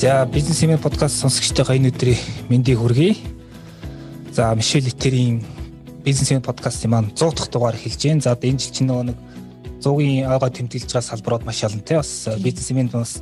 [0.00, 2.16] За бизнес имэ подкаст сонсогчдоо энэ өдрийн
[2.48, 3.20] мэндийг хүргэе.
[4.32, 5.44] За Мишель Литерийн
[6.00, 8.24] бизнес имэ подкастын маань 100 дахь дугаар эхэлж байна.
[8.24, 9.18] За энэ жил чинь нөгөө нэг
[9.84, 13.20] 100-ын ойгоо тэмдэглэж байгаа салбарууд маш те бас бизнес имэ бас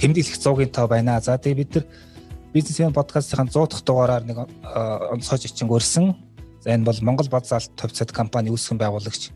[0.00, 1.20] тэмдэглэх 100-ын тав байна.
[1.20, 1.84] За тэгээ бид нар
[2.56, 4.48] бизнес имэ подкастын 100 дахь дугаараар нэг
[5.12, 6.16] онцгой жичин өрсөн.
[6.64, 9.28] За энэ бол Монгол базаалт төвцөд компани үүсгэн байгуулагч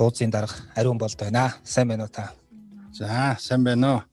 [0.00, 1.60] Тууцын дарга ариун болд байна.
[1.60, 2.32] Сайн байна уу та?
[2.96, 4.11] За сайн байна уу?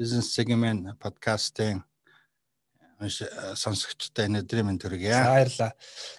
[0.00, 1.82] Бизнес сегмент подкастын
[3.60, 5.18] сонсогчтой өнөөдрийн мэнд төргийа.
[5.28, 5.74] Баярлалаа.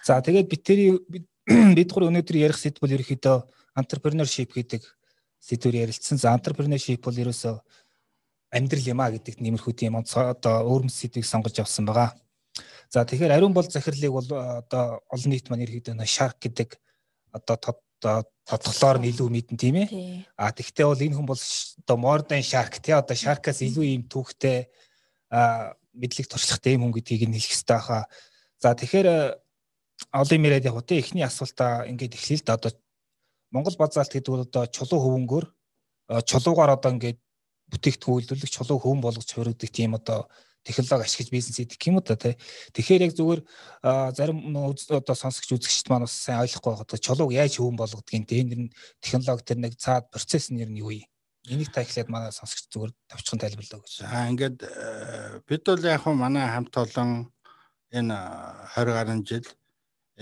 [0.06, 0.90] За тэгээд битэрий
[1.78, 3.42] бид гур өнөөдөр ярих сэдв бол ерөөхдөө
[3.82, 4.86] entrepreneurship гэдэг
[5.42, 6.14] сэдвээр ярилцсан.
[6.22, 7.58] За entrepreneurship бол ерөөсөө
[8.54, 12.14] амьдрал юм а гэдэгт нэмэрхүү тийм одоо өөрөмс сэдвийг сонгож авсан байгаа.
[12.86, 16.78] За тэгэхээр ариун бол захирлыг бол одоо олон нийт маань ерөөхдөө shark гэдэг
[17.34, 17.58] одоо
[18.46, 19.88] тодглоор нь илүү мэдэн тийм ээ.
[20.36, 21.42] А тэгвэл бол энэ хүн бол
[21.86, 24.66] одоо more than shark тий одоо shark-аас илүү юм түүхтэй
[25.30, 28.04] а мэдлэг туршлагатай юм хүн гэдгийг нь хэлэх хэрэгтэй хаа.
[28.58, 29.08] За тэгэхээр
[30.10, 32.72] олон юм яриад яг тий эхний асуултаа ингээд эхлэе л да одоо
[33.54, 35.46] Монгол базаалт гэдэг бол одоо чулуу хөвөнгөөр
[36.26, 37.18] чулуугаар одоо ингээд
[37.70, 40.26] бүтээгдэхүүн үйлдвэрлэх чулуу хөвөн болгож хувиргадаг тийм одоо
[40.64, 42.36] технологи ашиглаж бизнес хийдэг юм уу та тий.
[42.72, 43.40] Тэгэхээр яг зүгээр
[44.14, 46.98] зарим одоо сонсогч үзэгчд маань бас сайн ойлгохгүй байгаа.
[47.02, 48.70] Чулууг яаж хөвөн болгодгийг тий энэ
[49.02, 51.06] технологи тэр нэг цаад процесс нь юу юм?
[51.50, 53.92] Энийг та ихлээд манай сонсогч зүгээр тавчхан тайлбарлаа гэж.
[54.06, 57.34] За ингээд э, бид бол яг хуу манай хамт олон
[57.90, 58.14] энэ
[58.78, 59.46] 20 гаруй жил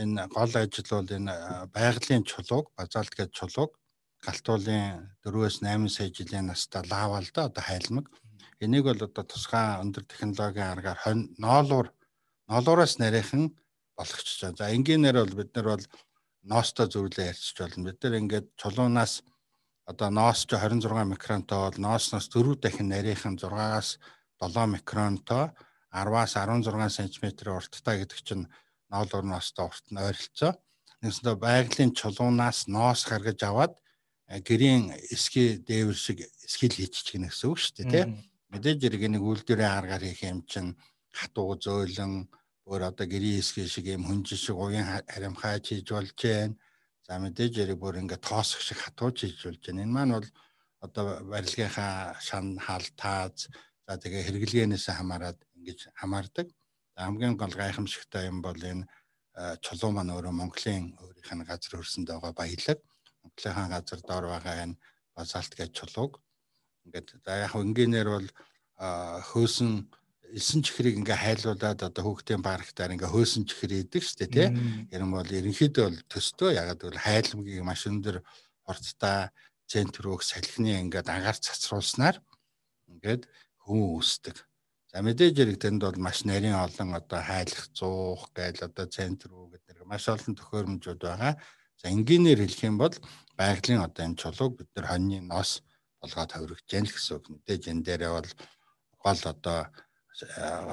[0.00, 1.34] энэ гол ажил бол энэ
[1.76, 3.76] байгалийн чулууг, базаалт гэж чулууг
[4.24, 8.06] галтуулын 4-8 сая жилийн настай лавал да одоо хайлмаг
[8.60, 11.00] Энийг бол одоо тусгай өндөр технологийн аргаар
[11.40, 11.88] ноолуур
[12.44, 13.56] ноолуураас нарийнхан
[13.96, 14.58] болгочихж байгаа.
[14.60, 15.84] За энгийнээр бол бид нар бол
[16.44, 17.88] ноостой зөвлөө ярьчих болно.
[17.88, 19.24] Бид нар ингээд чулуунаас
[19.88, 23.96] одоо ноос ч 26 микронтой бол ноосноос 4 дахин нарийнхан 6-аас
[24.44, 25.56] 7 микронтой
[25.96, 27.24] 10-аас 16 см
[27.56, 28.44] урттай гэдэг чинь
[28.92, 30.52] ноолуур ноостой урт нь ойролцоо.
[31.00, 33.72] Нэгсэндээ байгалийн чулуунаас ноос гаргаж аваад
[34.28, 39.22] гэрийн эсхий дээвэр шиг эсхил хийчих гэнэ гэсэн үг шүү дээ тийм мэдээж хэрэг нэг
[39.22, 40.74] үйлдвэрийн аргаар хийх юм чинь
[41.14, 42.26] хатуу зөөлөн
[42.66, 46.58] өөр одоо гэрийн хэсгийн шиг юм хүнжин шиг уян харимхай хийж болж байна.
[47.06, 49.82] За мэдээж хэрэг бүр ингээд тоосох шиг хатуу хийж болж байна.
[49.86, 50.28] Энэ маань бол
[50.82, 53.46] одоо барилгынхаа шан хаал тааз
[53.86, 56.48] за тэгээ хэрэглэгээнээс хамаарат ингэж хамаардаг.
[56.98, 58.86] Хамгийн гол гайхамшигтай юм бол энэ
[59.62, 62.78] чулуу маань өөрөө Монголын өөрийнх нь газар хөрсөнд байгаа баялаг.
[63.22, 64.78] Монголынхаа газар доор байгаа энэ
[65.14, 66.18] базальт гэж чулууг
[66.90, 68.28] ингээд яг ингээнээр бол
[69.30, 69.86] хөөсөн
[70.34, 74.48] элсэн чихрийг ингээ хайлуулад одоо хүүхдийн парктаар ингээ хөөсөн чихэр идэг штэ тий.
[74.94, 78.22] Ярин бол ерөнхийдөө бол төстөө ягаад гэвэл хайлмгийг маш өндөр
[78.62, 79.30] хурцтай
[79.66, 82.22] центр өөх салхины ингээд агаар цацруулснаар
[82.90, 83.26] ингээд
[83.66, 84.36] хүн үүсдэг.
[84.90, 89.58] За мэдээж хэрэг тэнд бол маш нарийн олон одоо хайлах 100 гайл одоо центр өөх
[89.58, 91.34] гэдэг маш олон төхөөрөмжүүд байгаа.
[91.78, 92.94] За энгийнээр хэлэх юм бол
[93.38, 95.62] байгалийн одоо энэ чулууг бид нар хоньны ноос
[96.00, 97.24] болгоод хувиргаж яах гэсэн үг.
[97.30, 98.30] Мэдээж энэ дээрээ бол
[99.04, 99.60] гол одоо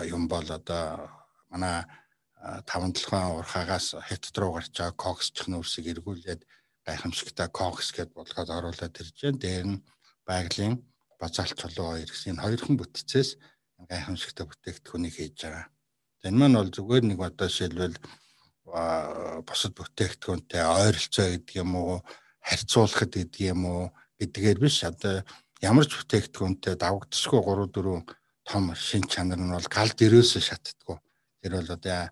[0.07, 0.83] юм бол одоо
[1.51, 1.85] манай
[2.65, 6.41] таван толгойн урхаагаас хятад руу гарч байгаа коксчих нүрсийг эргүүлээд
[6.85, 9.41] гайхамшигтай кокс гэдээ болгоод оруулаад ирж байна.
[9.43, 9.83] Дээр нь
[10.27, 10.75] байгалийн
[11.19, 13.29] базаалт чулуу хоёр гэсэн энэ хоёрхан бүтцээс
[13.89, 15.65] гайхамшигтай бүтээгдэхүүнийг хийж байгаа.
[16.23, 17.97] Энэ маань бол зүгээр нэг одоо шилбэл
[19.47, 21.99] бусад бүтээгдэхүүнтэй ойролцоо гэдэг юм уу,
[22.43, 23.85] харьцуулахад гэдэг юм уу
[24.19, 25.23] гэдгээр биш одоо
[25.61, 28.01] ямар ч бүтээгдэхүүнтэй давагдсгүй 3 4
[28.47, 30.97] том шин чанар нь бол гал дээрөөсөө шатдаггүй.
[31.43, 32.09] Тэр бол одоо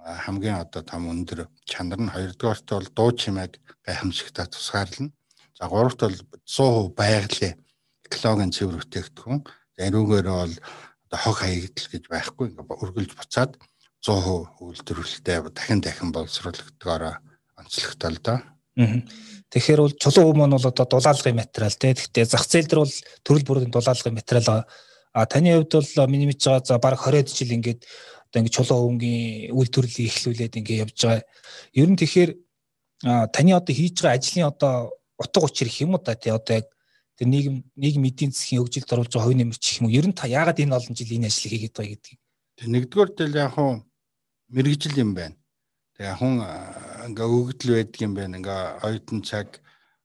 [0.00, 3.56] хамгийн одоо том өндөр чанар нь хоёрдугаарт бол дуу чимээг
[3.86, 5.12] гайхамшигтай тусгаарлана.
[5.56, 7.56] За гуравт бол 100% байгалийн
[8.04, 9.40] экологийн цэвэр бүтээгдэхүүн.
[9.76, 10.54] За энүүгээр бол
[11.08, 13.56] одоо хог хаягдл гэж байхгүй ингээ өргөлж буцаад
[14.04, 17.20] 100% үйлдвэрлэлтэй дахин дахин боловсруулагдгаараа
[17.56, 18.38] онцлогтой л доо.
[18.80, 19.00] Аа.
[19.50, 21.94] Тэгэхээр бол чулуу маань бол одоо дулаалгын материал тий.
[21.94, 22.94] Гэхдээ зах зээл дээр бол
[23.26, 24.64] төрөл бүрийн дулаалгын материал
[25.12, 27.82] а таны хувьд бол миний мэдж байгаа за баг 20 жил ингээд
[28.30, 31.26] одоо ингээд чулуу хөвгийн үйлдвэрлэлийг эхлүүлээд ингээд явж байгаа.
[31.74, 32.30] Ер нь тэгэхээр
[33.34, 36.70] таны одоо хийж байгаа ажлын одоо утга учир их юм уу та тий одоо яг
[37.18, 39.96] тэр нийгэм нийгэм эдийн засгийн хөгжилд оруулж байгаа хувийн нэмэрч юм уу?
[39.98, 42.20] Ер нь та яагаад энэ олон жил энэ ажлыг хийгээд байгаа гэдгийг.
[42.54, 43.82] Тэг нэгдүгээр тэл яг хуу
[44.54, 45.36] мэрэгжил юм байна.
[45.98, 46.34] Тэгээ хүн
[47.08, 48.38] ингээ өгдөл байдаг юм байна.
[48.38, 49.60] Ингээ оюутан цаг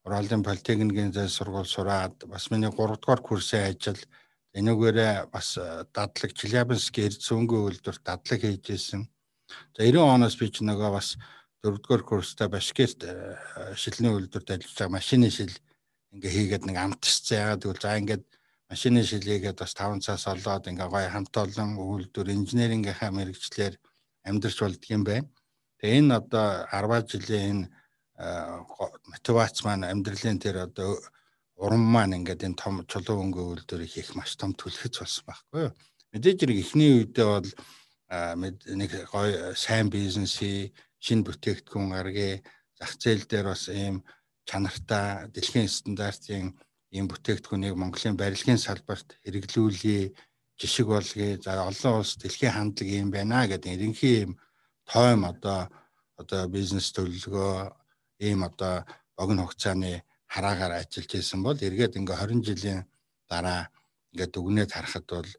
[0.06, 3.98] Уралын политехникийн зай сургууль сураад бас миний 3 дугаар курсын ажил
[4.54, 5.58] энэгээрээ бас
[5.94, 9.10] дадлаг Челябинский Эрдсөнгийн үйлдвэрт дадлаг хийж исэн.
[9.76, 11.18] За 90 оноос би ч нөгөө бас
[11.66, 13.02] 4 дугаар курстай Башкирт
[13.76, 15.54] шилний үйлдвэрт ажиллаж байгаа машины шил
[16.14, 17.42] ингээ хийгээд нэг амтсцсан.
[17.42, 18.26] Ягаад гэвэл за ингээд
[18.70, 23.74] машины шилгээгээд бас 5 цаас олоод ингээ гоё хамт олон үйлдвэр инженерингийнхаа мэрэгчлэр
[24.30, 25.28] амьдрч болдгийм байна.
[25.80, 27.66] Тэгээ энэ одоо 10 жилийн энэ
[29.12, 31.00] мотивац маань амьдралын тэр одоо
[31.60, 35.72] уран маань ингээд энэ том чулуу өнгө үйлдвэрийг хийх маш том түлхэц болсон байхгүй юу.
[36.12, 37.50] Мэдээж хэрэг эхний үедээ бол
[38.80, 40.72] нэг гоё сайн бизнесийн
[41.04, 42.40] шинэ бүтээгдэхүүн гаргая
[42.80, 44.04] зах зээл дээр бас ийм
[44.48, 46.56] чанартай дэлхийн стандартын
[46.96, 50.04] ийм бүтээгдэхүүнийг Монголын барилгын салбарт хэрэглүүлээ
[50.60, 51.36] жишг болгоё.
[51.44, 54.32] За олон улс дэлхийн хандлага ийм байна гэдэг ерөнхий ийм
[54.92, 55.60] тойм одоо
[56.22, 57.56] одоо бизнес төлөвлөгөө
[58.28, 58.86] ийм одоо
[59.18, 60.04] богино хугацааны
[60.34, 62.82] хараагаар ажиллаж исэн бол эргээд ингээ 20 жилийн
[63.30, 63.62] дараа
[64.12, 65.30] ингээ дүгнээд харахад бол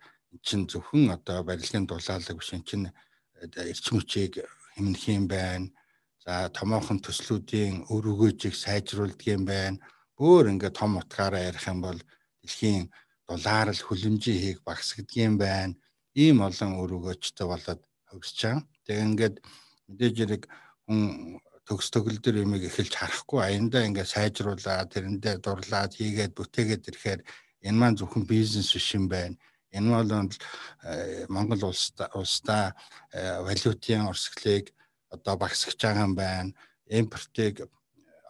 [0.47, 2.83] чин зөвхөн одоо барилгын дулаалаг биш чин
[3.71, 4.33] эрчим хүчийг
[4.75, 5.73] хэмнэх юм байна.
[6.25, 9.79] За томоохон төслүүдийн өр өгөөжийг сайжруулдаг юм байна.
[10.19, 11.99] Өөр ингээ том утгаараа ярих юм бол
[12.43, 12.91] дэлхийн
[13.29, 15.79] дулаарл хүлэмжийн хийх багсгдаг юм байна.
[16.17, 17.81] Ийм олон өр өгөөжтэй болоод
[18.11, 18.63] хөгжиж байгаа.
[18.87, 19.37] Тэгээ ингээд
[19.89, 20.43] мэдээж хэрэг
[20.87, 21.01] хүн
[21.67, 27.21] төгс төгөл төр юмыг эхэлж харахгүй аяндаа ингээ сайжруулаад тэрэндээ дурлаад хийгээд бүтээгээд ирэхээр
[27.67, 29.35] энэ маань зөвхөн бизнес биш юм байна.
[29.75, 30.31] Энэ бол
[30.87, 32.65] э, Монгол улсдаа улсдаа
[33.11, 34.71] э, валютын орсглыг
[35.11, 36.55] одоо багсгаж байгаа юм байна.
[36.87, 37.67] Импортыг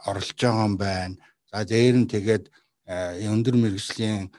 [0.09, 1.17] орлож байгаа юм байна.
[1.53, 2.45] За дээр нь тэгээд
[2.89, 4.33] э, өндөр мэрэгжлийн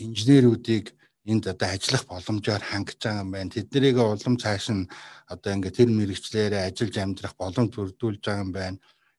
[0.00, 0.97] инженерүүдийг
[1.30, 3.52] энд одоо ажиллах боломжоор хангаж байгаа юм байна.
[3.52, 4.88] Тэднийг улам цааш нь
[5.32, 8.78] одоо ингээд тэр мэрэгчлэрээ ажиллаж амьдрах боломж бүрдүүлж байгаа юм байна.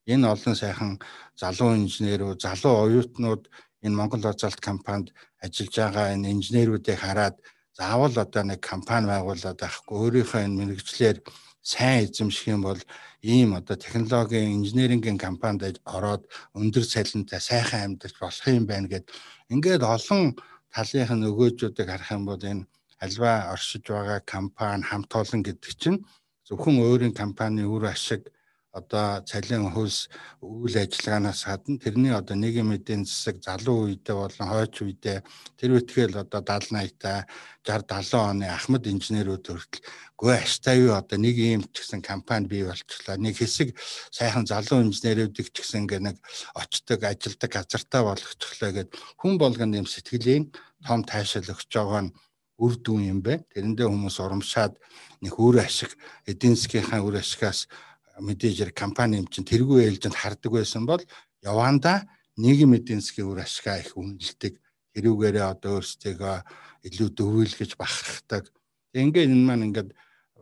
[0.10, 0.92] Энэ олон сайхан
[1.38, 3.44] залуу инженерүүд, залуу оюутнууд
[3.86, 5.14] энэ Монгол Оцолт компанид
[5.44, 7.36] ажиллаж байгаа энэ инженерүүдийг хараад
[7.78, 11.18] заавал одоо нэг компани байгуулад авахгүй өөрийнхөө энэ мэрэгчлэр
[11.62, 12.82] сайн эзэмших юм бол
[13.22, 16.24] ийм одоо технологийн инженерингийн компанид ороод
[16.58, 19.06] өндөр цалинтай сайхан амьдарч болох юм байна гэд
[19.54, 20.36] ингээд олон
[20.74, 22.68] талынх нь өгөөжүүдийг харах юм бол энэ
[23.06, 26.00] альва оршиж байгаа компани хамт олон гэдэг чинь
[26.48, 28.22] зөвхөн өөрийн компани үр ашиг
[28.70, 30.10] одоо цалин хөлс
[30.46, 35.18] үйл ажиллагаанаас гадна тэрний одоо нийгмийн эдийн засаг залуу үедээ болон хойч үедээ
[35.58, 37.26] тэр үтгэл одоо 70 80 та
[37.66, 39.86] 60 70 оны Ахмад инженерүүд хүртэл
[40.22, 43.18] гүй аштай юу одоо нэг юм ч гэсэн компани бий болчихлоо.
[43.18, 43.74] Нэг хэсэг
[44.14, 46.18] сайхан залуу инженерүүдийг ч гэсэн ингээ нэг
[46.54, 50.54] очдог ажилдаг газартаа болгочихлоо гэд хүн болгонд юм сэтгэлийн
[50.86, 52.14] том тайшаал өгч байгаа нь
[52.60, 54.76] үр дүн юм байна тэрэндээ хүмүүс урамшаад
[55.24, 55.96] нэг өөр ашиг
[56.28, 57.72] эдийн засгийнхаа үр ашигаас
[58.20, 61.02] мэдээж компани юм чинь тэргүй ээлжинд хардаг байсан бол
[61.42, 62.08] яванда
[62.38, 64.60] нийгэм эдийн засгийн үр ашгаа их үнэлдэг
[64.94, 66.44] тэрүүгээрээ одоо өөрсдөө
[66.88, 68.48] илүү дөрвөлгэж бахархдаг.
[68.96, 69.90] Ингээд энэ маань ингээд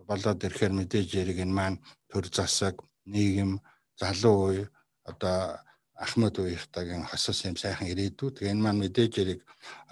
[0.07, 1.77] болоод ирэхээр мэдээж яриг энэ маань
[2.07, 3.59] төр засаг нийгэм
[3.99, 4.63] залуу үе
[5.03, 5.59] одоо
[5.97, 8.29] Ахмад үеийнхтагийн хосос юм сайхан ирээдүй.
[8.29, 9.41] Тэгээ энэ маань мэдээж яриг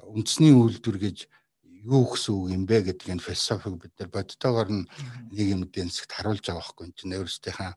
[0.06, 1.18] үндэсний үйлдвэр гэж
[1.86, 4.86] юу гэсэн үг юм бэ гэдгийг философиг бид нар бодтойгоор нь
[5.30, 7.72] нэг юм засагт харуулж байгаа байхгүй чинь өөрсдийнхээ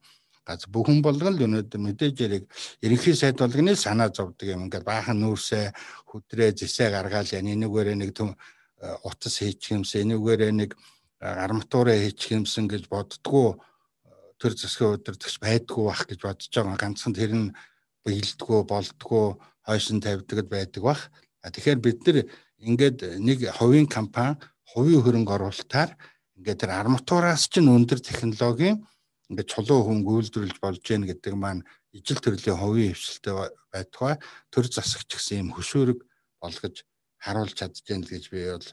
[0.48, 2.44] газ бүхэн болгон л өнөөдөр мэдээж яриг
[2.80, 4.64] ерөнхий сайд болгоны санаа зовдөг юм.
[4.64, 5.76] Ингээд баахан нүүрсээ
[6.08, 12.00] хөдрөө зэсээ гаргаал яа нэгээрээ нэг төм э, утас хийчих юмсэ нэгээрээ нэг э, арматураа
[12.00, 13.60] хийчих юмсан гэж боддгоо
[14.40, 16.80] төр засгийн удирдахч байдгүй бах гэж бодож байгаа.
[16.80, 17.52] Ганцхан тэр нь
[18.08, 19.36] биелдэггүй болдгоо
[19.68, 21.12] хойшин тавьдаг байдаг бах
[21.44, 22.18] тэгэхээр бид нар
[22.58, 24.36] ингээд нэг хувийн компани
[24.66, 25.94] хувийн хөрөнгө оруулалтаар
[26.38, 28.82] ингээд тэр арматураас чинь өндөр технологийн
[29.30, 31.62] ингээд чулуу хүн гүйдэлж болж гэн гэдэг маань
[31.92, 33.34] ижил төрлийн хувийн хвшилтэй
[33.72, 34.16] байтугай
[34.50, 36.00] төр засагч гэсэн юм хөшөөрөг
[36.40, 36.84] болгож
[37.22, 38.68] харуулж чадчихээн л гэж би бол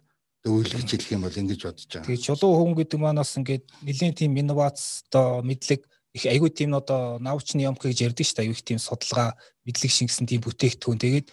[0.46, 2.06] дөөлгөж хэлэх юм бол ингэж бодож байгаа.
[2.06, 5.82] Тэгээ чулуу хүн гэдэг маань бас ингээд нэлийн тийм инновац одоо мэдлэг
[6.14, 8.54] их айгүй тийм одоо научны ямх гэж ярьдаг шүү дээ.
[8.54, 11.02] Их тийм судалгаа мэдлэг шингэсэн тийм бүтээгдэхүүн.
[11.02, 11.28] Тэгээд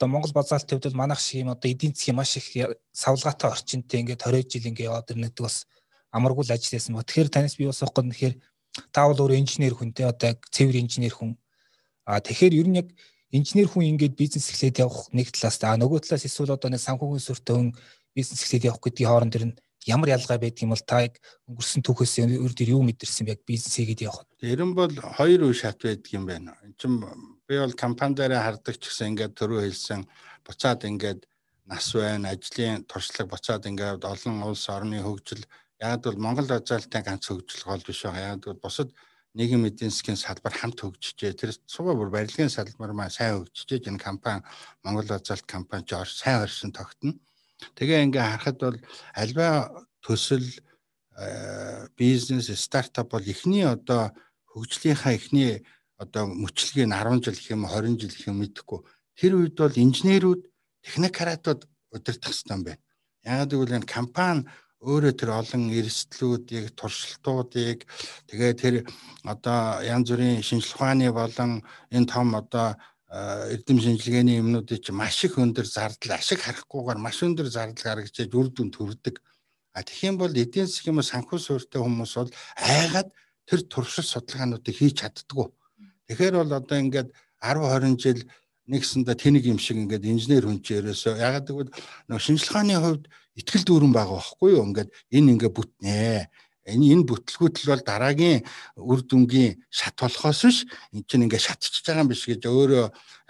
[0.00, 2.48] одоо Монгол базаалт төвд манайх шиг юм одоо эдийн засгийн маш их
[2.88, 5.68] савлгаатай орчинтэй ингээд 20 жил ингээд яваад ирнэ гэдэг бас
[6.08, 7.04] амаргүй л ажил хийсэн ба.
[7.04, 8.34] Тэгэхээр танаас би бас авахгүй нэхэр
[8.96, 11.36] та бол өөр инженер хүнтэй одоо цэвэр инженер хүн.
[12.08, 12.88] А тэгэхээр ер нь яг
[13.28, 17.20] инженер хүн ингээд бизнес эхлээд явах нэг талаас а нөгөө талаас эсвэл одоо нэг санхүүгийн
[17.20, 17.70] сүртэй хүн
[18.16, 21.08] бизнес эхлээд явах гэдгийн хооронд дэр нь ямар ялгаа байдаг юм бол та
[21.48, 24.28] өнгөрсөн түүхээс өөр дөр юу мэдэрсэн яг бизнес хийгээд явах.
[24.40, 26.56] Тэр нь бол хоёр үе шат байдаг юм байна.
[26.64, 27.00] Энд чинь
[27.48, 30.04] би бол компани дээр хардаг ч гэсэн ингээд төрөө хэлсэн
[30.44, 31.20] буцаад ингээд
[31.70, 35.44] нас байна, ажлын туршлага буцаад ингээд олон улс орны хөгжил
[35.80, 38.36] яг бол Монгол азаалтын ганц хөгжил гол биш байгаа.
[38.36, 38.92] Яг бол бусад
[39.38, 41.32] нийгэм эдийн засгийн салбар хамт хөгжижээ.
[41.38, 43.88] Тэр цугаа бүр барилгын салбар маань сайн хөгжижээ.
[43.88, 44.42] Энэ компани
[44.84, 47.14] Монгол азаалт компани ч сайн оршин тогтно.
[47.76, 48.78] Тэгээ ингээ харахад бол
[49.14, 49.48] альва
[50.00, 50.44] төсөл
[51.96, 54.12] бизнес стартап бол эхний одоо
[54.52, 55.62] хөгжлийнхаа эхний
[56.00, 58.80] одоо мөчлөгийг 10 жил гэх юм 20 жил гэх юм мэдэхгүй.
[59.20, 60.42] Тэр үед бол инженерүүд
[60.80, 62.82] технократууд удирдах хэрэгтэй юм байна.
[63.20, 64.48] Яагаад гэвэл энэ компани
[64.80, 67.84] өөрөө тэр олон эрсдлүүдийг, туршилтуудыг
[68.32, 68.74] тэгээ тэр
[69.28, 71.60] одоо янз бүрийн шинжилгээ ухааны болон
[71.92, 77.50] энэ том одоо эрдэм шинжилгээний юмнуудыг чи маш их өндөр зардал ашиг харахгүйгээр маш өндөр
[77.50, 79.18] зардал гаргаж үр дүн төрдөг.
[79.74, 83.10] А тэгэх юм бол эдийн засгийн юм санхүү суурьтай хүмүүс бол айгаад
[83.50, 85.50] тэр туршил судалгаануудыг хийж чаддгүй.
[86.06, 87.10] Тэгэхээр бол одоо ингээд
[87.42, 88.20] 10 20 жил
[88.70, 91.74] нэгсэндээ тэнийг юм шиг ингээд инженер хүн чи ерөөсөө ягаад гэвэл
[92.14, 96.30] шинжилгээний хувьд ихтгэл дүүрэн байгаа байхгүй юу ингээд энэ ингээд бүтнэ
[96.70, 98.46] энэ энэ бүтлгүүтэл бол дараагийн
[98.78, 100.58] үр дүнгийн шат болохоос биш
[100.94, 102.86] эн чинь ингээд шатчихж байгаа юм биш гэж өөрөө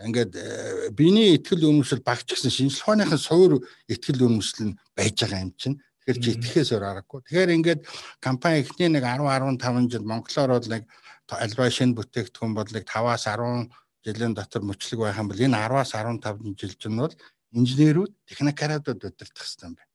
[0.07, 5.53] ингээд э, биений ихтгэл үнэмшил багч гэсэн шинжилгээний суур ихтгэл үнэмшил нь байж байгаа юм
[5.57, 7.21] чинь Тэгэхээр чи итгэхээс өөр аргагүй.
[7.29, 7.81] Тэгэхээр ингээд
[8.25, 10.89] компани эхний нэг 10 15 жил Монголоор бол нэг
[11.29, 13.69] альва шинэ бүтээгдэхүүн бол нэг 5-аас 10
[14.03, 17.15] жилийн дотор мөчлөг байх юм бол энэ 10-аас 15 жил чинь бол
[17.53, 19.90] инженерүүд техникарадууд удирдах хэрэгтэй юм байна.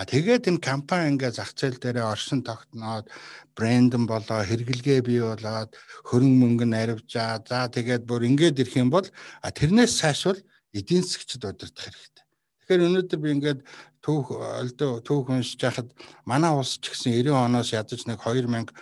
[0.00, 3.12] А тэгээд энэ компани ингээ зах зээл дээр оршин тогтноод
[3.52, 5.76] брэндэн болоо хэрэглэгээ бий болоод
[6.08, 7.44] хөрөнгө мөнгө наривжаа.
[7.44, 9.04] За тэгээд бүр ингээд ирэх юм бол
[9.44, 10.40] тэрнээс цаашвал
[10.72, 12.24] эдийн засгчд удирдах хэрэгтэй.
[12.64, 13.60] Тэгэхээр өнөөдөр би ингээд
[14.00, 15.92] түүх олдоо түүх уншиж яхад
[16.24, 18.72] манай улс ч гэсэн 90 оноос ядаж нэг 2010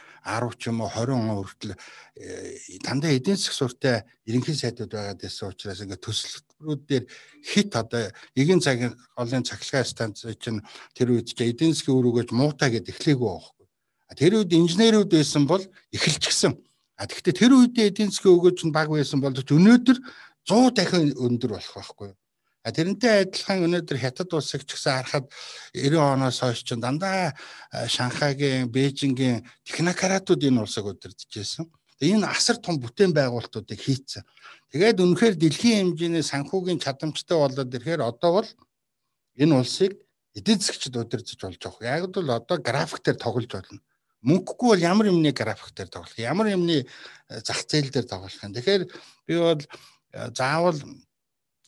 [0.54, 5.50] ч юм уу 20 он хүртэл э, дандаа эдийн засаг суртай ерөнхий сайдууд байгаад байсан
[5.50, 5.98] учраас ингээд
[6.58, 7.04] төсөлтүүд дээр
[7.44, 10.62] хит одоо эгийн цагийн голын цахилгаан станц чинь
[10.94, 13.66] тэр үед ч эдийн засгийн үр өгөөж муутай гэд эхлэегүй байхгүй.
[14.18, 15.62] Тэр үед инженерүүд байсан бол
[15.94, 16.58] эхэлчихсэн.
[16.98, 19.98] А тэгэхдээ тэр үедээ эдийн засгийн өгөөж нь баг байсан бол өнөөдөр
[20.46, 22.10] 100 дахин өндөр болох байхгүй.
[22.66, 25.26] А тэрнтэй адилхан өнөөдөр хятад улсыг ч гэсэн харахад
[25.72, 27.32] 90 оноос хойш ч дандаа
[27.70, 31.70] Шанхайгийн, Бээжингийн технократууд энэ улсыг удирдах байсан.
[32.00, 34.22] Энэ асар том бүтээн байгуулалтуудыг хийцэн.
[34.70, 38.50] Тэгээд үнэхээр дэлхийн хэмжээний санхүүгийн чадамжтай болоод ирэхээр одоо бол
[39.34, 39.98] энэ улсыг
[40.38, 41.98] эдийн засгчд удирдах болж байгаа.
[41.98, 43.82] Яг бол одоо график дээр тоглож болно.
[44.22, 46.86] Мөнгөгүй бол ямар юмны график дээр тоглох, ямар юмны
[47.26, 48.54] зах зээл дээр тоглох юм.
[48.54, 48.82] Тэгэхээр
[49.26, 49.62] би бол
[50.34, 50.78] заавал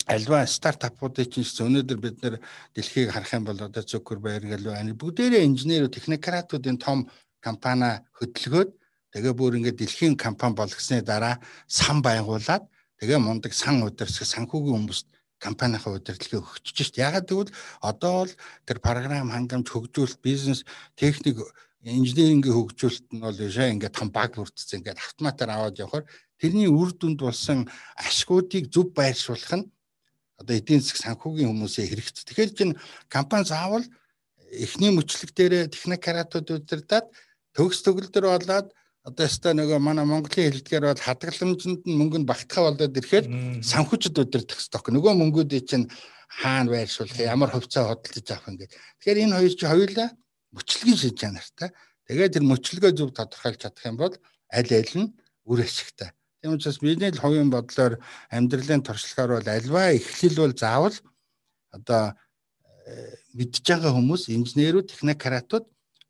[0.06, 2.34] альва стартапуудыг чинь өнөөдөр бид нэр
[2.74, 4.94] дэлхийг харах юм бол одоо Zuckerberg гэлөө байна.
[4.98, 7.06] Бүгдээрээ инженерүүд, технократуудын том
[7.38, 8.70] компани хөдөлгөөд
[9.14, 12.64] тэгээ бүр ингээд дэлхийн компани болгосны дараа сан байгуулад
[13.00, 15.08] тэгээ мундаг сан удирсах санхүүгийн хүмүүст
[15.40, 17.00] компанийнхаа удирдлагыг өгчөж шít.
[17.00, 17.50] Ягаад гэвэл
[17.80, 18.32] одоо бол
[18.68, 20.68] тэр програм хангамж хөгжүүлэлт бизнес
[21.00, 21.40] техник
[21.80, 26.04] инженерингийн хөгжүүлэлт нь бол яшаа ингээд том баг бүрдсэн ингээд автоматар аваад явхаар
[26.36, 27.64] тэрний үр дүнд болсон
[27.96, 29.66] ашгуудыг зөв байршуулах нь
[30.36, 32.28] одоо эдийн засаг санхүүгийн хүмүүсээ хэрэгцээ.
[32.28, 32.74] Тэгэхээр чинь
[33.08, 33.84] компани заавал
[34.52, 37.06] эхний мөчлөг дээр техникаратууд удирдаад
[37.56, 38.68] төгс төгөлдөр болоод
[39.10, 43.26] одоо яста нөгөө манай Монголын хэлдгээр бол хадгаламжинд нь мөнгө нь багтахаа болоод ирэхээр
[43.66, 44.86] санхүүчд удирдах сток.
[44.94, 45.90] Нөгөө мөнгүүдийг чинь
[46.30, 48.72] хаана байршуулах, ямар хувьцаа хөдөлж авах юм гээд.
[49.02, 50.08] Тэгэхээр энэ хоёр чинь хоёулаа
[50.54, 51.68] мөчлөгийн шиж чанартай.
[52.06, 54.14] Тэгээд тэр мөчлөгөө зөв тодорхойлж чадах юм бол
[54.54, 55.10] аль аль нь
[55.50, 56.14] үр ашигтай.
[56.38, 57.98] Тийм учраас бидний л хувийн бодлоор
[58.30, 60.96] амьдралын туршлагаар бол альва эхлэл бол заавал
[61.74, 62.14] одоо
[62.86, 65.66] э, мэдж байгаа хүмүүс инженерүүд технократууд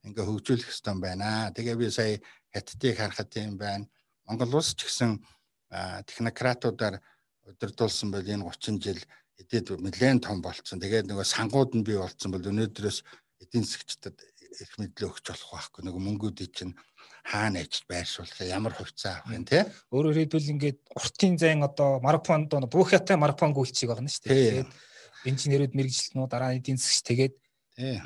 [0.07, 1.52] ингээ хөгжүүлэх хэрэгтэй байна.
[1.52, 2.21] Тэгээ би сая
[2.54, 3.87] хаттыг харахад юм байна.
[4.26, 5.19] Монгол улс ч гэсэн
[6.07, 7.00] технократуудаар
[7.47, 9.00] удирдуулсан бол энэ 30 жил
[9.38, 10.80] эдээд нэлээд том болцсон.
[10.83, 12.99] Тэгээд нөгөө сангууд нь бий болцсон бол өнөөдрөөс
[13.42, 14.19] эдийн засгчдад
[14.61, 15.80] их мэдлэг өгч болох байхгүй.
[15.87, 16.75] Нөгөө мөнгүүдийг чинь
[17.25, 22.49] хаана ажиж байршуулах ямар хувьцаа авах юм те өөрөөр хэлбэл ингээд уртын зайн одоо марафон
[22.49, 24.71] доо буухятай марафон гүйлцгийг нь шүү дээ тэгээд
[25.30, 27.35] инженерүүд мэрэгжилтнүүд дараа эдийн засгч тэгээд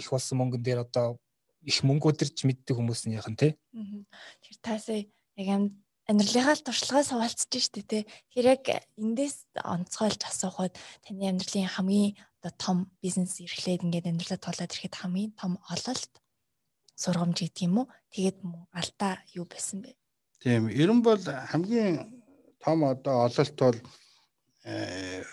[0.00, 1.18] их болсон мөнгөн дээр одоо
[1.64, 5.48] их мөнгө өдөрч мэддэг хүмүүс нь яхан те тэр таасаа яг
[6.08, 7.98] амьдралынхаа туршлагаа суулцж штэ те
[8.32, 8.64] тэр яг
[9.00, 12.12] эндээс онцгойлж асуухад таны амьдралын хамгийн
[12.44, 16.12] одоо том бизнес эрхлээд ингээд амьдралаа тулаад ирэхэд хамгийн том ололт
[16.92, 17.86] сургамж гэдэг юм уу?
[18.12, 18.38] Тэгээд
[18.76, 19.96] алдаа юу байсан бэ?
[20.44, 22.20] Тийм, ер нь бол хамгийн
[22.60, 23.78] том одоо ололт бол
[24.68, 25.24] э,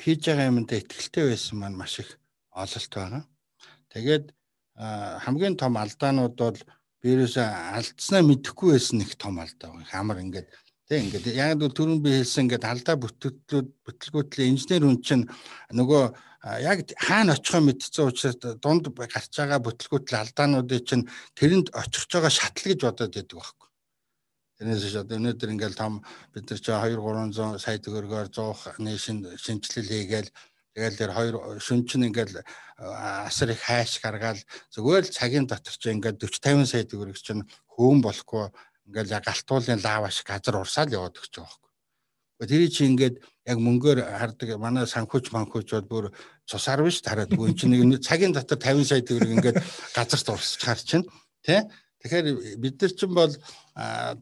[0.00, 2.16] хийж байгаа юмд ихтэй байсан маань маш их
[2.50, 3.22] ололт байгаа.
[3.92, 4.32] Тэгээд
[4.78, 6.58] хамгийн том алдаанууд бол
[7.02, 9.90] вирус алдснаа мэдэхгүй байсан нэг том алдаа байна.
[9.90, 10.48] Хамар ингээд
[10.88, 15.24] Тэг ингээд яг л түрүүн би хэлсэн ингээд алдаа бүтэглүүд бүтлгүүтлээ инженер хүн чинь
[15.76, 16.04] нөгөө
[16.64, 21.04] яг хаана очихоо мэдсэн учраас дунд гарч байгаа бүтлгүүтэл алдаануудыг чинь
[21.36, 23.68] тэрэнд очихж байгаа шатал гэж бодоод байдаг байхгүй.
[24.56, 26.00] Тэрнээс ч одоо өнөөдөр ингээд том
[26.32, 30.32] бид нар чи 2 300 сая төгрөгөөр 100-ны шин шинжилэл хийгээл
[30.78, 32.38] Тэгэл тэр хоёр шүн чинь ингээл
[33.26, 34.38] асар их хайш гаргаал
[34.70, 37.42] зүгээр л цагийн дотор чи ингээд 40 50 сая төгрөг чинь
[37.74, 38.46] хөөн болохгүй
[38.86, 41.50] ингээл яг галтуулын лав ашиг газар урсаал яваад өгч байгаа
[42.38, 42.46] байхгүй.
[42.46, 43.16] Тэр чи ингээд
[43.50, 46.04] яг мөнгөөр хардаг манай санхүүч манхүүч бол бүр
[46.46, 49.58] цусаар биш тараад гоо энэ чинь нэг цагийн дотор 50 сая төгрөг ингээд
[49.98, 51.02] газарт урсч хар чинь
[51.42, 51.66] тий
[51.98, 53.34] Тэгэхээр бид нар чинь бол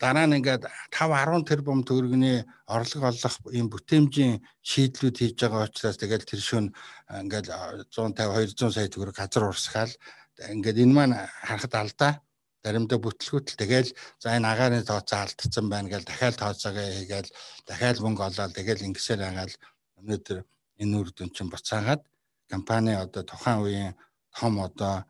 [0.01, 6.01] дараа нь ингээд 5 10 тэрбум төгрөгийн орлого олох ийм бүтээмжийн шийдлүүд хийж байгаа учраас
[6.01, 6.73] тэгэл тэр шөнө
[7.21, 7.53] ингээд
[7.93, 9.93] 150 200 сая төгрөг газар урсгаал.
[10.41, 11.15] Ингээд энэ маань
[11.45, 12.13] харахад алдаа.
[12.65, 17.31] Заримдаа бүтлгүүтэл тэгэл за энэ агаарын тооцоо алдсан байна гэж дахиад тооцоогоо хийгээл
[17.69, 19.55] дахиад мөнгө олоод тэгэл ингэсээр агаал
[20.01, 20.39] өнөөдөр
[20.83, 22.03] энэ үр дүн чинь буцаагаад
[22.51, 23.95] компани одоо тухайн үеийн
[24.35, 25.05] том одоо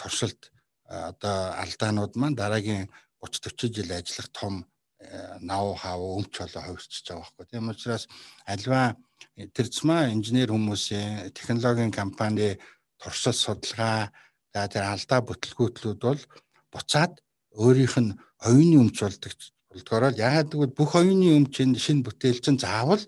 [0.00, 0.48] туршилт
[0.90, 2.90] одоо алдаанууд маань дараагийн
[3.22, 4.54] 30 40 жил ажиллах том
[5.40, 7.46] нав хав өмч болоо хувирчиж байгаа байхгүй.
[7.50, 8.04] Тийм учраас
[8.46, 8.96] альва
[9.54, 12.58] тэр цэма инженер хүмүүсийн технологийн компани
[13.00, 14.12] туршилт судалгаа
[14.52, 16.20] за тэр алдаа бүтлгүүтлүүд бол
[16.72, 17.12] буцаад
[17.54, 19.32] өөрийнх нь оюуны өмч болдог
[19.70, 21.54] болдгороо яагаад гэвэл бүх оюуны өмч
[21.84, 23.02] шинэ бүтээл чинь заавал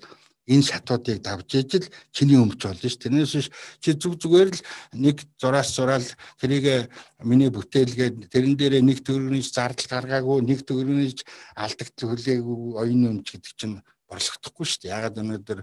[0.47, 2.99] энэ шатуудыг давж ижил чиний өмч болно ш.
[2.99, 4.61] Тэрнээс биш чи зүг зүгээр л
[4.99, 6.07] нэг зураас зураал
[6.41, 6.91] тэрийг
[7.23, 11.15] миний бүтээлгээд тэрэн дээрээ нэг төгрөгийн зардал гаргаагүй нэг төгрөгийн
[11.55, 13.77] алдагт хүлээгүй оюуны өмч гэдэг чинь
[14.11, 14.83] борлогдохгүй ш.
[14.83, 15.61] Яагаад өнөөдөр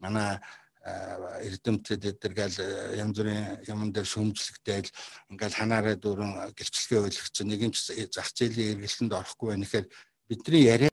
[0.00, 0.40] манай
[0.82, 2.58] эрдэмтэд эдэргээл
[2.98, 4.90] янз бүрийн юм дээр шөмжлөгдөйл
[5.30, 7.72] ингээл ханаараа дөрөн гэрчлэгээ ойлгоцсон нэг юм
[8.10, 9.86] зах зээлийн эргэлтэнд орохгүй байх нэхэр
[10.26, 10.91] бидний яриа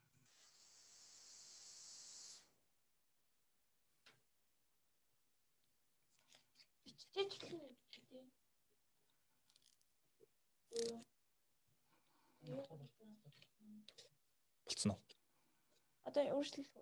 [16.09, 16.73] Одоо өөрчлөлт.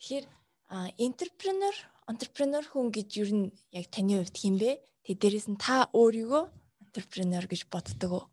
[0.00, 0.24] Тэгэхээр
[0.96, 1.76] энтерпренер,
[2.08, 4.80] entrepreneur хүн гэж юу нь яг таны хувьд хин бэ?
[5.04, 6.44] Тэг дээрэс нь та өөрийгөө
[6.88, 8.24] entrepreneur гэж боддог уу?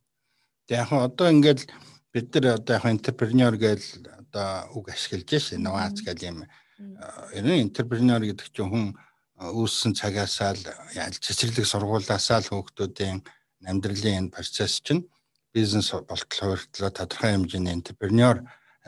[0.71, 1.67] Тэг яг одоо ингээд
[2.15, 3.83] бид нар одоо яг entrepreneur гэж
[4.15, 6.47] одоо үг ашиглаж шээ нуац гэл юм.
[7.35, 8.87] Ер нь entrepreneur гэдэг чинь хүн
[9.43, 10.63] үүссэн цагаасаа л
[11.19, 13.27] цэцэрлэг сургуулаасаа л хүүхдүүдийн
[13.67, 15.03] амьдралын энэ процесс чинь
[15.51, 18.39] бизнес болтол хувиртлаа тодорхой хэмжээний entrepreneur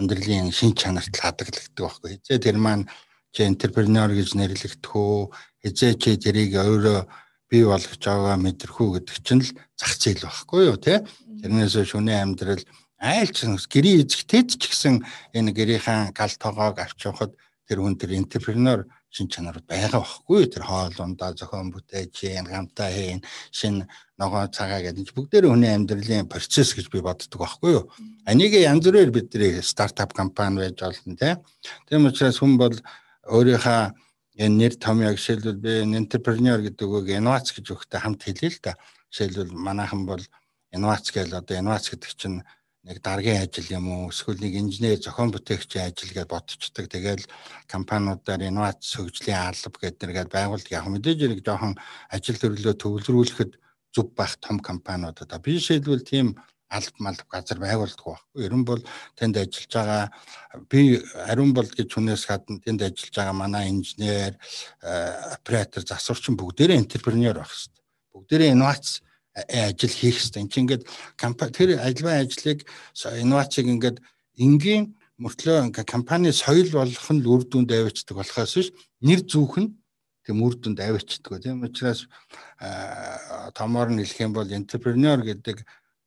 [0.02, 2.18] амьдралын шин чанарт хадгалагддаг байхгүй.
[2.18, 2.90] Хизээ тэр маань
[3.32, 5.32] чи entrepreneur гэж нэрлэгдэх үү
[5.64, 7.08] хизээ чи тэрийг өөрөө
[7.48, 11.00] бий болгож байгаа мэдрэхүү гэдэг чинь л зах зээл байхгүй юу тий
[11.40, 12.64] тэрнээс шүний амьдрал
[13.00, 14.96] айл ч гэрээ эзэгтэйд ч гэсэн
[15.32, 17.32] энэ гэрийнхэн гал тоогоог авчихад
[17.68, 22.88] тэр хүн тэр entrepreneur шин чанарууд байгаа байхгүй тэр хоол ундаа зохион бүтээж ийн гамтаа
[22.96, 23.20] хийн
[23.52, 23.84] шин
[24.16, 27.86] ногоо цагаа гэдэг бүгдээр хүний амьдралын процесс гэж би боддог байхгүй юу.
[28.24, 31.36] Энийг янз бүрээр бидний стартап компани байж болно тий.
[31.92, 32.76] Тийм учраас хүн бол
[33.28, 33.82] өөрийнхөө
[34.40, 38.80] энэ нэр томьёо жишээлбэл би entrepreneur гэдэг үгийг инновац гэж өгөхдөө хамт хэлээ л да.
[39.12, 40.24] Жишээлбэл манайхан бол
[40.72, 42.40] инновац гэж одоо инновац гэдэг чинь
[42.84, 46.90] нэг даргын ажил юм уу эсвэл нэг инженер зохион бүтээгчийн ажил гэж бодцдаг.
[46.90, 47.30] Тэгэл
[47.70, 50.72] компаниудаар инновац хөгжлийн алба гэдэг нэгээд байгуулдаг.
[50.74, 51.78] Яг мэдээж нэг жоохон
[52.10, 53.52] ажил төрлөө төвлөрүүлэхэд
[53.94, 56.42] зүв байх том компаниуд одоо би жишээлбэл тийм
[56.72, 58.46] алб малб газар байгуулдаг байхгүй.
[58.48, 58.82] Ерөн бол
[59.20, 64.40] тэнд ажиллаж байгаа би ариун бол гэж хүнээс гадна тэнд ажиллаж байгаа манай инженер,
[64.82, 67.84] оператор, засварчин бүгдээрээ энтерпренер байх хэрэгтэй.
[68.16, 69.04] Бүгдээрээ инновац
[69.36, 70.42] ажил хийх хэрэгтэй.
[70.44, 70.84] Энд чинь ингээд
[71.18, 72.68] компани тэр аливаа ажлыг
[73.22, 73.98] инновацийг ингээд
[74.38, 79.70] энгийн мөртлөө компани соёл болох нь үр дүнд авчдаг болохоос биш нэр зүүх нь
[80.26, 81.40] тийм үр дүнд авчдаг.
[81.40, 82.10] Тийм учраас
[83.56, 85.58] томоор нь хэлэх юм бол энтерпренер гэдэг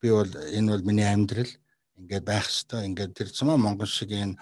[0.03, 1.49] би бол энэ бол миний амьдрал
[1.97, 4.37] ингээд байх хэвээр ингээд тэр цамаа Монгол шиг энэ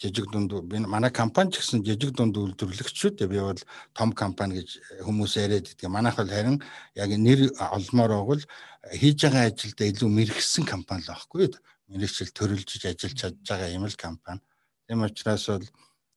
[0.00, 3.60] жижиг дунд би манай компани ч гэсэн жижиг дунд үйлдвэрлэгч шүү дээ би бол
[3.94, 5.90] том компани гэж хүмүүс яриад байдаг.
[5.90, 6.62] Манайх бол харин
[6.94, 8.44] яг нэр олмоор байгал
[8.92, 11.56] хийж байгаа ажилдаа илүү мэрэгсэн компани л байхгүй юу?
[11.88, 14.40] Мэрэгчл төрөлжиж ажиллаж чадж байгаа юм л компани.
[14.88, 15.66] Тийм учраас бол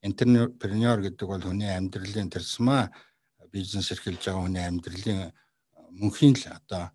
[0.04, 2.92] интерпренер гэдэг бол хүний амьдралын тэрсмаа
[3.52, 5.32] бизнес эрхэлж байгаа хүний амьдралын
[5.96, 6.92] мөнхийн л одоо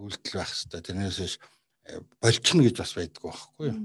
[0.00, 1.34] үйлдэл байх хэвээр тэрнээс биш
[2.22, 3.78] болчихно гэж бас байдгүй байхгүй юу.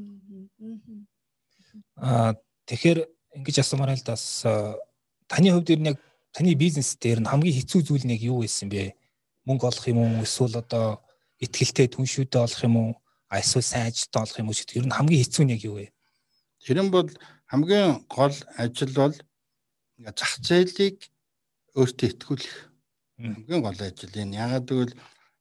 [1.97, 2.99] Тэгэхээр
[3.39, 4.43] ингэж асуумаар л бас
[5.27, 5.97] таны хувьд ер нь яг
[6.31, 8.95] таны бизнес дээр нь хамгийн хэцүү зүйл нь яг юу байсан бэ?
[9.47, 10.23] Мөнгө олох юм уу?
[10.23, 11.01] Эсвэл одоо
[11.39, 12.91] ихтгэлтэй түншүүдээ олох юм уу?
[13.31, 14.77] Эсвэл сайн ажилтаа олох юм уу гэдэг.
[14.77, 15.91] Ер нь хамгийн хэцүү нь яг юу вэ?
[16.63, 17.09] Тэр нь бол
[17.47, 19.15] хамгийн гол ажил бол
[20.15, 21.07] зах зээлийг
[21.77, 22.55] өөртөө итгүүлэх.
[23.17, 24.37] Хамгийн гол ажил энэ.
[24.37, 24.93] Ягаад гэвэл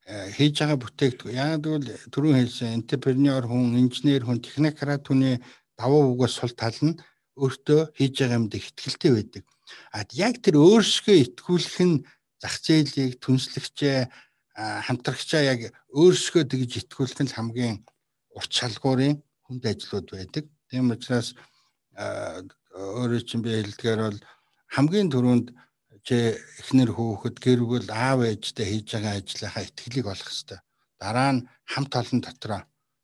[0.07, 5.35] хийж байгаа бүтээгдэхүүн яг тэгвэл түрүүн хэлсэн энтерпренер хүн, инженер хүн, технократ хүний
[5.77, 6.99] даваа үгээс сул тал нь
[7.37, 9.43] өөртөө хийж байгаа юмд ихтгэлтэй байдаг.
[9.93, 12.03] А яг тэр өөрсгөө итгүүлэх нь
[12.41, 14.09] зах зээлийг түнслэгчээ
[14.57, 15.59] хамтрагчаа яг
[15.93, 17.77] өөрсгөө тэгж итгүүлэх нь хамгийн
[18.33, 20.45] урт шалгуурын хүнд ажлууд байдаг.
[20.69, 21.37] Тийм учраас
[21.93, 24.19] өөрөө чинь би хэлдгээр бол
[24.73, 25.47] хамгийн түрүүнд
[26.07, 26.17] чи
[26.61, 30.59] эхнэр хөөхд гэр бүл аав ээжтэй хийж байгаа ажлынхаа итгэлийг олох хэрэгтэй.
[31.01, 32.61] Дараа нь хамт олон дотроо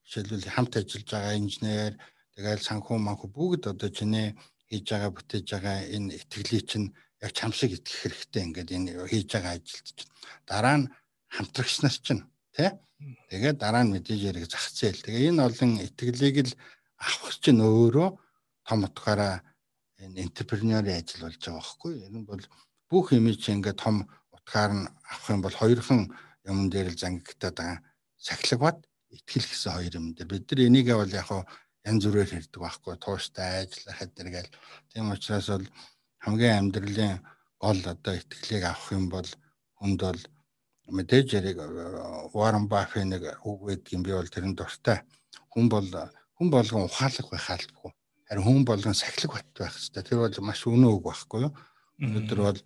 [0.07, 1.93] жишээлбэл хамт ажиллаж байгаа инженер
[2.35, 4.33] тэгэл санхүү манхүү бүгд одоо чиний
[4.69, 6.87] хийж байгаа бүтээж байгаа энэ итгэлийг чинь
[7.21, 10.11] яг чам шиг итгэх хэрэгтэй ингээд энэ хийж байгаа ажилд чинь.
[10.49, 10.89] Дараа нь
[11.29, 12.23] хамтрагч нар чинь
[12.55, 12.69] тий
[13.29, 15.05] тэгээд дараа нь мэдээж яриг зах зээл.
[15.05, 16.53] Тэгээ энэ олон итгэлийг л
[16.97, 18.09] авах чинь өөрөө
[18.67, 19.35] том утгаараа
[20.01, 21.93] энэ энтерпренеурийн ажил болж байгаа байхгүй.
[22.07, 22.43] Энэ бол
[22.89, 23.95] бүх имиж ингээд том
[24.35, 26.01] утгаар нь авах юм бол хоёрхан
[26.49, 27.79] юм дээр л зангигдаад байгаа.
[28.17, 28.77] Сахилаг бат
[29.13, 30.29] итгэл гэсэн хоёр юм дээр.
[30.31, 31.29] Бид нар энийгээ бол яг
[31.83, 34.51] янз бүрээр хэрдэг байхгүй тууштай ажиллах хэдэр гээл
[34.91, 35.67] тийм учраас бол
[36.23, 37.19] хамгийн амьдралын
[37.59, 39.29] гол одоо итгэлийг авах юм бол
[39.79, 40.21] хүнд бол
[40.87, 41.59] мэдээж яриг
[42.35, 45.03] Warren Buffett нэг үг байдгийн би бол тэрэн дуртай.
[45.51, 45.87] Хүн бол
[46.39, 47.91] хүн болгон ухаалаг байх албагүй.
[48.27, 50.03] Харин хүн болгон сахилаг бат байх хэрэгтэй.
[50.03, 51.53] Тэр бол маш өнөө үг байхгүй юу?
[52.03, 52.59] Өнөөдөр бол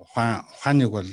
[0.00, 1.10] ухаан ухааныг бол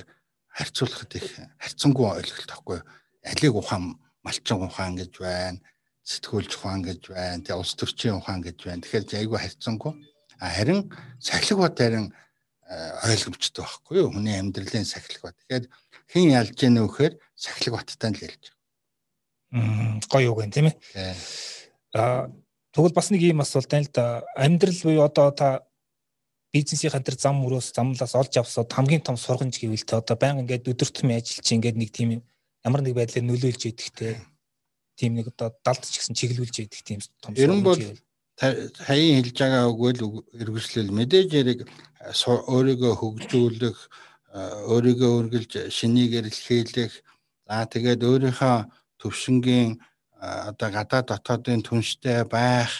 [0.57, 1.27] харьцуулахад их
[1.59, 2.79] харьцангуй ойлголт байхгүй
[3.27, 3.83] алиг ухаан
[4.23, 5.59] малчин ухаан гэж байна
[6.07, 8.79] сэтгүүлч ухаан гэж байна тэгээ улс төрчийн ухаан гэж байна.
[8.79, 9.93] Тэгэхээр айгүй харьцангуй.
[10.39, 10.87] Харин
[11.19, 12.07] сахилаг бат харин
[13.03, 14.11] ойлгомжтой байхгүй юу?
[14.15, 15.35] Хүний амьдралын сахилаг бат.
[15.43, 15.65] Тэгэхээр
[16.07, 18.43] хэн ялж яах вэ гэхээр сахилаг баттай л ялж.
[19.51, 20.75] Байгаа гоё үг юм тийм ээ.
[21.91, 22.31] А
[22.71, 24.23] тэгвэл бас нэг юм асуулт байна л да.
[24.39, 25.67] Амьдрал буюу одоо та
[26.55, 30.71] бизнесийн тэр зам мөрөөс замлаас олж авсад хамгийн том сургамж гэвэл те одоо баян ингээд
[30.71, 32.23] өдөртмөн ажиллаж ингээд нэг тийм
[32.63, 34.15] ямар нэг байдлаар нөлөөлж идэгтэй
[34.97, 37.77] тийм нэг одоо далдч гэсэн чиглүүлж идэх тийм том Ер нь бол
[38.37, 40.01] хаян хэлж байгаа үгэл
[40.41, 41.59] эргэжлэл мэдээж яриг
[42.25, 43.77] өөрийгөө хөгжүүлэх
[44.73, 46.93] өөрийгөө үргэлж шинийгээр илхийлэх
[47.47, 48.57] за тэгээд өөрийнхөө
[49.01, 49.77] төвшингийн
[50.49, 52.73] одоо гадаа дотоодын түнштэй байх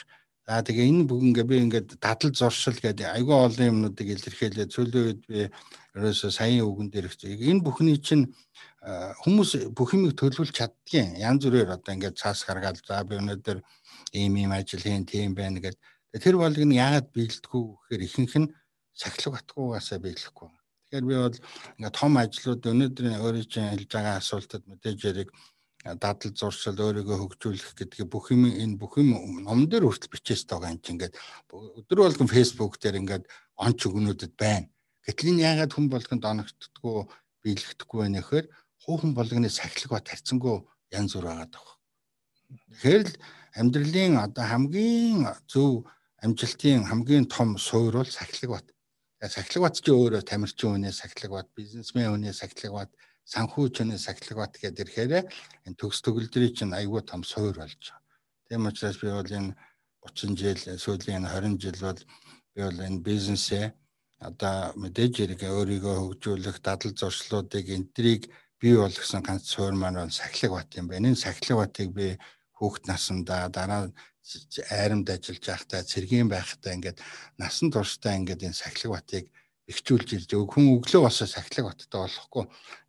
[0.47, 4.71] За тэгээ энэ бүгэнгээ би ингээд дадал зуршил гэдэг айгүй олон юмнуудыг илэрхийлээ.
[4.79, 5.51] Үед би
[5.91, 7.19] ерөөсөө саяын үгэн дээр их
[7.51, 8.31] энэ бүхний чинь
[8.87, 13.59] хүмүүс бүх юмыг төлөвлөж чаддгийн янз бүрээр одоо ингээд цаас гаргаад за би өнөөдөр
[14.15, 15.75] ийм ийм ажил хийн тийм байна гэд
[16.15, 18.47] тэр болгоно яагаад биелдэггүй гэхээр ихэнх нь
[18.95, 20.49] сахилга батгуугаасаа биелэхгүй.
[20.87, 21.37] Тэгэхээр би бол
[21.77, 25.29] ингээд том ажлууд өнөөдрийн өөрөө чинь хэлж байгаа асуултад мэдээж яриг
[25.83, 30.71] дадал зуршил өөрийгөө хөгжүүлэх гэдгийг бүх юм энэ бүх юм ном дээр хүртэл бичээс байгаа
[30.73, 31.19] юм чинь ингээд
[31.51, 33.23] өдөр болгон Facebook дээр ингээд
[33.59, 34.71] онч өгнүүдэд байна.
[35.05, 36.97] Гэтэл энэ яагаад хүн болгонд оногддггүй
[37.43, 38.47] биелэгдэхгүй байна гэхээр
[38.83, 40.57] хүүхэн болгоны сахилга ба тарцсангүй
[40.93, 41.69] янз бүр байгаа даа.
[42.71, 43.13] Тэгэхээр л
[43.59, 45.87] амьдралын одоо хамгийн зөв
[46.23, 48.67] амжилтын хамгийн том суурь бол сахилга бат.
[49.21, 52.91] Сахилга бат чи өөрөө тамирчин хүний сахилга бат, бизнесмен хүний сахилга бат,
[53.27, 55.11] санхүү чөний сахилга бат гэдэг ирэхээр
[55.67, 58.01] энэ төгс төгөлдрийн чинь айгүй том суур болж байгаа.
[58.47, 59.51] Тийм учраас би бол энэ
[60.07, 61.99] 30 жил сүүлийн 20 жил бол
[62.55, 63.65] би бол энэ бизнесээ
[64.23, 70.55] одоо мэдээж хэрэг өөрийгөө хөгжүүлэх дадал зуршлуудыг энтрийг бий болгосон ганц суур маань бол сахилга
[70.57, 71.09] бат юм байна.
[71.09, 72.17] Энэ сахилга батыг би
[72.57, 73.81] хүүхэд насандаа дараа
[74.71, 76.97] айрамд ажиллаж байхдаа цэргийн байхдаа ингээд
[77.39, 79.25] насан туршдаа ингээд энэ сахилга батыг
[79.67, 82.45] ихчүүлж ирж хүн өглөө босоо сахилаг баттай болохгүй.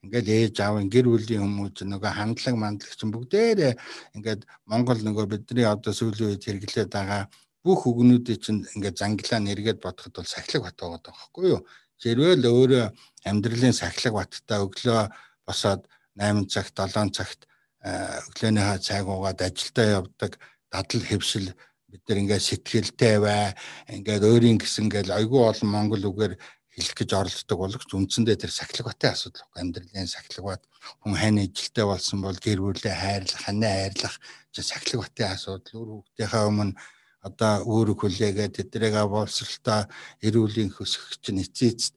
[0.06, 3.72] Ингээл ээж аав гэр бүлийн хүмүүс нөгөө хандлаг мандлаг чинь бүгдээрээ
[4.14, 7.26] ингээд Монгол нөгөө бидний одоо сүүлийн үед хэрэглээд байгаа
[7.66, 11.60] бүх үгнүүдийг чинь ингээд занглаа нэргээд бодоход бол сахилаг бат байгаа байхгүй юу?
[11.98, 12.84] Зэрвэл өөрөө
[13.26, 15.02] амьдралын сахилаг баттай өглөө
[15.48, 15.88] босоод
[16.20, 17.40] 8 цагт 7 цагт
[17.80, 20.36] өглөөнийхөө цайг уугаад ажилдаа явдаг.
[20.68, 21.48] Дадал хэвшил
[21.88, 23.56] бид нар ингээд сэтгэлтэй бай
[23.88, 26.36] ингээд өөрийн гэсэн ингээл айгүй олон монгол үгээр
[26.78, 30.62] хэлэх гэж оролддог боловч үндсэндээ тэр сахилга батын асуудал байхгүй амьдралын сахилга бат
[31.00, 34.16] хүн хань ижилтэй болсон бол гэр бүлээ хайрлах ханаа хайрлах
[34.52, 36.74] чи сахилга батын асуудал үр хүүхдийнхээ өмнө
[37.24, 39.80] одоо үүрэг хүлээгээд тэдрийг боловсралтаа
[40.22, 41.96] эрүүлийн хөсгөх чинь эцээц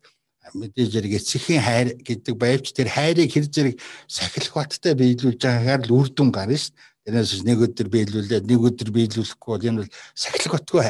[0.54, 3.76] мэдээж зэрэг эцгийн хайр гэдэг байвч тэр хайрыг хэр зэрэг
[4.10, 6.90] сахилга баттай биелүүлж байгаагаар л үр дүн гарна шүү дээ.
[7.02, 10.82] Тэрнээс нэг өдөр биелүүлээд нэг өдөр биелүүлэхгүй бол энэ бол сахилга батгүй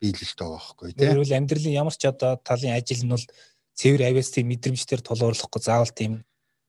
[0.00, 1.12] биелэлт байгаа байхгүй тийм.
[1.12, 3.26] Тэгвэл амьдралын ямар ч одоо талын ажил нь бол
[3.76, 6.24] цэвэр авиас тийм мэдрэмжээр тулгуурлахгүй заавал тийм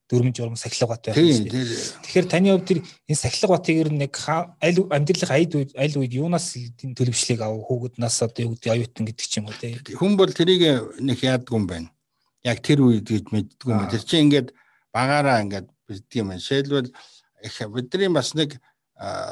[0.08, 1.16] дүрм журм сахилга бат байх.
[1.16, 5.96] Тэгэхээр таны хувьд тэр энэ сахилга батыг ер нь нэг аль амьдралын аль үед аль
[6.00, 9.76] үед юунаас төлөвшлийг ав хүүгднаас одоо юу гэдэг оюутан гэдэг ч юм уу тийм.
[9.84, 11.92] Хүн бол тэрийг нэг яадгүй юм байна.
[12.44, 13.88] Яг тэр үед гэж мэддгүй юм.
[13.90, 14.54] Тэр чинь ингээд
[14.94, 16.34] багаараа ингээд бэлддэг юм.
[16.38, 16.90] Жишээлбэл
[17.74, 18.58] бидний бас нэг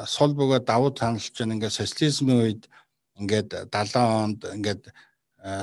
[0.07, 2.63] сул бөгөө давуу таналж байгаа ингээд социализмын үед
[3.19, 4.83] ингээд 70 онд ингээд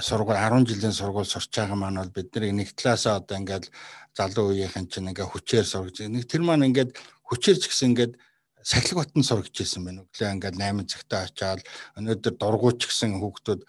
[0.05, 3.71] сургууль 10 жилийн сургууль сурч байгаа маань бол бид нар нэг талаасаа одоо ингээд
[4.17, 6.97] залуу үеийнхэн чинь ингээд хүчээр сурж нэг тэр маань ингээд
[7.29, 8.13] хүчээр ч гэсэн ингээд
[8.65, 10.05] сахилга батн сургаж ирсэн байна.
[10.05, 11.61] Өглөө ингээд 8 цагтаа очиад
[11.97, 13.61] өнөөдөр дургуйч гэсэн хүүхдүүд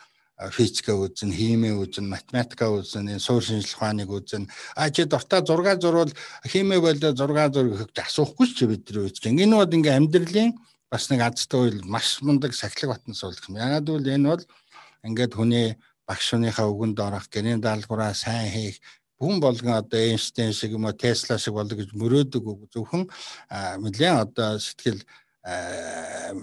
[0.51, 4.49] физика үзэн, химээ үзэн, математика үзэн, энэ суур шинжилгээ ухааныг үзэн.
[4.75, 6.11] А чи дуртай 6 зурвал
[6.43, 9.19] химээ болоо 6 зураг өгч асуухгүй ч бид нар үз.
[9.23, 10.51] Энэ бол ингээ амьдралын
[10.91, 13.63] бас нэг азтай үйл маш мундаг сахилга батн суулгах юм.
[13.63, 14.43] Ягаад гэвэл энэ бол
[15.07, 15.67] ингээд хүний
[16.03, 18.77] багш хүнийхээ үгэнд орох, гэрийн даалгавраа сайн хийх,
[19.19, 22.43] хүн болгон одоо Эйнштейн шиг юм уу Тесла шиг болдог гэж мөрөөдөг
[22.75, 23.07] зөвхөн
[23.81, 25.01] нэлээд одоо сэтгэл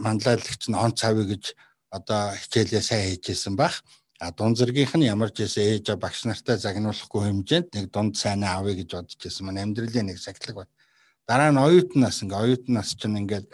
[0.00, 1.54] манлайлагч нь он цавь гэж
[1.92, 3.84] одоо хичээлээ сайн хийжсэн бах.
[4.18, 8.58] А дунд зэргийнх нь ямар ч байсан ээж багш нартай загнуулахгүй хэмжээнд нэг дунд сайнаа
[8.58, 10.70] авъя гэж бодож байсан маань амьдралын нэг сахилга бат.
[11.28, 13.48] Дараа нь оюутан нас ингээ оюутан нас чинь ингээд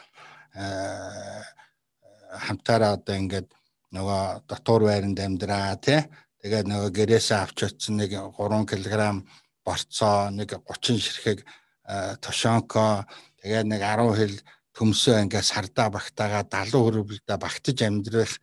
[2.45, 3.49] хамтаараа одоо ингээд
[3.97, 6.05] нөгөө дотор байранд амьдраа тий.
[6.45, 9.25] Тэгээд нөгөө гэрээсээ авч очсон нэг 3 кг
[9.65, 11.39] борцоо, нэг 30 ширхэг
[12.23, 13.09] тошонко,
[13.43, 14.35] тэгээд нэг 10 хил
[14.79, 18.39] төмсөө ингээ сардаа багтаага 70 хөрвөлдө багтаж амьдрах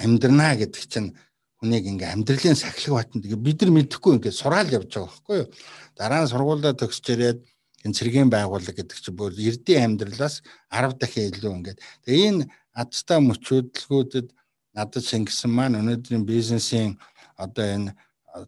[0.00, 1.12] амьдрнаа гэдэг чинь
[1.60, 5.48] хүнийг ингээ амьдралын сахилга тэгээ бид нар мэдэхгүй ингээ сураал явж байгаа байхгүй юу.
[5.96, 7.38] Дараа нь сургуулаа төгсч ирээд
[7.84, 10.40] энэ цэргийн байгууллага гэдэг чинь бүр эрдийн амьдралаас
[10.72, 11.78] 10 дахин илүү ингээд.
[12.04, 14.28] Тэгээ энэ адтай мөчөөдлгүүдэд
[14.76, 17.00] надад шингэсэн маань өнөөдрийн бизнесийн
[17.36, 17.90] одоо энэ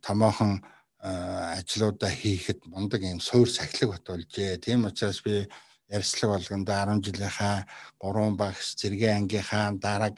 [0.04, 0.60] томоохон
[1.00, 4.60] ажлуудаа хийхэд мундаг юм суур сахилга бат болжээ.
[4.60, 5.48] Тийм учраас би
[5.96, 7.56] ярьслаг болгонд 10 жилийнхаа
[8.00, 10.16] 3 багш зэргийн ангийнхаа дараг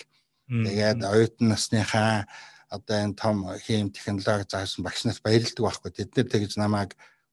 [0.67, 2.27] тэгээд оюутан насныхаа
[2.77, 6.91] одоо энэ том хийм технологи заасан багш нарт баярлдаг байхгүй тэд нар тэгж намайг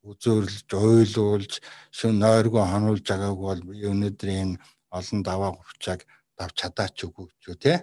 [0.10, 1.54] үзөөрлж ойлуулж
[1.98, 4.52] шүн нойргоо хонуулж байгаагүй бол өнөөдрийн
[4.98, 6.02] олон даваа хувьчааг
[6.38, 7.28] давж чадаач үгүй
[7.60, 7.74] те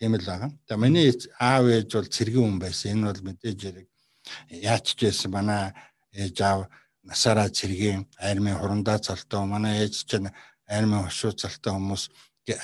[0.00, 0.50] тийм л байгаа.
[0.64, 2.90] Тэгээ миний аав ээж бол цэргийн хүн байсан.
[2.92, 3.86] Энэ бол мэдээж хэрэг
[4.48, 5.62] яач ч байсан манай
[6.16, 6.60] ээж аав
[7.04, 10.28] насаараа цэргийн армийн хурандаа цалтаа манай ээж чинь
[10.68, 12.10] армийн хошуу цалтаа хүмүүс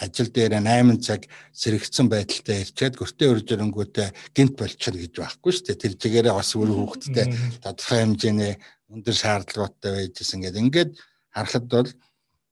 [0.02, 5.66] ажил дээр 8 цаг сэрэгцэн байдалтай ирчээд гөртөө өрж ирэнгүүтээ гинт болчихно гэж байхгүй шүү
[5.66, 5.82] дээ.
[5.82, 7.26] Тэр жигээрээ бас өөр хүүхэдтэй
[7.62, 8.52] тодорхой хэмжээний
[8.90, 10.62] өндөр шаардлагатай байжсэн гэдэг.
[10.64, 10.90] Ингээд
[11.30, 11.90] харахад бол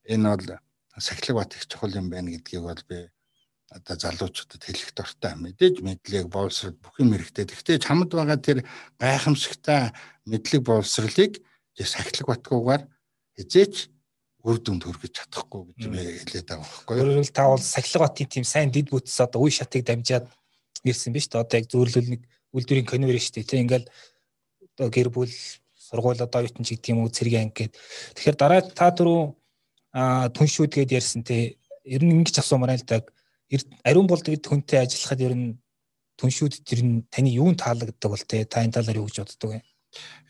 [0.06, 0.46] энэ бол
[1.00, 3.08] сахилга бат их чухал юм байна гэдгийг бол би
[3.74, 5.34] одоо залуучуудад хэлэх дуртай.
[5.34, 7.50] Мэдээж мэдлэг боловсрол бүх юм хэрэгтэй.
[7.50, 8.62] Гэхдээ чамд байгаа тэр
[9.02, 9.90] гайхамшигтай
[10.30, 11.42] мэдлэг боловсролыг
[11.82, 12.82] сахилга батгуугаар
[13.34, 13.90] хизээч
[14.44, 15.82] үр дүнд хүргэж чадахгүй гэж
[16.28, 17.02] хэлээд байгаа байхгүй юу.
[17.08, 20.28] Өөрөөр та бол сахилга батын тийм сайн дид бүтс одоо үе шатыг дамжаад
[20.84, 21.40] ирсэн биз дээ.
[21.40, 23.48] Одоо яг зөөрлөл нэг үйлдвэрийн конвейер шүү дээ.
[23.48, 23.88] Тэг ингээл
[24.76, 25.32] одоо гэр бүл
[25.72, 27.74] сургууль одоо оюутан ч гэдэг юм уу цэргийн анги гээд.
[28.20, 29.20] Тэгэхээр дараа та түрүү
[30.36, 31.56] түншүүд гээд ярьсан те
[31.88, 33.08] ер нь ингэж асуумаар л даг
[33.84, 35.56] ариун болдог хүнтэй ажиллахад ер нь
[36.20, 39.60] түншүүд тэр нь таны юунд таалагддаг бол те та энэ талаар юу гэж боддог вэ?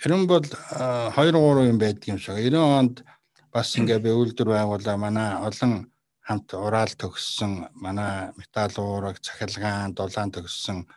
[0.05, 2.37] Ариун бол 2 3 юм байдаг юм шиг.
[2.37, 3.05] 90 онд
[3.53, 5.91] бас ингээ би үйлдвэр байгуулаа манай олон
[6.27, 10.89] хамт ураал төгссөн манай металл уураг цахилгаан дулаан төгссөн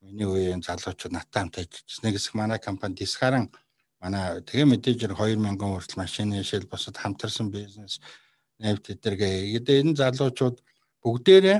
[0.00, 2.02] миний үеийн залуучууд наттай хамт ажиллажсэн.
[2.06, 3.50] Нэг хэсэг манай компани Дисгаран
[4.00, 8.00] манай тэгээ мэдээж 2000 хүртэл машины шил босод хамтарсан бизнес
[8.62, 9.58] нэвт эдэргээ.
[9.58, 10.62] Энэ залуучууд
[11.02, 11.58] бүгдээрээ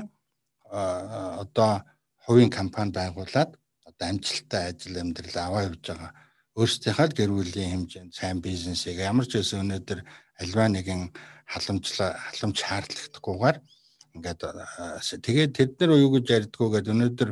[1.43, 1.83] одоо
[2.25, 6.11] хувийн компани байгуулад одоо амжилттай ажил амьдрал аваа явж байгаа.
[6.57, 9.99] Өөрсдийнхээ гэр бүлийн хэмжээнд сайн бизнесийг ямар ч байсан өнөөдөр
[10.41, 11.01] альва нэгэн
[11.45, 13.57] халамжлаа халамж шаардлагатахгүйгээр
[14.17, 14.41] ингээд
[15.21, 17.29] тэгээд тэд нар юу гэж ярьдгүйгээд өнөөдөр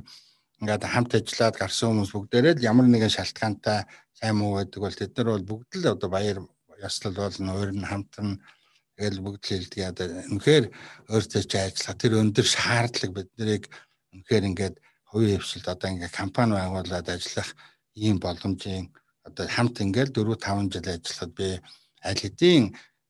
[0.61, 3.79] ингээд хамт ажиллаад гарсан хүмүүс бүгдээрээ л ямар нэгэн шалтгаантай
[4.13, 6.37] сайн муу байдаг бол тэд нар бол бүгд л одоо баяр
[6.85, 8.37] ёслол болно, өөр нь хамтран
[8.95, 9.91] Тэгэл бүгд л хэлдэг яа.
[10.31, 10.65] Үнэхээр
[11.11, 13.67] өөртөө чи ажиллах тэр өндөр шаардлага биднийг
[14.15, 14.75] үнэхээр ингээд
[15.11, 17.49] хувийн хвшилд одоо ингээд компани байгуулад ажиллах
[17.99, 18.87] ийм боломжийн
[19.27, 21.47] одоо хамт ингээд 4 5 жил ажиллахад би
[22.05, 22.63] аль хэдийн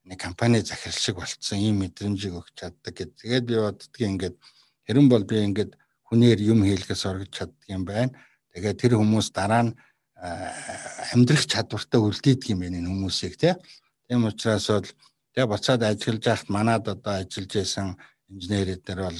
[0.07, 3.19] нэг компани захирал шиг болцсон ийм мэдрэмжийг өгч чаддаг гэдэг.
[3.19, 4.35] Тэгээд би боддгийн ингээд
[4.87, 5.71] хэрэн бол би ингээд
[6.07, 8.15] хүнээр юм хийлгээс оргиж чаддаг юм байна.
[8.53, 9.75] Тэгээд тэр хүмүүс дараа нь
[11.11, 14.87] амьдрах чадвартай үлдээдэг юм байна энэ хүмүүсийг тийм учраас бол
[15.35, 17.87] Тэгээ буцаад ажиллаж байхад манад одоо ажиллаж байсан
[18.31, 19.19] инженерүүд нар бол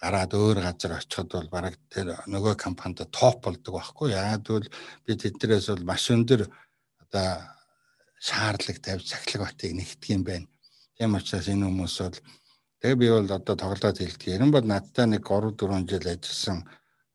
[0.00, 4.68] гараад өөр газар очиход бол бараг тэр нөгөө компанид топ болдог байхгүй яагаад гэвэл
[5.08, 6.44] би тэднэрээс бол маш өндөр
[7.06, 7.28] одоо
[8.20, 10.46] шаарлаг тавьж сахилга батыг нэгтгэх юм байна.
[10.96, 12.18] Тийм учраас энэ хүмүүс бол
[12.80, 14.36] тэгээ би бол одоо тоглоод хэлдэг.
[14.36, 16.58] Ерөн бол надтай нэг 3 4 жил ажилласан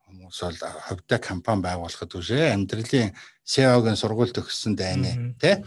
[0.10, 0.58] хүмүүс бол
[0.90, 3.14] ховдоо компани байгуулахад үшээ амьдралын
[3.46, 5.62] SEO-гийн сургууль төгссөн дайны тий.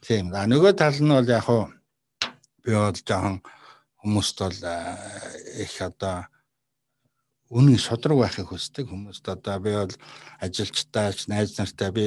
[0.00, 0.32] Тийм.
[0.32, 1.68] А нөгөө тал нь бол яг хуу
[2.64, 3.44] би бол жоохон
[4.00, 4.58] хүмүүст бол
[5.60, 6.28] их одоо
[7.50, 9.94] үнэн шодрог байхыг хүсдэг хүмүүст одоо би бол
[10.42, 12.06] ажилчтайч найз нартай би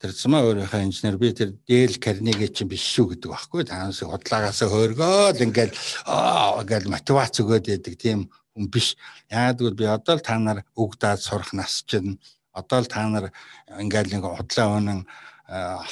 [0.00, 4.64] тэр зама өөрийнхөө инженер би тэр Дэл Карнеги чинь биш шүү гэдэг байхгүй танаас худлаагаас
[4.64, 5.76] хөөргөөл ингээд
[6.08, 8.96] аа ингээд мотивац өгөөд яадаг тийм хүн биш.
[9.28, 12.16] Яагаад гэвэл би одоо л та нар өгдөөд сурах нас чинь.
[12.56, 13.32] Одоо л та нар
[13.68, 15.04] ингээд нэг худлаа өнөн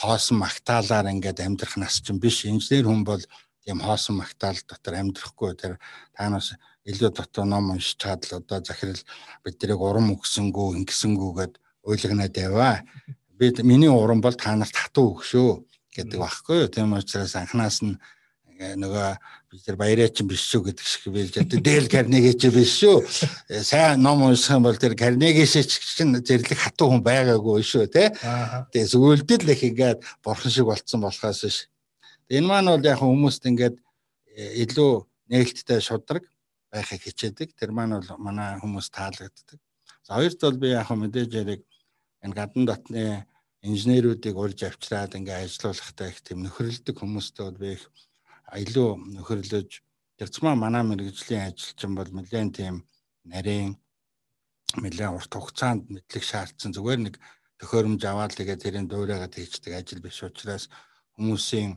[0.01, 2.45] хоосон магтаалаар ингээд амьдрах нас чинь биш.
[2.49, 3.23] Инженер хүн бол
[3.65, 5.55] тийм хоосон магтаал дотор амьдрахгүй.
[5.55, 5.79] Тэр
[6.17, 6.57] танаас
[6.89, 9.01] илүү дотоо ном уншиж чад л одоо захирал
[9.45, 12.81] биднийг урам өгсөнгүү ингэсэнгүү гэд ойлгоноод яваа
[13.39, 15.51] би миний уран бол та нарт хатуу өгшөө
[15.95, 16.69] гэдэг байхгүй юу.
[16.73, 17.99] Тийм учраас анханаас нь
[18.59, 19.07] э, нөгөө
[19.51, 23.05] бид нар баяраа чинь биш шүү гэдэг шиг билж одоо дээл карнеги чи биш шүү.
[23.49, 25.55] Э, сайн ном унших юм бол тэр карнегиш
[25.97, 28.11] чинь зэрлэг хатуу хүн байгаагүй шүү те.
[28.73, 31.71] Тэгээ зөвлөдөл их ингээд бурхан шиг болцсон болохоос ш.
[32.27, 33.77] Энэ маань бол яг хүмүүст ингээд
[34.35, 36.27] э, илүү нээлттэй шудраг
[36.73, 37.49] байхыг хичээдэг.
[37.59, 39.59] Тэр маань бол манай хүмүүс таалагддаг.
[40.07, 41.63] За хоёрт бол би яг мэдээж яриг
[42.25, 43.05] энэ гадна дотны
[43.63, 47.85] инженеруудыг урьж авчраад ингээ ажилуулахтай их тийм нөхөрлөдөг хүмүүстэй бол би их
[48.63, 49.71] илүү нөхөрлөж
[50.19, 52.75] тэрцмаа манай мэрэгжлийн ажилчин бол нэлээд тийм
[53.27, 53.77] нарийн
[54.83, 57.15] нэлээд урт хугацаанд мэдлэг шаардсан зүгээр нэг
[57.59, 60.71] төхөөрөмж аваад тэгээд тэрийн дуурайгаад хийждэг ажил биш учраас
[61.19, 61.71] хүмүүсийн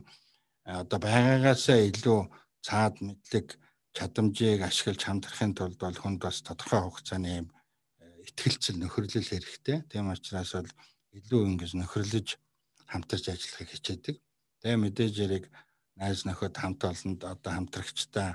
[0.64, 2.20] одоо байгаагаасаа илүү
[2.66, 3.46] цаад мэдлэг
[3.96, 7.48] чадамжийг ашиглаж хамтрахын тулд бол хүнд бас тодорхой хугацааны юм
[8.24, 9.84] ихтгэлцэл нөхөрлөл хэрэгтэй.
[9.90, 10.70] Тийм учраас бол
[11.18, 12.28] илүү ингэж нөхөрлөж
[12.88, 14.16] хамтарч ажиллахыг хичээдэг.
[14.62, 15.44] Тэгээ мэдээж яриг
[16.00, 18.30] найз нөхөд хамт олонд одоо хамтрагчтай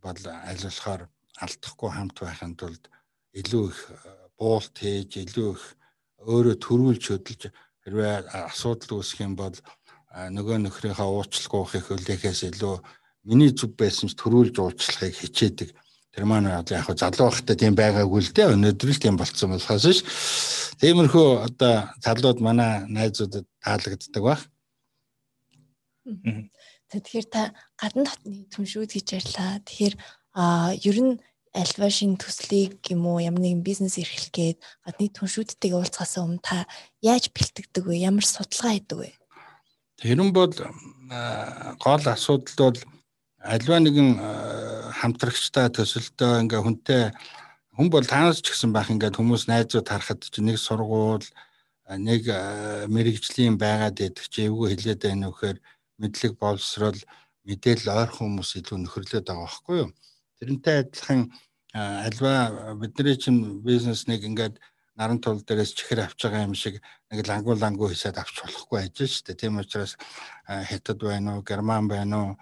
[0.00, 1.02] бол ажиллахаар
[1.44, 2.84] алдахгүй хамт байхын тулд
[3.36, 3.96] илүү их э,
[4.40, 5.64] буулт хийж, илүү их
[6.24, 7.42] өөрөө төрүүлж хөдөлж
[7.84, 8.14] хэрвээ
[8.48, 9.56] асуудал үүсэх юм бол
[10.16, 12.76] нөгөө нөхрийнхөө уучлалгүйхийг хөлөөхөөс илүү
[13.26, 15.70] миний зүв байсан ч төрүүлж уучлахыг хичээдэг
[16.16, 16.64] Тэр маань яг
[16.96, 18.56] залуу байхдаа тийм байгаагүй л дээ.
[18.56, 20.00] Өнөөдөр л тийм болцсон болохоос ш.
[20.80, 24.40] Тиймэрхүү одоо залууд манай найзуудад таалагддаг баг.
[26.88, 29.60] Тэгэхээр та гадна дотны түншүүд хийж ярьлаа.
[29.60, 29.94] Тэгэхээр
[30.32, 31.20] а ер нь
[31.52, 34.58] альва шин төслийг юм уу ямар нэгэн бизнес эрхлэх гээд
[34.88, 36.64] гадны түншүүдтэйгээ уулзахаас өмнө та
[37.04, 38.08] яаж бэлтгэдэг вэ?
[38.08, 39.12] Ямар судалгаа хийдэг вэ?
[40.00, 40.48] Тэр нь бол
[41.76, 42.95] гол асуудал бол
[43.46, 44.10] альва нэгэн
[44.98, 47.02] хамтрагчтай төсөлтөө ингээ хүнтэй
[47.76, 51.22] хүн бол таанаас ч гэсэн байх ингээд хүмүүс найзууд харахад чи нэг сургуул
[51.86, 52.26] нэг
[52.90, 55.58] мэрэгжлийн байгаад идэх чи эвгүй хэлээд байна вэхээр
[56.02, 56.98] мэдлэг боловсрол
[57.46, 59.90] мэдээлэл ойрхон хүмүүс илүү нөхөрлөд байгаа байхгүй юу?
[60.42, 61.20] Тэрнтэй адилхан
[61.76, 64.58] альва бидний чинь бизнес нэг ингээд
[64.98, 66.82] наран тул дээрээс чихэр авч байгаа юм шиг
[67.12, 69.40] нэг лангуу лангуу хийсад авч болохгүй ажил шүү дээ.
[69.46, 69.94] Тийм учраас
[70.48, 72.32] хятад байна уу герман байна уу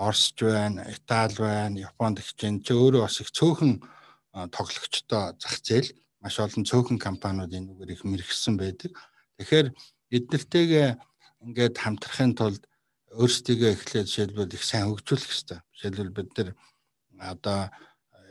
[0.00, 3.84] Оросч байна, Итали байна, Японд их чинь чи өөрөө бас их цөөхөн
[4.32, 5.92] тоглогчтой зах зээл
[6.24, 8.96] маш олон цөөхөн компаниуд энэ үгээр их мэрэгсэн байдаг.
[9.36, 9.68] Тэгэхээр
[10.16, 10.88] эднэртэйгээ
[11.44, 12.64] ингээд хамтрахын тулд
[13.12, 15.60] өөрсдийгөө эхлээд жишээлбэл их сайн хөгжүүлэх хэрэгтэй.
[15.76, 16.48] Жишээлбэл бид нар
[17.20, 17.60] одоо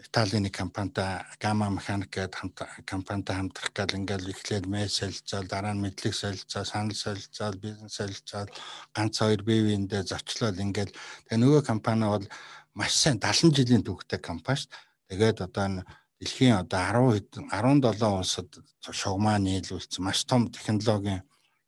[0.10, 5.86] Италийн нэг компанитай Gamma Mechanic гэдэг компанитай хамтрах гал ингээл эхлээд мэйл солилцоол дараа нь
[5.86, 8.50] мэдлэг солилцоо, санал солилцоол, бизнес солилцоол
[8.90, 10.98] ганц хоёр бие биендээ зочлол ингээл
[11.30, 12.26] тэгээ нөгөө компани бол
[12.74, 14.74] маш сайн 70 жилийн түүхтэй компани шүү.
[15.14, 15.86] Тэгээд одоо
[16.18, 18.50] дэлхийн одоо 10 17 улсад
[18.82, 21.22] шугамаа нийлүүлсэн маш том технологийн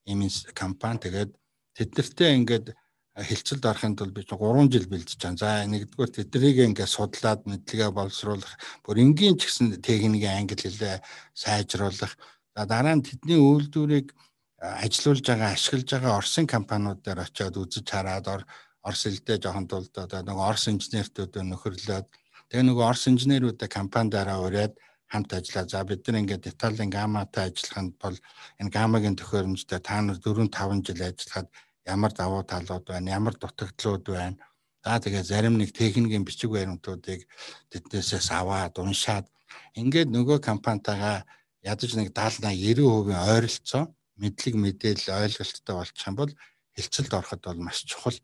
[0.10, 0.26] ийм
[0.58, 1.32] компани тэгээд
[1.78, 2.74] тэднэртэй ингээд
[3.18, 5.40] хилцэлд орохын тулд би 3 жил бэлдэж байгаа.
[5.40, 8.56] За нэгдүгээр тэднийг ингээд судлаад мэдлэгээ боловсруулах,
[8.88, 11.04] бүр энгийн ч гэсэн техникийн англи хэлээ
[11.36, 12.16] сайжруулах.
[12.56, 14.16] За дараа нь тэдний үйлдвэрийг
[14.62, 18.48] ажилуулж байгаа, ашиглаж байгаа Оросын компаниуд дээр очиод үзэж хараад
[18.82, 22.08] Орос хэлдээ жоохон тулд одоо нэг Орос инженертүүд нөхөрлөөд
[22.50, 24.74] тэгээ нөгөө Орос инженерүүдээ компанидаараа ураад
[25.12, 25.70] хамт ажиллаа.
[25.70, 28.18] За бид нар ингээд Италийн гаматай ажиллаханд бол
[28.58, 31.48] энэ гамагийн төхөөрөмжтэй та нар 4 5 жил ажиллахад
[31.86, 34.38] ямар давуу талууд байна, ямар дутагдлууд байна.
[34.84, 37.30] За тэгээ зарим нэг техникийн бичиг баримтуудыг
[37.70, 39.30] тэднээсээс аваад уншаад
[39.78, 41.26] ингээд нөгөө компанитайгаа
[41.62, 43.84] ядаж нэг 70 80 90% ойролцоо
[44.18, 46.32] мэдлэг мэдээлэл ойлголттой болчих юм бол
[46.78, 48.18] хилцэлд ороход бол маш чухал.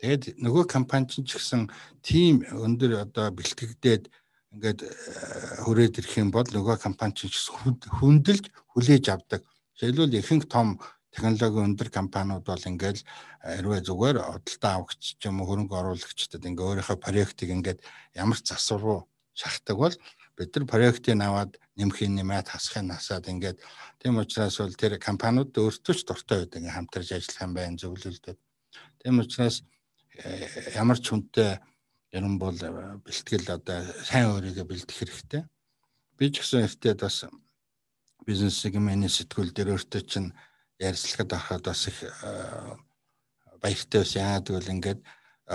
[0.00, 1.68] Тэгээд нөгөө компани ч гэсэн
[2.00, 4.08] тийм өндөр одоо бэлтгэгдээд
[4.54, 4.88] ингээд э,
[5.66, 7.28] хүрээд ирэх юм бол нөгөө компани ч
[7.98, 9.42] хүндэлж хүлээж авдаг.
[9.76, 10.78] Жишээлбэл ихэнх том
[11.14, 13.00] технологи өндөр компаниуд бол ингээл
[13.42, 17.80] хэрвээ зүгээр худалдаа авагч ч юм уу хөрөнгө оруулагчдад ингээ өөрийнхөө проектыг ингээд
[18.14, 19.94] ямар ч засвар шахдаг бол
[20.36, 23.58] бид нар проектыг аваад нэмхийн нэмээд хасахын насаад ингээд
[23.98, 28.38] тийм учраас бол тэр компаниуд өөртөө ч дуртай байдаг ингээ хамтарч ажиллах юм байна зөвлөлдөд.
[29.02, 29.62] Тийм учраас
[30.22, 31.58] э, ямар ч хүнтэй
[32.12, 35.42] яран бол э, бэлтгэл одоо сайн өөрийгөө бэлдэх хэрэгтэй.
[36.18, 37.26] Би ч гэсэн эртээ бас
[38.26, 40.30] бизнес сегментийн сэтгүүл дээр өөртөө чинь
[40.78, 41.98] ярилцлагад ороход бас их
[43.60, 44.22] баяртай байсан.
[44.22, 45.00] Яагаад гэвэл ингээд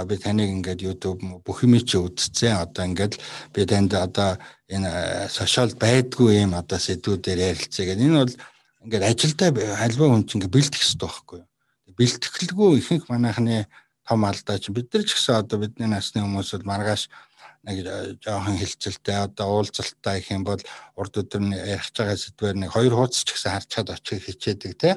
[0.07, 2.59] би таныг ингээд YouTube бүх юм чи үзсэн.
[2.59, 3.19] Одоо ингээд
[3.53, 8.03] би танд одоо энэ сошиал байдгүй юм одоо сэдвүүдээр ярилцъя гэдэг.
[8.03, 8.35] Энэ бол
[8.83, 9.49] ингээд ажилдаа
[9.79, 11.47] альва хүн чинь ингээд бэлтгэх хэрэгтэй байхгүй юу?
[11.93, 13.67] Бэлтгэлгүй ихэнх манайхны
[14.07, 17.07] том алдаа чи бид нар ч гэсэн одоо бидний насны хүмүүс бол маргааш
[17.63, 17.77] нэг
[18.19, 20.59] жоохон хилцэлтэй одоо уулзалттай их юм бол
[20.99, 24.91] урд өдөр ярих байгаа сэдвэр нэг хоёр хуудас ч гэсэн харж чад очих хичээдэг те.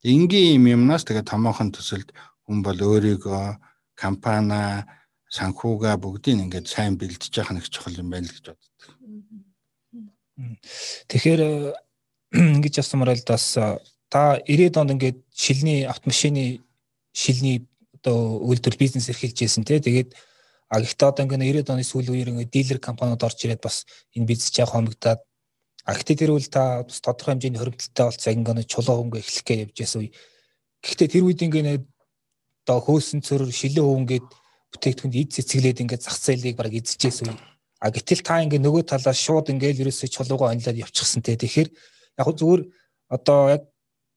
[0.00, 2.16] Энгийн юм юмнаас тэгээ томоохон төсөлд
[2.48, 3.60] хүн бол өөрийгөө
[4.00, 4.88] компани
[5.28, 8.92] санхугаа бүгдийг ингээд сайн бэлдэж явах нэг чухал юм байна л гэж боддог.
[11.08, 11.50] Тэгэхээр э,
[12.32, 13.76] ингэж асуумаар л бас э,
[14.08, 16.62] та 90-ад онд ингээд шилний автомашины
[17.12, 20.14] шилний одоо үйлдвэр бизнес эрхэлж байсан тий тэгээд
[20.68, 23.86] а гэхдээ одоо ингээд 90-ад оны сүүлийн үеэр ингээд дилер компаниуд орж ирээд бас
[24.16, 25.20] энэ бизнес яг хомигдаад
[25.86, 29.58] а гэхдээ тэр үл та бас тодорхой хэмжээний хоригдлолтой болцоо ингээд чулуу хөнгө эхлэх гэж
[29.62, 30.10] явж байсан үе.
[30.82, 31.86] Гэхдээ тэр үед ингээд
[32.66, 34.26] одоо хөөсөн цөрөр шилэн хөвнгээд
[34.74, 37.38] бүтээгдэхүүнд эд цэцгэлээд ингээд зах зээлийг бараг эзэжээс үе.
[37.78, 41.38] А гэтэл та ингээд нөгөө талаас шууд ингээд ерөөсөй чулуугаа онлоод явчихсан те.
[41.38, 42.62] Тэгэхээр яг зүгээр
[43.14, 43.62] одоо яг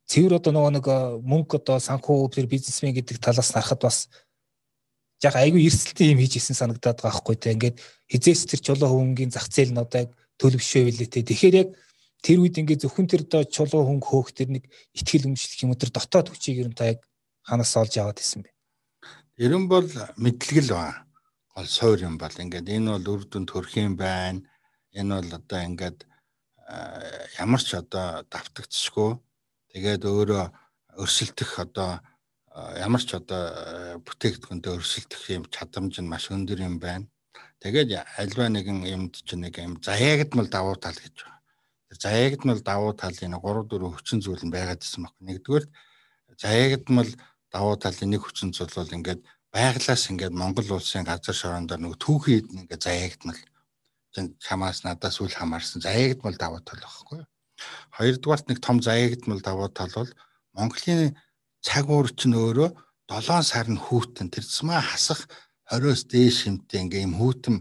[0.09, 0.85] цэвэр одоо нөгөө нэг
[1.21, 4.09] мөнгө одоо санхүү тэр бизнесмен гэдэг талаас нарахад бас
[5.23, 7.51] яг айгүй эрсдэлтэй юм хийж исэн санагдаад байгаа хгүй те.
[7.55, 10.07] Ингээд хизээс тэр чулуу хөвнгийн зах зээл нь одоо
[10.39, 11.27] төлөвшөө билээ те.
[11.27, 11.69] Тэгэхээр яг
[12.23, 14.63] тэр үед ингээд зөвхөн тэр одоо чулуу хөнгө хөөх тэр нэг
[14.95, 17.03] ихтгэл өмчлөх юм тэр дотоод хүчийг ер нь та яг
[17.43, 18.51] ханаас олж аваад исэн бэ?
[19.43, 21.07] Ерөн бол мэдлэгэл ба
[21.55, 24.43] гол суур юм бол ингээд энэ бол үр дүнд төрөх юм байна.
[24.95, 25.99] Энэ бол одоо ингээд
[27.39, 29.11] ямар ч одоо давтагдчихгүй
[29.75, 30.45] тэгээд өөрөө
[31.03, 31.99] өрсөлдөх одоо
[32.55, 37.05] ямар ч одоо бүтээгдэхүүндээ өрсөлдөх юм чадамж нь маш өндөр юм байна.
[37.61, 41.39] Тэгээд альва нэгэн юмд чинь нэг юм заяагдмал давуу тал гэж байна.
[41.93, 45.15] Заяагдмал давуу талын 3 4 хүчин зүйл нь байгаад ирсэн баг.
[45.21, 45.65] Нэгдүгээр
[46.39, 47.09] заяагдмал
[47.51, 49.21] давуу талын нэг хүчин зүйл бол ингээд
[49.53, 53.39] байглаас ингээд Монгол улсын газар шорондоор нэг түүхийд ингээд заяагдмал
[54.41, 57.25] чамаас надаас үл хамаарсан заяагдмал давуу тал байхгүй.
[57.97, 60.11] Хоёрдугаарт нэг том заяагдмал давуу тал бол
[60.53, 61.17] Монголын
[61.65, 62.69] цаг уур чинь өөрөө
[63.09, 65.27] 7 сар нь хүүтэн тэрцмээ хасах
[65.69, 67.55] 20-оос дээш хэмтэй ингээм хүүтэн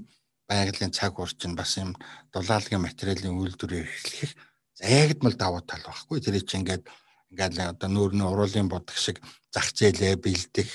[0.49, 1.93] байгалийн цаг уур чинь бас юм
[2.33, 4.33] дулаалгын материалын үйлдвэрээр эхлэх
[4.79, 6.21] заяагдмал давуу тал байхгүй.
[6.23, 6.85] Тэр чинь ингээд
[7.33, 9.21] ингээд одоо нүүрний уруулын бодог шиг
[9.53, 10.71] зах зээлээ бэлдэх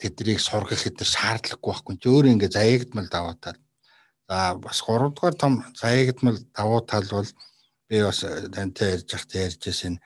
[0.00, 3.58] тэднийг сургах гэдэг шаардлагагүй байхгүй ч өөрөө ингээд заяагдмал давуу тал.
[4.28, 7.28] За бас 3 дугаар том заяагдмал давуу тал бол
[7.88, 8.24] би бас
[8.54, 9.98] тантай ярьж захтай ярьжсэн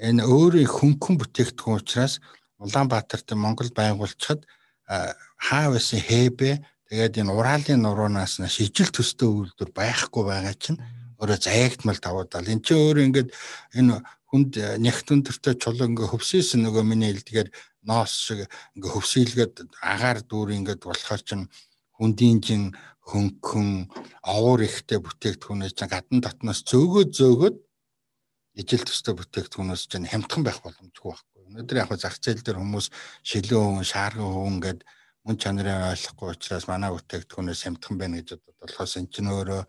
[0.00, 2.20] энэ өөрийн хөнгөн бүтээгдэхүүн учраас
[2.60, 4.44] Улаанбаатарт Монгол байгуулчид
[4.88, 10.80] хаа байсан хэбэ тэгээд энэ ураалын нуруунаас нь шижил төстэй үйлдвэр байхгүй байгаа чинь
[11.20, 12.48] өөрөө заяагдмал давуу тал.
[12.48, 13.28] Энд чинь өөрөө ингээд
[13.76, 14.00] энэ
[14.32, 17.48] хүнд нягт өндөртэй чулуу ингээ хөвсөөсөн нөгөө миний хэлдгээр
[17.84, 21.48] ноос шиг ингээ хөвсөйлгээд агаар дүүр ингээд болохоор чин
[21.98, 22.62] хүндийн чин
[23.10, 23.90] хөнгөн
[24.24, 27.56] овуур ихтэй бүтээгдэхүүнээс чинь гадна дотноос зөөгөө зөөгөөд
[28.60, 31.40] ижил төстэй бүтээгдэхүүнээс чинь хямдхан байх боломжгүй байхгүй.
[31.50, 32.86] Өнөөдөр яг зах зээл дээр хүмүүс
[33.24, 34.80] шилэн хүн, шаарган хүн ингээд
[35.24, 39.62] мөн чанарын ойлгохгүй учраас манай бүтээгдэхүүнээс хямдхан байна гэж бодод болохоос эн чинь өөрөө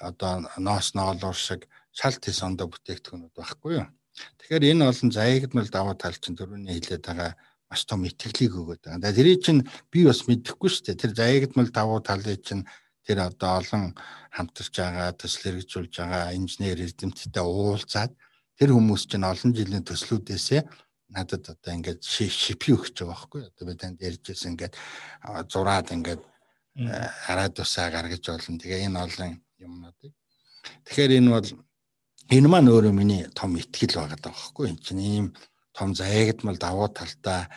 [0.00, 3.88] одоо ноос ноолуур шиг шалт хийс ондоо бүтээгдэхүүнүүд байхгүй юу.
[4.40, 7.32] Тэгэхээр энэ олон заягдмал даваа тал чинь төрөний хилээд байгаа
[7.70, 9.14] маш том итгэлийг өгöd байгаа.
[9.14, 9.62] Тэрийг чинь
[9.92, 11.00] би бас мэдэхгүй шүү дээ.
[11.00, 12.66] Тэр заягдмал давуу талыг чинь
[13.10, 13.84] тэр одоо олон
[14.30, 18.14] хамтарч байгаа, төсөл хэрэгжүүлж байгаа инженер эрдэмтдтэй уулзаад
[18.54, 20.62] тэр хүмүүс чинь олон жилийн төслүүдээсээ
[21.10, 24.74] надад одоо ингээд шипи өгч байгаа байхгүй одоо би танд ярьжсэн ингээд
[25.50, 26.22] зураад ингээд
[27.26, 28.62] хараад усаа гаргаж болно.
[28.62, 30.14] Тэгээ энэ олон юмнуудыг.
[30.86, 31.48] Тэгэхээр энэ бол
[32.30, 35.26] энэ маань өөрөө миний том ихтгэл байгаа даа байхгүй энэ чинь ийм
[35.74, 37.50] том заягдмал давуу талтай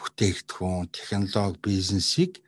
[0.00, 2.45] бүтээгдэхүүн технологи бизнесийг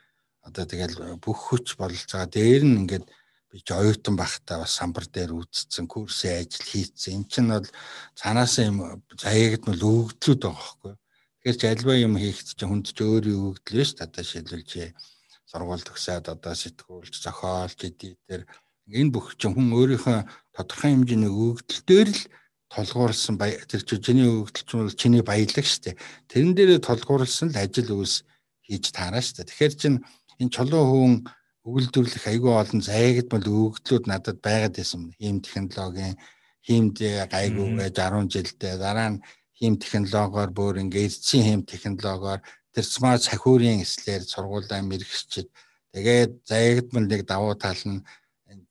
[0.49, 3.07] одоо тэгэл бүх хүч бололцоо дээр нь ингээд
[3.53, 7.15] би оюутан байхдаа бас самбар дээр үзсэн курсын ажил хийцэн.
[7.17, 7.69] Эн чинь бол
[8.19, 10.95] цаанаас юм заягдмал өгөгдлүүд байгаа байхгүй
[11.49, 14.73] тэгэхээр ч альва юм хийхэд чинь хүнд ч өөрийн өгөгдөл биш одоо шилжүүлж
[15.49, 18.45] сургууль төгсөөд одоо сэтгүүлч зохиолч эдитер.
[18.85, 20.19] Энэ бүх чинь хүн өөрийнхөө
[20.53, 22.23] тодорхой хэмжээний өгөгдөл дээр л
[22.69, 25.97] толгуурлсан тэр чиний өгөгдөл чинь бол чиний баялаг шүү дээ.
[26.29, 28.29] Тэрэн дээрээ толгуурлсан л ажил үйлс
[28.69, 29.49] хийж таараа шүү дээ.
[29.49, 29.95] Тэгэхээр чин
[30.41, 31.15] энэ чулуу хүн
[31.67, 35.13] өгүүлдвэрлэх айгүй олон заягдмал өгөгдлүүд надад байгаад байсан.
[35.19, 36.15] Хийм технологийн
[36.67, 36.97] хиймд
[37.33, 39.23] гайгүй гэж 10 жилдээ дараа нь
[39.59, 42.41] хийм технологиор бүр ингээд эзэн хийм технологиор
[42.73, 45.49] тэр смарт сахиурийн эслэр сургуулаа мэрэгчид
[45.93, 48.05] тэгээд заягдмал нэг давуу тал нь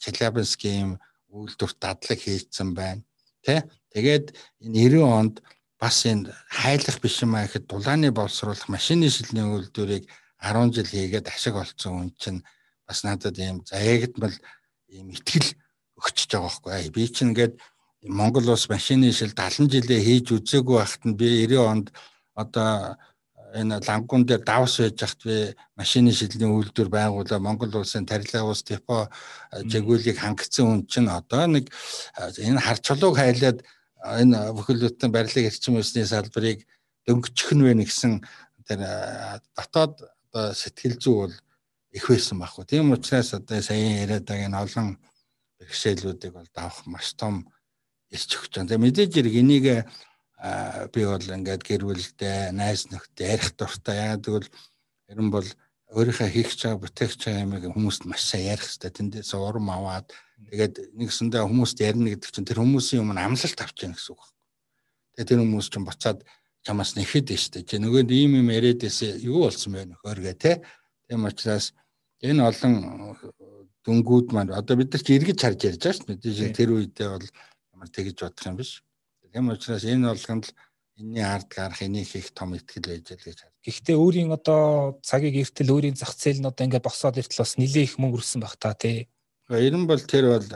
[0.02, 0.92] Челябинский юм
[1.30, 3.04] үйлдвэрт дадлаг хийцэн байна.
[3.46, 3.66] Тэ?
[3.94, 5.36] Тэгээд энэ 90 онд
[5.82, 10.06] бас энэ хайлах биш юм аа гэхэд дулааны боловсруулах машины шилний үйлдвэрийг
[10.42, 12.42] 10 жил хийгээд ашиг олцсон хүн чинь
[12.88, 14.36] бас надад ийм заягдмал
[14.88, 15.56] ийм ихтгэл
[15.98, 16.90] өгчөж байгаа байхгүй.
[16.94, 17.60] Би чинь ингээд
[18.06, 21.88] Монгол улс машины шил 70 жилээ хийж үзээгүй байхад нь би 90 онд
[22.38, 22.98] одоо
[23.58, 28.62] энэ лангуун дээр давс байж хат би машины шилний үйлдвэр байгуулаа Монгол улсын тарилга ус
[28.64, 29.10] депо
[29.52, 31.72] жигүүлийг хангацсан хүн чинь одоо нэг
[32.38, 33.66] энэ хар чулууг хайлаад
[34.04, 36.68] энэ бүхэлдээ барилгыг эрчим усны салбарыг
[37.08, 38.22] дөнгөчих нь вэ гэсэн
[38.68, 38.80] тэр
[39.56, 41.36] дотоод одоо сэтгэл зүй бол
[41.92, 42.66] их байсан байхгүй.
[42.66, 44.88] Тийм учраас одоо сая яриад байгаа энэ олон
[45.60, 47.48] бэрхшээлүүдийг бол давах маш том
[48.12, 48.68] ирч өгч байгаа.
[48.70, 49.66] Тэгээ мэдээж хэрэг энийг
[50.94, 54.14] би бол ингээд гэр бүлдээ найз нөхдөд ярих дуртай.
[54.14, 54.50] Яг тэгвэл
[55.10, 55.48] ерөн бол
[55.96, 58.92] өөрийнхөө хийх чагаа бүтээх чагаа юмыг хүмүүст маш сайн ярих хэрэгтэй.
[58.92, 60.12] Тэндээс урам аваад
[60.52, 64.36] тэгээд нэгсэндээ хүмүүст ярина гэдэг чинь тэр хүмүүсийн өмнө амлалт авч яах гэсэн үг байна.
[65.16, 66.20] Тэгээд тэр хүмүүс чинь буцаад
[66.66, 67.64] чамаас нэхэд дээ.
[67.68, 70.52] Чи нөгөөд ийм юм яриад байсан юу болсон бэ нөхөр гэ тэ.
[71.10, 71.74] Тийм учраас
[72.24, 72.74] энэ олон
[73.86, 76.58] дүнгууд маань одоо бид нар чи эргэж харж ярьж байгаа шүү дээ.
[76.58, 77.28] Тэр үедээ бол
[77.74, 78.84] ямар тэгж бодох юм биш.
[79.32, 80.54] Тийм учраас энэ болгонд л
[80.98, 83.56] энэний ард гарах энийг их том ихтгэл байж л гэж харж.
[83.62, 87.86] Гэхдээ өөрийн одоо цагийг эртэл өөрийн зах зээл нь одоо ингээд босоод иртэл бас нэлээ
[87.86, 89.06] их мөнгө өрсөн баг та тий.
[89.48, 90.48] Ерөн бол тэр бол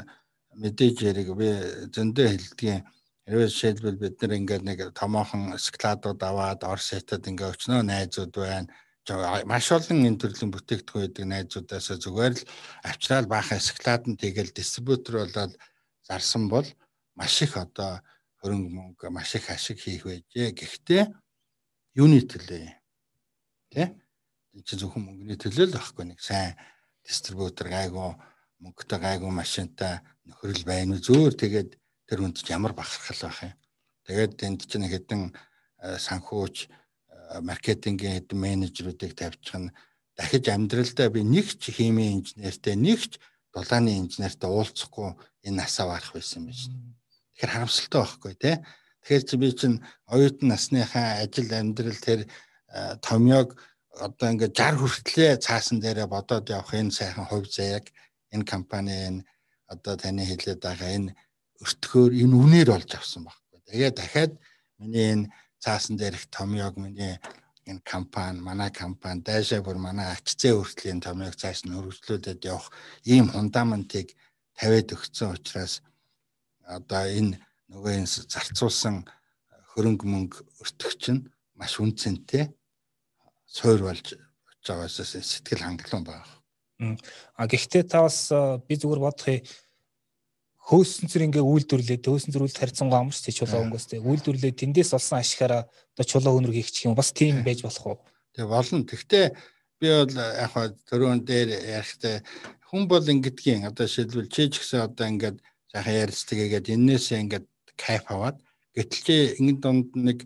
[0.58, 1.50] мэдээж яриг би
[1.94, 2.82] зөндөө хэлдгийн
[3.32, 8.68] хэрвээ жишээлбэл бид нар ингээд нэг томоохон складууд аваад Орос хятад ингээд өчнөө найзууд байна
[9.48, 12.44] маш олон энэ төрлийн бүтээгдэхүүн байдаг найзуудаасаа зүгээр л
[12.84, 15.56] авчраал баахан склад нь тэгэл дистрибьютор болоод
[16.04, 16.68] зарсан бол
[17.16, 18.04] маш их одоо
[18.44, 20.52] хөрөнгө мөнгө маш их ашиг хийх байжээ.
[20.52, 21.04] Гэхдээ
[21.96, 22.68] юуны төлөө
[23.72, 23.88] тий?
[24.54, 26.60] Энд чинь зөвхөн мөнгөний төлөө л байхгүй нэг сайн
[27.02, 28.12] дистрибьютор гайгүй
[28.62, 31.81] мөнгөтэй гайгүй машинтай нөхрөл байна уу зөөр тэгээд
[32.12, 33.56] тэр хүнд ямар бахархал байх юм.
[34.04, 39.72] Тэгээд энд чинь хэдэн э, санхүүч э, маркетингийн хэдэн менежерүүдийг тавьчих нь
[40.20, 43.16] дахиж амьдралдаа би нэг ч химийн инженертэй нэг ч
[43.56, 45.16] дулааны инженертэй уулзахгүй
[45.48, 47.00] энэ насаа барах байсан юм байна.
[47.40, 48.56] Тэгэхээр харамсалтай байхгүй тий.
[49.08, 49.78] Тэгэхээр чи би чинь
[50.12, 52.28] оюутан насныхаа ажил амьдрал тэр
[53.08, 53.56] томьёог
[53.96, 57.88] одоо ингээд 60 хүртлээ цаасан дээрээ бодоод явах энэ сайхан хувь заяаг
[58.36, 59.22] энэ компани энэ
[59.72, 61.16] одоо таны хэлээд байгаа энэ
[61.62, 63.60] өртгөөр энэ үнээр олж авсан байхгүй.
[63.70, 64.34] Тэгээ дахиад
[64.82, 65.26] миний энэ
[65.64, 67.22] цаасан дээрх томьёог миний
[67.70, 72.74] энэ компани манай компани дайшаа бүр манай акцээ хүртэл энэ томьёог цааш нь хөрвүүлээд явах
[73.06, 74.18] ийм фундаментыг
[74.58, 75.86] тавиад өгсөн учраас
[76.66, 77.38] одоо энэ
[77.70, 79.06] нөгөө энэ зарцуулсан
[79.72, 82.50] хөрөнгө мөнгө өртөгч нь маш үнцэнтэй
[83.46, 84.18] суур болж
[84.66, 86.98] байгаагаас сэтгэл хангалуун байна.
[87.38, 88.34] А гэхдээ та бас
[88.66, 89.46] би зүгээр бодохыг
[90.70, 95.20] хөөсөн зүр ингээ үйлдвэрлээ хөөсөн зүр үйл харьцангуй амарч тий чулуу өнгөстэй үйлдвэрлээ тэндээс олсон
[95.20, 97.98] ашигаараа одоо чулуу өнөр хийчих юм бас тийм байж болох уу?
[98.38, 98.86] Тэг болно.
[98.86, 99.26] Тэгтээ
[99.82, 101.50] би бол яг хаа төрөн дээр
[101.82, 102.22] ярихтай
[102.70, 105.38] хүн бол ингэдгийн одоо шилбэл чи ч гэсэн одоо ингээд
[105.74, 107.46] сайхан ярилцлагээгээд энээсээ ингээд
[107.76, 108.38] кайф аваад
[108.78, 110.20] гэтэл чи ингэ донд нэг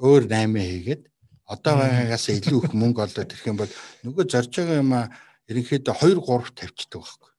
[0.00, 1.02] өөр 8 хийгээд
[1.46, 3.72] одоо байгаагаас илүү их мөнгө олоод ирэх юм бол
[4.02, 5.02] нөгөө зорж байгаа юм а
[5.50, 7.31] ерөнхийдөө 2 3 тавьчихдаг байхгүй.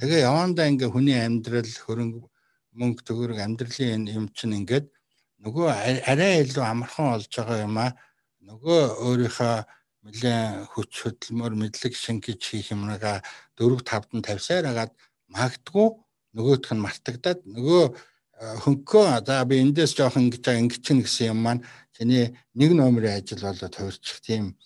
[0.00, 2.20] Тэгээ явандаа ингээ хүний амьдрал хөрөнгө
[2.78, 4.86] мөнгө төгрөг амьдралын юм чинь ингээд
[5.44, 5.66] нөгөө
[6.10, 7.88] арай илүү амархан олж байгаа юм а
[8.42, 9.56] нөгөө өөрийнхөө
[10.04, 13.24] нэлээд хүч хөдөлмөр мэдлэг шингэж хийх юмнага
[13.56, 14.92] 4 5-д нь тавьсаар хагаад
[15.32, 15.88] магадгүй
[16.36, 17.84] нөгөөх нь мартагдаад нөгөө
[18.64, 21.64] хөнгөө за би эндээс жоохон ингэж ингэж гэсэн юм маань
[21.96, 24.58] чиний нэг номерын ажил болоод хувирчих тийм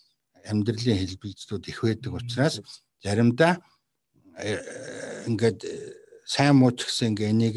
[0.48, 2.54] амьдралын хэлбэлцүүд их байдаг учраас
[3.04, 3.60] заримдаа
[4.38, 5.74] ингээд э,
[6.26, 7.56] сайн мууч гэсэн ингээ энийг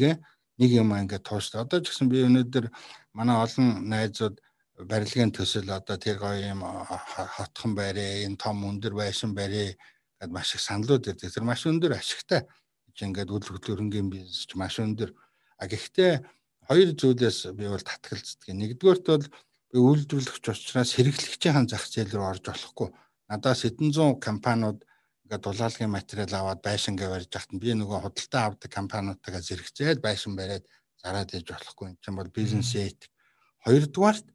[0.58, 1.62] нэг юм ингээ тууштай.
[1.62, 2.66] Одоо ч гэсэн би өнөөдөр
[3.14, 4.40] манай олон найзууд
[4.82, 9.78] барилгын төсөл одоо тэр гоё юм хотхон байрээ, энэ том өндөр байшин байрээ
[10.18, 11.30] гэд маш их саналуд ирдэг.
[11.30, 12.46] Тэр маш өндөр ашигтай
[12.98, 15.10] ингээд үйл хөдлөлтөрөнгийн бизнес ч маш өндөр.
[15.58, 16.22] А гэхдээ
[16.68, 18.52] хоёр зүйлээс би бол татгалздаг.
[18.52, 19.26] Нэгдүгээрт бол
[19.72, 22.88] би үйлдвэрлэгч учраас хэрэглэгчийн зах зээл рүү орж болохгүй.
[23.32, 24.84] Надаас хэдэн зуун компаниуд
[25.24, 30.64] ингээд дулаалгын материал аваад байшингээ барьж ахт би нөгөө худалдаа авдаг компаниудтайгаа зэрэгцээд байшин бариад
[31.02, 31.86] зараад ээж болохгүй.
[31.94, 33.10] Энэ чинь бол бизнес этик.
[33.64, 34.26] Хоёрдугаарт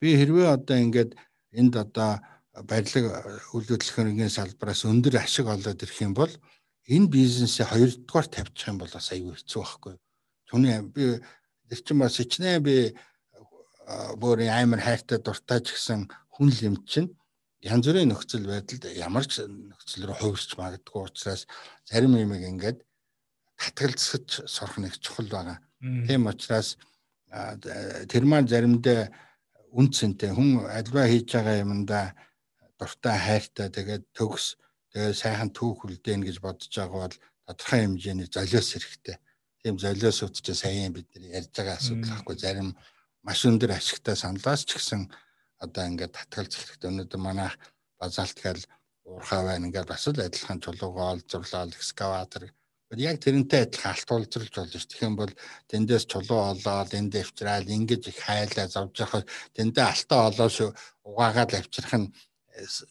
[0.00, 1.12] би хэрвээ одоо ингээд
[1.56, 2.20] энд одоо
[2.64, 6.32] барилга үйлдвэрлэхийн салбараас өндөр ашиг олоод ирэх юм бол
[6.88, 9.94] энэ бизнесээ хоёрдугаар тавьчих юм бол бас аюу хэцүү байхгүй.
[10.48, 11.20] Түүний би
[11.68, 12.76] тэр чинь бас ичнээ би
[14.16, 17.10] бүр амар хайртай дуртай ч гэсэн хүн лим чинь
[17.64, 21.46] янз бүрийн нөхцөл байдалд ямар ч нөхцөл рүү хувирч магадгүй учраас
[21.88, 22.84] зарим юмыг ингээд
[23.56, 25.58] татгалзах сурах нэг чухал байгаа.
[25.80, 26.76] Тийм учраас
[27.32, 29.08] тэр маань заримдаа
[29.72, 30.32] үн цэнтэй.
[30.36, 32.12] Хүн альва хийж байгаа юмдаа
[32.78, 34.56] дуртай хайртай тэгээд төгс
[34.92, 37.16] тэгээд сайхан түүх үлдээн гэж бодож байгаа бол
[37.48, 39.16] тодорхой хэмжээний золиос хэрэгтэй.
[39.64, 42.36] Тийм золиос утчаа саяхан бид нар ярьж байгаа асуудал ахгүй.
[42.36, 42.76] Зарим
[43.24, 45.08] маш өндөр ашигтай саналаас ч гэсэн
[45.64, 46.90] одоо ингээд татгалж хэрэгтэй.
[46.90, 47.50] Өнөөдөр манай
[48.00, 48.62] базалт гал
[49.04, 52.52] уурхаа байна ингээд бас л адилхан чулуугаа олзурлал экскаватор
[52.94, 54.86] яг тэрнтэй адилхан алт уулзралж болж ш.
[54.86, 55.32] Тэгэх юм бол
[55.66, 59.26] тэндээс чулуу олоод энд авчраал ингэж их хайлаа зовж явах
[59.58, 60.56] тэндээ алтаа олоош
[61.02, 62.12] угаагаад авчрах нь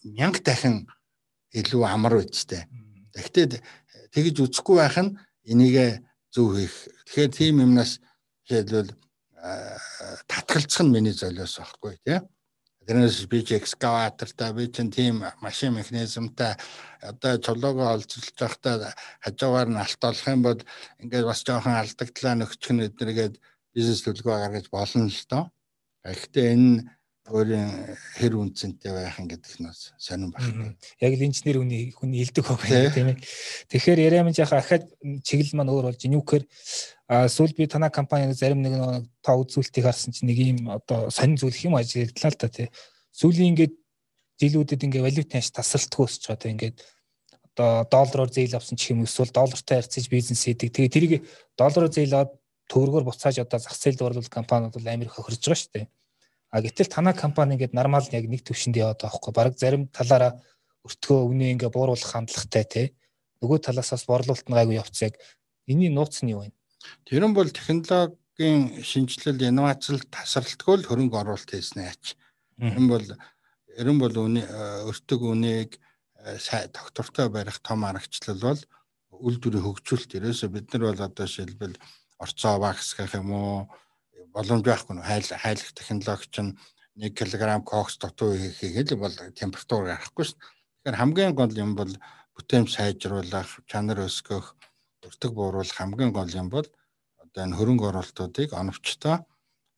[0.04, 0.88] мянга дахин
[1.56, 2.68] илүү амар үсттэй.
[3.16, 3.64] Тэгтээ
[4.12, 5.16] тэгж үзэхгүй байх нь
[5.48, 6.76] энийг зөв хийх.
[7.08, 8.04] Тэгэхээр тийм юмнаас
[8.52, 8.92] жишээлбэл
[10.28, 12.20] татгалцах нь миний золиос байхгүй тий.
[12.86, 16.54] Тэрнээс би ч экскаватортай би ч тийм машин механизмтай
[17.02, 18.94] одоо чулуугаа олзлж байхдаа
[19.26, 20.62] хажуугаар нь алт олох юм бол
[21.02, 23.36] ингээд бас жоохон алдагдлаа нөхчих нь эднэргээд
[23.74, 25.44] бизнес төлгөө гаргаж болно л доо.
[26.06, 26.86] Гэхдээ энэ
[27.26, 30.78] өөрийн хэр үнцэнтэй байх гэдэг нь сонирн байна.
[31.02, 33.22] Яг л инженер хүний хүний илдэг хог байна тийм ээ.
[33.74, 34.86] Тэгэхээр яриа минь яхаа ахад
[35.26, 36.06] чиглэл маань өөр болж
[37.08, 41.38] а сүүл би танай компаниг зарим нэг та үзүүлэлтийг харсан чинь нэг юм одоо сонин
[41.38, 42.70] зүйл хэм ажиглалаа л та тий.
[43.14, 43.74] Сүүлийн ингээд
[44.42, 46.78] жилүүдэд ингээд валютын аж тасралтгүй өсч байгаа тий ингээд
[47.54, 50.74] одоо доллараар зээл авсан ч юм эсвэл доллартай харьцаж бизнес хийдэг.
[50.74, 51.14] Тэгээ тэрийг
[51.54, 52.34] доллараар зээл аваад
[52.74, 55.86] төгрөгөөр буцааж одоо зах зээлд оруулах компаниуд бол амар их хохирж байгаа шүү дээ.
[56.56, 59.34] А гэтэл танай компани ингээд нормал яг нэг төвшөнд яваад байгаа хгүй.
[59.36, 60.40] Бараг зарим талаараа
[60.88, 62.88] өртгөө үнэ ингээ бууруулах хандлагатай тий.
[63.44, 65.20] Нөгөө талаас бас борлуулалт нь гайгүй явцдаг.
[65.68, 66.56] Энийн нууц нь юу вэ?
[67.04, 72.16] Тэр нь бол технологийн шинжилэл инновацл тасралтгүй л хөрөнгө оруулалт хийсэн ач.
[72.64, 73.08] Энэ бол
[73.76, 75.76] ерөн бол өртөг үнийг
[76.72, 78.62] доктортой барих том аргачлал бол
[79.12, 81.76] үйлдвэрийн хөгжүүлэлт ерөөсө бид нар бол одоо шилбэл
[82.16, 83.68] орцоо вакс гэх юм уу
[84.36, 86.52] боломж байхгүй нь хайл хайлах технологи чинь
[87.00, 90.40] 1 кг кокс дутуу хийхэд бол температур гарахгүй шин.
[90.84, 91.92] Тэгэхээр хамгийн гол юм бол
[92.36, 94.60] бүтээмж сайжруулах, чанар өсгөх,
[95.08, 96.68] өртөг бууруулах хамгийн гол юм бол
[97.24, 99.24] одоо энэ хөрөнгө оруулалтуудыг оновчтой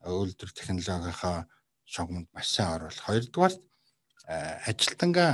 [0.01, 1.45] үйлдвэр технологийнхаа
[1.85, 3.05] шугамд маш сайн оруулах.
[3.05, 3.53] Хоёрдугаар
[4.69, 5.31] ажилтнгаа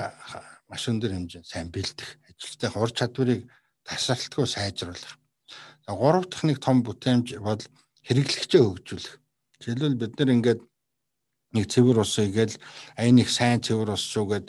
[0.68, 3.48] маш өндөр хэмжээнд сайн бэлдэх, ажилтны ур чадварыг
[3.88, 5.16] тасралтгүй сайжруулах.
[5.88, 7.60] За гурав дахь нэг том бүтээмж бол
[8.08, 9.16] хэрэглэгчээ хөгжүүлэх.
[9.60, 10.62] Жишээлбэл бид нар ингээд
[11.56, 12.56] нэг цэвэр ус игээл
[13.00, 14.48] аян их сайн цэвэр ус шүү гэд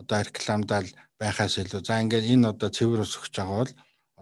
[0.00, 0.88] одоо рекламдаад
[1.20, 3.72] байхаас илүү за ингээд энэ одоо цэвэр ус өгч байгаа бол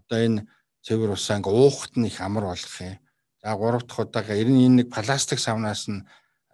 [0.00, 0.40] одоо энэ
[0.82, 2.98] цэвэр усаа ингээ уухт нь их амар болох юм.
[3.42, 6.04] За гурав дахь удаага ер нь энэ нэг пластик савнаас нь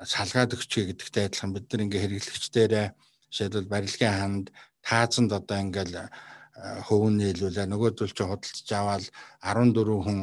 [0.04, 2.86] салгаад өгчээ гэдэгтэй адилхан бид нар ингээ хэрэглэгчдэрээ
[3.32, 4.46] жишээлбэл барилгын ханд
[4.84, 5.96] таазанд одоо ингээл
[6.86, 9.04] хөвөн нийлүүлээ нөгөөдөл чи худалдаж аваад
[9.42, 10.20] 14 хүн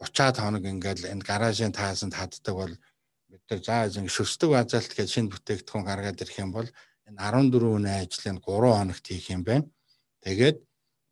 [0.00, 2.74] 30-аад хоног ингээл энэ гаражийн таазанд хаддаг бол
[3.28, 6.68] бид нар за ингэ шөсдөг базалт гэж шинэ бүтээгдэхүүн гаргаад ирэх юм бол
[7.06, 9.68] энэ 14 хүний ажлыг 3 хоногт хийх юм байна.
[10.24, 10.58] Тэгээд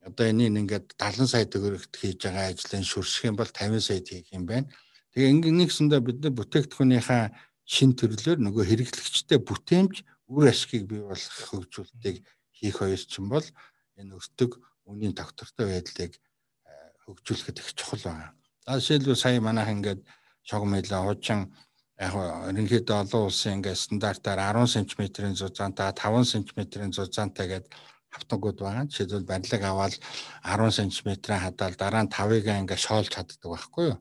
[0.08, 4.32] одоо энийг ингээд 70 сая төгрөгт хийж байгаа ажлын шүрших юм бол 50 сая хийх
[4.32, 4.72] юм байна.
[5.12, 7.24] Тэгээ ингээд нэгсэндээ бид нар бүтээгдэхүүнийхээ
[7.68, 9.94] шин төрлөөр нөгөө хэрэглэгчтэй бүтээмж
[10.32, 12.24] үр ашгийг бий болох хөгжүүлэлтийг
[12.56, 13.44] хийх хоёр ч юм бол
[14.00, 14.56] энэ өртөг
[14.88, 16.72] үнийн доктортой байдлыг э,
[17.04, 18.37] хөгжүүлэхэд их чухал байна.
[18.68, 20.00] За жишээлбэл сая манайх ингээд
[20.44, 21.56] шогмэлээ хуучин
[21.96, 22.12] яг
[22.52, 27.72] ерөнхийдөө олон улсын ингээд стандартаар 10 см-ийн зузаантай 5 см-ийн зузаантай гэдэг
[28.12, 28.84] автогууд байгаа.
[28.92, 29.96] Жишээлбэл барилга аваад
[30.44, 33.98] 10 см-ийн хадаал дараа нь 5-ыг ингээ шоолж чаддаг байхгүй юу?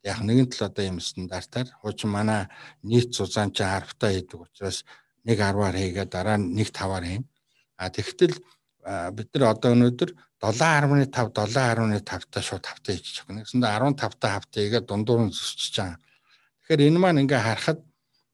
[0.00, 2.48] Яг нэгэн тал одоо юм стандартаар хуучин манай
[2.88, 4.88] нийт зузаан чи 10-таа хийдэг учраас
[5.28, 7.28] нэг 10-аар хийгээд дараа нь нэг 5-аар хийн.
[7.76, 8.40] А тэгтэл
[9.12, 10.10] бид нар одоо өнөөдөр
[10.42, 13.24] 7.5 7.5-таа шууд 5-таа хийчих.
[13.28, 15.98] Нэгсэндээ 15-таа хавтаа хийгээд дундуур нь зөсчихөж байгаа.
[16.60, 17.80] Тэгэхээр энэ маань ингээ харахад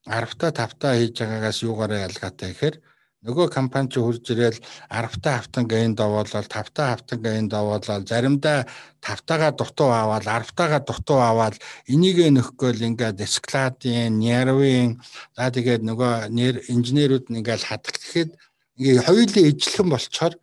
[0.07, 2.77] 10-таа 5-таа хийж байгаагаас юугаараа ялгаатай гэхээр
[3.23, 4.59] нөгөө компани ч хурж ирээл
[4.91, 8.67] 10-та хавтан гаин довоолол 5-та хавтан гаин довоолол заримдаа
[8.99, 11.55] 5-тагаа дутуу аваад 10-тагаа дутуу аваад
[11.87, 14.99] энийг нөхгөөл ингээд эскладын, нервын
[15.39, 16.35] за тэгээд нөгөө
[16.67, 18.31] инженерүүд нь ингээд хадгалт гэхэд
[18.75, 20.35] ингээ хоёулаа ижлэхэн болчоор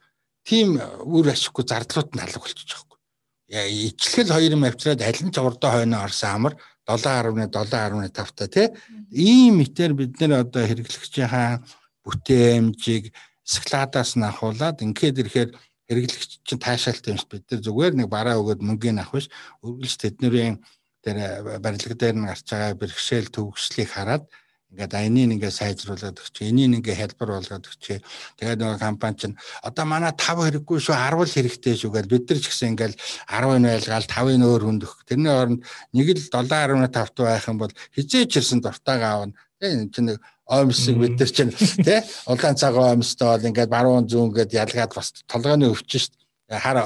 [0.50, 5.38] тийм үр ашиггүй зардлууд нь алга болчихж байгаа ижлэхэл хоёр юм авчираад аль нь ч
[5.38, 6.54] урдаа хойно орсон амар
[6.90, 8.68] 7.7 7.5 та тий
[9.14, 11.62] ийм мэтэр бид нэр одоо хэрэглэгчийн
[12.04, 13.14] бүтээмжийг
[13.46, 15.50] складаас нь ахуулаад ингээд ирэхээр
[15.90, 19.28] хэрэглэгч чинь таашаалт юм шүү бид нар зүгээр нэг бараа өгөөд мөнгөний авах биш.
[19.66, 20.56] Үргэлж тэднэрийн
[21.02, 21.18] тэр
[21.64, 24.24] барилга дээр нь гарч байгаа бэрхшээл төвөгслийг хараад
[24.70, 28.06] ингээд айныг ингээд сайжруулад өгч, энийг ингээд хэлбэр болгоод өгч.
[28.38, 32.30] Тэгээд нөгөө компани чинь одоо манай 5 хэрэггүй шүү 10 л хэрэгтэй шүү гэж бид
[32.30, 32.94] нар ч гэсэн ингээд
[33.34, 34.94] 10-ын байлгаал 5-ын өөр хөндөх.
[35.10, 39.34] Тэрний оронд нэг л 7.5 байх юм бол хизээч ирсэн дуртайгаа аавна.
[39.58, 40.10] Тэгээд энэ чинь
[40.46, 42.00] оймсыг бид нар чинь тий
[42.30, 46.78] улаан цагаан оймстой бол ингээд баруун зүүн гээд ялгаад бас толгойн өвчин шүү хар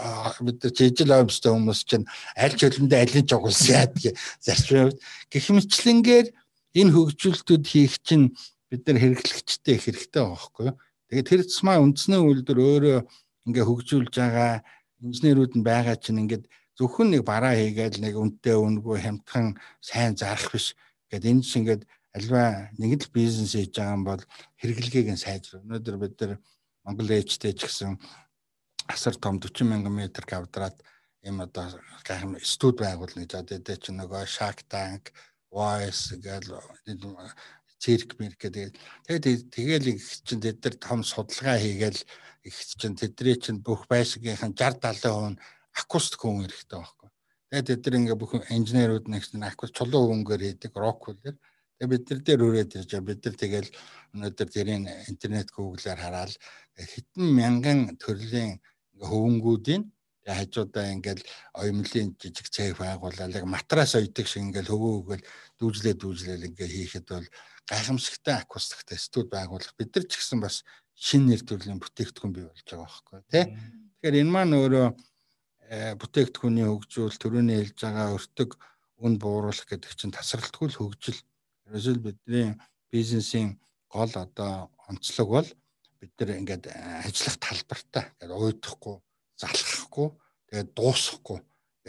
[0.44, 2.06] бид нар жижиг оймстой хүмүүс чинь
[2.36, 4.92] аль ч хөлөндөө алийг ч угуулсан яа гэх зарчим
[5.32, 6.28] гэх мэтлэнгээр
[6.74, 8.34] энэ хөгжүүлэлтүүд хийх чинь
[8.70, 10.78] бид нар хэрэглэгчтэй хэрэгтэй байгаа байхгүй юу
[11.10, 13.00] тэгээд тэр тусмаа үндэсний үйлдвэр өөрөө
[13.48, 14.66] ингээ хөгжүүлж байгаа
[15.04, 16.46] инженерүүд нь байгаа чинь ингээд
[16.80, 20.74] зөвхөн нэг бараа хийгээл нэг үнэтэй үнгүй хямдхан сайн зарах биш
[21.12, 21.84] гэд энэ чинь ингээд
[22.18, 24.24] альва нэг л бизнес хийж байгаа юм бол
[24.62, 25.66] хэрэглэгийг нь сайжруулах.
[25.66, 26.32] Өнөөдөр бид нар
[26.86, 27.98] Монгол ээжтэй ч гэсэн
[28.90, 30.78] асар том 40 мянган метр квадрат
[31.26, 31.74] ийм одоо
[32.06, 35.14] гайхам студ байгуулна гэж одоо тэ чи нөгөө Shark Tank,
[35.54, 36.49] Voice гэл
[37.84, 38.74] цирк мэрк гэдэг.
[39.06, 41.99] Тэгээд тэгэл их чинь тэд нар том судалгаа хийгээл
[42.47, 45.41] их чинь тэдний чинь бүх байшингийнхэн 60 70% нь
[45.76, 47.10] акустик хүн хэрэгтэй байхгүй.
[47.51, 51.36] Тэгээд тэд нар ингээ бүх инженерүүд нэг чинь акустик чулуу хөнгөөр хийдэг, рок хүлээр
[51.84, 52.91] Тэгээ бид нар дээр өрөөд ирж.
[53.04, 53.70] Бид нар тэгэл
[54.16, 56.34] өнөөдөр тэрийн интернет гуглаар хараад
[56.80, 58.64] хэдэн мянган төрлийн
[59.04, 59.93] хөвөнгүүдийн тэгээ
[60.24, 61.24] хажуудаа ингээл
[61.60, 65.24] оюмлын жижиг цэг байгуулаад яг матрас ойдөг шиг ингээл хөвөө өгөөл
[65.60, 67.28] дүүжлээ дүүжлээ ингээ хийхэд бол
[67.68, 70.64] гайхамшигтай акустиктэй студ байгуулах бид нар ч гэсэн бас
[70.96, 73.46] шин нэр төрлийн бүтээгдэхүүн бий болж байгаа байхгүй тий.
[74.00, 74.88] Тэгэхээр энэ маань өөрөө
[75.72, 78.52] э, бүтээгдэхүүний хөгжүүл төрөний хэлж байгаа өртөг
[79.04, 81.20] үн бууруулах гэдэг чинь тасралтгүй л хөгжил
[81.68, 82.50] Ерөөсөө бидний
[82.92, 83.50] бизнесийн
[83.88, 85.50] гол одоо онцлог бол
[86.00, 86.76] бид нар ингээд э,
[87.08, 88.96] ажиллах талбартаа ингээд уйдахгүй,
[89.44, 90.08] залхахгүй,
[90.48, 91.39] тэгээд дуусахгүй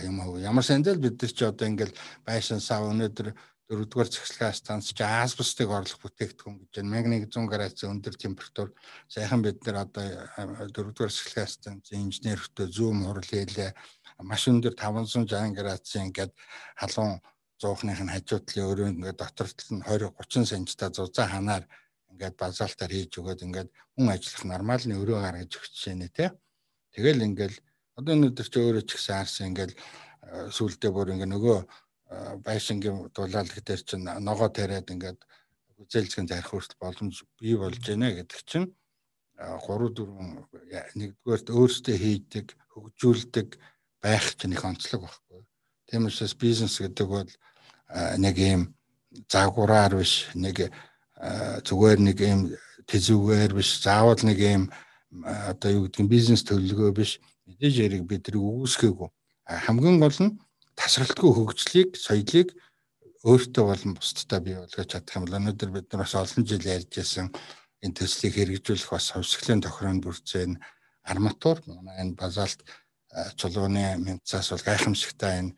[0.03, 0.39] юм уу.
[0.43, 1.95] Ямар сандал бид нар ч одоо ингээд
[2.27, 3.31] байшин сав өнөөдөр
[3.65, 7.01] дөрөвдүгээр цэцлэгээ станц чи асбестыг орлох бүтээгдэхүүн гэж байна.
[7.25, 8.69] 1100 градус өндөр температур
[9.09, 13.73] сайхан бид нар одоо э, дөрөвдүгээр цэцлэгээ станц инженер хөтөө зүүм хурал хийлээ.
[14.21, 16.33] Маш өндөр 560 градусын ингээд
[16.77, 17.25] халуун
[17.57, 21.65] зуухных нь хажуу талын өөрөө ингээд дотор тал нь 20 30 сантитай зузаан ханаар
[22.13, 26.29] ингээд базалтаар хийж өгөөд ингээд хүн ажиллах нормалны өрөө гаргаж өгч шэнэ тий.
[26.95, 27.55] Тэгэл ингээд
[27.99, 29.79] одоо өнөөдөр ч өөрөө ч гэсэн арсан ингээд э,
[30.55, 31.67] сүулдэ бүр ингээд нөгөө э,
[32.47, 35.19] байшингийн дулаалг дээр чинь ногоо тариад ингээд
[35.75, 38.71] гүзэлцгэн зарих хүртэл боломж бий болж байна гэдэг чинь
[39.35, 43.49] 3 4 нэгдүгээрт өөрсдөө хийдэг хөгжүүлдэг
[43.99, 45.43] байх чинь их онцлог байхгүй.
[45.91, 47.31] Тийм учраас бизнес гэдэг бол
[48.23, 48.63] нэг юм
[49.27, 50.71] загвараар биш нэг
[51.67, 52.41] зүгээр нэг юм
[52.87, 54.63] тэзүүгээр биш заавал нэг юм
[55.23, 59.09] одоо юу гэдэг нь бизнес төлөвлөгөө биш мэдээж яриг бидний үүсгээгүй
[59.67, 60.37] хамгийн гол нь
[60.75, 62.49] тасралтгүй хөгжлийг соёлыг
[63.25, 66.91] өөртөө болон бусдад бий болгож чадах юм бол өнөөдөр бид нар бас олон жил ярьж
[66.93, 67.27] байсан
[67.85, 70.59] энэ төслийг хэрэгжүүлэх бас хувьсгалын тохироонд бүрцэн
[71.05, 72.61] арматур манай энэ базалт
[73.39, 75.55] чулууны мянцаас бол гайхамшигтай энэ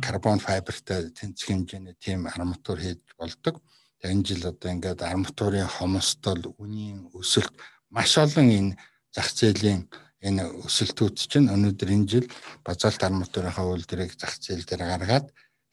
[0.00, 3.60] карбон файбертай тэнцэх хэмжээний тийм арматур хийж болдог.
[4.00, 7.52] Тэгээ энэ жил одоо ингээд арматурын хомсдол, үнийн өсөлт
[7.90, 8.76] маш олон энэ
[9.14, 9.88] зах зээлийн
[10.22, 12.26] энэ өсөлтүүд чинь өнөөдөр энэ жил
[12.66, 15.26] базалт арматурынхаа үйлдвэрийг зах зээл дээр гаргаад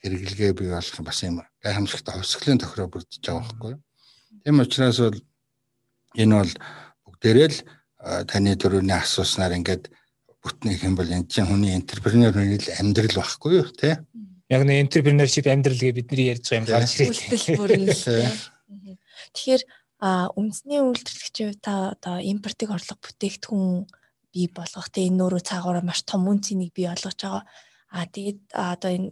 [0.03, 3.81] хэрэглэгээ бий болох бас юм гайхамшигтай хувьсгалын тохироо бүрдэж байгаа байхгүй юу.
[4.43, 5.19] Тийм учраас бол
[6.17, 6.53] энэ бол
[7.05, 7.59] бүгдээрээ л
[8.25, 9.91] таны төрөний асууснаар ингээд
[10.41, 13.95] бүтнэх юм бол энэ чинь хүний энтерпренеурийн амьдрал байхгүй юу тий
[14.49, 18.33] Яг нэг entrepreneurship амьдрал гээ бидний ярьж байгаа юм гарч ирээ.
[19.29, 19.61] Тэгэхээр
[19.99, 23.87] үндэсний үйлдвэрлэгчийн та одоо импортыг орлого бүтээгдэхүүн
[24.31, 27.43] бий болгох те энэ нөрөө цаагаараа маш том үн цэнийг бий болгож байгаа.
[27.91, 29.09] А тэгээд одоо энэ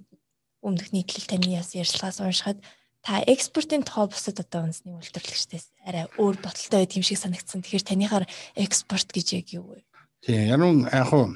[0.63, 2.63] өмнөх нийтлэл таны яс ярьцлагаас уншихад
[3.03, 7.61] та экспортын тоо бусад одоо үндэсний үйлдвэрлэгчдээс арай өөр боталтай байд юм шиг санагдсан.
[7.63, 8.25] Тэгэхээр танийхаар
[8.55, 9.83] экспорт гэж яг юу вэ?
[10.23, 11.35] Тийм, яруу яг хуу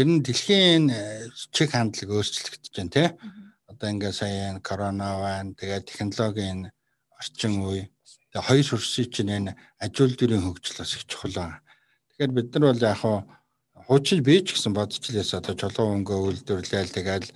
[0.00, 3.08] ер нь дэлхийн э, чиг хандлага өөрчлөгдөж байна тий.
[3.68, 5.54] Одоо ингээ сая корона байна.
[5.54, 6.72] Тэгээд технологийн
[7.20, 7.92] орчин үе.
[8.32, 11.60] Тэгээд хоёр хөрсөй чинь энэ ажил дөрийн хөгжил бас их чухал.
[12.16, 13.18] Тэгэхээр бид нар бол яг хуу
[13.86, 16.18] хуучин бий ч гэсэн бодчихлээс одоо чулуун өнгөө
[16.48, 17.26] үйлдвэрлээл тэгээд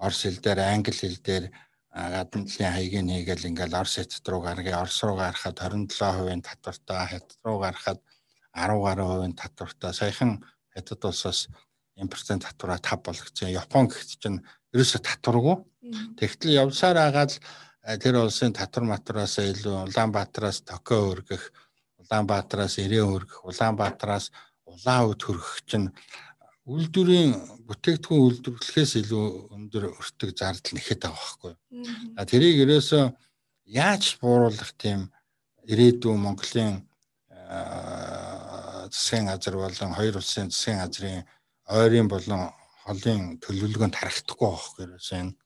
[0.00, 1.44] орс хэл дээр англи хэл дээр
[1.94, 7.38] гадны талын хаягийг хийгээл ингээл орс хятад руу гаргая орс руу гарахад 27% татвартай хятад
[7.46, 8.00] руу гарахад
[8.54, 10.42] 10 гаруй хувийн татвартай саяхан
[10.74, 11.48] хятад улсаас
[11.96, 13.54] импортын татвараа 5 болгоцсон.
[13.54, 14.42] Япон гэхэд чинь
[14.74, 15.56] ерөөсө татваргүй.
[16.18, 17.38] Тэгтэл явсаар агаад
[17.84, 21.52] тэр улсын татвар матраас илүү Улаанбаатараас Токио өргөх,
[22.00, 24.32] Улаанбаатараас Ирээ өргөх, Улаанбаатараас
[24.64, 25.92] улаан үд хөргөх чинь
[26.64, 27.36] үйлдвэрийн
[27.68, 31.52] бүтээгдэхүүн үйлдвэрлэхээс илүү өндөр өртөг зардал нэхэд байгаа байхгүй.
[32.16, 33.04] А тэрийг ерөөсөө
[33.68, 35.12] яаж бууруулах тийм
[35.68, 36.88] ирээдүйн Монголын
[38.88, 41.28] засгийн газар болон хоёр улсын засгийн газрын
[41.68, 42.48] ойрын болон
[42.84, 45.36] холын төлөвлөгөөнд харагдахгүй байхгүй ерөөсөө энэ.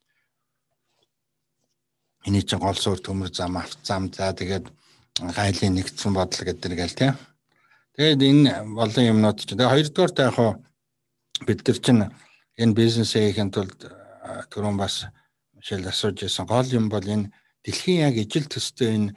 [2.29, 4.69] Эний чинь гол суурь төмөр зам, авт зам за тэгээд
[5.17, 7.15] гайлын нэгдсэн бодол гэдэг гэл тийм.
[7.97, 10.37] Тэгээд энэ болон юмнууд чинь тэгээд хоёрдугаар та яг
[11.49, 12.05] бид нар чинь
[12.61, 13.81] энэ бизнесээ хийхэд тулд
[14.53, 15.09] түрүүн бас
[15.57, 17.33] Мишель асууж байсан гол юм бол энэ
[17.65, 19.17] дэлхийн яг ижил төстэй энэ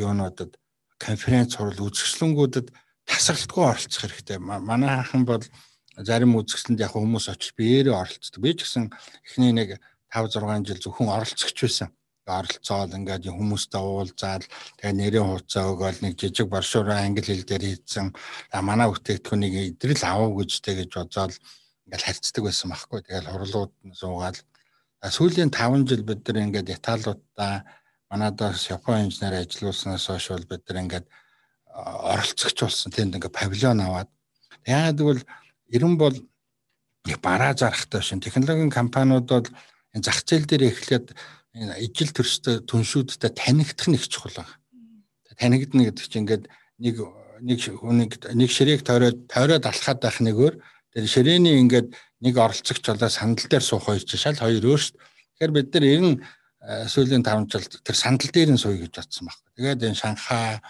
[0.00, 0.56] юунуудад
[0.96, 2.72] конференц хурал үзэсгэлэнгүүдэд
[3.06, 4.38] тасралтгүй оролцох хэрэгтэй.
[4.40, 5.44] Манай хахан бол
[6.00, 8.40] зарим үзэсгэлэнд яг хүмүүс очиж биеэрээ оролцдог.
[8.40, 8.88] Би ч гэсэн
[9.24, 9.78] эхний нэг
[10.10, 11.88] 5 6 жил зөвхөн оролцогч байсан.
[12.30, 14.44] Оролцоол ингээд хүмүүстэй уулзаал
[14.78, 18.14] тэгээ нэрийн хуудасаа өгөөл нэг жижиг боршуураа англи хэл дээр хийсэн.
[18.62, 21.34] Манай бүтээгдэхүүнийг идрэл авав гэжтэй гэж бодоод
[21.90, 23.00] ингээд харьцдаг байсан байхгүй.
[23.02, 24.38] Тэгэл хурлууд суугаал.
[25.02, 27.66] Сүүлийн 5 жил бид нар ингээд Италиудаа
[28.10, 31.06] манадаас Японы инженер ажиллуулснаас хойш бол бид нар ингээд
[31.74, 32.92] оролцогч болсон.
[32.94, 34.10] Тэнд ингээд павильон аваад.
[34.66, 35.22] Яагаад гэвэл
[35.74, 36.16] ерөн бол
[37.06, 39.46] нэг бараа зарахтай шин технологийн компаниуд бол
[39.94, 41.06] энэ зах зээл дээр эхлээд
[41.82, 44.54] ижил төрстэй түншүүдтэй танигдах нэг чухал байна.
[45.34, 46.44] Танигдна гэдэг чинь ингээд
[46.78, 46.96] нэг
[47.42, 50.54] нэг хүнийг нэг ширээг тойроод тойроод алхаад байх нэгээр
[50.94, 54.94] тэр ширээний ингээд нэг оролцогч болоо сандал дээр суух хоёр чинь шал хоёр өөрсд.
[55.40, 56.16] Тэгэхээр бид нар ер нь
[56.62, 59.50] сүүлийн 5 жилд тэр сандал дээр нь сууя гэж бодсон байхгүй.
[59.56, 60.60] Тэгээд энэ Шанхай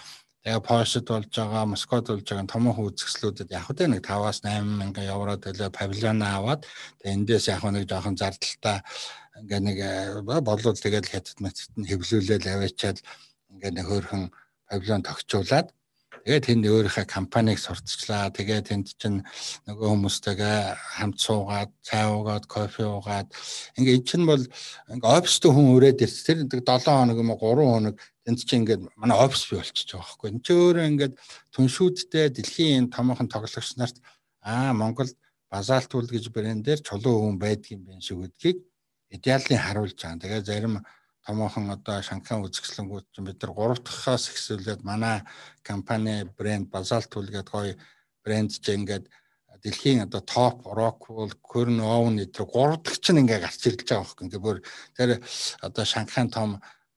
[0.45, 5.05] тэгээ Польшид болж байгаа, Москвад болж байгаа томоохон үзэсгэлүүдэд яг хөтэ нэг 5-аас 8 мянган
[5.05, 6.64] евро төлөө павильон аваад
[7.01, 8.80] тэгээ эндээс яг нэг жоохон зардалтай
[9.41, 9.78] ингээ нэг
[10.24, 12.99] болоод тэгээд хятад мэтт нь хэвлүүлээл аваачаад
[13.53, 14.22] ингээ нэг хөөрхөн
[14.68, 15.68] павильон тогтчуулаад
[16.24, 18.28] Тэгээд тэнд өөрийнхөө компанийг сурталчлаа.
[18.28, 19.24] Тэгээд тэнд чинь
[19.64, 20.60] нөгөө хүмүүстэйгээ
[21.00, 23.28] хамт суугаад, цай уугаад, кофе уугаад
[23.80, 24.44] ингээ эн чинь бол
[24.92, 26.20] ингээ оффистэй хүн өрөөд ирс.
[26.28, 27.96] Тэр 7 хоног юм уу 3 хоног
[28.28, 30.28] тэнд чинь ингээ манай офис бий болчихж байгаа байхгүй.
[30.28, 31.10] Энд чинь өөрөө ингээ
[31.56, 33.96] түншүүдтэй дэлхийн томоохон тоглогч нарт
[34.44, 35.16] аа Монголд
[35.50, 38.60] базаалт үл гэж брэндээр чулуу хүн байдгийн байх шиг үдгийг
[39.10, 40.22] идеалын харуулж байгаа.
[40.22, 40.74] Тэгээд зарим
[41.26, 45.22] томоохон одоо Шанхай үзэсгэлэнгүүд чинь бид нар 3 дахьаас ихсүүлээд манай
[45.62, 47.74] компани брэнд Basalt Tool гэдэг гоё
[48.24, 49.06] брэнд чинь ингээд
[49.62, 54.24] дэлхийн одоо топ Rockwool, Kern Owen гэдэг 3 дахь чинь ингээд гарч ирж байгаа байхгүй.
[54.26, 54.58] Ингээд бүр
[54.96, 55.10] тэр
[55.60, 56.50] одоо Шанхайн том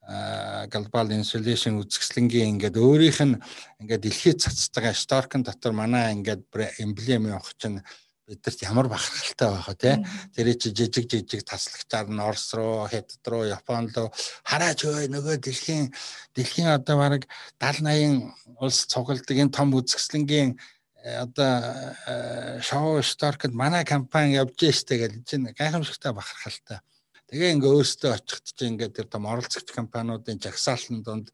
[0.03, 3.39] глобал инсулation үзэсгэлэнгийн ингээд өөрийнх нь
[3.79, 6.43] ингээд дэлхийд цацтайгаа Stork-ын дотор манай ингээд
[6.83, 7.79] эмблем явах чинь
[8.27, 9.95] бидэрт ямар бахархалтай байхаа тий
[10.35, 14.09] Тэр чи жижиг жижиг таслагчаар нь Орос руу, Хятад руу, Японд руу.
[14.47, 15.91] Хараач өө нөгөө дэлхийн
[16.31, 17.27] дэлхийн одоо бараг
[17.59, 20.55] 70 80 улс цугладаг энэ том үзэсгэлэнгийн
[21.03, 21.51] э, одоо
[22.07, 26.79] э, шоу Старкд манай компани явж штэ гэж чинь гайхамшигтай бахархалтай.
[27.27, 31.27] Тэгээ ингээ өөртөө очихд чинь ингээ тэр том оролцогч компаниудын жагсаалтын донд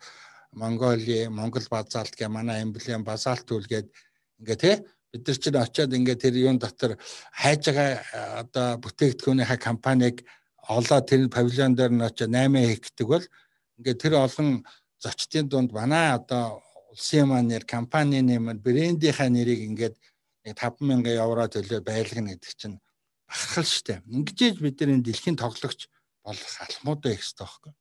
[0.51, 3.93] Монголи, Монгол базаалт гэ манай эмблем базаалт үлгээд
[4.41, 4.75] ингээ тий
[5.11, 6.97] бид нар чинь очиод ингээд тэр юун дотор
[7.33, 10.25] хайж байгаа одоо бүтээгдэхүүнийхээ компанийг
[10.69, 13.25] олоо тэр павильон дээр нь очиод 8 хийгдэг бол
[13.81, 14.63] ингээд тэр олон
[15.01, 16.61] зочдын дунд манай одоо
[16.93, 19.95] улсын маань нэр компани нэмэр брендийнхаа нэрийг ингээд
[20.45, 22.77] 5000 евро төлөө байлгана гэдэг чинь
[23.29, 24.01] бахархал штэ.
[24.09, 25.89] Ингэж бид нар энэ дэлхийн тоглогч
[26.25, 27.73] болох алхмуудаа их хэрэгтэй байхгүй.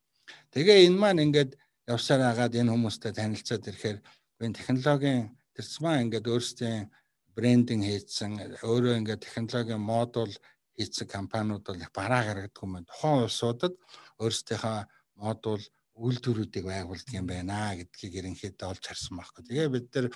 [0.53, 1.57] Тэгээ энэ маань ингээд
[1.89, 3.99] явсаар агаад энэ хүмүүстэй танилцаад ирэхээр
[4.45, 5.22] энэ технологийн
[5.57, 6.93] тэрцмаа ингээд өөрсдийн
[7.39, 8.32] брендинг хийсэн
[8.66, 10.34] өөрөө ингээд технологийн модуль
[10.74, 12.91] хийсэн компаниуд бол бараа гаргадаг юм байна.
[12.91, 13.74] Тухайн улсуудад
[14.18, 14.78] өөрсдийнхөө
[15.22, 15.64] модуль
[15.99, 19.43] үйлдвэрүүдийг байгуулдаг юм байна гэдгийг ерөнхийдөө олж харсан байхгүй.
[19.47, 20.07] Тэгээ бид нар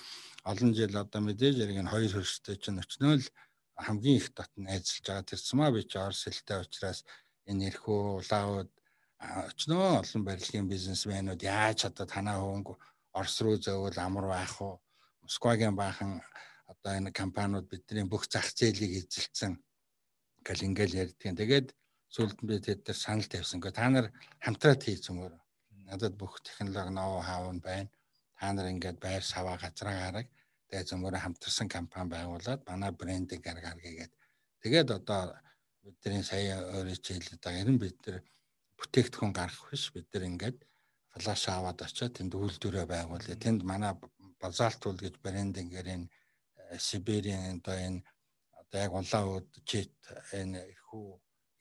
[0.51, 3.27] олон жил одоо мэдээж яг энэ хоёр хөрстэй чинь өчнөө л
[3.87, 6.99] хамгийн их дотн ажиллаж байгаа тэрсмаа би чи орс хэлтэй учраас
[7.51, 8.71] энэ эрхөө улаауд
[9.51, 12.75] өчнөө олон барилгын бизнесмэнүүд яаж одоо танаа хөнгө
[13.19, 14.75] орс руу зөөвөл амар байх уу
[15.23, 16.23] Москвагийн баахан
[16.71, 19.53] одоо энэ компаниуд бидний бүх зах зээлийг эзэлсэн
[20.47, 21.39] гэл ингээл ярьдгийн.
[21.39, 21.69] Тэгээд
[22.15, 23.61] сүүлд нь би тэд дээр санал тавьсан.
[23.61, 24.07] Гэхдээ та нар
[24.45, 25.33] хамтраад хийц өмөр.
[25.89, 27.91] Надад бүх технологи ноу хав нь байна.
[28.39, 30.27] Та нар ингээд байр саваа газраа гараг.
[30.69, 34.13] Тэгээд зөмөр хамтарсан компани байгуулад манай брендинг гаргаар гээд
[34.63, 35.37] тэгээд одоо
[35.83, 37.63] бидний сая өөрөө хэлээд байгаа.
[37.63, 38.23] Ер нь бид нар
[38.79, 39.85] бүтээгдэхүүн гаргах биш.
[39.95, 40.59] Бид нар ингээд
[41.13, 43.37] флаш аваад очиод тэнд үйлдвэрээ байгуулъя.
[43.37, 43.93] Тэнд манай
[44.43, 46.11] базалтул гэж брендингээр энэ
[46.79, 48.01] Сибирийн одоо энэ
[48.61, 49.97] одоо яг улаан ууд жит
[50.33, 51.07] энэ эрхүү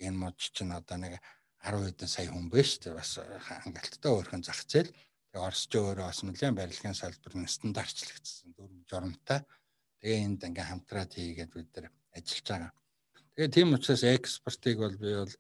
[0.05, 1.20] энэ мод чинь одоо нэг
[1.62, 2.97] 10 хэдэн сая хүн шүү дээ.
[2.97, 4.89] Бас хангалттай өөрхөн зах зээл.
[5.32, 9.39] Тэгээ Оросч өөрөө бас нэлээд барилгын салбар нь стандартчлагдсан дүрм журамтай.
[10.01, 11.88] Тэгээ энд ингээм хамтраад хийгээд бид нар
[12.18, 12.72] ажиллаж байгаа.
[13.36, 15.34] Тэгээ тийм учраас экспортыг бол би бол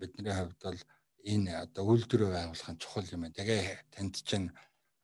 [0.00, 0.80] бидний хувьд бол
[1.26, 3.38] энэ одоо үйлдвэрөө байгуулах нь чухал юм байна.
[3.38, 4.48] Тэгээ танд чинь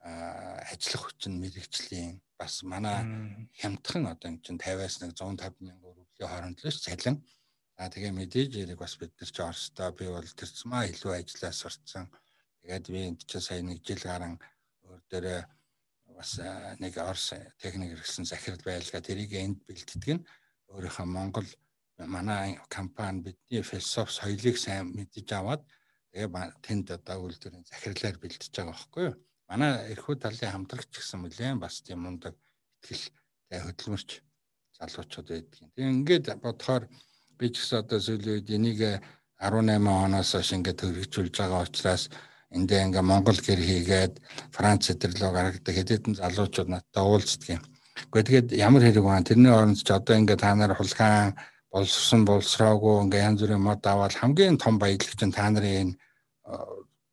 [0.01, 3.03] ажиллах хүчин мэрэгжлийн бас манай
[3.61, 7.19] хямдхан одоо эн чинь 50-аас нэг 150 мянган рублийн хооронд л ш цалин
[7.79, 12.11] За тэгээ мэдээж яриг бас бид нар ч Оростой би бол тэрцмаа илүү ажиллаа сурцсан.
[12.67, 14.35] Тэгээд би энд ч сая нэг жил гарan
[14.83, 15.43] өөр дээрээ
[16.19, 16.43] бас
[16.83, 20.27] нэг Орос техник хэрэгсэн захирал байлгаа тэрийг энд бэлддэг нь
[20.75, 21.47] өөрийнхөө Монгол
[22.03, 25.63] манай компани бидний философи соёлыг сайн мэдж аваад
[26.11, 29.15] тэгээ тэнд одоо үйлдвэрийн захирлаар бэлдэж байгаа байхгүй юу.
[29.49, 32.37] Манай эрхүү талын хамтрагч гэсэн мөлий бас тийм мундаг
[32.85, 34.21] ихтэй хөдөлмөрч
[34.77, 35.71] залуучууд байдаг юм.
[35.73, 36.85] Тэгээ ингээд бодохоор
[37.39, 38.81] би ч гэсэн одоо сүүлийн үед энийг
[39.41, 42.05] 18 оноос хойш ингээд хөргөжүүлж байгаа учраас
[42.53, 44.15] эндээ ингээ Монгол гэр хийгээд
[44.53, 47.63] Франц эдэрлөө гаргадаг хэдэн залуучууд надтай уулздаг юм.
[48.13, 49.25] Гэхдээ тэгээд ямар хэрэг байна?
[49.25, 51.33] Тэрний оронд ч одоо ингээ та нар хулгайн
[51.73, 55.95] боловсон боловсроогүй ингээ янз бүрийн мод аваад хамгийн том баялагч нь та нарын энэ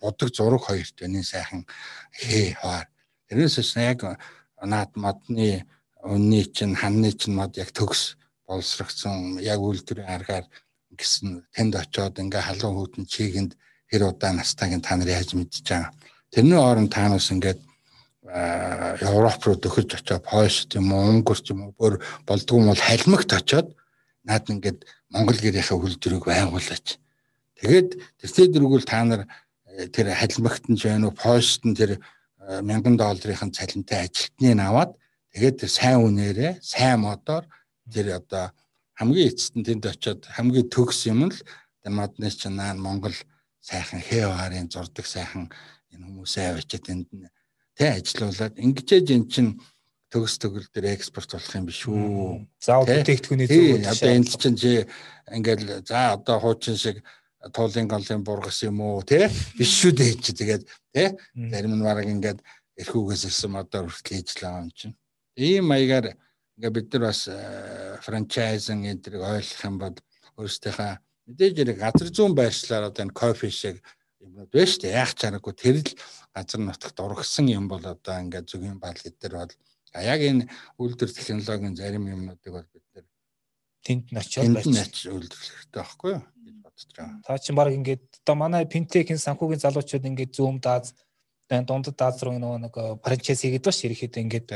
[0.06, 1.66] бодог зураг хоёрт энэ сайхан
[2.14, 2.88] хээ хаар.
[3.28, 4.00] Тэрнээс яг
[4.62, 5.66] наад модны
[6.06, 8.16] өнний чинь ханны чинь мод яг төгс
[8.48, 10.46] боловсрогдсон яг үйлдвэрийн аргаар
[10.94, 13.52] гэсэн тэнд очиод ингээ халуун хүүдэн чигэнд
[13.90, 15.92] хэр удаа настайг та нар яаж мэдчихэж байгаа.
[16.32, 17.60] Тэрний оронд та нас ингээд
[19.02, 21.94] Европ руу дөхөж очиод Польш юм уу, Унгар ч юм уу бүр
[22.26, 23.74] болдгоо бол халимагт очиод
[24.24, 26.98] наад ингээд Монгол гэрийнхээ хөлдрийг байгуулаач.
[27.62, 27.90] Тэгээд
[28.20, 29.22] тэртээ дэргүүл та нар
[29.92, 34.92] тэр халимагт нь жаа нү Польшд нь тэр э, мянган долларын цалинтай ажилтныг аваад
[35.34, 37.46] тэгээд тэр сайн үнээрээ сайн модоор
[37.92, 38.56] тэр одоо
[38.96, 41.38] хамгийн эцэст нь тэнд очиод хамгийн төгс юм л
[41.86, 43.16] модны чинь Монгол
[43.62, 45.52] сайхан хээварын зурдаг сайхан
[45.92, 47.28] энэ хүмүүсээ авчиад энд нь
[47.76, 49.52] тэ ажилуулад ингэжээж эн чинь
[50.14, 52.48] төгс төгөл дээр экспорт болох юм биш үү.
[52.64, 53.84] Заавал бүтээгдэхүүний зөв.
[53.84, 54.72] Одоо энд чинь чи
[55.28, 57.04] ингээл за одоо хуучин шиг
[57.54, 59.30] туулын галын бургас юм уу те?
[59.58, 61.18] Биш шүү дээ чи тэгээд те?
[61.36, 62.40] Зарим нь баг ингээд
[62.82, 64.96] эрхүүгээс ирсэн модоор хүртэл лаа юм чинь.
[65.38, 66.18] Ийм маягаар
[66.58, 67.30] ингээд бид нар бас
[68.06, 69.96] франчайзинг эдрийг ойлгох юм бол
[70.42, 70.94] өөрсдийнхөө
[71.30, 73.78] мэдээж яг газар зүүн байршлаар одоо энэ кофе шиг
[74.22, 74.98] юмнууд байна шүү дээ.
[74.98, 75.92] Яах чаргагүй тэр л
[76.34, 79.54] газар нутагт ургасан юм бол одоо ингээд зөвгийн бал эдэр бол
[79.96, 80.50] яг энэ
[80.82, 83.06] үйлдвэр технологийн зарим юмнуудыг бол бид нэр
[83.86, 86.24] тэнд нь очиод байж үйлдвэрлэх хэрэгтэй байхгүй юу
[86.76, 87.22] бодож байгаа.
[87.24, 90.94] Та чинь баг ингээд одоо манай финтекийн санхүүгийн залуучууд ингээд зүүм дааз
[91.50, 94.50] дундад дааз руу нөгөө нэг франчайз хийгээд баш ирэхэд ингээд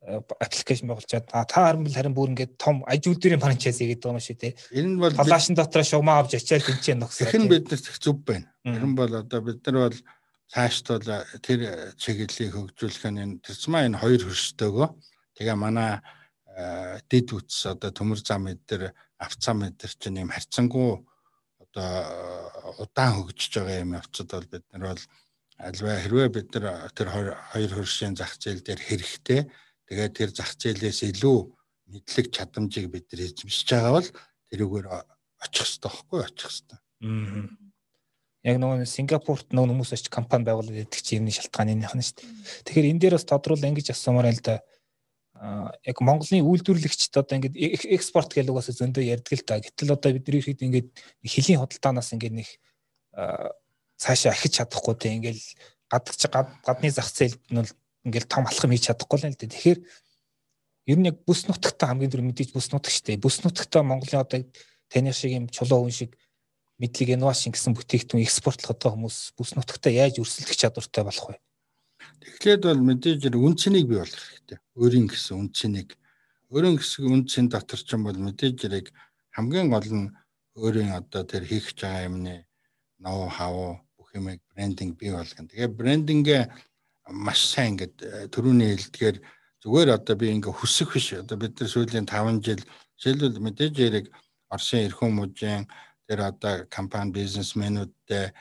[0.00, 4.18] аппликейшн байгуулчаад а та харин бол харин бүр ингээд том аж үйлдвэрийн франчайз хийгээд байгаа
[4.18, 4.56] юм шүү те.
[4.72, 7.28] Энэ бол талаашин дотор шугамаа авч ачаал тэнцээ нөхсөө.
[7.28, 8.48] Хэн биднэрт их зүв байна.
[8.64, 9.98] Энэ бол одоо бид нар бол
[10.48, 11.08] цаашд бол
[11.44, 11.60] тэр
[12.00, 14.88] чиглэлийг хөгжүүлэх нь тэрцмаа энэ хоёр хөрштөөгөө
[15.36, 16.00] тэгээ манай
[17.06, 18.90] дэд үтс одоо төмөр зам эдэр
[19.20, 21.04] авцаа мэдэр чинь юм харьцангуй
[21.70, 25.02] одоо удаан хөгжиж байгаа юм явцад бол бид нар бол
[25.58, 29.40] альва хэрвээ бид нар тэр хоёр хөршийн зах зээл дээр хэрэгтэй
[29.86, 31.38] тэгээд тэр зах зээлээс илүү
[31.90, 34.08] мэдлэг чадамжийг бид нар эзэмшиж байгаа бол
[34.50, 36.78] тэрүүгээр очих хэрэгтэй байхгүй очих хэрэгтэй.
[37.06, 37.70] Аа
[38.40, 42.24] яг нөгөө Сингапурт нөгөө хүмүүс очиж компани байгуулад идэх чинь юмны шалтгаан энийх нь шүү
[42.24, 42.28] дээ.
[42.64, 44.64] Тэгэхээр энэ дээр бас тодруулан ингэж асуумаар л да
[45.40, 47.56] яг Монголын үйлдвэрлэгчд одоо ингээд
[47.96, 49.56] экспорт гэдэг угаасаа зөндөө ярьдаг л да.
[49.56, 50.88] Гэтэл одоо бидний хэд ингээд
[51.24, 52.48] хөлийн худалдаанаас ингээд нэг
[53.96, 55.40] цаашаа ахиж чадахгүй те ингээд
[55.88, 57.72] гадагч гадны зах зээлд нь бол
[58.04, 59.48] ингээд том алхам хийж чадахгүй л дээ.
[59.48, 59.80] Тэгэхээр
[60.92, 63.16] ер нь яг бүс нутагтаа хамгийн түрүү мэдээж бүс нутаг дээ.
[63.16, 64.44] Бүс нутагтаа Монголын одоо
[64.92, 66.10] таны шиг юм чулуу хүн шиг
[66.80, 71.36] мэдлэг инновашн гэсэн бүтээгдэхүүн экспортлох одоо хүмүүс бүс нутагтаа яаж өрсөлдөх чадвартай болох вэ?
[72.20, 74.58] Тэгэхээр бол мэдээж үн цэнийг бий болгох хэрэгтэй.
[74.76, 75.96] Өөрийн гэсэн үн цэнийг
[76.50, 78.86] өөрийн гэсэн үн цэн дотор ч юм бол мэдээж яг
[79.32, 80.12] хамгийн гол нь
[80.58, 82.34] өөрийн одоо тэр хийх байгаа юмны
[82.98, 85.48] ноу хав бүх юмыг брендинг бий болгоно.
[85.48, 86.42] Тэгээ брендингээ
[87.08, 89.16] маш сайн ингээд э, төрөний хэлдгээр
[89.62, 91.14] зүгээр одоо би ингээ хүсэх биш.
[91.14, 92.62] Одоо бид нар сүүлийн 5 жил
[92.98, 94.06] жишээлбэл мэдээж яг
[94.50, 95.70] Оросын эрхэм мужийн
[96.10, 98.34] тэр одоо компани бизнесмэнүүдтэй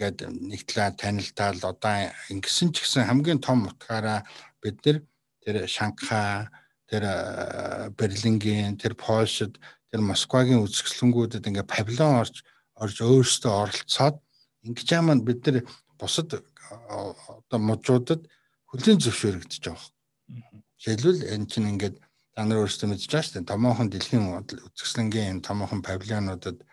[0.00, 4.24] ингээд нэг талаар танилтаал одоо ингэсэн ч гэсэн хамгийн том утгаараа
[4.64, 5.04] бид нар
[5.44, 6.48] тэр Шанхай
[6.88, 9.60] тэр э, Берлингийн тэр Польшид
[9.92, 12.40] тэр Москвагийн үзэсгэлэнгүүдэд ингээд павильон орж
[12.80, 14.16] орж өөрсдөө оролцоод
[14.64, 15.68] ингэж яамаа бид нар
[16.00, 16.40] бусад э,
[16.72, 18.24] одоо мужуудад
[18.72, 19.84] хүлийн зөвшөөрөгдөж байгаа.
[20.80, 22.00] Жишээлбэл энэ чинь ингээд
[22.32, 23.52] та нар өөрсдөө мэдж байгаа шүү дээ.
[23.52, 26.64] Томоохон дэлхийн үзэсгэлэнгийн томоохон павильонуудад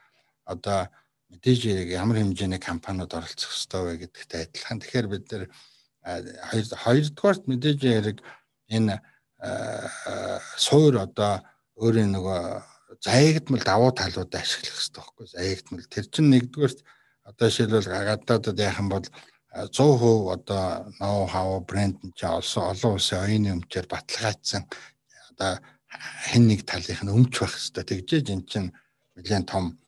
[0.47, 0.87] одоо
[1.31, 4.79] мэдээж ямар хэмжээний компаниуд оролцох ёстой вэ гэдэгтэй адилхан.
[4.79, 5.43] Тэгэхээр бид нэр
[6.83, 8.19] хоёрдугаарт мэдээж яг
[8.71, 9.01] энэ
[10.57, 11.43] суур одоо
[11.75, 12.41] өөрийн нөгөө
[13.03, 15.85] заягдмал давуу талуудаа ашиглах хэрэгтэй байхгүй заягдмал.
[15.91, 16.79] Тэр чинь нэгдүгээрт
[17.27, 19.05] одоо жишээлбэл гадаадад яхан бол
[19.53, 24.63] 100% одоо ноу хав брэнд нь олсон олон улсын оюуны өмчөөр баталгаажсан
[25.31, 25.51] одоо
[26.29, 28.69] хэн нэг талынх нь өмч байх хэрэгтэй тэгжээж эн чинь
[29.15, 29.79] нэлээд том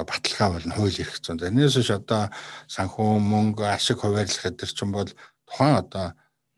[0.00, 1.38] одоо баталгаа болно хууль эрх зүйн.
[1.40, 2.32] Тэрнээс биш одоо
[2.68, 5.10] санхүү мөнгө ашиг хуваарлах гэдэг чинь бол
[5.44, 6.06] тухайн одоо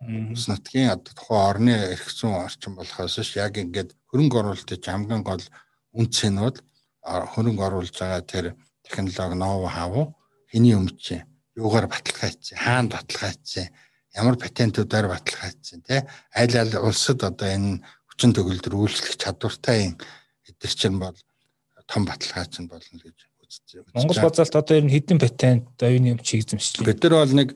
[0.03, 5.23] Улс нутгийн одоо тухайн орны эрх зүйн орчин болохоос ш яг ингээд хөрөнгө оруулалтын хамгийн
[5.23, 5.43] гол
[5.95, 6.59] үнц нь бол
[7.03, 8.47] хөрөнгө оруулж байгаа тэр
[8.83, 10.15] технологи ноу хав
[10.51, 11.23] хэний өмч
[11.55, 13.67] юугаар баталгаажсан хаана баталгаажсан
[14.19, 16.03] ямар патентуудаар баталгаажсан тий
[16.35, 19.95] аль аль улсад одоо энэ хүчин төгөлдөр үйлчлэх чадвартай
[20.51, 21.15] эдгэр чинь бол
[21.93, 23.19] том баталгаач нь болно гэж.
[23.95, 26.89] Монгол базаалт одоо ер нь хэдэн патент оюуны өмч эзэмшлээ.
[26.89, 27.49] Бид нар бол нэг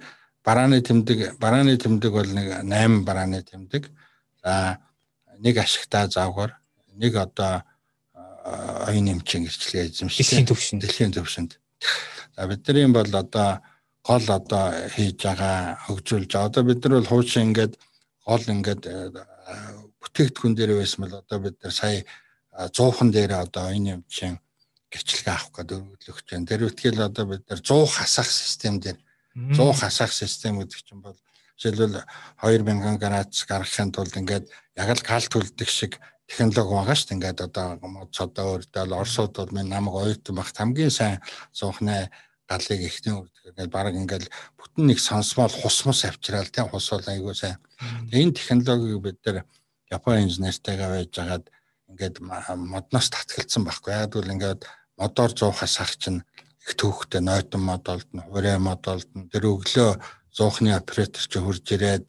[0.45, 3.89] барааны тэмдэг барааны тэмдэг бол нэг 8 барааны тэмдэг.
[4.45, 4.79] За
[5.41, 6.61] нэг ашигтаа заавгаар
[6.95, 7.65] нэг одоо
[8.87, 10.21] оюуны эмчийн гэрчлэгээ эзэмшсэн.
[10.21, 10.83] Дэлхийн төвшөнд.
[10.85, 11.53] Дэлхийн төвшөнд.
[12.37, 13.61] За бидний бол одоо
[14.05, 16.49] гол одоо хийж байгаа хөгжүүлж байгаа.
[16.49, 17.75] Одоо бид нар бол хуучин ингээд
[18.23, 18.83] гол ингээд
[20.01, 22.05] бүтээгдэхүүн дээр байсан бол одоо бид нар сая
[22.55, 24.39] 100хан дээр одоо оюуны эмчийн
[24.97, 26.49] гэрчлэгээ авах гэдэг өргөдлөгч байна.
[26.49, 28.99] Тэр үтгэл одоо бид нар 100 хасах систем дээр
[29.37, 31.19] 100 хасах систем гэдэг чинь бол
[31.61, 32.05] жишээлбэл
[32.41, 34.49] 2000 градус гаргахын тулд ингээд
[34.81, 37.17] яг л калт төлдөг шиг технологи байгаа шүү дээ.
[37.17, 37.67] Ингээд одоо
[38.13, 41.21] цодоо өрдөл Оросууд бол минь намайг оюутан багт хамгийн сайн
[41.53, 42.11] суухнаа
[42.49, 44.29] галыг ихний үрдгээд баг ингээл
[44.59, 47.57] бүтэн нэг сонсмол хус мус авчраал тийм хус бол айгүй сайн.
[48.13, 49.45] Энэ технологиг бид нар
[49.91, 51.47] Японы инженертайгаа байж байгаад
[51.91, 53.95] ингээд модноос татгалцсан байхгүй.
[53.95, 54.67] Яг бол ингээд
[54.97, 56.25] модоор 100 хасах чинь
[56.67, 59.29] их төвхтэй нойтон мод олдно, хуурай мод олдно.
[59.31, 60.01] Тэр өглөө
[60.35, 62.05] 100-ны оператор чи хурж ирээд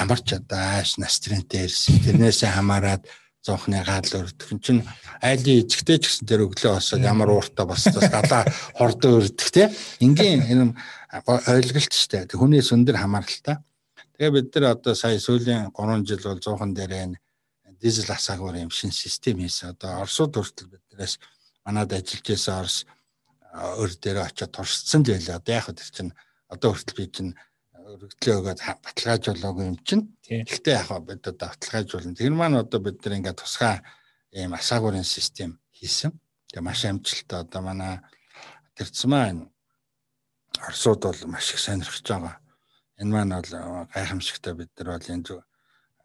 [0.00, 2.02] ямар ч одоо ааш настринтэй ирсэн.
[2.04, 3.06] Тэрнээсээ хамаарад
[3.44, 4.84] зонхны гал өрдөх чинь
[5.24, 8.44] айлын эзэгтэй ч гэсэн тэр өглөө босоод ямар ууртай босдоос далаа
[8.76, 9.72] хордоо өрдөх те
[10.04, 10.76] ингийн энэ
[11.48, 13.56] ойлголт штэ хүнээс өндөр хамааралтай
[14.20, 17.16] тэгээ бид нар одоо сая сүүлийн 3 жил бол 100хан дээрээ
[17.80, 21.16] дизель асаагуур юм шин систем хийсэн одоо орсууд хүртэл биднээс
[21.64, 22.76] манад ажиллаж байсан орс
[23.82, 26.12] өр дээр очиод туршсан л байлаа одоо яг хөө тэр чинь
[26.48, 27.32] одоо хүртэл би чинь
[27.90, 30.04] өргөдлөө өгөөд баталгаажуулаагүй юм чинь.
[30.22, 32.14] Гэхдээ яг бид одоо баталгаажуулна.
[32.14, 33.82] Тэр маань одоо бид нар ингээд тусгай
[34.30, 36.14] ийм асаагуурын систем хийсэн.
[36.50, 37.98] Тэгээ маш амжилттай одоо манай
[38.78, 39.50] тэрцмаа энэ
[40.58, 42.36] Оросууд бол маш их сонирхож байгаа.
[43.00, 45.24] Энэ маань бол гайхамшигтай бид нар бол энэ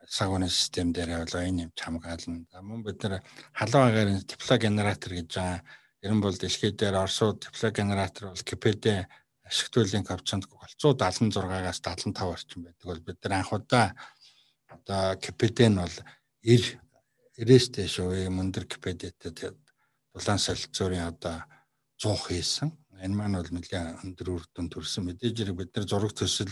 [0.07, 2.45] сагууны систем дээр бол энэ юм хамгаална.
[2.51, 5.61] За мөн бид нар халуун агаар дипло генератор гэж байгаа.
[6.01, 9.07] Ер нь бол дэлхийд дээр Оросууд дипло генератор бол КПД
[9.45, 13.95] ашигтуулын капчанд 376-аас 75 орчим байдаг бол бид нар анх удаа
[14.69, 15.95] одоо КПД нь бол
[16.41, 16.85] 90
[17.35, 19.51] 90-ээс дээш үеийн өндөр КПД-тэй
[20.15, 21.43] дулаан солилцоорын одоо
[21.99, 22.71] 100 хийсэн.
[23.03, 25.03] Энэ маань бол нэлээд өндөр үр дүн төрсэн.
[25.03, 26.47] Мэдээж хэрэг бид нар зураг төсөл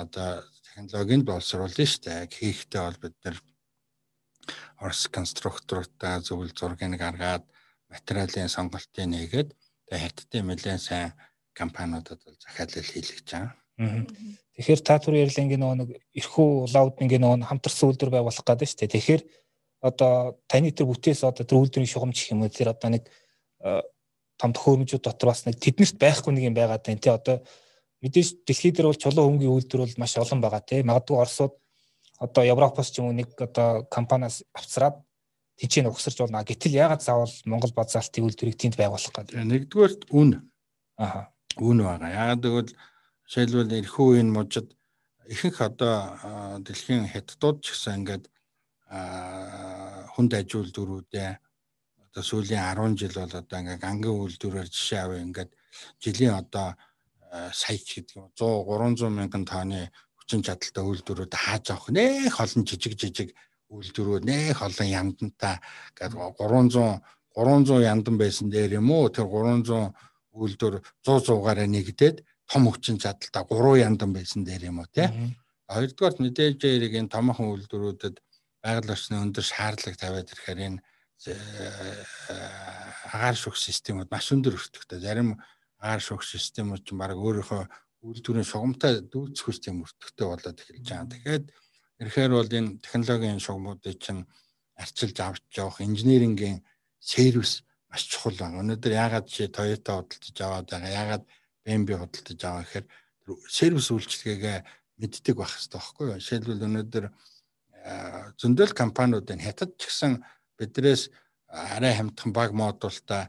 [0.00, 0.40] одоо
[0.74, 2.26] технологийн боловсруулна шүү дээ.
[2.34, 3.36] Хийхдээ бол бид нар
[4.82, 7.46] Орос конструкторуудаа зөвл зургийг гаргаад
[7.88, 11.14] материалын сонголтыг нээгээд тэгээ хятадын нэлээд сайн
[11.54, 13.54] компаниудад бол захиалал хийлгэж байгаа.
[14.58, 18.68] Тэгэхээр та түр ярьлаа ингээ нөгөө нэг эрхүү лаууд ингээ нөгөө хамтарсан үйлдвэр байгуулах гэдэг
[18.68, 18.94] шүү дээ.
[18.98, 19.22] Тэгэхээр
[19.86, 20.12] одоо
[20.50, 23.06] таны тэр бүтээс одоо тэр үйлдвэрийн шугамж гэх юм уу тэр одоо нэг
[24.38, 27.40] том төхөөрөмжүүд дотор бас нэг тэднэрт байхгүй нэг юм байгаа тань тий одоо
[28.04, 31.54] мэдээж дэлхийд дээр бол чулуу хөнгөн үйлдвэр бол маш олон байгаа тий магадгүй Оросууд
[32.20, 35.00] одоо Европоос ч юм уу нэг одоо компаниас авцраад
[35.56, 36.44] тийчээ угсарч болно.
[36.44, 39.40] Гэтэл ягаад заавал Монгол базаалтын үйлдвэрийг тэнд байгуулах гэдэг.
[39.40, 40.30] Нэгдүгээр үн.
[40.98, 42.10] Аха үн байгаа.
[42.10, 42.72] Яагаад гэвэл
[43.26, 44.68] жишээлбэл эрхүү үеийн мужид
[45.30, 45.94] ихэнх одоо
[46.66, 48.24] дэлхийн хятадууд ч гэсэн ингээд
[50.14, 51.30] хүнд ажил дөрүүдээ
[52.10, 55.50] одоо сүүлийн 10 жил бол одоо ингээд гангийн үйлдвэрээр жишээ авъя ингээд
[56.02, 56.74] жилийн одоо
[57.52, 62.94] сая гэдэг юм 100 300 мянган тонны хүчин чадалтай үйлдвэрүүд хааж авах нэх олон жижиг
[62.94, 63.34] жижиг
[63.68, 65.58] үйлдвэрүүд нэх олон яндантай
[65.98, 67.02] гэдэг 300
[67.34, 69.90] 300 яндан байсан дээр юм уу тэр 300
[70.34, 72.16] үйлдвэр 100 100-аараа нэгдээд
[72.46, 75.08] том хүчин чадалтай 3 яндан байсан дээр юм уу тий.
[75.66, 78.16] Хоёрдугаар мэдээж хэрэг энэ томхон үйлдвэрүүдэд
[78.62, 80.78] байгаль орчны өндөр шаардлага тавиад ирэхээр энэ
[81.28, 82.04] э,
[83.12, 85.00] агаар шух системүүд маш өндөр өртөгтэй.
[85.00, 85.40] Зарим
[85.84, 87.62] агаар шух системүүд ч баг өөрийнхөө
[88.08, 91.08] үйлдвэрийн шугамтай дүүцэх систем өртөгтэй болоод эхэлж байгаа.
[91.12, 91.44] Тэгэхээр
[92.00, 94.24] ирэхээр бол энэ технологийн шугамуудыг чинь
[94.80, 96.64] арчилж авч явах инженерингийн
[97.00, 98.60] сервис маш чухал байна.
[98.64, 101.24] Өнөөдөр яагаад чи Toyota худалдаж аваад байгаа, яагаад
[101.64, 102.86] BMW худалдаж аваа гэхээр
[103.48, 104.58] сервис үйлчилгээгээ
[105.00, 106.18] мэддэг байх хэрэгтэй байхгүй юу?
[106.20, 107.04] Жишээлбэл өнөөдөр
[108.40, 110.24] зөндөл компаниудын хятад ч гэсэн
[110.58, 111.12] бидрээс
[111.48, 113.28] арай хамтхан баг модултай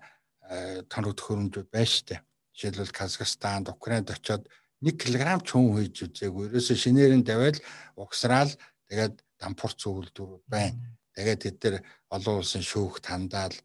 [0.89, 2.23] тоног төхөөрөмжүүд байна штэ.
[2.55, 4.47] Жишээлбэл Казахстанд, Украинд очиод
[4.81, 6.49] 1 кг чүн хийж үзээгүй.
[6.49, 7.59] Ерөөсө шинээрэн даваад
[7.99, 8.51] угсраал
[8.87, 10.95] тэгээд дампур цүүлдвэрүүд байна.
[11.15, 11.75] Тэгээд тэд нар
[12.15, 13.55] олон улсын шүүх тандаал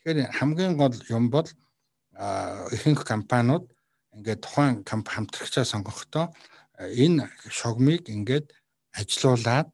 [0.00, 1.44] Тэгэхээр хамгийн гол юм бол
[2.72, 3.68] ихэнх компаниуд
[4.16, 6.32] ингээд тухайн хамтрагчаа сонгохдоо
[6.80, 8.48] энэ шогмыг ингээд
[8.96, 9.68] ажилуулад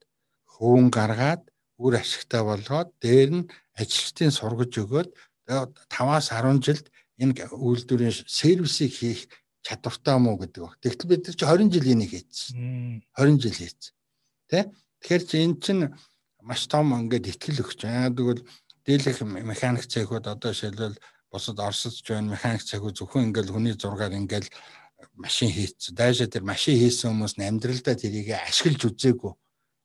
[0.51, 1.47] хөвөн гаргаад
[1.79, 3.47] үр ашигтай болгоод дээр нь
[3.79, 5.09] ажилчдын сургаж өгөөд
[5.47, 9.21] 5-аас 10 жилд энэ үйлдвэрийн сервисийг хийх
[9.65, 10.75] чадвартай мó гэдэг баг.
[10.79, 13.03] Тэгтэл бид нар чи 20 жил энийг хийсэн.
[13.17, 13.93] 20 жил хийсэн.
[14.47, 14.71] Тэ?
[15.01, 15.83] Тэгэхээр чи эн чинь
[16.41, 18.15] маш том ингээд ихтгэл өгч байгаа.
[18.15, 18.47] Тэгвэл
[18.85, 20.95] дийлэх механик цехүүд одоо шилбэл
[21.27, 21.59] бусад
[21.99, 24.47] ч байна механик цехүүд зөвхөн ингээд хүний зургаар ингээд
[25.19, 25.97] машин хийцэн.
[25.97, 29.33] Дайшаа тэр машин хийсэн хүмүүс нь амьдралдаа тэрийг ашиглаж үзээгүй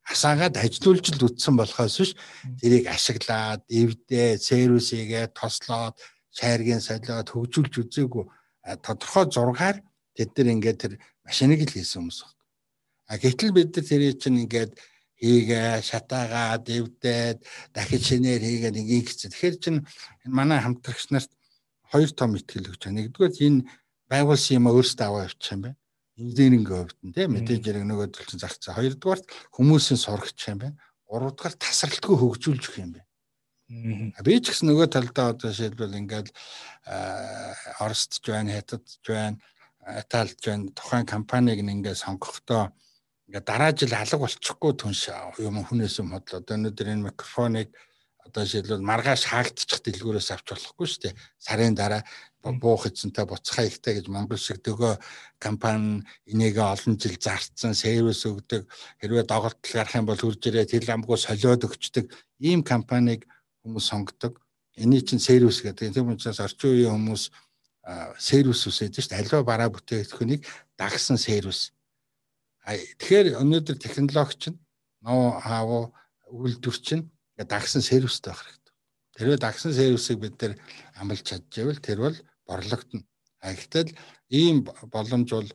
[0.03, 2.11] асаагаад ажилуулж л үтсэн болохоос биш
[2.59, 5.95] тэрийг ашиглаад эвдээ сервисигээ тослоод
[6.37, 8.25] шааргийн солиод хөгжүүлж үзээгүй
[8.85, 9.77] тодорхой зургаар
[10.17, 10.93] тэд нар ингээд тэр
[11.25, 12.35] машиныг л хийсэн хүмүүс баг.
[13.09, 14.71] А гэтэл бид нар тэрийг чинь ингээд
[15.21, 17.37] хийгээ шатаагаад эвдээд
[17.75, 19.31] дахиж шинээр хийгээд ингээд хийчихсэн.
[19.31, 19.79] Тэгэхээр чинь
[20.25, 21.31] манай хамтрагч нарт
[21.91, 22.97] хоёр том ихтгэл өгч байгаа.
[22.97, 23.65] Нэгдүгээр энэ
[24.09, 25.79] байгуулсан юм өөрсдөө аваа явчих юм байна
[26.17, 28.77] инженеринг хувьд нь тийм мэдээж хэрэг нөгөө төлчин зарцсан.
[28.77, 29.25] Хоёрдугаарт
[29.57, 30.77] хүмүүсийн сурагч юм байна.
[31.09, 33.09] Гуравдугаар тасралтгүй хөгжүүлж өгөх юм байна.
[34.23, 36.29] Би ч гэсэн нөгөө талдаа одоо жишээлбэл ингээд
[37.81, 39.37] Оросд ч байна, Хятадд ч байна,
[39.81, 40.69] Италид ч байна.
[40.77, 42.69] Тухайн компанийг ингээд сонгохдоо
[43.27, 45.09] ингээд дараа жил алга болчихгүй түнш
[45.41, 46.43] юм хүнээс юм бодлоо.
[46.43, 47.69] Одоо өнөөдөр энэ микрофоныг
[48.23, 51.17] одоо жишээлбэл маргааш хаагдчих дэлгүүрээс авч болохгүй шүү дээ.
[51.41, 52.01] Сарын дараа
[52.43, 54.99] буух эзэнтэй буцхаа ихтэй гэж Монгол шиг дөгөө
[55.39, 58.67] компани энийгээ олон жил зарцсан сервис өгдөг
[58.99, 63.27] хэрвээ доголдол гарах юм бол хурж ирээд хэл амгүй солиод өгчдөг ийм компанийг
[63.63, 64.39] хүмүүс сонгодог.
[64.75, 65.93] Эний чинь сервис гэдэг.
[65.93, 67.31] Тийм учраас орчин үеийн хүмүүс
[68.19, 69.21] сервис үсээд шүү дээ.
[69.23, 70.43] Аливаа бараа бүтээгдэхүүнийг
[70.77, 71.71] дагсан сервис.
[72.63, 74.59] Тэгэхээр өнөөдөр технологич нь
[75.03, 75.91] ноо хаав
[76.31, 78.73] үйлдвэр чинь дагсан сервистэй байх хэрэгтэй.
[79.19, 80.55] Тэрвээ дагсан сервисыг бид нэр
[80.95, 82.17] амлж чадчихвэл тэр бол
[82.47, 83.03] борлогдно.
[83.43, 83.91] А гэтэл
[84.31, 85.49] ийм боломж бол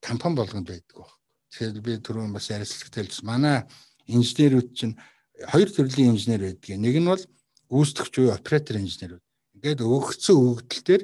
[0.00, 1.12] компани болгонд байдаг баг.
[1.52, 3.68] Тэгэхээр би түрүүн бас ярилцлагатэлж манай
[4.08, 4.96] инженерүүд чинь
[5.44, 6.78] хоёр төрлийн инженер байдаг.
[6.80, 7.24] Нэг нь бол
[7.68, 9.24] гүйцэтгэгч буюу оператор инженерүүд.
[9.56, 11.02] Ингээд өгөгдсөн өгөгдөл дээр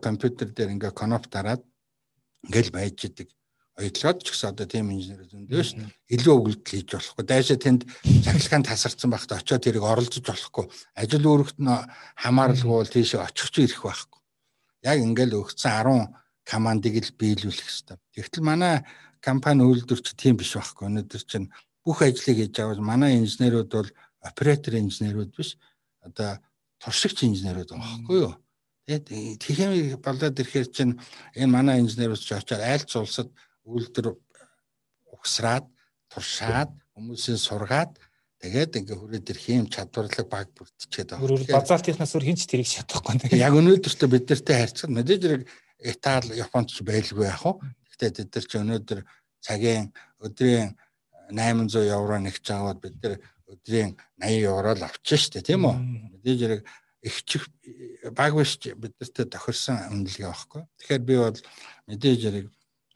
[0.00, 1.62] компьютер дээр ингээд коноп дараад
[2.46, 3.28] ингээд байж идэг
[3.78, 5.78] оюутлагад ч гэсэн одоо тийм инженер зөндөө ш
[6.12, 7.24] илүү өгөлдөл хийж болохгүй.
[7.24, 7.82] Дайшаа тэнд
[8.22, 10.66] цахилгаан тасарсан байхдаа очиод тэрийг оролцож болохгүй.
[10.94, 11.70] Ажил үүрэгт нь
[12.20, 14.20] хамааралгүй тийш очих ч ирэх байхгүй
[14.82, 17.96] яг ингээл өгцөн 10 командыг л биелүүлэх хэрэгтэй.
[18.16, 18.74] Тэгтэл манай
[19.20, 20.88] компани үйлдвэрч тийм биш байхгүй.
[20.88, 21.52] Өнөөдөр чинь
[21.84, 23.90] бүх ажлыг хийж байгаа манай инженерүүд бол
[24.20, 25.56] оператор инженерүүд биш.
[26.04, 26.38] Одоо
[26.82, 28.34] туршигч инженерүүд байгаа байхгүй юу?
[28.86, 29.06] Тэгээд
[29.40, 29.72] тэгэхээр
[30.04, 30.94] болоод ирэхээр чинь
[31.36, 33.28] энэ манай инженерүүд ч очиад айлц улсад
[33.64, 34.16] үйлдвэр
[35.14, 35.66] угсраад
[36.10, 37.92] туршаад хүмүүсийн сургаад
[38.40, 41.24] Тэгээд ингээ хүрээд ирэх юм чадварлаг баг бүрдчихэд байгаа.
[41.28, 43.36] Өөрөөр базаалтынхнаас өөр хинч тэрийг чадахгүй.
[43.36, 45.42] Яг өнөөдөртөө бид нартай харьцаад мэдээж хэрэг
[45.84, 47.68] Итали, Японд ч байлгүй яах вэ?
[48.00, 49.00] Гэхдээ бид нар ч өнөөдөр
[49.44, 49.92] цагийн
[50.24, 50.72] өдрийн
[51.30, 53.14] 800 евро нэгж аваад бид нар
[53.50, 55.76] өдрийн 80 евро л авчих штэ тийм үү?
[56.18, 56.62] Мэдээж хэрэг
[57.02, 57.48] их чих
[58.12, 60.62] баг биш бид нартай тохирсон үнэлгээ байхгүй.
[60.78, 61.38] Тэгэхээр би бол
[61.88, 62.46] мэдээж хэрэг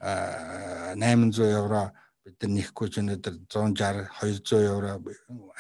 [0.01, 1.93] 800 евро
[2.25, 4.91] бид нар нэхгүй ч өнөөдөр 160 200 евро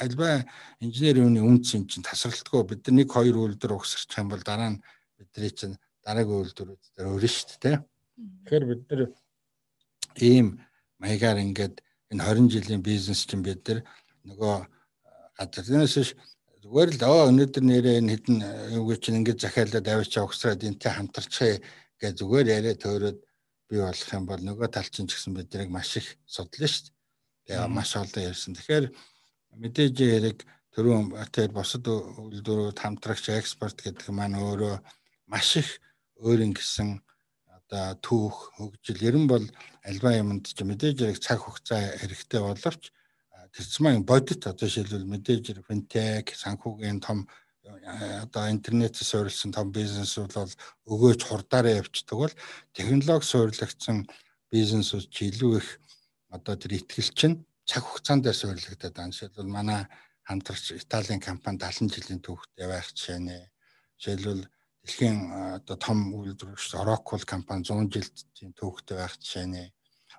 [0.01, 0.45] альба
[0.81, 4.77] инженерийн үний үнц юм чинь тасралтгүй бид нар нэг хоёр үйлдвэр угсарчих юм бол дараа
[4.77, 4.83] нь
[5.17, 7.77] бидний чинь дараагийн үйлдвэрүүд дээр өрнө шүү дээ.
[8.49, 9.03] Тэгэхээр бид нар
[10.21, 10.47] ийм
[11.01, 11.85] маягаар ингээд
[12.15, 13.83] энэ 20 жилийн бизнес чинь бид нар
[14.23, 14.55] нөгөө
[15.39, 16.15] гадааднаас
[16.63, 18.15] зүгээр л оо өнөөдөр нэрээ энэ
[18.79, 21.59] юу гэж чинь ингээд захиалаад авчаа угсраад энтэй хамтарчаа
[22.01, 23.19] гэж зүгээр яриа төөрөөд
[23.69, 27.61] бий болох юм бол нөгөө талчин ч гэсэн бид нарыг маш их судлаа шүү дээ.
[27.61, 28.53] Тэгээ маш олон ярьсан.
[28.57, 28.87] Тэгэхээр
[29.61, 30.39] мэдээж хэрэг
[30.73, 30.99] төрөө
[31.35, 34.81] тэр босод үйлдвэрүүд хамтрагч экспорт гэдэг маань өөрөө
[35.29, 35.69] маш их
[36.23, 37.04] өөр ингэсэн
[37.75, 39.45] одоо түүх хөгжил ерөн бол
[39.83, 42.95] альва юмд ч мэдээж хэрэг цаг хугацаа хэрэгтэй боловч
[43.51, 47.27] тэрцмаа бодит одоо шилбэл мэдээж финтек санхүүгийн том
[48.23, 50.53] одоо интернетээс суурилсан том бизнесүүд бол
[50.87, 52.35] өгөөж хурдаараа явцдаг бол
[52.77, 54.07] технологи суурилагдсан
[54.55, 55.69] бизнесүүд ч илүү их
[56.31, 57.37] одоо тэр ихтгэл чинь
[57.67, 59.11] цаг хугацаанд суурилагдаад байна.
[59.11, 59.81] Жишээлбэл манай
[60.23, 63.51] хамтрагч Италийн компани 70 жилийн түүхт явах жишээ нэ.
[63.99, 64.45] Жишээлбэл
[64.85, 65.19] дэлхийн
[65.65, 69.73] одоо том үйлдвэрч Oracle компани 100 жилийн түүхт байх жишээ нэ.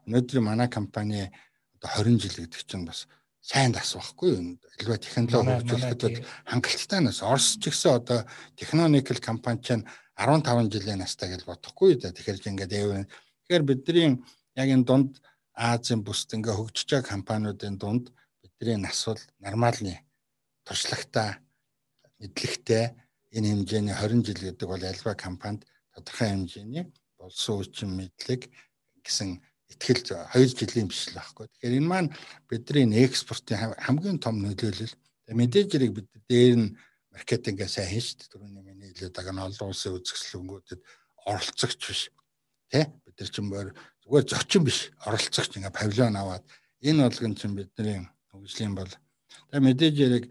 [0.09, 1.29] Өнөөдөр манай компани
[1.77, 3.05] одоо 20 жил гэдэг чинь бас
[3.45, 4.57] сайн дас байхгүй юу?
[4.81, 7.21] Альва технологи хөгжүүлэхэд хангалттай нас.
[7.21, 8.25] Орос ч гэсэн одоо
[8.57, 9.85] техноникл компани чинь
[10.17, 12.09] 15 жилийн настай гэж бодохгүй да.
[12.09, 13.05] Тэгэхээр ингээд явна.
[13.45, 14.17] Тэгэхээр бидний
[14.57, 15.21] яг энэ дунд
[15.53, 18.09] Азийн бүсд ингээ хөгжиж байгаа компаниудын дунд
[18.41, 20.01] бидний нас бол нормалны
[20.65, 21.37] туршлагатай,
[22.17, 23.04] мэдлэгтэй
[23.35, 26.85] энэ хэмжээний 20 жил гэдэг бол альва компанид тодорхой хэмжээний
[27.19, 28.47] болсон үчин мэдлэг
[29.03, 29.43] гэсэн
[29.75, 31.51] итгэл 2 жилийн биш л байхгүй.
[31.51, 32.09] Тэгэхээр энэ маань
[32.47, 34.95] бидний экспортын хамгийн том нөлөөлөл.
[35.27, 36.67] Мэдээж хэрэг бид дээр нь
[37.11, 38.31] маркетингээ сайн хийн шүү дээ.
[38.31, 40.81] Түрүүний миний хэлээд байгаа нь олон улсын үзэсгэлэнгүүдэд
[41.25, 42.01] оролцогч биш.
[42.69, 42.93] Тэ?
[43.03, 43.69] Бид нар ч боор
[44.05, 44.79] зүгээр зочин биш.
[45.01, 46.45] Оролцогч ингээ павильон аваад
[46.85, 48.91] энэ болгон чинь бидний хөгжлийн бол
[49.49, 50.25] тэгээ мэдээж хэрэг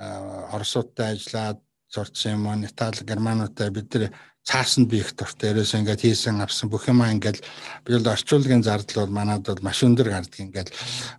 [0.00, 1.60] Оросуудтай ажиллаад
[1.90, 4.14] сурцсан юм уу, Итали, Германуудтай бид нар
[4.46, 5.50] цаасанд биех дуртай.
[5.52, 7.42] Ерөөс ингээд хийсэн авсан бүх юмаа ингээд
[7.84, 10.70] би бол орчуулгын зардал бол манад бол маш өндөр гардаг ингээд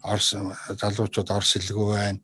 [0.01, 0.33] Орос
[0.79, 2.19] залуучууд Орос хэлгүй байна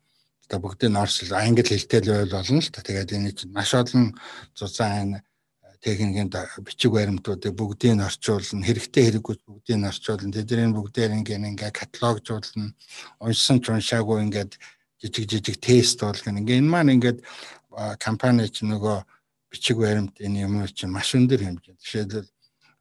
[0.47, 2.79] одоо бүгдийг нь орс англи хэлтэй л байл болно л та.
[2.79, 4.15] Тэгээд энэ чинь маш олон
[4.55, 5.19] зузаан
[5.83, 6.31] техникийн
[6.63, 10.31] бичиг баримтуудыг бүгдийг нь орчуулна, хэрэгтэй хэрэггүй бүгдийг нь орчуулна.
[10.31, 12.71] Тэдний бүгдээр ингээ ингээ каталогжуулна.
[13.19, 14.55] Уншсан ч уншаагүй ингээд
[15.03, 16.39] жижиг жижиг тест болгоно.
[16.39, 17.19] Ингээ энэ маань ингээд
[17.99, 18.97] компани ч нөгөө
[19.51, 21.81] бичиг баримт энэ юм чинь маш өндөр хэмжээнд.
[21.81, 22.29] Жишээлбэл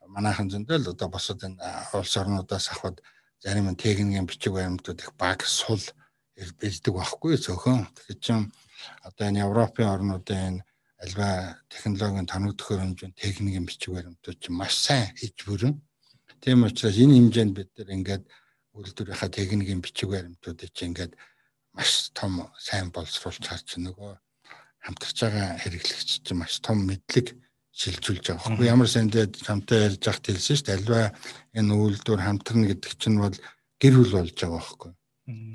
[0.09, 1.60] манайхан зөндөл одоо босод энэ
[1.93, 3.02] улс орнуудаас авахд
[3.43, 5.82] зарим нь техникийн бичиг баримтууд их баг сул
[6.36, 8.40] бэлдэг байхгүй зөвхөн тэгэхээр чим
[9.05, 10.55] одоо энэ Европын орнуудын
[11.05, 15.74] альва технологийн тоногдох хэмжээнд техникийн бичиг баримтууд чинь маш сайн хийж бүрэн.
[16.40, 18.24] Тийм учраас энэ хэмжээнд бид нар ингээд
[18.73, 21.12] үйлдвэрийнхаа техникийн бичиг баримтуудыг чинь ингээд
[21.77, 24.12] маш том сайн боловсруулж харж нөгөө
[24.86, 27.34] хамтарч байгаа хэрэглэгч чинь маш том мэдлэг
[27.76, 28.66] шилжүүлж байгаа байхгүй.
[28.70, 30.78] Ямар сандад хамтаа ярьж явахт хэлсэн шүү дээ.
[30.80, 31.02] Альва
[31.58, 33.36] энэ үйлдвэр хамтарна гэдэг чинь бол
[33.82, 34.92] гэр бүл болж байгаа байхгүй.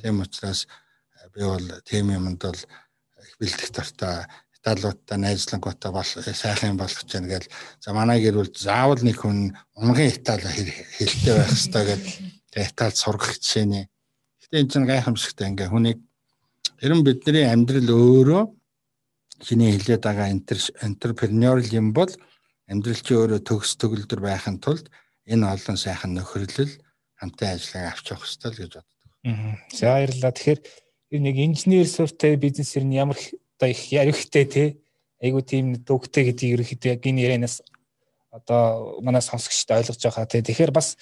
[0.03, 4.27] Тийм учраас э, би бол тийм юмд бол их бэлдэх дуртай.
[4.61, 7.49] Италиудтай найзлангуудтай бол э, сайхан болох гэж байна гэл.
[7.81, 13.33] За манай гэр бол заавал нэг хүн унгын Итали хэлтэй байх хэрэгтэй гэдэг Италид сургах
[13.41, 13.89] жишээний.
[14.45, 15.49] Гэтэ энэ чинь гайхамшигтай.
[15.49, 15.97] Ингээ хүнийг
[16.85, 18.43] ерөн бидний амьдрал өөрөө
[19.41, 22.11] чиний хэлээд байгаа энтерпренеур юм бол
[22.69, 24.87] амьдрал чи өөрөө төгс төгөлдөр байхын тулд
[25.27, 26.73] энэ олон сайхан нөхөрлөл
[27.19, 28.97] хамтын ажиллагаа авч явах хэрэгтэй л гэж боддог.
[29.73, 30.31] За баярлалаа.
[30.33, 30.59] Тэгэхээр
[31.21, 33.19] нэг инженер суртай бизнесэр нь ямар
[33.57, 34.63] одоо их ярихтэй те
[35.21, 37.61] айгуу тийм дүүгтэй гэдгийг ерөөхдөө яг энэ ярианаас
[38.31, 40.41] одоо манай сонсогчд ойлгож байгаа те.
[40.41, 40.97] Тэгэхээр бас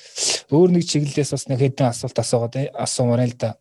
[0.51, 3.55] өөр нэг чиглэлээс бас нэг хэдэн асуулт асуугаад асуумаар л да.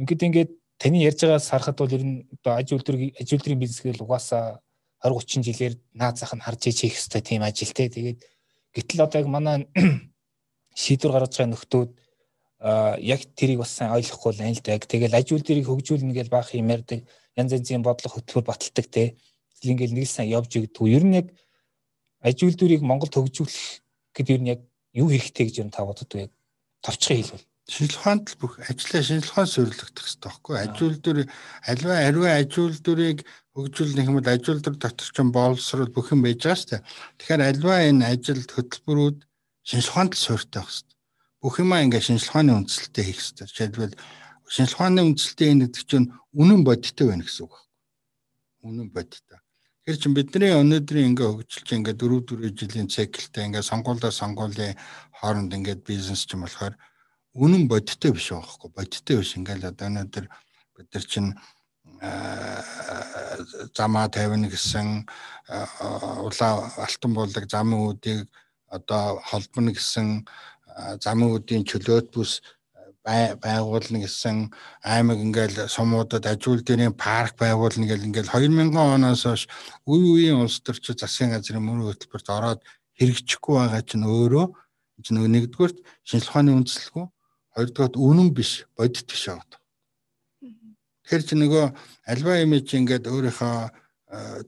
[0.00, 3.80] Ингээд ингээд таны ярьж байгаас харахад бол ер нь одоо аж үйлдвэр аж үйлдвэрийн бизнес
[3.80, 4.60] гэвэл угаасаа
[5.00, 7.88] 20 30 жилээр наад зах нь харж ичэх хэвээр тийм ажил те.
[7.88, 8.18] Тэгээд
[8.74, 9.56] гэтэл одоо яг манай
[10.80, 11.90] шийдвэр гаргаж байгаа нөхдүүд
[13.04, 14.82] яг тэрийг бас сайн ойлгохгүй л анил даг.
[14.84, 17.04] Тэгэл аж үйлдвэрийг хөгжүүлнэ гэж баах юм ярьдаг.
[17.36, 19.16] Янз янзын бодлого хөтөлбөр баталдаг те.
[19.60, 20.88] Ингээл нэг сайн явж игдгүү.
[20.88, 21.28] Ер нь яг
[22.20, 23.84] аж үйлдвэрийг Монголд хөгжүүлэх
[24.16, 24.60] гэдэг ер нь яг
[24.96, 26.32] юу хэрэгтэй гэж ер нь та боддог вэ?
[26.80, 27.44] Товчхон хэлбэл.
[27.66, 31.18] Шинжлэх ухаанд л бүх ажлаа шинжлэх ухаан суйрлагдах хэрэгтэй байхгүй аж үйлдвэр
[31.66, 33.18] альва ариун аж үйлдвэрийг
[33.58, 36.86] хөгжүүлнэх юм бол аж үйлдвэр дотор ч боловсрол бүх юм байж байгаа шүү дээ.
[37.18, 39.18] Тэгэхээр альва энэ ажилд хөтөлбөрүүд
[39.66, 40.96] шинжлэх ухаанд л суйртай байх хэрэгтэй
[41.42, 43.46] бүх юмаа ингээ шинжлэх ухааны үндсэлтэй хийх хэрэгтэй.
[43.50, 43.94] Жишээлбэл
[44.50, 46.06] шинжлэх ухааны үндсэлтэй энэ гэдэг чинь
[46.38, 47.70] үнэн бодиттой байна гэсэн үг байна.
[48.66, 49.38] Үнэн бодиттой.
[49.86, 54.74] Тэгэхээр чин бидний өнөөдрийн ингээ хөгжилч ингээ 4 4 жилийн циклтэй ингээ сонгуулаа сонгуулийн
[55.18, 56.74] хооронд ингээ бизнес ч юм болохоор
[57.36, 59.36] үнэн бодиттой биш байхгүй бодиттой биш.
[59.36, 60.26] Ингээл одоо өнөөдөр
[60.76, 61.26] бид нар чин
[63.76, 65.04] замаа тавина гэсэн
[66.24, 68.28] улаа алтан буулдаг замын үүдийг
[68.72, 70.24] одоо холбоно гэсэн
[71.04, 72.40] замын үдийн чөлөөт бүс
[73.04, 74.50] байгуулна гэсэн
[74.82, 79.42] аймаг ингээл сумуудад ажил дээрийн парк байгуулна гэл ингээл 2000 оноос хойш
[79.86, 82.60] үе үеийн улс төрч засгийн газрын мөрөө хөтөлбөрт ороод
[82.98, 84.46] хэрэгжихгүй байгаа чинь өөрөө.
[85.04, 87.06] Чинь нэгдүгürt ухааны үндэслэлгүй
[87.56, 89.40] хоёрдугаар үнэн биш бодит байгаа.
[91.06, 91.64] Тэгэхээр чи нөгөө
[92.12, 92.32] альва
[92.68, 93.56] чи ингээд өөрийнхөө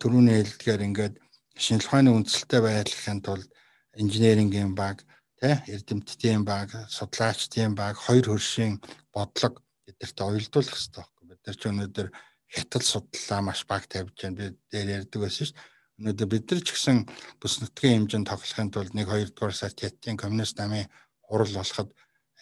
[0.01, 1.15] төрөүний хэлдгээр ингээд
[1.57, 3.49] шинжлэх ухааны үндэслэлтэй байхын тулд
[3.97, 5.03] инженерингийн баг
[5.41, 8.83] тий эрдэмтдийн баг, судлаачдын баг хоёр хөршийн
[9.15, 11.25] бодлого бидэрт уялдуулах хэрэгтэй байхгүй.
[11.31, 12.09] Бид нар ч өнөөдөр
[12.55, 14.37] хятад судлаа маш баг тавьж байна.
[14.39, 15.67] Би дээр ярьдаг байсан шүү дээ.
[15.99, 16.99] Өнөөдөр бид нар ч гэсэн
[17.39, 20.91] бүс нутгийн хэмжээнд тоглохын тулд 1 2 дугаар сард хятадын коммунист намын
[21.23, 21.91] хурал болоход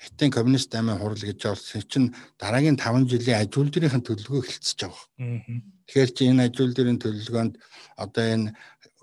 [0.02, 2.08] хятадын коммунист намын хурал гэж болсон чинь
[2.40, 5.04] дараагийн 5 жилийн аж үйлдвэрийн төлөвлөгөө эхэлчихэж байгаа.
[5.86, 7.54] Тэгэхээр чи энэ аж үйлдвэрийн төлөвлөгөөнд
[8.04, 8.48] одоо энэ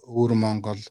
[0.06, 0.82] өвөр Монгол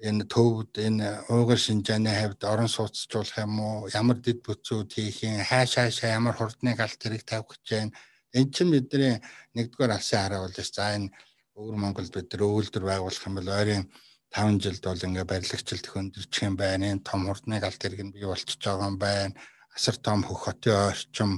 [0.00, 3.88] энэ төвд энэ уугар шинжааны хавьд орон сууцчлуулах юм уу?
[3.92, 5.44] Ямар дэд бүтцүүд хийх юм?
[5.44, 7.92] Хайш хайшаа ямар хурдны галт хэрэг тавих гэж байна?
[8.32, 9.20] Энэ чинь бидний
[9.56, 11.12] нэгдүгээр алсын хараа болж за энэ
[11.58, 13.84] өвөр Монголд бид нар өвөлдөр байгуулах юм бол ойрын
[14.30, 18.26] 5 жилд бол ингээ барилгачилт хөндөрчих юм байна энэ том хурдны галт хэрэг нь бий
[18.26, 19.34] болчихж байгаа юм байна
[19.76, 21.30] асар том хөх хотын орчим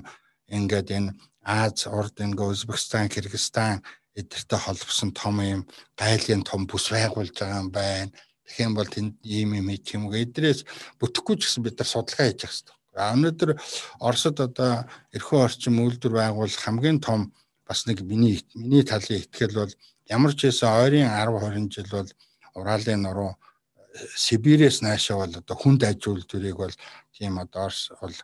[0.48, 1.10] ингээд энэ
[1.42, 3.82] Аз, Урд, ингээ Узбекистан, Кыргызстан
[4.14, 5.62] эдэртэй холбосон том юм
[5.98, 8.12] гайлын том бүс байгуулж байгаа юм байна.
[8.46, 10.14] Тэгэх юм бол тэнд ийм юм хийх юм уу?
[10.14, 10.62] Эдрээс
[11.02, 12.76] бүтэхгүй ч гэсэн бид нар судалгаа хийж явах хэрэгтэй.
[12.94, 13.50] Өнөөдөр
[14.06, 14.86] Оросд одоо
[15.16, 17.34] эрхөө орчин үйлдвэр байгуулах хамгийн том
[17.66, 19.72] бас нэг миний миний талын ихтгэл бол
[20.06, 22.08] ямар ч хэсэ ойрын 10 20 жил бол
[22.58, 23.32] Уралын нуруу
[24.16, 26.74] Сибирээс наашаа бол одоо хүнд аж үйлдвэрийг бол
[27.12, 28.16] тийм одоо Орос бол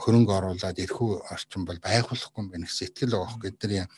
[0.00, 3.88] хөрөнгө оруулаад эрхүү орчин бол байгуулахгүй юм байна гэсэн итгэл байгаа хөх гэдэг юм.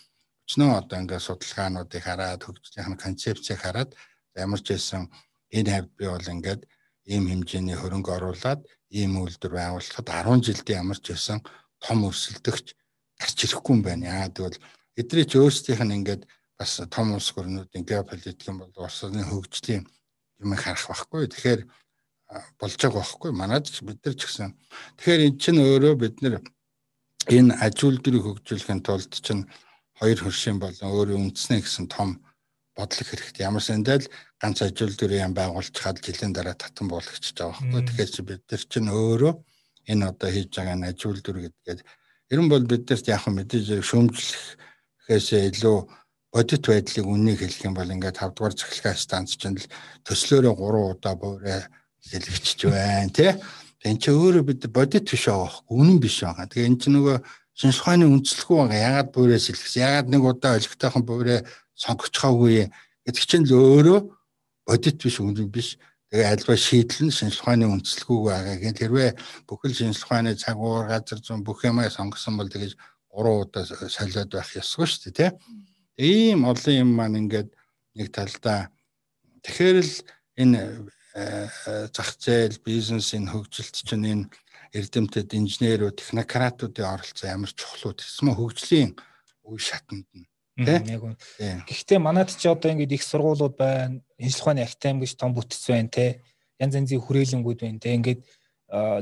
[0.46, 3.90] Өчнөө одоо ингээд судалгаануудыг хараад хөгжлийн концепцийг хараад
[4.36, 5.10] ямар ч хэсэн
[5.58, 6.62] энэ хавьд би бол ингээд
[7.12, 8.60] ийм хэмжээний хөрөнгө оруулаад
[8.92, 11.38] ийм үйлдвэр байгуулахад 10 жилдээ ямар ч байсан
[11.82, 12.66] том өрсөлдөгч
[13.18, 14.04] гарч ирэхгүй юм байна.
[14.12, 14.58] Яагаад гэвэл
[15.00, 16.22] эдний ч өөрсдийнх нь ингээд
[16.58, 19.86] бас том улс гөрнүүдийн геополитик бол улсны хөгжлийн
[20.42, 21.30] юм харах байхгүй.
[21.30, 21.60] Тэгэхээр
[22.58, 23.30] болж байгаа байхгүй.
[23.32, 24.52] Манайд бид нар ч гэсэн.
[24.98, 26.42] Тэгэхээр эн чинь өөрөө бид нар
[27.30, 29.46] энэ аж үйлдвэрийг хөгжүүлэхийн тулд чинь
[29.98, 32.20] хоёр хөршийн болон өөрийн үндэснэ гэсэн том
[32.74, 33.46] бодлого хэрэгтэй.
[33.46, 34.04] Ямар сандал
[34.42, 37.82] ганц аж үйлдвэрийн байгуулчихад жилийн дараа татан буулагчж байгаа байхгүй.
[37.86, 39.34] Тэгэхээр чи бид нар чинь өөрөө
[39.90, 41.80] энэ одоо хийж байгаа аж үйлдвэр гэдгээд
[42.30, 45.78] ерөн бол биднэрт яг мэдээж шүүмжлэхээс илүү
[46.32, 49.66] бодит байдлыг үннийг хэлэх юм бол ингээд 5 дугаар цахилгаан станц чинь л
[50.04, 51.60] төслөөрөө 3 удаа буурай
[52.04, 53.32] хэлэгчж байна тий.
[53.84, 56.50] Энд чи өөрөө бид бодит биш байгаа байхгүй үнэн биш байгаа.
[56.50, 57.16] Тэгээ эн чинь нөгөө
[57.56, 58.86] шинжлэх ухааны үндэслэхгүй байгаа.
[58.88, 59.82] Ягаад буурай сэлгэсэн?
[59.82, 61.38] Ягаад нэг удаа олигтойхон буурай
[61.78, 62.68] сонгогчхоогүй
[63.06, 64.00] гэдэг чинь л өөрөө
[64.68, 65.78] бодит биш үнэн биш.
[66.12, 69.10] Тэгээ альва шийдэл нь шинжлэх ухааны үндэслэхүүг байгаа гэх хэрвээ
[69.48, 72.76] бүхэл шинжлэх ухааны цагуур газар зүүн бүх юмаа сонгосон бол тэгэж
[73.12, 75.30] 3 удаа солиод байх ёсгүй шүү дээ тий.
[75.98, 77.50] Ийм олон юм маань ингээд
[77.98, 78.70] нэг талдаа
[79.42, 79.94] тэгэхээр л
[80.38, 80.58] энэ
[81.18, 84.24] э, э, зах зээл бизнесийн хөгжилт чинь энэ
[84.78, 88.90] эрдэмтэд инженерүүд технократуудын оролцоо ямар чухал үү гэсэн хөгжлийн
[89.42, 95.02] үе шатанд нь тийм гэхдээ манайд ч одоо ингээд их сургуулиуд байна шинжлэх ухааны академи
[95.02, 96.22] гэж том бүтц байна те
[96.62, 98.20] янз янзын хүрээлэнгүүд байна те ингээд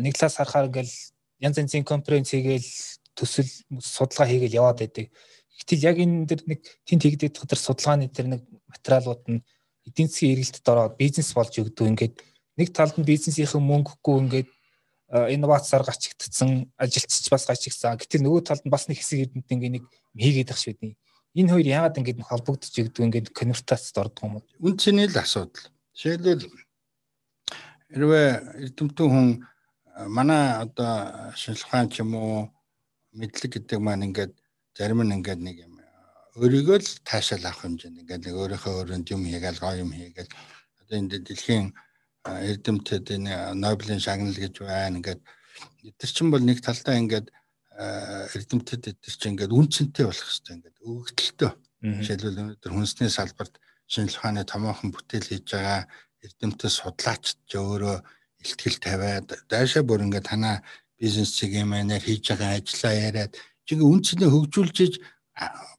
[0.01, 0.95] нэг талаас харахаар ингээл
[1.41, 2.69] янз янзын конференц хийгээл
[3.17, 3.49] төсөл
[3.81, 5.09] судалгаа хийгээл яваад байдаг.
[5.57, 9.41] Гэтэл яг энэ дэр нэг тент хийгдэх тэр судалгааны тэр нэг материалууд нь
[9.89, 11.87] эдийн засгийн эргэлтэд ороод бизнес болж өгдөг.
[11.89, 12.15] Ингээд
[12.61, 14.51] нэг талд нь бизнесийнхэн мөнгөгүй ингээд
[15.33, 17.97] инновацаар гачигдсан ажилтч бас гачигдсан.
[17.97, 19.85] Гэтэл нөгөө талд нь бас нэг хэсэг эрдэнэт ингээд нэг
[20.19, 20.95] хийгээд ах швэдний
[21.37, 25.69] энэ хоёр яагаад ингэж холбогдож игдв ингээд конвертацид ордог юм бол үн цэний л асуудал.
[25.93, 26.49] Жишээлбэл
[27.93, 28.29] хэрвээ
[28.65, 29.29] эрдэмтэн хүн
[30.09, 30.93] манай одоо
[31.37, 32.49] шинжлэх ухаан ч юм уу
[33.13, 34.33] мэдлэг гэдэг маань ингээд
[34.77, 35.75] зарим нь ингээд нэг юм
[36.37, 40.33] өөрийгөө л таашаал авах хэмжээнд ингээд нэг өөрийнхөө өрөөнд юм хийгээл гоё юм хийгээл
[40.85, 41.67] одоо энэ дэлхийн
[42.29, 45.21] эрдэмтэд энэ Нобелийн шагнал гэж байна ингээд
[45.89, 47.27] эдгээр чинь бол нэг талдаа ингээд
[48.37, 51.51] эрдэмтэд эдгээр чинь ингээд үн цэнтэй болох хэрэгтэй ингээд өгөгдөлтөө.
[51.87, 53.55] Жишээлбэл өнөөдөр хүнсний салбарт
[53.89, 55.89] шинжлэх ухааны томоохон бүтээл хийж байгаа
[56.25, 57.97] эрдэмтэд судлаачд ч өөрөө
[58.43, 60.57] ихтгэл тавиад даашаа бүр ингээд танаа
[60.99, 63.33] бизнес чигийн манер хийж байгаа ажлаа яриад
[63.67, 65.03] чиг үн цэнэ хөгжүүлж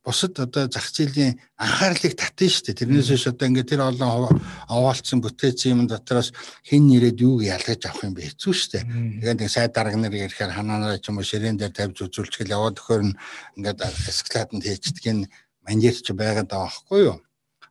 [0.07, 2.79] бусад одоо зах зээлийн анхаарлыг татна шүү дээ.
[2.79, 4.39] Тэрнээс биш одоо ингээд тэр олон
[4.69, 6.31] овоолцсон бүтээсэн юм дотроос
[6.63, 8.83] хэн нэрэд юуг ялгаж авах юм бэ хэцүү шүү дээ.
[9.19, 12.79] Тэгээд нэг сайд дарга нар ирэхээр ханаанаа ч юм уу ширээн дээр тавьж үзүүлчихэл яваад
[12.79, 13.17] өгөхөр нь
[13.59, 15.29] ингээд эскалатанд хийчдэг энэ
[15.65, 17.17] маньер ч байгаад байгаа байхгүй юу?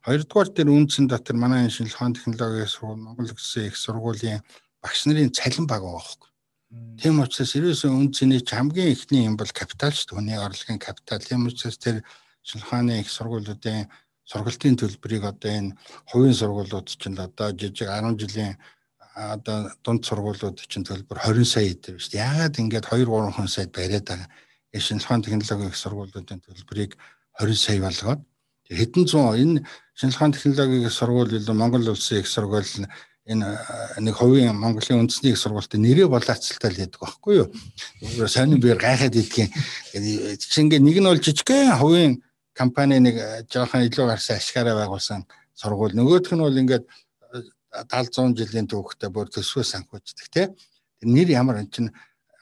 [0.05, 4.45] Хоёрдугаар тэр үнцэн дотор манай шинжилгээ ухааны технологийн сургууль Монгол Улсын их сургуулийн
[4.83, 6.26] багш нарын цалин баг байгаа байхгүй
[6.67, 10.17] Тийм учраас ерөөсөө үн цэний хамгийн ихний юм бол капитал шүү дээ.
[10.19, 11.23] Хүний орлогын капитал.
[11.23, 12.03] Тийм учраас тэр
[12.43, 13.87] шинжлэхааны их сургуулиудын
[14.27, 15.75] сургалтын төлбөрийг одоо энэ
[16.11, 18.59] хувийн сургуулиуд чинь одоо жижиг 10 жилийн
[19.15, 22.27] одоо дунд сургуулиуд чинь төлбөр 20 сая идэв шүү дээ.
[22.27, 24.27] Яагаад ингээд 2 3 хүн сайд бариад байгаа.
[24.75, 26.99] Шинжлэхааны технологийн их сургуулиудын төлбөрийг
[27.39, 28.21] 20 сая болгоод
[28.67, 29.63] хэдэн зуун энэ
[29.95, 32.67] шинжлэхааны технологийн сургууль илүү Монгол улсын их сургууль
[33.27, 33.59] энэ
[33.99, 37.47] нэг хувийн Монголын үндэсний их сургуультай нэрээ болоацалтай л яддаг байхгүй юу.
[38.27, 39.51] Сонин биер гайхаад идэх.
[40.39, 42.23] Чингээ нэг нь бол жижигхэн хувийн
[42.55, 43.19] компани нэг
[43.51, 45.91] жоохон илүү гарсан ашгаараа байгуулсан сургууль.
[45.91, 46.87] Нөгөөх нь бол ингээд
[47.91, 50.47] 70 100 жилийн түүхтэй бүр төсвөө санхүүждэг тий.
[51.03, 51.91] Нэр ямар энэ чинь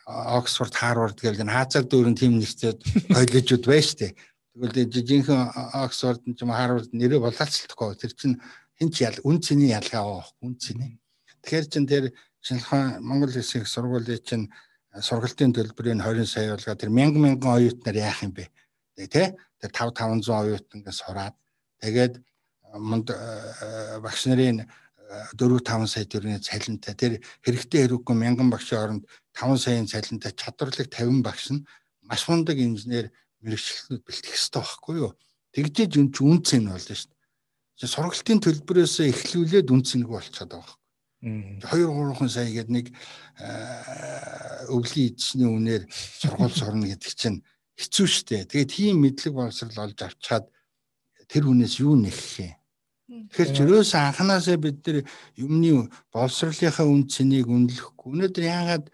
[0.06, 4.14] Оксфорд, Харвард гэх энэ хаацаг дүүрэн тим нэгцээд коллежууд шүү дээ.
[4.53, 5.49] Тэгвэл жижигхэн
[5.82, 7.98] Оксфорд юм Харвард нэрээ болоацалдахгүй.
[7.98, 8.38] Тэр чинь
[8.80, 10.99] хин ч ял үн цэний ялгаа авах үн цэний.
[11.43, 12.11] Тэгэхээр чин тэр
[12.41, 14.41] шинжилгээ Монгол их сургуулийн чин
[14.95, 18.52] сургалтын төлбөрийн 20 сая болгоо тэр мянган мянган оюутнаар яах юм бэ?
[18.95, 19.35] Тэ?
[19.60, 21.35] Тэр 5 500 оюут ингээд сураад
[21.84, 22.23] тэгээд
[22.80, 23.11] мунд
[24.03, 24.68] багш нарын
[25.35, 29.03] 4 5 сая төгрөгийн цалинтай тэр хэрэгтэй хэрэггүй мянган багшийн оронд
[29.35, 31.65] 5 саяын цалинтай чадварлаг 50 багш нь
[32.03, 33.11] маш мундаг инженер
[33.43, 35.11] мэрэгчлэнүүд бэлтгэх хэрэгтэй байхгүй юу?
[35.53, 37.14] Тэгжээж үн чи үн цэн болно шүү дээ.
[37.76, 40.76] Сургалтын төлбөрөөс эхлүүлээд үн цэнэг болчиход байгаа
[41.26, 41.60] юм.
[41.60, 42.88] 2 3 сая гээд нэг
[44.72, 47.43] өвлийн эзсний үнээр сургууль сурна гэдэг чинь
[47.76, 48.47] хэцүү шттэ.
[48.47, 50.45] Тэгээд тийм мэдлэг боловсрал олж авчаад
[51.27, 52.56] тэр хүнээс юу нэхэх юм?
[53.06, 55.03] Тэгэхээр чөрөөс анханасаа бид нар
[55.35, 58.10] юмны боловсролынхаа үн цэнийг үнэлэхгүй.
[58.15, 58.85] Өнөөдөр яагаад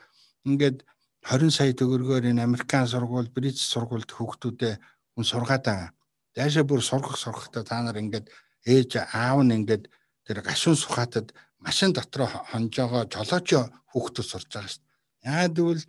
[0.48, 0.78] ингээд
[1.22, 4.74] 20 сая төгрөгөөр энэ Американ сургууль, Брит сургуульд хүүхдүүдээ
[5.16, 5.90] хүн сургаад байгаа.
[6.34, 8.28] Даашаа бүр сургах сурахтаа та нар ингээд
[8.66, 9.90] ээж аав нь ингээд
[10.26, 13.50] тэр гашуун сухатад машин дотор хонжоогоо жолооч
[13.92, 14.92] хүүхдүүд сурж байгаа шүү дээ.
[15.30, 15.84] Яагаад гэвэл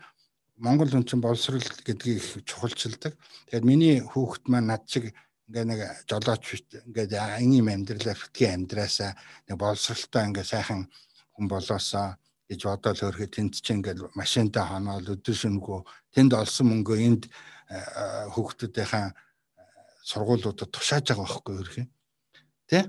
[0.62, 3.12] Монгол хүн чинь боловсрал гэдгийг их чухалчилдаг.
[3.48, 5.10] Тэгээд миний хүүхэд маань над шиг
[5.48, 6.44] ингээ нэг жолооч
[6.86, 9.12] ингээд ийм амьдралаар битгий амьдраасаа
[9.48, 10.88] нэг боловсралтай ингээ сайхан
[11.34, 12.16] хүн болоосоо
[12.48, 15.80] гэж бодоод өөрхөө тэнд чинь ингээд машинтаа хоноол өдөр шөнөгөө
[16.14, 17.22] тэнд олсон мөнгөө энд
[18.36, 19.06] хүүхдүүдийнхаа
[20.04, 21.86] сургуулиудад тушааж байгаа байхгүй өөрхөө
[22.72, 22.84] тий?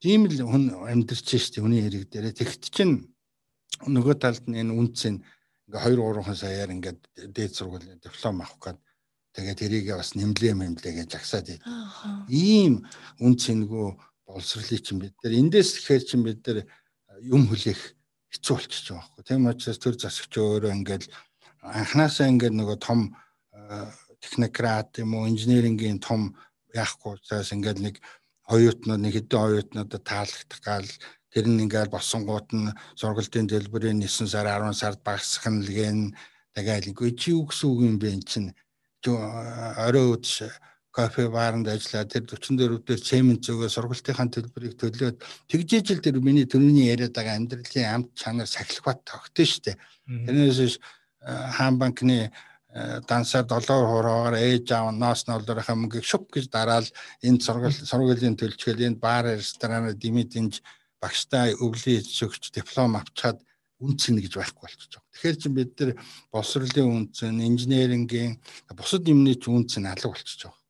[0.00, 2.32] Тийм л хүн амьдарч штэ хүний хэрэг дээр.
[2.32, 3.12] Тэгт чинь
[3.84, 5.20] нөгөө талд нь энэ үнц нь
[5.68, 7.00] ингээ 2 3 саяар ингээд
[7.32, 8.78] дээд сургуулийн диплом авах гээд
[9.36, 11.62] тэгээд тэрийг бас нэмлээ мэмлээ гэж агсаад байд.
[12.28, 12.84] Ийм
[13.20, 13.96] үн цэнгүй
[14.28, 16.58] боловсролыг чинь бид нар эндээс тэгэхээр чинь бид нар
[17.20, 17.80] юм хүлээх
[18.32, 19.24] хэцүү болчихж байгаа байхгүй.
[19.24, 21.04] Тийм учраас төр засагч өөрөө ингээд
[21.64, 23.00] анханасаа ингээд нөгөө том
[24.20, 26.36] технократ юм уу инженерингийн том
[26.74, 27.96] яахгүй учраас ингээд нэг
[28.52, 30.90] оюутнууд нэг хэдэн оюутнуудад таалагдах гал
[31.32, 36.00] тэр нь ингээл босонгууд нь сургалтын төлбөрийн 9 сар 10 сард багасгах нь лгэн
[36.54, 38.54] тэгээд үгүй чи юу гэсэн үг юм бэ чинь?
[39.04, 40.46] Орой үдш
[40.94, 45.16] кофе бааранд ажиллаад тэр 44 дээр цемент зөөгөө сургалтынхаа төлбөрийг төлөөд
[45.50, 49.76] тэгжээжл тэр миний төрөний яриад байгаа амьдралын амт чанар сахилах бат тогтсон шүү дээ.
[50.30, 50.78] Тэрнээс
[51.58, 52.30] хаан банкны
[52.74, 56.88] дансаар долоор хураагаар ээж аав ноос нолоорынхаа мөнгийг шуп гэж дараал
[57.22, 60.58] энэ сургууль сургуулийн төлчгөл энэ баар ресторанаар димидинж
[60.98, 63.38] багштай өвлийн зөвч диплом авчаад
[63.78, 65.12] үнцэн гэж байхгүй болчихж байгаа.
[65.14, 65.90] Тэгэхээр чи бид нар
[66.34, 68.42] боловсролын үнцэн, инженерингийн
[68.74, 70.62] бусад юмны ч үнцэн алга болчихж байгаа.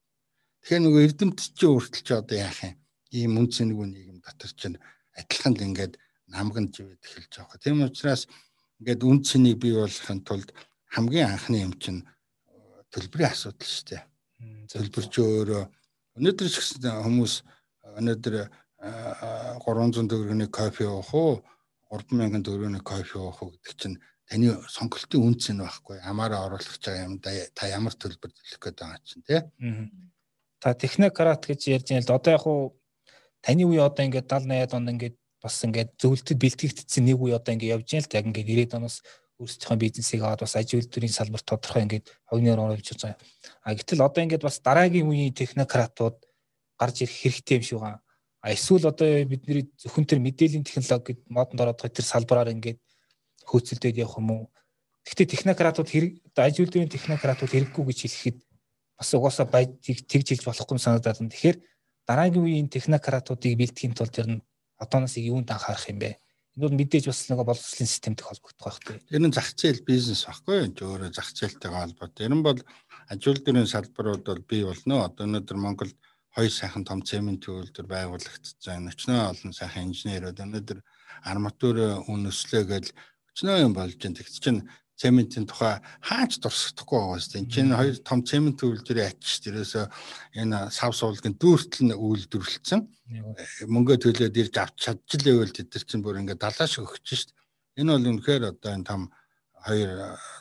[0.60, 2.76] Тэгэхээр нөгөө эрдэмт чи өөртөл чи одоо яах юм?
[3.16, 4.76] Ийм үнцэнгүй нийгэм дотор чинь
[5.16, 5.94] адилхан л ингээд
[6.28, 7.58] намган живэд эхэлж байгаа.
[7.62, 8.28] Тийм учраас
[8.80, 10.50] ингээд үнцнийг бий болгохын тулд
[10.94, 12.54] хамгийн анхны юм чинь э,
[12.94, 14.02] төлбөрийн асуудал шүү дээ.
[14.70, 15.62] Төлбөр чи өөрөө
[16.18, 17.34] өнөөдөр ч гэсэн хүмүүс
[17.98, 18.34] өнөөдөр
[18.84, 21.34] 300 төгрөгийн кофе уух уу
[21.90, 23.98] 3000 төгрөгийн кофе уух уу гэдэг чинь
[24.28, 25.98] таны сонголтын үнц нь байхгүй.
[26.04, 29.40] Амаараа оруулах байгаа юм да та ямар төлбөр төлөх гээд байгаа чинь тий.
[30.60, 32.62] Та технократ гэж ярьж байна л одоо яг уу
[33.44, 37.52] таны үе одоо ингээд 70 80 онд ингээд бас ингээд зөвлөлтөд бэлтгэгдсэн нэг үе одоо
[37.52, 38.96] ингээд явж байна л яг ингээд 90-ад оноос
[39.40, 43.18] өөрсдийнхөө бизнесийг аваад бас аж үйлдвэрийн салбар тодорхой ингээд хогноор оруулж байгаа.
[43.66, 46.16] А гэтэл одоо ингээд бас дараагийн үеийн технократууд
[46.78, 48.00] гарч ирэх хэрэгтэй юм шиг байна.
[48.44, 52.78] А эсвэл одоо бидний зөвхөн тэр мэдээллийн технологи гэд модонд ороод байгаа тэр салбараар ингээд
[53.48, 54.44] хөөцөлдөд явах юм уу?
[55.04, 58.38] Гэхдээ технократууд хэрэг аж үйлдвэрийн технократууд хэрэггүй гэж хэлэхэд
[58.98, 61.32] бас угаасаа баяж тэгж хэлж болохгүй санагдаад байна.
[61.34, 61.58] Тэгэхээр
[62.06, 64.44] дараагийн үеийн технократуудыг бэлтгэхийн тулд тэр нь
[64.78, 66.16] одооноос юунд анхаарах юм бэ?
[66.54, 69.02] Энэ бол мэдээж бас нэг боловсролын системтэй холбогдох байх тийм.
[69.10, 70.86] Тэр нь зах зээл бизнес байхгүй юу?
[70.86, 72.14] Өөрө зах зээлтэйгээ холбоотой.
[72.14, 72.60] Тэр нь бол
[73.10, 75.02] аж үйлдвэрийн салбарууд бол бий болно.
[75.02, 75.98] Одоо өнөөдөр Монголд
[76.30, 78.86] хоёр сайхан том цементийн үйлдвэр байгуулагдсан.
[78.86, 80.78] Өчнөө олон сайхан инженерүүд өнөөдөр
[81.26, 82.86] арматур үн өслөө гэж
[83.34, 84.14] өчнөө юм болж байна.
[84.14, 84.62] Тэгт чинь
[84.94, 87.50] цементийн тухай хаач дурсахдаггүй байгаа шүү дээ.
[87.50, 89.86] Чинь хоёр том цемент үйлдвэрийн ачиж тэрээсээ
[90.38, 92.80] энэ сав суулгын дүүртэл нь үйлдвэрлэлсэн.
[93.66, 97.82] Мөнгө төлөөд ирж авч чадчихлээ байвал тэд нар чинь бүр ингээд далааш өгч шүү дээ.
[97.82, 99.02] Энэ бол үнэхээр одоо энэ том
[99.66, 99.90] хоёр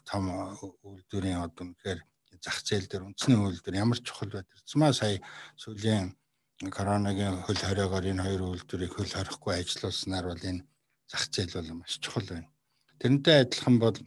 [0.06, 0.24] том
[0.86, 2.00] үйлдвэрийн одоо үнэхээр
[2.44, 4.60] зах зээл дээр үндэсний үйлдвэр ямар чухал байдаг.
[4.70, 5.18] Цмаа сая
[5.58, 6.14] сүүлийн
[6.70, 10.62] коронагийн хөл хориогоор энэ хоёр үйлдвэрийг хөл хорихгүй ажиллуулснаар бол энэ
[11.10, 12.50] зах зээл бол маш чухал байна.
[13.00, 13.98] Тэрнтэй адилхан бол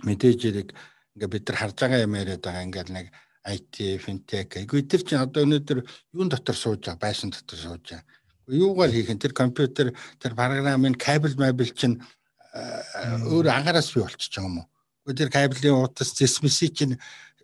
[0.00, 0.68] мэдээж хэрэг
[1.16, 3.06] ингээ бид нар харж байгаа юм яриад байгаа ингээл нэг
[3.42, 4.54] IT, fintech.
[4.62, 5.82] Эгүй тэр чинь одоо өнөөдөр
[6.14, 8.06] юун дотор сууж байгаа, байшин дотор сууж байгаа.
[8.46, 9.92] Юугаар хийх юм тэр компьютер,
[10.22, 11.98] тэр програмын кабель мабель чинь
[12.54, 14.66] өөр агаараас бий байгаа юм уу?
[15.10, 16.98] Тэр кабелийн утас, зэсмэсий чинь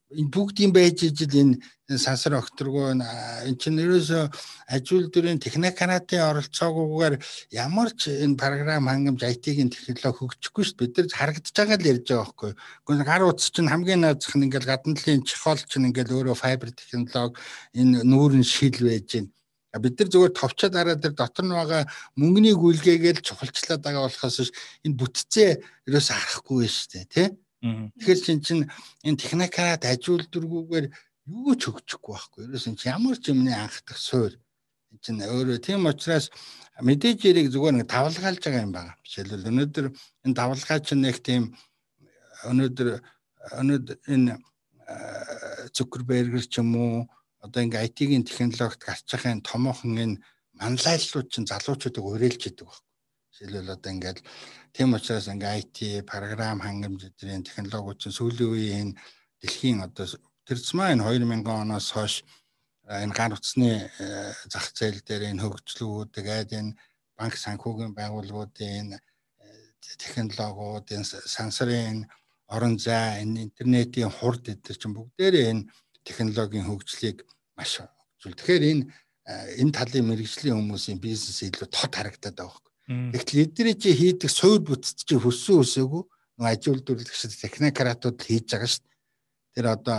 [0.08, 4.24] энэ бүгдийн байж ижил энэ сансар окторгоо эн чинь ерөөсөө
[4.72, 7.14] ажилтны техниканатын оролцоогүйгээр
[7.52, 10.84] ямар ч энэ програм хангамж IT-ийн технологи хөгжихгүй шүү дээ.
[10.88, 12.52] Бид нар харагдаж байгаа л ярьж байгаа байхгүй.
[12.88, 17.36] Гэхдээ гар утас чинь хамгийн наазах нь ингээл гадналын чехол чинь ингээл өөрөө файбер технологи
[17.76, 19.28] энэ нүүрэн шил байж байна.
[19.76, 21.84] Бид нар зүгээр товчоод хараад тэр дотор нь байгаа
[22.16, 24.48] мөнгөний гүйлгээгээл чухалчлаад байгаа болохоос
[24.88, 25.50] энэ бүтцээ
[25.84, 27.28] ерөөсөө харахгүй шүү дээ, тий?
[27.62, 28.60] Тэгэхээр чин чин
[29.02, 30.86] энэ техникарат ажилтургүйгээр
[31.26, 32.40] юу ч өгчихгүй байхгүй.
[32.46, 34.32] Ерөөс энэ ямар ч юмны анхдах суур
[34.94, 36.30] энэ чинь өөрөө тийм учраас
[36.78, 38.94] мэдээж яриг зүгээр нэг давлгаалж байгаа юм байна.
[39.02, 39.86] Жишээлбэл өнөөдөр
[40.24, 41.42] энэ давлгаа чинь нэг тийм
[42.46, 42.88] өнөөдөр
[43.60, 44.32] өнөөдөр энэ
[45.74, 46.96] Цукербергер ч юм уу
[47.44, 50.20] одоо ингээ IT-ийн технологид гарч байгаа энэ томоохон энэ
[50.56, 52.87] манлайллууд чинь залуучуудыг уриалж идэг байхгүй.
[53.38, 54.18] Жишээлбэл одоо ингээд
[54.74, 55.78] тийм учраас ингээ IT,
[56.10, 58.90] програм хангамж эдрийн технологиуд чинь сүүлийн үеийн
[59.38, 60.10] дэлхийн одоо
[60.42, 62.26] тэрцмаа энэ 2000 оноос хойш
[62.82, 66.74] энэ гар утасны э, зах зээл дээр энэ хөгжлүүд тэгээд энэ
[67.14, 68.98] банк санхүүгийн байгууллагуудын э,
[70.02, 72.10] технологиуд энэ сансарын
[72.50, 75.68] орон зай энэ интернетийн хурд эдгээр чинь бүгдээрээ энэ
[76.02, 77.22] технологийн хөгжлийг
[77.54, 78.34] маш хөгжүүл.
[78.34, 78.84] Тэгэхээр энэ
[79.30, 84.64] э, энэ талын мэрэгжлийн хүмүүсийн бизнес илүү тод харагдаад байгаа Гэвтэл эдгээр чи хийдэг суур
[84.64, 86.02] бүтц чи хөссөн өсөөгөө
[86.40, 88.96] нэг ажил үйлдвэрлэгч техникаратууд хийж байгаа шүү дээ.
[89.52, 89.98] Тэр одоо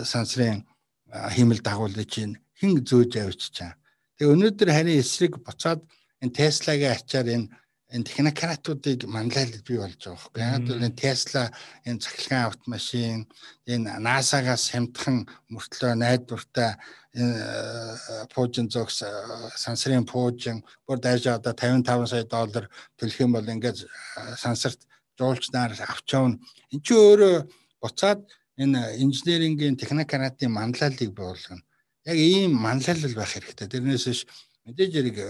[0.00, 0.64] сансрын
[1.12, 3.76] хиймэл дагуулж чинь хэн зөөж авчиж чаа.
[4.16, 5.84] Тэгээ өнөөдөр харин эсрэг буцаад
[6.24, 7.52] энэ Tesla-гийн ачаар энэ
[7.94, 10.42] энэ технократуудыг манлайлж бий болж байгаа байхгүй.
[10.42, 11.42] Яг л энэ Tesla
[11.86, 13.20] энэ цахилгаан автомашин
[13.66, 15.16] энэ NASA-гаас хямдхан
[15.54, 16.74] мөртлөө найдвартай
[17.14, 19.06] энэ пуужин зогс
[19.54, 22.66] сансрын пуужин бүр дайж одоо 55 сая доллар
[22.98, 23.86] төлөх юм бол ингээд
[24.34, 24.82] сансарт
[25.18, 26.42] жуулч нар авч явна.
[26.74, 27.46] Энд чи өөрөө
[27.78, 28.26] буцаад
[28.58, 31.62] энэ инженерингийн технократийн манлайлалыг буулгана.
[32.04, 33.68] Яг ийм манлайлал байх хэрэгтэй.
[33.70, 34.20] Тэрнээс биш
[34.66, 35.28] мэдээж хэрэг э,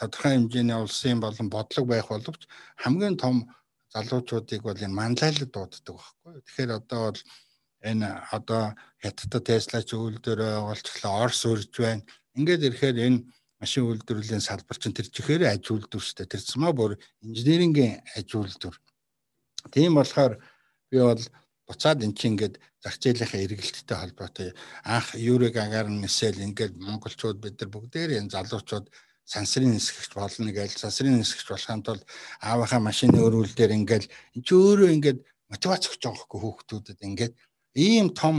[0.00, 2.42] тодорхой хэмжээний улсын болон бодлого байх боловч
[2.80, 3.52] хамгийн том
[3.92, 6.40] залуучуудыг бол энэ манлайлал дууддаг байхгүй.
[6.44, 7.20] Тэгэхээр одоо бол
[7.84, 8.62] энэ одоо
[9.02, 12.02] хятадд Tesla ч үйлдвэрээ олчлоо Орос үрж байна.
[12.36, 13.24] Ингээд ирэхээр энэ
[13.60, 16.32] машин үйлдвэрлэлийн салбар чинь тэр чихээр аж үйлдвэр шүү дээ.
[16.32, 18.76] Тэр цэмаа бүр инженерингийн аж үйлдвэр.
[19.72, 20.40] Тийм болохоор
[20.90, 21.22] би бол
[21.68, 24.48] буцаад эн чинь ингээд зах зээлийнхээ эргэлттэй холбоотой
[24.84, 28.86] анх Юрий Гагарин нисэл ингээд монголчууд бид нар бүгдээр энэ залуучууд
[29.28, 32.04] сансрын нисгэгч болно гэж сансрын нисгэгч болохын тулд
[32.40, 35.18] аавынхаа машины өрүүл дээр ингээд энэ ч өөрөө ингээд
[35.52, 37.34] мотивац өгч байгаа хгүй хүүхдүүдэд ингээд
[37.76, 38.36] ийм том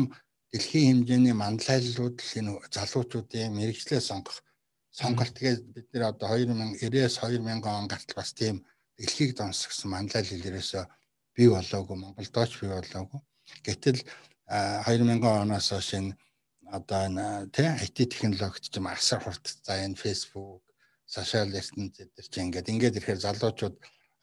[0.49, 4.41] дэлхийн хэмжээний манлайллууд энэ залуучуудын мэрэгчлээ сонгох
[4.89, 8.65] сонголт тэгээд бид нэр одоо 2090-ээс 2000 он гартал бас тийм
[8.97, 10.83] дэлхийг донсгсон манлайлал ерөөсөө
[11.39, 13.21] бий болоогүй Монголдооч бий болоогүй.
[13.63, 14.03] Гэтэл
[14.51, 16.17] 2000 оноос хойш энэ
[16.67, 17.25] одоо энэ
[17.55, 20.67] тий IT технологид ч юм асар хурд за энэ Facebook,
[21.07, 23.75] сошиал ертөнц эдэр чи ингээд ингээд ирэхээр залуучууд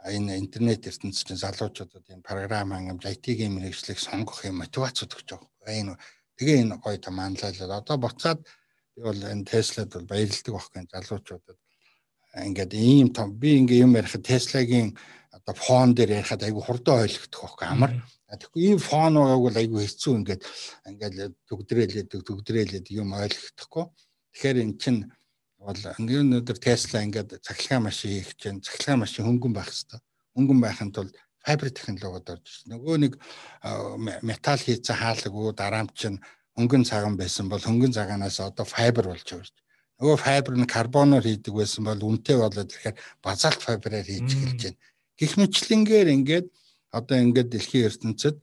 [0.05, 5.73] энэ интернет ертөнц чинь залуучуудад энэ програм хангамж IT-ийн мэрэгжлийг сонгох юм мотивац өгч байгаа.
[5.81, 5.97] Энэ
[6.37, 7.81] тэгээ энэ гоё том манлайлал.
[7.81, 8.45] Одоо буцаад
[8.95, 11.59] би бол энэ Теслад бол баярлдаг байхгүй залуучуудад
[12.37, 14.93] ингээд ийм том би ингээ юм ярих Tesla-гийн
[15.37, 17.93] одоо фон дээр ярихад айгүй хурдан ойлгох байхгүй амар.
[18.27, 20.43] Тэгэхгүй ийм фон байгааг бол айгүй хэцүү ингээд
[20.91, 21.17] ингээд
[21.49, 23.85] төгдрээлээд төгдрээлээд юм ойлгохдохгүй.
[24.33, 25.01] Тэгэхээр эн чинь
[25.61, 30.03] бол ингээд өнөөдөр Tesla ингээд цахилгаан машин хийх чинь цахилгаан машин хөнгөн байх хэвээр.
[30.37, 31.15] Хөнгөн байхын тулд
[31.47, 32.69] файбер технологиуд орж ирсэн.
[32.75, 33.13] Нөгөө нэг
[34.27, 36.19] металл хийцэн хаалгаггүй дараамт чинь
[36.59, 39.63] хөнгөн цагаан байсан бол хөнгөн цагаанаас одоо файбер болж байгаа шүү.
[40.01, 44.79] Нөгөө файбер нь карбоноор хийдэг байсан бол үнэтэй болоод ирэхээр базальт файбераар хийж эхэлж байна.
[45.17, 46.47] Гэх мэтлэнгээр ингээд
[46.93, 48.37] одоо ингээд дэлхийн ертөнцид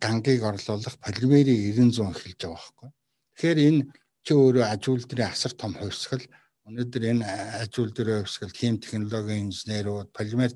[0.00, 2.88] гангийг орлуулах полимерийн 900 эхэлж байгаа байхгүй.
[3.34, 3.80] Тэгэхээр энэ
[4.24, 6.24] чи өөрөө аж үйлдвэрийн асар том хувьсгал
[6.64, 7.24] өнөөдөр энэ
[7.60, 10.52] аж үйлдвэрийн хувьсгал хим технологийн инженерүүд, полимер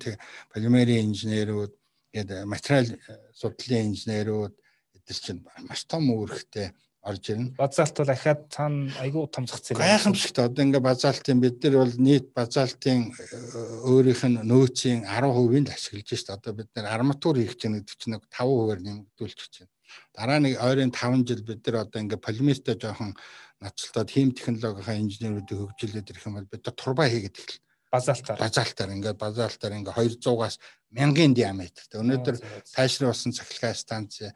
[0.53, 1.73] полимерийн инженерүүд,
[2.15, 2.89] гээд материал
[3.37, 4.55] судлалын инженерүүд
[4.97, 6.73] эдгээр чинь маш том үүрэгтэй
[7.09, 7.57] орж ирнэ.
[7.57, 9.81] Базалт бол ахаад цаана айгүй том зах зээл.
[9.81, 13.25] Гайхамшигт одоо ингээ базалтын бид нар бол нийт базалтын э,
[13.89, 16.29] өөрийнх нь нөөцийн 10%-ийг л ашиглаж шít.
[16.29, 19.73] Одоо бид нар арматур хийх чинь гэдэг чинь 5%-аар нэмэгдүүлж чинь.
[20.13, 23.17] Дараа нэг ойрын 5 жил бид нар одоо ингээ полимертэй жоохон
[23.65, 28.91] ноцолтоод хийм технологийн инженеруудыг хөгжүүлээд ирэх юм бол бид нар турбаа хийгээд эхэллээ базалтаар базалтаар
[28.93, 30.57] ингээд базалтаар ингээд 200-аас
[30.93, 32.01] 1000-ын диаметртэй.
[32.01, 32.37] Өнөөдөр
[32.77, 34.29] тайшруулсан цахилгаан станц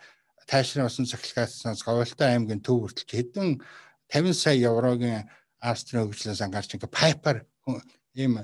[0.47, 3.49] тайшрын усан цахилгаанаас Говьлтай аймгийн төв хүртэл хэдэн
[4.11, 5.29] 50 сая еврогийн
[5.63, 7.37] Австрийн хөгжлөөс ангарч ингээ пайпер
[8.15, 8.43] ийм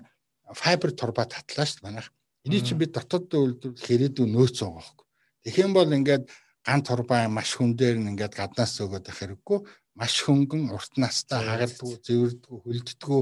[0.54, 2.12] файбер турба татлаа шүү манайх.
[2.46, 5.06] Эний чинь бид дотоод үйлдвэрлэл хэрэгдүү нөөц байгаа байхгүй.
[5.44, 6.24] Тэгэх юм бол ингээд
[6.64, 9.58] ган турба маш хүн дээр нь ингээд гаднаас өгөөд байх хэрэггүй
[9.98, 13.20] маш хөнгөн урт настай хагалдгүй зэвэрдгүй хөлддгүү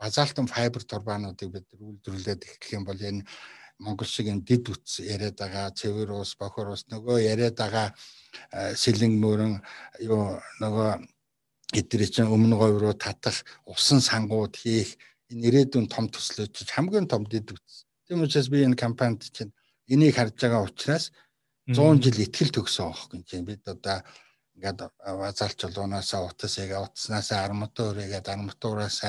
[0.00, 3.22] базалтан файбер турбаануудыг бид үйлдвэрлээд эхлэх юм бол энэ
[3.78, 7.88] Монгол шиг энэ дид үтс яриад байгаа цэвэр ус бохор ус нөгөө яриад байгаа
[8.76, 9.60] сэлэн мөрөн
[10.00, 10.90] юу нөгөө
[11.76, 14.96] эдгээр чинь өмнө говь руу татах усан сангууд хийх
[15.30, 17.84] энэ ирээдүйн том төслөж хамгийн том дид үтс.
[18.06, 19.52] Тийм учраас би энэ компанид чинь
[19.90, 21.12] энийг харж байгаа учраас
[21.66, 24.06] 100 жил ихтгэл төгсөн аахгүй чинь бид одоо
[24.54, 29.02] ингээд базаалч болооноосаа утас яг утаснаас арматур игээд арматураас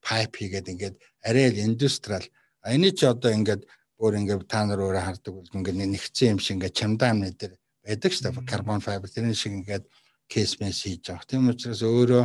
[0.00, 0.96] пайп хийгээд ингээд
[1.26, 2.24] арай л индустриал.
[2.62, 3.66] Энэ ч одоо ингээд
[4.00, 7.54] өөр ингээд та нар өөрөө хардаг бол ингээд нэгцэн юм шиг ингээд чамдаан дээр
[7.84, 8.48] байдаг шүү дээ.
[8.48, 9.84] Карбон файбер тэрний шиг ингээд
[10.24, 11.28] кейс мэс хийж байгаа.
[11.28, 12.24] Тийм учраас өөрөө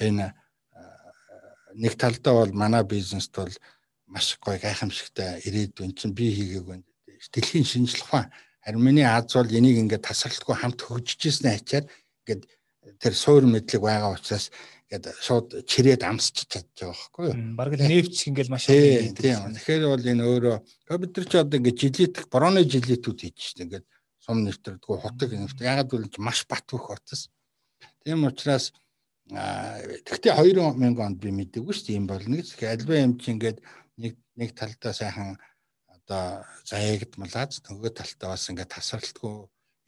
[0.00, 0.32] энэ
[1.76, 3.52] нэг талдаа бол манай бизнест бол
[4.08, 6.80] маш гоё гайхамшигтай ирээдүйн чинь би хийгээгүй
[7.32, 8.32] дэлхийн шинжлэх ухаан
[8.64, 11.86] харин миний Аз бол энийг ингээд тасралтгүй хамт хөгжижсэн ачаад
[12.24, 12.42] ингээд
[12.98, 14.50] тэр суур мэдлэг байгаа учраас
[14.88, 17.36] ингээд шууд чирээд амсч байгаа байхгүй юу.
[17.60, 19.12] Бараг л нефт ингээл маш их.
[19.12, 19.52] Тийм.
[19.52, 20.56] Тэгэхээр бол энэ өөрөө
[20.96, 23.86] бид нар ч одоо ингээд жилетх бороны жилетүүд хийж штэ ингээд
[24.24, 25.60] сум нэвтрдэггүй хотог нэвт.
[25.60, 27.28] Ягаад гэвэл маш бат бөх утас.
[28.00, 28.72] Тийм учраас
[29.28, 32.56] тэгтээ 2000 онд би мэдээгүй дээ юм болно гэж.
[32.56, 33.60] Тэгэхээр альва юм чи ингээд
[34.00, 35.36] нэг нэг талдаа сайхан
[35.92, 39.36] одоо заягдмалаад нөгөө талтаа бас ингээд тасралтгүй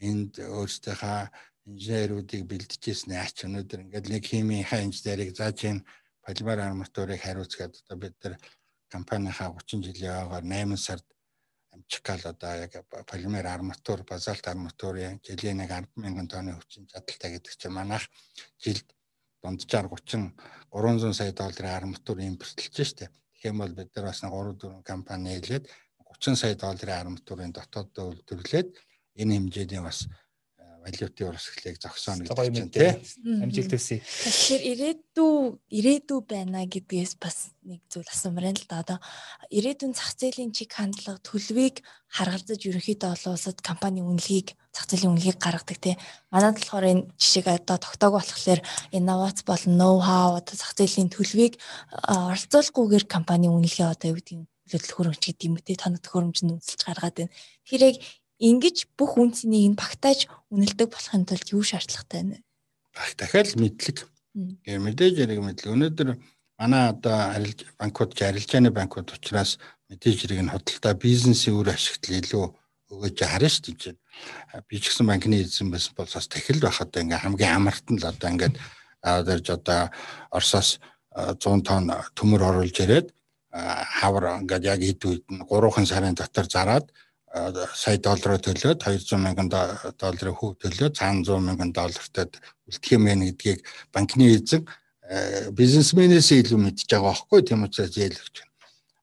[0.05, 1.21] энд өөрсдийнхөө
[1.67, 5.79] инженеруудыг бэлдэжсэн аач өнөөдөр ингээд нэг химийнхаа инженерийг зааж ийн
[6.25, 8.35] полимер арматурыг хариуцгаад одоо бид нар
[8.93, 11.07] компанийнхаа 30 жилийн яваагаар 8 сард
[11.73, 12.73] амжигкал одоо яг
[13.07, 18.05] полимер арматур, базальт арматурын жилийн нэг 100000 тонны хүчин чадалтай гэдэг чинь манайх
[18.59, 18.89] жилд
[19.43, 20.35] дунджаар 30
[20.71, 23.07] 300 сая долларын арматур импортлж штэ.
[23.09, 25.65] Тэгэх юм бол бид нар бас 3 4 компани хэлээд
[26.11, 28.69] 30 сая долларын арматурын дотооддоо үйлдвэрлээд
[29.21, 29.99] энэ хэмжээний бас
[30.81, 34.01] валютын урсгалыг зогсооно гэдэг чинь тийм амжилт төсөй.
[34.01, 35.35] Тэгэхээр ирээдүй
[35.69, 38.81] ирээдүй байна гэдгээс бас нэг зүйл асуумаар л да.
[38.81, 38.99] Одоо
[39.53, 45.39] ирээдүйн зах зээлийн чиг хандлага төлөвийг харгалзаж ерөнхийдөө олон улсад компани үнэлгийг зах зээлийн үнэлгийг
[45.39, 46.01] гаргадаг тийм.
[46.33, 51.61] Манайд болохоор энэ жишээг одоо тогтоог болохоор инновац болон ноу хау одоо зах зээлийн төлөвийг
[52.09, 57.17] оролцуулахгүйгээр компани үнэлгээ одоо юу гэдэг нөлөөлөл төхөөрөмж гэдэг юм те тоног төхөөрөмжөнд үнэлж гаргаад
[57.19, 57.35] байна.
[57.67, 57.97] Тэгэхээр яг
[58.41, 62.39] ингэж бүх үнцнийг нь багтааж үнэлдэг болохын тулд юу шаардлагатай вэ?
[63.21, 64.09] Дахиад мэдлэг.
[64.65, 65.71] Гэ мэдээж хэрэг мэдлэг.
[65.77, 66.09] Өнөөдөр
[66.57, 69.61] манай одоо арилж банкуд арилжааны банкуд учраас
[69.93, 72.45] мэдээж хэрэг нь худалдаа бизнесийн үр ашигтал илүү
[72.91, 73.95] өгөөж харна шүү дээ.
[74.67, 78.01] Би ч гэсэн банкны эзэн байсан бол бас тэхэл байх одоо ингээм хамгийн амарт нь
[78.03, 78.57] л одоо ингээд
[79.03, 79.91] аваарж одоо
[80.35, 80.81] Оросоос
[81.15, 83.15] 100 тонн төмөр оруулж ирээд
[83.51, 86.87] хавар ингээд яг хэд үед нь 3хан сарын дотор зараад
[87.31, 92.27] сая доллараар төлөөд 200 мянган долларын хөв төлөөд цаана 100 мянган доллартай
[92.67, 93.63] үлдэх юм байна гэдгийг
[93.95, 94.67] банкны эзэн
[95.55, 98.55] бизнесмэнээс илүү мэдж байгаа байхгүй тийм учраас зээлгч байна.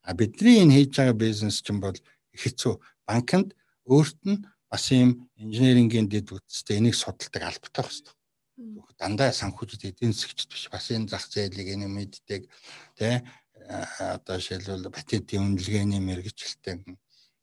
[0.03, 1.95] А бидний энэ хийж байгаа бизнес чинь бол
[2.35, 2.75] хэцүү.
[3.07, 3.55] Банкнд
[3.87, 8.11] өөрт нь бас ийм инженерингийн дэд үтстэй энийг судалдаг албатай байна.
[8.99, 12.43] Дандаа санхүүжилт эдийн засгч биш бас энэ зах зээлийг энэ мэддэг
[12.99, 13.23] тий
[13.99, 16.75] одоо жишээлбэл патентын үнэлгээний мэрэгчлэлтэй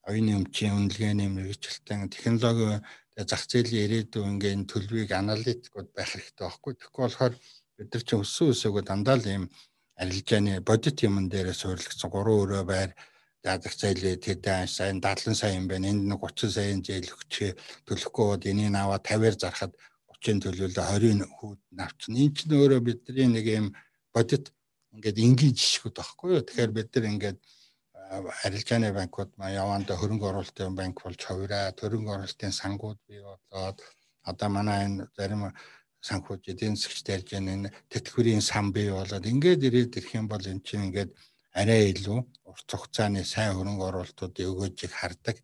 [0.08, 2.80] оюуны өмчийн үнэлгээний мэрэгчлэлтэй технологи
[3.22, 6.72] зах зээлийн ирээдүйн ингээд төлөвийг аналитикуд байх хэрэгтэй байхгүй.
[6.74, 7.34] Тэгэхгүй болохоор
[7.78, 9.44] бид нар чинь өссөн өсөөгөө дандаа л ийм
[10.02, 12.90] арилжааны бодит юмн дээрээ суурилгацсан 3 өрөө байр
[13.44, 15.88] даадах зайлээ тэдэн сайн 70 сая юм байна.
[15.92, 17.50] Энд нэг 30 саяын зээл өгчээ
[17.86, 19.72] төлөхгүй бод энийг аваад 50-аар зархад
[20.10, 22.18] 30-ын төлөөлөө 20-ын хүүд навчна.
[22.18, 23.66] Энд чинь өөрөө бидний нэг ийм
[24.10, 24.50] бодит
[24.96, 26.42] ингээд энгийн жишгүүд байхгүй юу.
[26.42, 27.38] Тэгэхээр бид нар ингээд
[28.46, 33.78] арилжааны банкуд маа яванда хөрөнгө оруулалтын банк болж хувираа хөрөнгө оруулалтын сангууд бий болоод
[34.30, 35.42] одоо манай энэ зарим
[36.08, 40.60] санхүүж эдийн засгч тарьж энэ тэтгэврийн сан бий болоод ингээд ирээд ирэх юм бол эн
[40.66, 41.10] чинь ингээд
[41.60, 42.18] арай илүү
[42.50, 45.36] урт хугацааны сайн хөрөнгө оруулалтуудын өгөөжийг хардаг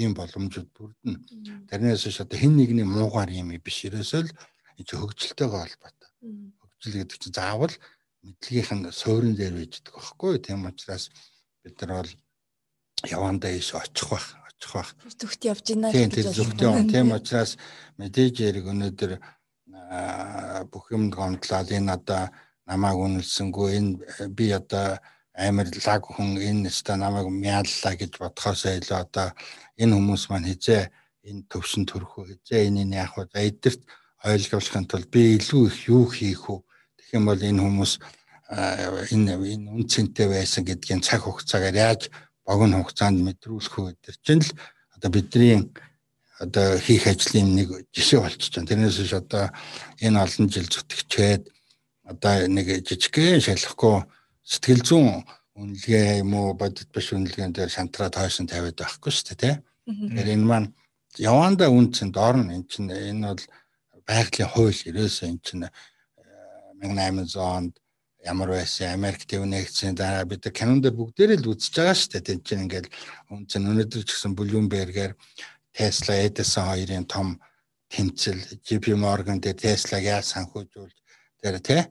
[0.00, 1.18] ийм боломжууд бүрдэнэ.
[1.68, 4.30] Тэрнээс биш одоо хэн нэгний муугар юм биш ерөөсөө л
[4.84, 6.10] хөгжилтэйгээ холбоотой.
[6.60, 7.74] Хөгжил гэдэг чинь заавал
[8.24, 11.04] мэдлэгийнх нь суурин дээр байждаг байхгүй тийм учраас
[11.66, 12.12] бид нар бол
[13.10, 14.94] явандаа иш очих бах очих бах.
[15.18, 16.86] Зүгт явж байна тийм тэр зүгт явна.
[16.86, 17.58] тийм учраас
[17.98, 19.18] мэдээж яриг өнөөдөр
[20.70, 22.30] бүх юм гомдлаад энэ одоо
[22.66, 23.92] намайг үнэлсэнгүй энэ
[24.30, 24.98] би одоо
[25.34, 29.28] амар лаг хүн энэ өста намайг мяаллаа гэж бодхоосоо илүү одоо
[29.76, 30.90] энэ хүмүүс маань хизээ
[31.28, 33.82] энэ төвшин төрөх үү хизээ энийг яах вэ эдгэрт
[34.24, 36.60] ойлгуулахын тулд би илүү их юу хийх үү
[36.96, 37.92] тэгэх юм бол энэ хүмүүс
[38.50, 42.10] энэ энэ үн цэнтэй байсан гэдгийг цаг хугацаагаар яаж
[42.46, 44.50] богино хугацаанд мэдрүүлэх үү гэдэг чинь л
[44.94, 45.66] одоо бидний
[46.38, 48.68] одоо хийх ажлын нэг жишээ болчихж байна.
[48.70, 49.44] Тэрнээс биш одоо
[49.98, 51.42] энэ олон жил зүтгэжээд
[52.06, 54.06] одоо нэг жижигхэн шалахгүй
[54.46, 59.40] сэтгэл зүйн үнэлгээ юм уу бодит биш үнэлгээнд дээр шантраад хойсон тавиад байхгүй шүү дээ
[59.42, 59.54] тий.
[59.88, 60.68] Тэгэхээр энэ маань
[61.16, 63.44] яванда үнцэн доор нь эн чинь энэ бол
[64.04, 65.64] байгалийн хууль ерөөсөө эн чинь
[66.78, 67.74] 1800 онд
[68.26, 72.26] ямар байсан Америк төв нэгдсэн дараа бид кинон дээр бүгдээрээ л үзэж байгаа шүү дээ.
[72.26, 72.90] Тэн чинь ингээл
[73.30, 75.12] үнцэн өнөөдөр ч гэсэн Bloomberg-ээр
[75.70, 77.38] Tesla Edison хоёрын том
[77.88, 80.96] тэмцэл JP Morgan дээр Tesla-г яаж санхүүжүүлж
[81.38, 81.82] тэр тий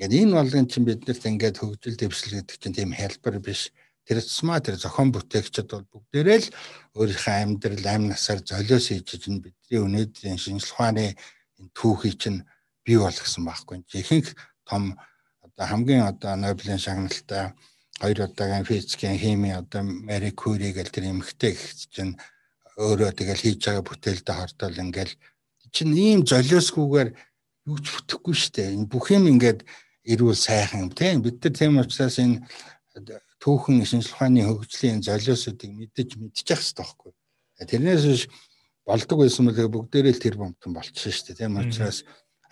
[0.00, 3.68] ингээд энэ болгон чинь биднэрт ингээд хөгжил дэвшил гэдэг чинь тийм хэлбэр биш
[4.08, 6.48] тэр тусмаа тэр зохион бүтээгчид бол бүгдээрээ л
[6.96, 11.12] өөрийнхөө амьдрал амь насаар золиос хийж чинь бидний өнөөдрийн шинжлэх ухааны
[11.60, 12.40] энэ түүхийг чинь
[12.82, 13.84] бий болгосон байхгүй.
[13.86, 14.96] Жихэнх том
[15.52, 17.52] одоо хамгийн одоо Нобелийн шагналтай
[18.00, 21.54] хоёр удаагийн физикийн хими одоо Мари Кюри гэл тэр эмхтэй
[21.92, 22.16] чинь
[22.80, 25.14] өөрөө тэгэл хийж байгаа бүтээлдээ хортол ингээл
[25.74, 27.10] чинь ийм золиосгүйгээр
[27.68, 28.74] юу ч бүтэхгүй шүү дээ.
[28.76, 29.60] Энэ бүх юм ингээд
[30.08, 32.42] эрүүл сайхан тийм бид нар тийм учраас энэ
[33.42, 37.12] түүхэн шинжлэх ухааны хөгжлийн золиосуудыг мэдэж мэдчих хэрэгтэй байхгүй.
[37.70, 38.22] Тэрнээс биш
[38.88, 41.38] болдог байсан бол бүгдээрээ л тэр бомтон болчихсон шүү дээ.
[41.46, 42.02] Тийм учраас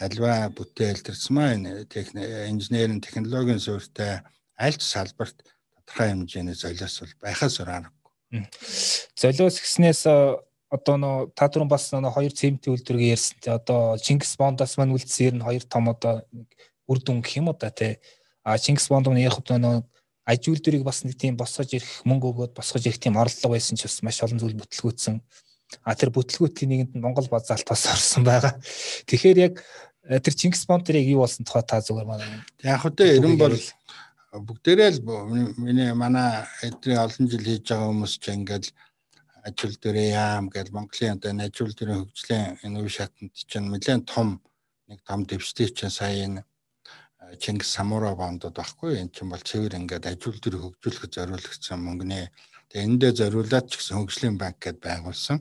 [0.00, 4.24] альва бүтээл төрсмаа инженерийн технологийн суурьтай
[4.56, 7.92] аль ч салбарт тодорхой хэмжээний золиос бол байхаас аргагүй.
[9.20, 10.02] Золиос гэснээс
[10.70, 13.60] одоо нөө та түрүүн бас нөө хоёр цементийн үйлдвэрийг ярьсан.
[13.60, 16.22] Одоо Чингис Бондоос маань үлдсэн ер нь хоёр том одоо
[16.86, 17.98] үр дүн гэх юм уу та тий.
[18.46, 19.82] А Чингис Бонд нь яг нөө
[20.30, 23.90] аж үйлдвэрийг бас нэг тийм босгож ирэх мөнгө өгөөд босгож ирэх тийм орлого байсан ч
[23.90, 25.18] бас маш олон зүйл бүтлгүүцсэн.
[25.82, 28.54] А тэр бүтлгүүтлийн нэгэнд нь Монгол базаалт бас орсон байгаа.
[29.10, 29.64] Тэгэхээр яг э,
[30.18, 32.26] тэр Чингис Бонд тэрийг юу болсон тухай та зүгээр манай.
[32.66, 33.54] Яг хөтэ ерөн бол
[34.34, 35.00] бүгдээрээ л
[35.58, 38.68] миний манай эдрийн олон жил хийж байгаа хүмүүс ч ингээл
[39.46, 44.06] ажил дээрээ яам гэж Монголын одоо энэ ажил дээрээ хөгжлийн энэ үе шатанд чинь нэлээд
[44.10, 44.42] том
[44.90, 46.42] нэг том дэвштэй чинь сая энэ
[47.38, 52.26] Чингис Самура бандууд байхгүй энэ чинь бол цэвэр ингээд ажил дээр хөгжүүлэх зориулагдсан мөнгөний
[52.70, 55.38] тэгээ эндээ зориулаад ч гэсэн хөгжлийн банк гэдээ байгуулсан.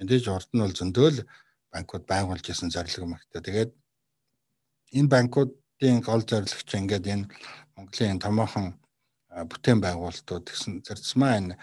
[0.00, 1.18] Мэдээж урд нь бол зөндөөл
[1.72, 3.40] банкуд байгуулж исэн зорилго мэгтэй.
[3.44, 3.70] Тэгээд
[4.96, 7.26] энэ банкуудын гол зорилго чинь ингээд энэ
[7.76, 8.66] Монголын томоохон
[9.50, 11.54] бүтээн байгуулалтууд гэсэн зарцмаа энэ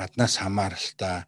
[0.00, 1.24] гаднаас хамааралтай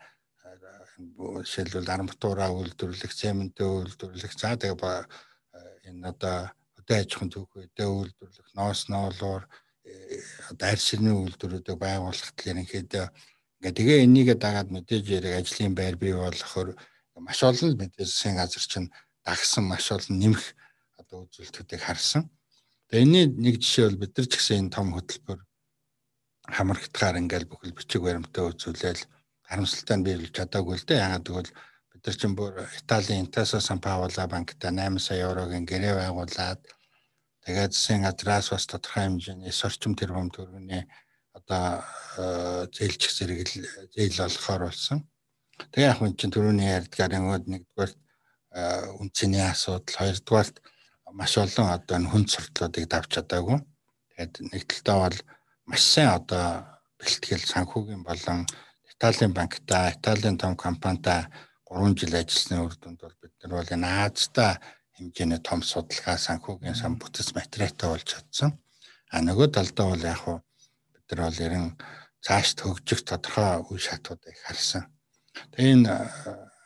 [1.46, 5.06] жишээлбэл арматураа үйлдвэрлэх, цементээ үйлдвэрлэх, за тэгээ
[5.88, 9.42] энэ одоо хөдөө аж ахуйн түүхүүдээ үйлдвэрлэх, ноос ноолоор
[10.50, 13.06] одоо арь ширний үйлдвэрүүдийг байгуулах талаар ерөнхийдөө
[13.58, 16.74] ингээ тэгээ энийгээ дагаад мэдээж яриг ажлын байр бий болохоор
[17.26, 18.92] маш олон мэдээж засгийн газар чинь
[19.26, 20.44] дагсан маш олон нэмэх
[21.12, 22.32] одоо үзүүлэлтүүдийг харсан.
[22.88, 25.40] Тэгээ энэний нэг жишээ бол бид нар ч гэсэн энэ том хөтөлбөр
[26.48, 29.04] хамрагдахаар ингээл бүхэл бичиг баримтаа үзүүлээл
[29.44, 31.04] харамсалтай нь биелж чадаагүй л дээ.
[31.04, 31.52] Яагаад гэвэл
[31.92, 36.64] бид нар чинь бүр Италийн Intesa Sanpaolo банкта 8 сая еврогийн гэрээ байгуулад
[37.44, 40.88] тэгээд засгийн газраас бас тодорхой хэмжээний сорчим тэрбум төгрөгийн
[41.36, 41.84] одоо
[42.16, 43.38] э, зээлчих зэрэг
[43.92, 45.04] зээл олохоор болсон.
[45.72, 47.92] Тэгээ яг хүн чинь түрүүний ярьдгаар нөгөөд нэгдүгээр
[49.00, 50.60] үнцний асуудал, хоёрдугаарт
[51.12, 53.58] маш олон одоо хүн суртлуудыг давж чадаагүй.
[54.12, 55.18] Тэгээд нэг талдаа бол
[55.68, 56.46] маш сайн одоо
[56.98, 58.46] бэлтгэл санхүүгийн болон
[58.90, 61.26] Италийн банктай, Италийн том компанитай
[61.66, 64.52] 3 жил ажилласны үр дүнд бол бид нар бол энэ Азтай
[64.96, 68.50] хэмжээний том судалгаа санхүүгийн сан бүтэц материалтай болж чадсан.
[69.10, 70.38] А нөгөө талдаа бол яг хуу
[70.94, 71.66] бид нар бол ерэн
[72.22, 74.86] цаашд хөгжих тодорхой үе шатуудыг харсан.
[75.52, 75.92] Тэгээ энэ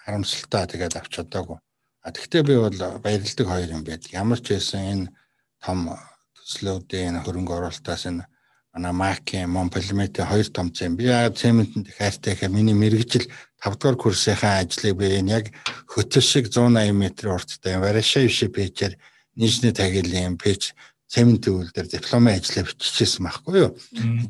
[0.05, 1.59] харамсалтай тэгээд авч чадаагүй.
[2.07, 4.15] А тэгвэл би бол баярлдаг хоёр юм байдаг.
[4.15, 5.11] Ямар ч байсан энэ
[5.59, 5.91] том
[6.39, 8.31] төслүүдийн хөрөнгө оруулалтаас энэ
[8.71, 10.95] манай Маки Монпелметэ хоёр том зэм.
[10.95, 13.27] Би яагаад цементэнд их хайртай гэхээр миний мэрэгжил
[13.59, 15.45] 5 дугаар курсынхаа ажлыг би энэ яг
[15.91, 17.03] хөтөл шиг 180 м
[17.35, 18.95] урттай Варшава шиг пэйжээр
[19.35, 20.79] нийжний тагилын пэйж
[21.11, 23.71] цементийн үйлдэл дипломын ажлаа биччихсэн байхгүй юу.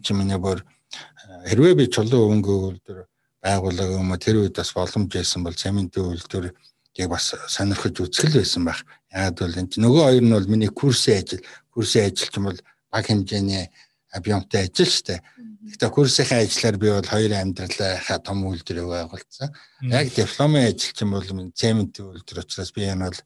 [0.00, 0.64] Чинь миний бүр
[1.44, 3.04] хэрвээ би чулуу өнгө үйлдэл
[3.44, 6.56] байгууллага юм тэр үед бас боломж байсан бол цементийн үйлдэл
[6.96, 8.84] яг бас сонирхож үзэл байсан байх.
[9.12, 12.60] Яг бол энэ нөгөө хоёр нь бол миний курсын ажил, курсын ажил ч юм бол
[12.90, 13.68] баг хэмжээний
[14.12, 15.20] объемтай ажил шүү дээ.
[15.66, 19.50] Гэхдээ курсынхаа ажиллаар би бол хоёр амьдралынхаа том үйлдвэрээ байгуулсан.
[19.90, 23.20] Яг дипломын ажил чинь бол цементийн үйлдвэр учраас би энэ бол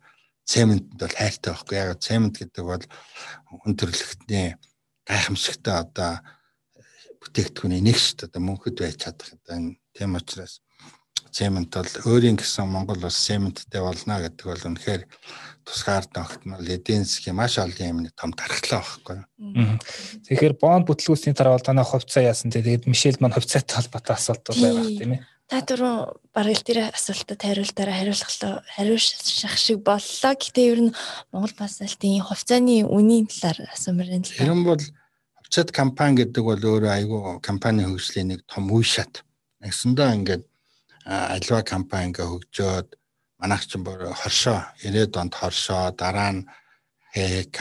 [0.49, 1.77] цементэнд бол хайртай байхгүй.
[1.77, 2.85] Яг цемент гэдэг бол
[3.61, 4.57] хүн төрөлхтний
[5.05, 6.13] гайхамшигтай одоо
[7.21, 8.29] бүтээгдэхүүний нэг шүү дээ.
[8.33, 10.65] Одоо мөнхөд байж чадах одоо тийм учраас
[11.33, 15.03] цемент бол өөрийн гэсэн Монгол улс цементтэй болно гэдэг бол үнэхээр
[15.65, 19.19] тусгаар тогтмол эдийн засгийн маш олон юмны том дархлаа байхгүй.
[20.27, 24.87] Тэгэхээр бонд бүтлгүүсний дараа бол танай хувьцаа яасан тэгээд Мишель маань хувьцаатай холбоотой асуулт байгаа
[24.91, 25.23] тийм ээ.
[25.51, 25.95] Та түрүү
[26.31, 28.31] бараг тэр асуултад хариултаараа хариулах
[28.79, 30.35] хариулших шиг боллоо.
[30.39, 30.95] Гэтэ ер нь
[31.35, 34.47] Монгол басалтын хувьцааны үнийн талаар асуумаар энэ талаар.
[34.47, 34.83] Хэрэн бол
[35.43, 39.27] хувьцаат компани гэдэг бол өөрөө айгүй компани хөгжлийн нэг том үе шат.
[39.59, 40.45] Нэгсэндээ ингээд
[41.11, 42.89] альва компани ингээ хөгжөөд
[43.43, 46.47] манайх ч хоршоо 90-ад онд хоршоо дараа нь
[47.11, 47.59] ХК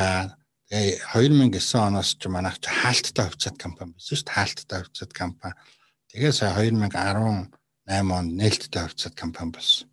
[0.69, 1.57] тэгээ 2009
[1.89, 5.55] оноос ч манайх ч хаалттай хувьцаат компани байсан шүү дээ хаалттай хувьцаат компани
[6.13, 7.49] тэгээ сая 2018
[7.89, 9.89] онд нээлттэй хувьцаат компани болсон.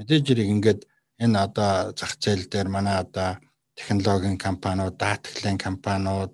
[0.00, 0.80] мэдээж хэрэг ингээд
[1.20, 3.36] энэ одоо зах зээл дээр манай одоо
[3.76, 6.32] технологийн компаниуд, даатгалын компаниуд,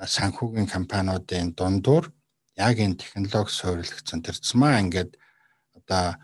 [0.00, 2.08] санхүүгийн компаниудын дундуур
[2.56, 5.19] яг энэ технологи суурилгацсан тэр цмаа ингээд
[5.90, 6.14] одоо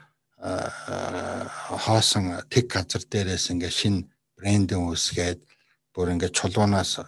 [1.84, 4.06] хоосон тег газар дээрээс ингээд шинэ
[4.38, 5.40] брендинг үүсгээд
[5.94, 7.02] бүр ингээд чулуунаас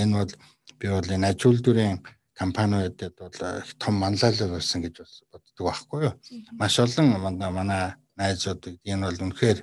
[0.00, 0.32] энэ бол
[0.78, 2.00] би бол энэ аж үйлдвэрийн
[2.32, 4.94] компаниудад бол их том манлайлал болсон гэж
[5.30, 6.14] боддог байхгүй юу.
[6.56, 9.58] Маш олон манай найзууд энэ бол үнэхээр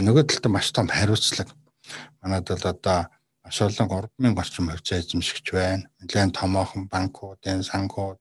[0.00, 1.52] нөгөө талд маш том хариуцлага.
[2.22, 3.10] Манайд бол одоо
[3.44, 5.84] маш олон 3000 орчим хувьцаа эзэмшигч байна.
[6.00, 8.18] Нэлээд томоохон банкуудын санхүүд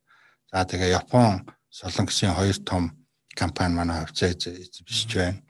[0.52, 2.99] за тэгээ Япон солонгосын хоёр том
[3.40, 5.42] компани манай хувьцаа эзэмшиж байна.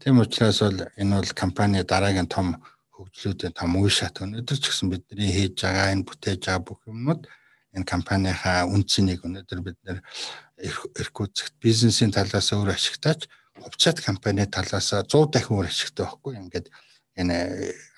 [0.00, 2.56] Тийм учраас бол энэ бол компани дараагийн том
[2.96, 7.22] хөгжлүүдийн том үе шат өнөөдөр ч гэсэн бидний хийж байгаа энэ бүтээж байгаа бүх юмнууд
[7.76, 9.98] энэ компанийнхаа үнцнийг өнөөдөр бид нэр
[10.96, 13.28] эрхгүйцэгт бизнесийн талаас өөр ашигтаач
[13.60, 16.32] хувьцаат компани талаас 100 дахин өөр ашигтай байхгүй.
[16.40, 16.66] Ингээд
[17.20, 17.36] энэ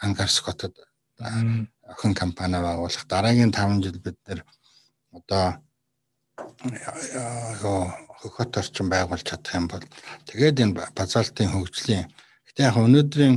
[0.03, 0.75] Ангарс хотод
[1.19, 4.43] охин компани байгуулах дараагийн 5 жил бид нэр
[5.13, 5.63] одоо
[6.59, 9.85] хөхөт орчин байгуулж чадах юм бол
[10.27, 12.11] тэгээд энэ базалтын хөгжлийн
[12.51, 13.37] гэтээ яг өнөөдрийн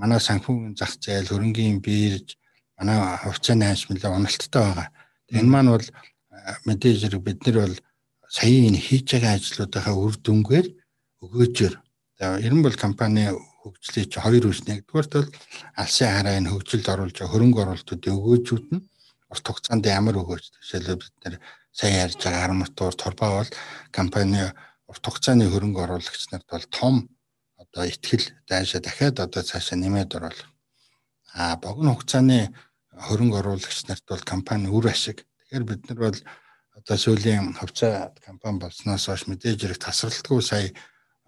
[0.00, 2.40] манай санхүүгийн зах зээл хөрөнгийн бирж
[2.80, 4.88] манай хувьцааны ашиглал уналттай байгаа.
[5.36, 5.86] Энэ маань бол
[6.64, 7.76] мэдээж хэрэг бид нар бол
[8.32, 10.66] саяын энэ хийж байгаа ажлуудынхаа үр дүнгээр
[11.24, 11.74] өгөөжөр.
[12.40, 15.28] Ер нь бол компани хөгжлийг чи хоёр үс нэгдүгээрт бол
[15.76, 18.84] алсын хараа энэ хөгжилд оруулж хөрөнгө оруулалтуудын өгөөжүүд нь
[19.32, 21.34] урт хугацаанд ямар өгөөж жишээлбэл бид нэр
[21.76, 23.50] сайн ярьж байгаа арматур торбаа бол
[23.92, 24.40] компани
[24.88, 26.94] урт хугацааны хөрөнгө оруулагч нарт бол том
[27.60, 30.48] одоо ихтгэл дайшаа дахиад одоо цаашаа нэмээд оруулах.
[31.36, 32.56] А богино хугацааны
[32.96, 35.28] хөрөнгө оруулагч нарт бол компани үр ашиг.
[35.52, 36.18] Тэгэхээр бид нар бол
[36.80, 40.72] одоо сүүлийн хувьцаа компани болсноос хойш мэдээж хэрэг тасралтгүй сая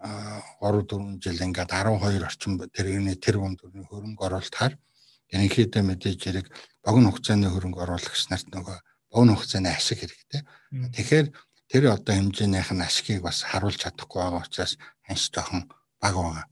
[0.01, 4.73] 3 4 жил ингээд 12 орчим тэрэгний тэрбум төгрөгийн хөрөнгө оруулалтаар
[5.29, 6.45] ерөнхийдөө мэдээж хэрэг
[6.81, 8.77] богино хугацааны хөрөнгө оруулагч нарт нөгөө
[9.11, 10.41] богино хугацааны ашиг хэрэгтэй.
[10.93, 11.27] Тэгэхээр
[11.69, 15.69] тэр одоо хэмжээнийх нь ашигыг бас харуулж чадахгүй байгаа учраас ханш жоохон
[16.01, 16.45] баг байгаа.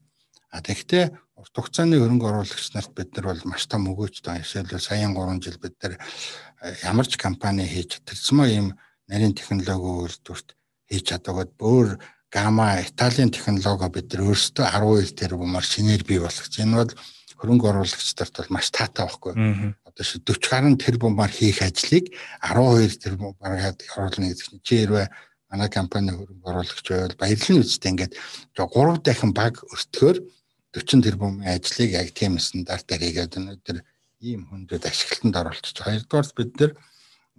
[0.51, 1.05] А тэгэхдээ
[1.37, 4.41] урт хугацааны хөрөнгө оруулагч нарт бид нар бол маш том өгөөжтэй.
[4.41, 8.67] Жишээлбэл саяхан 3 жил бид нар э, ямар ч компани хийж тэрцмөө ийм
[9.05, 10.57] нарийн технологи үйлдвэрт
[10.89, 12.01] хийж чадаагаад өөр
[12.33, 16.53] гама Италийн технологи бид нар өөрсдөө 12 тэрбумаар шинээр бий болгоч.
[16.57, 16.91] Энэ бол
[17.37, 19.33] хөрөнгө оруулагчдад бол маш таатай байхгүй.
[19.97, 22.13] Одоо ши 40 гаруй тэрбумаар хийх ажлыг
[22.45, 25.09] 12 тэрбумаар оруулна гэдэг чинь чи хэрвээ
[25.49, 28.13] манай компани хөрөнгө оруулагч байвал баярлалын үстэй ингээд
[28.53, 30.17] 3 дахин баг өртгөөр
[30.77, 33.77] 40 тэрбумын ажлыг яг тийм стандартаар хийгээд өнөөдөр
[34.21, 35.81] ийм хүндэд ашиглалтанд оруулчих.
[35.81, 36.71] Хоёрдугаар бид нар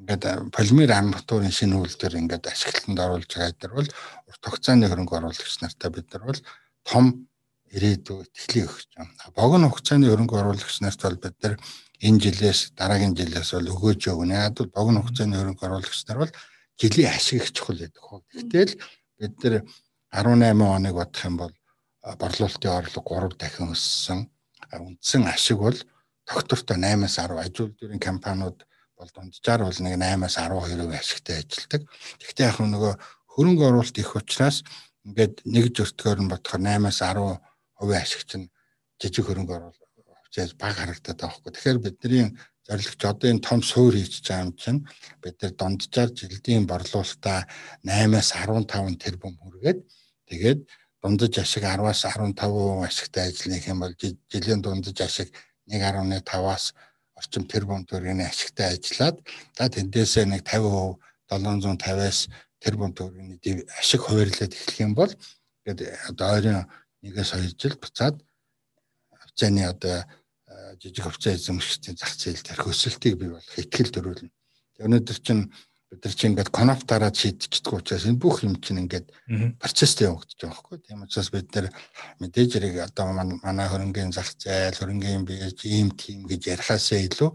[0.03, 3.91] ингээд полимер арматурын шинэ үйлдвэр ингээд ашиглалтанд оруулж байгаа дээр бол
[4.31, 6.41] урт хугацааны хөрөнгө оруулагч нартай бид нар бол
[6.83, 7.28] том
[7.75, 9.13] ирээдүй итгэлийг өгч байна.
[9.37, 11.55] Богино хугацааны хөрөнгө оруулагч нарт бол бид нар
[12.01, 14.35] энэ жилээс дараагийн жилээс бол өгөөж өгнө.
[14.35, 16.33] Яг бол богино хугацааны хөрөнгө оруулагч нар бол
[16.81, 18.21] жилийн ашиг их чухал байдаг хөө.
[18.33, 18.73] Гэтэл
[19.19, 19.55] бид нар
[20.15, 21.55] 18 оныг бодох юм бол
[22.03, 24.31] борлуулалтын орлого 3 дахин өссөн.
[24.73, 25.79] Үндсэн ашиг бол
[26.25, 28.65] тогтвортой 8-аас 10 аж үйлдвэрийн компаниуд
[28.97, 31.83] бол дунджаар бол нэг 8-аас 12% ашигтай ажилладаг.
[32.21, 32.93] Гэхдээ яг нөгөө
[33.35, 34.63] хөрөнгө оруулалт их учраас
[35.07, 37.39] ингээд нэг зөртгөөр нь бодохоор 8-аас 10%
[37.79, 38.51] ашиг чинь
[39.01, 41.53] жижиг хөрөнгө оруулалт баг харагдаад байгаа хгүй.
[41.53, 42.27] Тэгэхээр бидний
[42.69, 44.81] зорилгоч одоо энэ том суур хийж байгаа юм чинь
[45.23, 47.49] бид нар дунджаар жилдийн борлуулалтаа
[47.87, 49.81] 8-аас 15 тэрбум хүргээд
[50.29, 50.61] тэгээд
[51.03, 53.95] дундаж ашиг 10-аас 15% ашигтай ажиллах юм бол
[54.29, 55.29] жилийн дундаж ашиг
[55.71, 56.75] 1.5-аас
[57.19, 59.17] орчим тэрбум төгрөгийн ашигтай ажиллаад
[59.57, 61.01] за тэндээсээ нэг 50%
[61.31, 62.29] 750-аас
[62.61, 65.13] тэрбум төгрөгийн ашиг хуваарлаад эхлэх юм бол
[65.65, 65.81] ингээд
[66.11, 66.69] одоо ойрын
[67.03, 68.17] 1-ээс 2 жил буцаад
[69.15, 70.05] хавцааны одоо
[70.83, 74.31] жижиг хувьцаа эзэмшигчдийн зах зээл дээр хөсөлтийг бий болох ихтгэл төрүүлнэ.
[74.83, 75.51] Өнөөдөр чинь
[75.91, 79.09] бид нар чинь ингээд коноп дараад шийдчихдэг учраас энэ бүх юм чинь ингээд
[79.57, 80.79] процесстэй явагдаж байгаа байхгүй.
[80.85, 81.67] Тийм учраас бид нар
[82.21, 83.07] мэдээж хэрэг одоо
[83.41, 87.31] манай хөрөнгөний зах зээл, хөрөнгөний бирж, ийм тийм гэж ярихаасаа илүү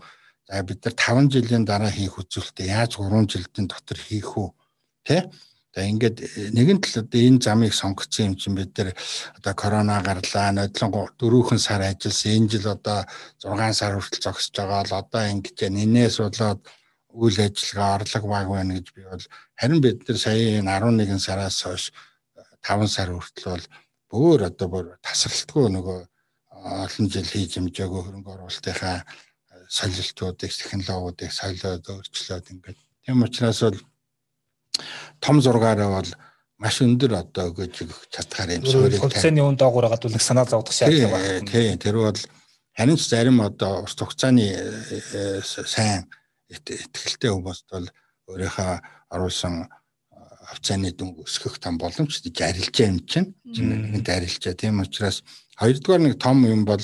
[0.47, 4.49] за бид нар 5 жилийн дараа хийх үзүүлэлтээ яаж 3 жилийн дотор хийх үү?
[5.01, 5.33] Тэ?
[5.73, 8.93] За ингээд э, нэгэн тал одоо энэ замыг сонгоцсон юм чинь бид нар
[9.37, 12.45] одоо корона гарлаа, нодлон дөрөвхөн сар ажилласан.
[12.45, 13.09] Энэ жил одоо
[13.41, 16.61] 6 сар хүртэл зогсож байгаа л одоо ингэж нэнээс болоод
[17.09, 19.25] үйл ажиллагаа орлого баг байна гэж би бол
[19.57, 21.89] харин бид нар сая энэ 11 сараас хойш
[22.61, 23.65] 5 сар хүртэл бол
[24.13, 25.99] бүр одоо бүр тасралтгүй нөгөө
[26.85, 28.97] олон жил хийж хэмжээгөө хөрөнгө оруулалтынхаа
[29.73, 33.77] солилтуудыг технологиудыг солиод өөрчлөөд ингээд тийм учраас бол
[35.19, 36.09] том зургаараа бол
[36.57, 40.73] маш өндөр одоо өгөөж өгөх чадхаар юм суурийг хувьцааны үн доогуур гадуул нэг санаа зовдох
[40.73, 41.51] шаардлага байна.
[41.51, 42.19] Тийм тэр бол
[42.77, 46.07] харин ч зарим одоо урт хугацааны э, сайн
[46.49, 47.87] ихтгэлтэй хүмүүст бол
[48.31, 48.73] өөрийнхөө
[49.11, 49.67] оруулсан
[50.53, 54.53] хувьцааны дүнг өсгөх том боломж жарилж юм чинь нэгэнт арилжаа.
[54.53, 55.23] Тийм учраас
[55.57, 56.81] хоёрдугаар нэг том юм бол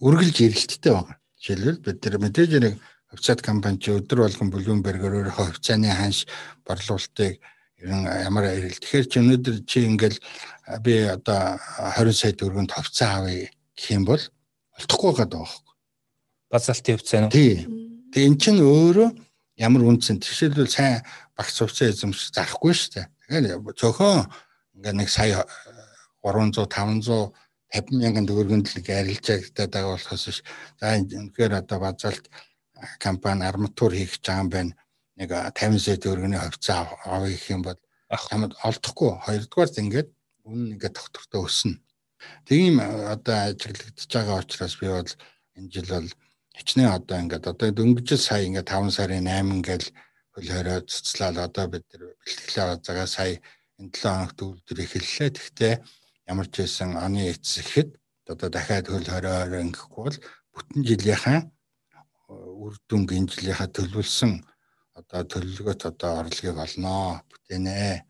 [0.00, 1.18] үргэлж эрэлттэй байгаа.
[1.42, 2.74] Жишээлбэл бид нар мэдээж нэг
[3.12, 6.24] хувьцаат компани чи өдөр болгон Bloomberg-оор өөрийнхөө хувьцааны ханш
[6.64, 7.36] борлуулалтыг
[7.84, 8.80] ямар ирэл.
[8.80, 10.18] Тэгэхээр чи өнөөдөр чи ингээл
[10.80, 11.60] би одоо
[11.98, 14.22] 20 сая төгрөгөнд хувьцаа авъя гэх юм бол
[14.80, 15.74] олдохгүй байгаа байхгүй.
[16.48, 17.34] Базалтын хувьцаа нь.
[17.34, 17.66] Тий.
[18.14, 19.08] Тэгээ эн чинь өөрөө
[19.60, 21.04] ямар үнцэн жишээлбэл сайн
[21.36, 23.06] багц хувьцаа эзэмш зарахгүй шүү дээ.
[23.28, 24.24] Тэгэхээр цөөхөн
[24.78, 25.44] ингээ нэг сая
[26.24, 27.34] 300 500
[27.72, 30.40] 50 мянган төгрөгөнд л арилжаагдаг байгаа болохоос ш.
[30.76, 32.28] За үнэхээр одоо базалт
[32.98, 34.72] компани арматур хийх гэж байгаа юм байна.
[35.16, 37.78] Нэг 50 сая төгрөгийн хувьцаа авъя гэх юм бол
[38.12, 39.10] чамд олдохгүй.
[39.24, 40.08] Хоёрдугаарт ингээд
[40.44, 41.80] үнэн ингээд доктортой өснө.
[42.46, 45.10] Тийм одоо ажиглагдчихж байгаа учраас би бол
[45.56, 46.08] энэ жил бол
[46.56, 49.88] хичнээн одоо ингээд одоо дөнгөж сая ингээд 5 сарын 8 гээл
[50.34, 53.40] хөл хорой цэцлал одоо бид нар бэлтгэлээ байгаа сая
[53.78, 55.30] энэ 7 хоногт үйлдвэр эхэллээ.
[55.36, 55.74] Тэгтээ
[56.30, 57.90] ямар ч байсан оны эцэхэд
[58.32, 60.18] одоо дахиад хөл хорой ингэхгүй бол
[60.54, 61.38] бүтэн жилийнхаа
[62.64, 64.32] үр дүнг энэ жилийнхаа төлөвлөсөн.
[64.98, 68.04] Одоо төлөвлөгөөт одоо орлогыг олноо бүтээнэ.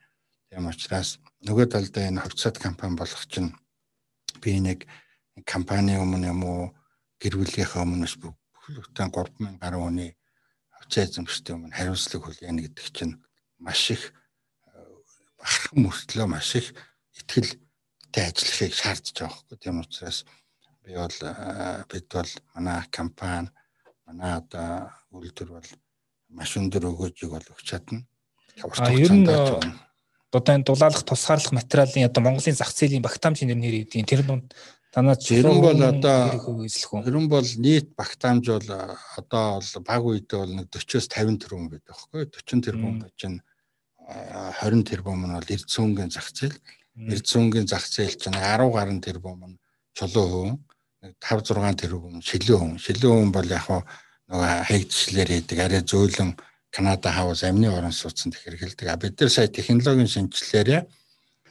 [0.50, 3.50] Тийм учраас нөгөө талдаа энэ хувьцаат компани болох чинь
[4.42, 4.86] би нэг
[5.46, 6.62] компани өмнө юм уу
[7.22, 10.10] гэр бүлийнхээ өмнөөс бүхэл бүтэн 3000 гаруй хүний
[10.74, 13.14] хувьцаа эзэмшдэг өмнө хариуцлага хүлээнэ гэдэг чинь
[13.62, 14.02] маш их
[15.38, 16.74] бахархан мөртлөө маш их
[17.16, 20.18] ихтгэлтэй ажиллахыг шаардж байгаа хгүй тийм учраас
[20.82, 21.18] би бол
[21.90, 23.50] бид бол манай компани
[24.06, 25.68] манай одоо үйлдвэр бол
[26.28, 28.04] маш өндөр өгөөжийг бол өгч чадна.
[28.62, 29.28] А ер нь
[30.32, 34.54] одоо энэ дулаалах тусгаарлах материалын одоо Монголын зах зээлийн багтаамжийн нэр хэвдийн тэр дунд
[34.92, 36.18] танаа ерөн бол одоо
[37.04, 38.68] ерөн бол нийт багтаамж бол
[39.20, 43.38] одоо бол баг үедээ бол нэг 40-оос 50 тэрбум байдаг байхгүй 40 тэрбум чинь
[44.08, 46.56] 20 тэрбум нь бол эрдцөөнгийн зах зээл.
[46.96, 49.56] Эрдзүнгийн зах зээл чинь 10 гаруй тэрбум нь
[49.96, 50.71] чулуу нэг
[51.02, 52.78] 5 6 тэрбум шилэн хүн.
[52.78, 53.66] Шилэн хүн бол яг
[54.30, 56.38] нөгөө хаягдчлэр хийдэг арай зөөлөн
[56.72, 58.88] Канада хавс амны орон сууцнд хэрэгэлдэг.
[58.88, 60.86] А бид нар сая технологийн шинжилэлээр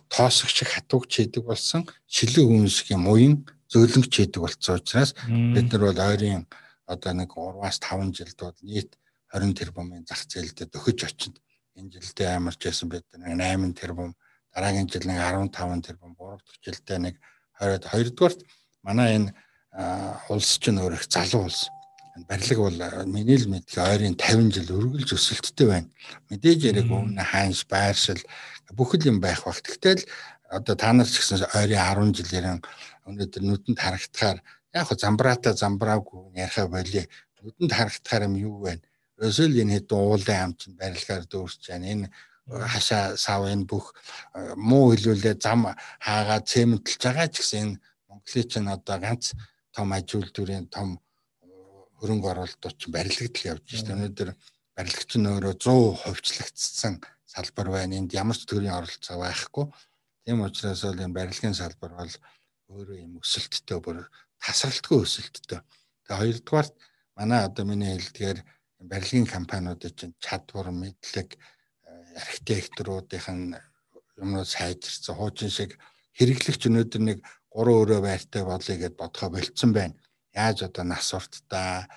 [0.09, 5.83] тоосогч хатуугч хийдэг болсон шилэн хүн шиг юм уян зөөлөнгч хийдэг болсон учраас бид нар
[5.87, 6.47] бол ойрын
[6.87, 8.97] одоо нэг 3-аас 5 жилд бол нийт
[9.31, 11.37] 20 тэрбумын зах зээлдээ дөхөж очинд
[11.79, 14.11] энэ жилдээ амарч байсан бид нар 8 тэрбум
[14.51, 17.15] дараагийн жил нэг 15 тэрбум 3 дахь жилдээ нэг
[17.55, 18.39] 20-д хоёрдугаарт
[18.83, 19.29] манай энэ
[20.29, 21.69] улс чинь өөр их залуу улс.
[22.27, 25.89] Барилга бол миний л мэдээ ойрын 50 жил өргөлж өсөлттэй байна.
[26.29, 28.19] Мэдээж яриг өмнө хаанш байршил
[28.75, 29.63] бүхэл юм байх бах.
[29.63, 30.03] Тэгтэл
[30.51, 32.59] одоо та нар ч гэсэн ойрын 10 жилийн
[33.07, 34.43] өнөөдөр нүдэнд харагдахаар
[34.75, 37.07] яг хо замбраата замбраагүй яриха боли
[37.39, 38.83] нүдэнд харагдахаар юм юу вэ?
[39.15, 41.87] Өсөл энэ хэд уулын ам чинь барилгаар дүүрч байна.
[41.87, 42.07] Энэ
[42.51, 43.95] хашаа сав энэ бүх
[44.59, 45.71] муу хэлүүлээ зам
[46.03, 47.79] хаагаад цементэлж байгаа ч гэсэн энэ
[48.11, 49.31] Монголын чинь одоо ганц
[49.71, 51.47] том аж үйлдвэрийн том э,
[52.03, 53.95] хөрөнгө оруулалтууд чинь барилгадл явж байна.
[53.95, 54.29] Өнөөдөр
[54.75, 56.93] барилгач нь өөрөө 100 хувьчлагдсан
[57.23, 57.95] салбар байна.
[57.95, 59.65] Энд ямар ч төрлийн оролцоо байхгүй.
[60.27, 62.13] Тийм учраас бол энэ барилгын салбар бол
[62.75, 64.03] өөрөө юм өсөлттэй бүр
[64.43, 65.63] тасралтгүй өсөлттэй.
[66.03, 66.75] Тэгээ хоёрдугаарт
[67.15, 68.39] манай одоо миний хэлдгээр
[68.91, 71.39] барилгын компаниудад чинь чадвар мэдлэг
[72.19, 73.55] архитекторуудын
[74.19, 75.79] юмнууд сайжирсан хуучин шиг
[76.19, 77.19] хэрэглэгч өнөөдөр нэг
[77.53, 79.95] гурван өрөө байртай болъё гэд бодгоо болцсон байна.
[80.33, 81.87] Яаж одоо нас уртдаа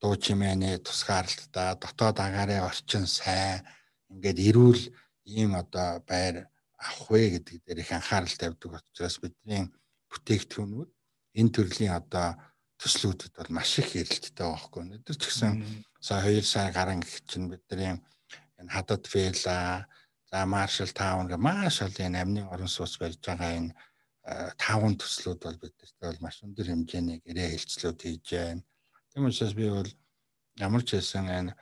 [0.00, 3.64] дуу чимээний тусгаарлалтаа дотоод агаарын орчин сайн
[4.12, 4.82] ингээд эрүүл
[5.24, 6.46] ийм одоо байр
[6.78, 9.64] авах вэ гэдэг дээр их анхаарал тавьдаг учраас бидний
[10.10, 10.90] бүтээгдэхүүнүүд
[11.38, 12.28] энэ төрлийн одоо
[12.78, 14.82] төслүүдэд бол маш их эрэлттэй байгаа хгүй.
[14.86, 15.52] Өнөөдөр ч гэсэн
[15.98, 17.98] сая 2 сар гарan гэх чинь бидний
[18.60, 19.88] энэ хадад вела
[20.30, 23.74] за маршал таун гэх маш олон амны орон сууц барьж байгаа энэ
[24.58, 28.62] таван төслүүд бол биднэрт бол маш өндөр хэмжээний гэрээ хэлцлүүд хийж байна.
[29.12, 29.90] Тийм учраас би бол
[30.60, 31.52] ямар ч хэлсэн энэ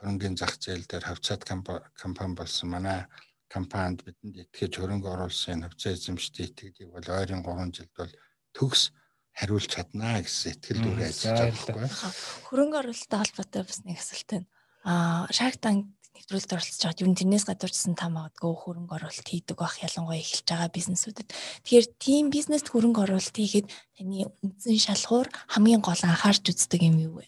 [0.00, 3.06] хөрөнгөний зах зээл дээр хавцаад компани болсон манай
[3.46, 8.12] компанид бидэнд итгэж хөрөнгө оруулсан хавцаа эзэмшдэг итгэдэг бол ойрын 3 жилд бол
[8.56, 8.90] төгс
[9.38, 12.10] хариулж чаднаа гэсэн итгэл дүүрээ ажиллаж байгаа байхгүй.
[12.50, 14.48] Хөрөнгө оруулалттай холбоотой бас нэг асуулт байна
[14.84, 19.76] а Shark Tank нэвтрүүлэлд оролцож байгаад юу тэрнээс гадуурчсан та магадгүй хөрөнгө оруулалт хийдэг бах
[19.82, 21.28] ялангуяа эхэлж байгаа бизнесүүдэд.
[21.66, 23.66] Тэгэхээр тийм бизнест хөрөнгө оруулалт хийхэд
[23.98, 27.26] таны үндсэн шалгуур хамгийн гол анхаарч үздэг юм юу вэ?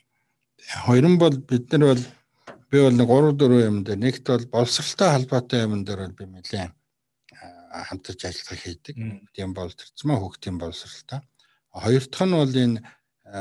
[0.87, 2.05] Хоёрын бол бид нар бол
[2.71, 6.25] би бол нэг 3 4 юм дээр нэгт бол боловсралтай холбоотой юм дээр бол би
[6.31, 6.73] нэлээд
[7.91, 8.97] хамтарч ажиллах хийдэг.
[9.35, 11.21] Тийм боловсрцмаа хөгтийн боловсралтай.
[11.75, 12.79] Хоёр дахь нь бол энэ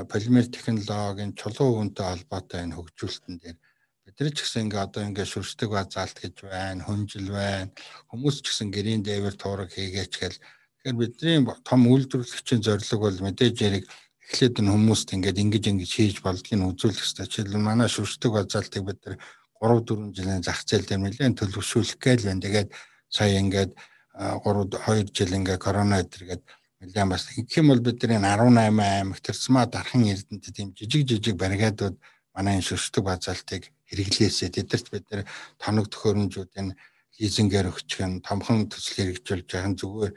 [0.10, 3.58] полимер технологийн чулуу хүнтэй холбоотой энэ хөгжүүлэлтэн дээр
[4.06, 7.73] бид ч гэсэн ингээ одоо ингээ шүршдэг базаалт гэж байна, хүнжил байна.
[8.14, 10.38] Хүмүүс ч гэсэн гэрийн дээвэр туураг хийгээч гэл.
[10.38, 13.86] Тэгэхээр бидний том үйлдвэрлэгчийн зорилго бол мэдээж яриг
[14.30, 17.26] эхлээд энэ хүмүүст ингээд ингэж ингэж хийж болдгийг үзүүлэх хэрэгтэй.
[17.26, 19.18] Жишээлбэл манай шүршдэг базаалтыг бид нар
[19.57, 22.45] 3 4 жилийн зах зээл дээр нэлээд төлөвшүүлэх гээл байна.
[22.45, 22.69] Тэгээд
[23.10, 23.72] сая ингээд
[24.14, 26.44] 3 2 жил ингээ корона өдөргээд
[26.86, 31.36] нэлээд бас гэх юм бол бид нар 18 аймаг төрсмаа дархан эрдэнэт тийм жижиг жижиг
[31.41, 31.98] баригадууд
[32.38, 35.22] манай энэ шүршдэг базаалтыг хэрэглээсээ тэдэрт бид нар
[35.62, 36.74] тоног төхөөрөмжүүдийн
[37.20, 40.14] лизингээр өгчих нь томхон төсөл хэрэгжүүлж байгаа нь зүгээр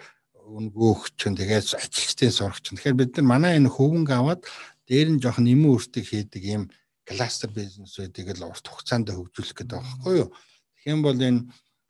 [0.49, 2.65] үнгөө өгчин тэгээд ажилчдын сурагч.
[2.73, 4.43] Тэгэхээр бид нар манай энэ хөвөнгө аваад
[4.89, 6.62] дээр нь жоохон нэмэн үртэг хийдэг ийм
[7.05, 10.28] кластер бизнес байдгийг л урт хугацаанд хөгжүүлэх гэдэг байхгүй юу.
[10.81, 11.40] Тэгэх юм бол энэ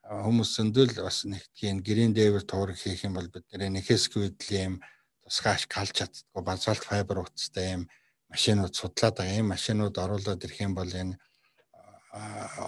[0.08, 4.74] хүмүүс зөндөл бас нэгтгэн гэрийн дээвэр туурах хийх юм бол бид нэр нэхэск үедлийн юм
[5.22, 7.82] тусгаач калж чаддгүй базальт файбер утастай юм
[8.32, 11.20] машинууд судлаад байгаа юм машинууд оруулаад ирэх юм бол энэ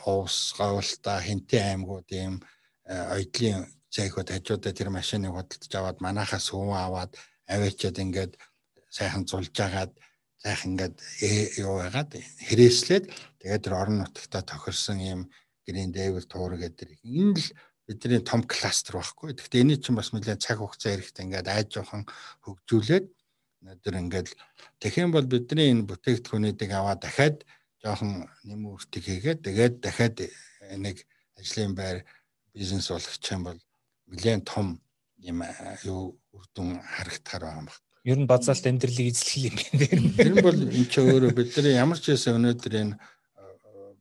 [0.06, 2.34] уус говьлта хинтээ аймагуд юм
[2.86, 7.12] ойдлын зайхуд хажуудаа тэр машиныг худалдаж аваад манахаас хөвөн аваад
[7.48, 8.32] аваачаад ингээд
[8.90, 9.92] сайхан зулж агаад
[10.42, 10.96] сайхан ингээд
[11.58, 12.10] юу яагаад
[12.48, 13.04] хэрэгслээд
[13.40, 15.20] тэгээд тэр орон нутагта тохирсон юм
[15.66, 17.48] гэрийн дээвэр туур гэдэг энэ л
[17.90, 19.34] бидний том кластер байхгүй.
[19.34, 22.06] Гэхдээ энэ чинь бас нэлээд цаг хугацаа хэрэгтэй ингээд айж жоохон
[22.46, 23.06] хөгжүүлээд
[23.60, 24.28] өнөөдөр ингээд
[24.78, 27.42] тэгэх юм бол бидний энэ бүтээгдэхүүнүүдийг аваад дахиад
[27.82, 30.16] жоохон нэм үртэг хийгээд тэгээд дахиад
[30.76, 30.96] нэг
[31.40, 32.04] ажлын байр
[32.54, 33.60] бизнес болгох юм бол
[34.10, 34.80] нэлээд том
[35.20, 35.44] юм
[35.84, 37.86] юу үр дүн харагдахаар байгаа юм байна.
[38.04, 40.16] Ер нь базаалт амьдралыг эзлэх юм байна.
[40.16, 42.94] Тэр нь бол эн чинь өөрөө бидний ямар ч байсан өнөөдөр энэ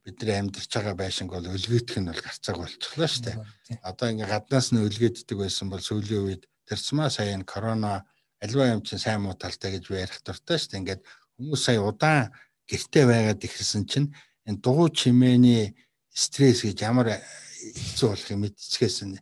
[0.04, 3.36] бидний амьдарч байгаа байшинг бол өлгөйтөх нь бол гарцааг болчихлоо шүү дээ.
[3.84, 8.04] Одоо ингээ гаднаас нь өлгөөддөг байсан бол сүүлийн үед тэрцмаа сая энэ корона
[8.40, 10.80] альва юм чинь сайн муу талтай гэж ярих дуртай шүү дээ.
[10.80, 11.02] Ингээд
[11.36, 12.32] хүмүүс сая удаан
[12.70, 14.08] гэртээ байгаад ихсэн чинь
[14.46, 15.74] энэ дугуй чимээний
[16.14, 19.18] стресс гэж ямар хэцүү болохыг мэдчихсэн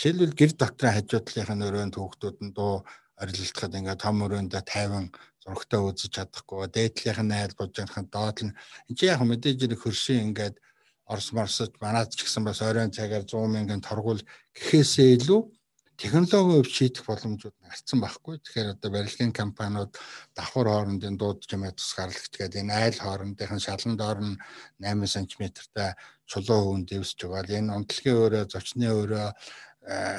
[0.00, 2.88] Жишээлбэл гэр дотрын хажуудлынхын өрөөнд хүүхдүүд нь дуу
[3.20, 5.12] орилтоход ингээ том өрөөндө 50
[5.44, 8.56] зургтаа үзэж чадахгүй дээдлийнх нь айл бужийнхын доод нь.
[8.88, 10.56] Энэ чи яг мэдээж нэг хөршийн ингээд
[11.04, 14.24] орс морсож манад ч гэсэн бас оройн цагаар 100 мянган торгуул
[14.56, 15.40] гэхээсээ илүү
[16.00, 18.40] технологи өв шийдэх боломжууд гарцсан байхгүй.
[18.40, 19.92] Тэгэхээр одоо барилгын компаниуд
[20.32, 24.40] давхар хоорондын дууд чимээ тусгаарлагч гэдэг энэ айл хоорондын шалан доор нь
[24.80, 25.92] 8 см-тай
[26.24, 27.60] чулуу хүн дэвсж байгаа.
[27.60, 29.28] Энэ унтлагын өрөө, зочны өрөө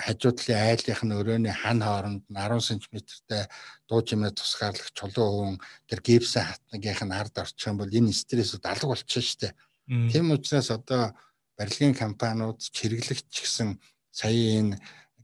[0.06, 3.50] хажуудлын айлынх нь өрөөний хан хооронд нь 10 см-тай
[3.90, 5.58] дуу чимээ тусгаарлагч чулуу хүн
[5.90, 9.54] тэр гипсэн хатнагийнх нь ард орчих юм бол энэ стрессүүд алга болчихно шүү дээ.
[10.14, 11.14] Тийм учраас одоо
[11.58, 13.78] барилгын компаниуд чиргэлэгч гэсэн
[14.10, 14.82] сая энэ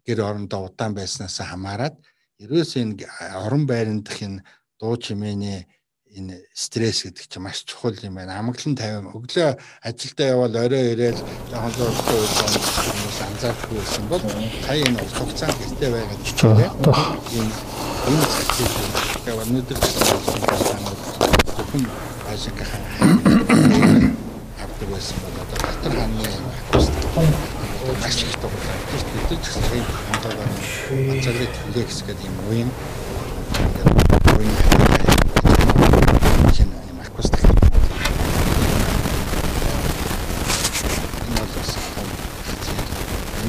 [0.07, 1.99] гэр орондоо удаан байснаас хамаарат
[2.39, 3.03] ерөөс энэ
[3.43, 4.43] орон байранд дах энэ
[4.79, 5.67] дуу чимээний
[6.15, 8.39] энэ стресс гэдэг чинь маш чухал юм байна.
[8.39, 11.19] Амгалан тавиам өглөө ажилдаа явбал орой ирээл
[11.51, 12.19] жоохон зургтай
[12.87, 14.23] хүмүүс анзаардаггүй байсан бол
[14.63, 16.55] сая энэ хугацаанд гэртээ байгаа ч тийм
[17.37, 17.53] энэ
[18.07, 18.75] энэ зохицол
[19.25, 19.77] тэгээ өнөөдөр
[21.57, 21.85] зөвхөн
[22.31, 22.57] ажиг
[24.63, 27.56] авдаг байсан бол одоо дотор хааны
[28.01, 28.79] маш их тоглоом.
[29.29, 30.51] Ч гэсэн энэ хамтаагаар
[31.17, 32.69] ацаарыг флекс гэдэг юм уян
[34.37, 34.57] уян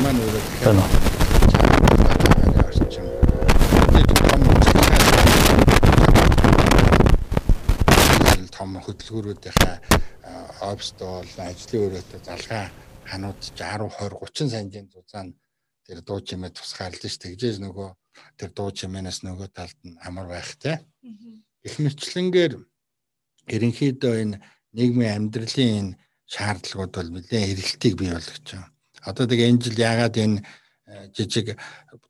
[0.02, 0.84] маань өөрөө байна.
[8.58, 9.76] том хөдөлгөөрүүдийнхаа
[10.70, 12.66] обстол ажлын өрөөтэй залгаа
[13.10, 15.34] ханууд 10 20 30 санжийн зузаан
[15.86, 17.88] тэр дуу чимээ тусгаарлаж ш тэгжээж нөгөө
[18.36, 20.84] тэр дуу чимээнээс нөгөө талд нь амар байх те.
[21.64, 22.52] Их мэтлэнгээр
[23.48, 24.36] ерөнхийдөө энэ
[24.76, 25.96] нийгмийн амьдралын энэ
[26.28, 28.68] шаардлагууд бол нэлээд эргэлтийг бий болгож байгаа.
[29.08, 30.38] Одоо тэгээ энэ жил яагаад энэ
[30.92, 31.56] э, жижиг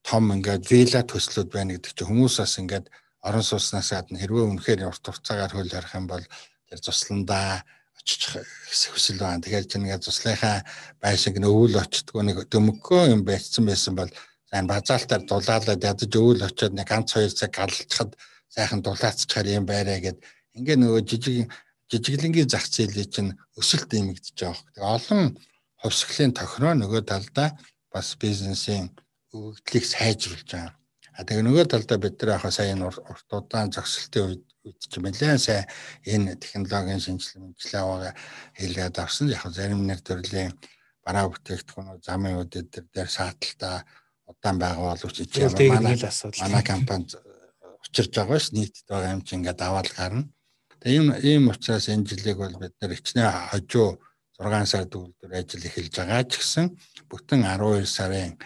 [0.02, 2.86] том ингээд вила төслүүд байна гэдэг чинь хүмүүс бас ингээд
[3.22, 6.24] орон сууцнаас гадна хэрвээ үнэхээр урт хугацаагаар хөл харах юм бол
[6.66, 7.62] тэр цусландаа
[8.08, 9.44] очиж хүсэл байна.
[9.44, 10.64] Тэгэхээр чинь ингээд цуслынхаа
[11.02, 14.08] байшинг нь өвөл очтдгоо нэг дөмгөө юм байцсан байсан бол
[14.48, 18.16] сайн базаалтаар дулаалаад ядаж өвөл очиод нэг ганц хоёр цаг галчхад
[18.48, 20.18] сайхан дулаацчихаар юм байраа гэд
[20.56, 21.52] ингээд нөгөө жижиг
[21.92, 24.64] жижиглэнгийн зах зээлийн чинь өсөлт нэмэгдэж байгаа.
[24.72, 25.22] Тэгээ олон
[25.84, 27.48] хувьсгалын тохироо нөгөө талдаа
[27.92, 28.88] бас бизнесийн
[29.36, 30.72] өгөгдлийг сайжруулж байгаа.
[31.16, 34.42] А тэгээ нөгөө талдаа бид нар яхаа сайн урт удаан зохисолтын үед
[34.76, 35.64] ч нэлээд сайн
[36.04, 38.12] энэ технологийн шинжилгээ мэнчлээ аваа
[38.58, 39.32] хийлгээд авсан.
[39.32, 40.52] Яг зарим нэр төрлийн
[41.04, 43.86] бараа бүтээгдэхүүнүүд замын үдэд дээр сааталтаа
[44.28, 45.40] удаан байгаа боловч чи
[45.72, 45.96] манай
[46.42, 47.06] манай компани
[47.84, 50.28] учирж байгаа ш нийтэд байгаа юм чи ингээд аваад гарна.
[50.80, 53.98] Тэгээ ийм ийм учраас энэ жилиг бол бид нэр хичнээн хожуу
[54.38, 56.66] 6 сар төгөлдөр ажил эхэлж байгаа ч гэсэн
[57.10, 58.38] бүтэн 12 сарын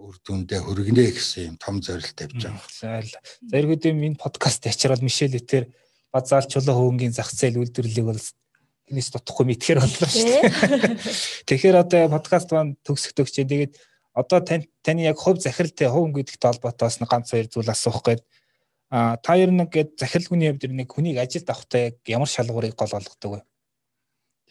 [0.00, 2.64] үр дүндээ хөргөнэ гэсэн юм том зорилт тавьж байгаа.
[2.72, 3.04] За
[3.52, 5.68] заргуудын энэ подкаст ачрал Мишель Этер
[6.08, 8.22] базаал чулуу хөвөнгийн зах зээл үйлдвэрлэлийг бол
[8.88, 10.42] гинэс дутхгүй мэдхээр боллоо шүү дээ.
[11.48, 13.46] Тэгэхээр одоо подкаст маань төгсөх төгсчээ.
[13.46, 13.72] Тэгээд
[14.16, 18.20] одоо тань таны яг хувь захиралтай хувь гэдэгтэй холбоотойс нь ганц хоёр зүйл асуух гээд
[18.90, 22.90] а та ер нь гээд захиралгүйний хувьд нэг хүнийг ажилд авахтай яг ямар шалгуурыг гол
[22.90, 23.40] олгодог вэ?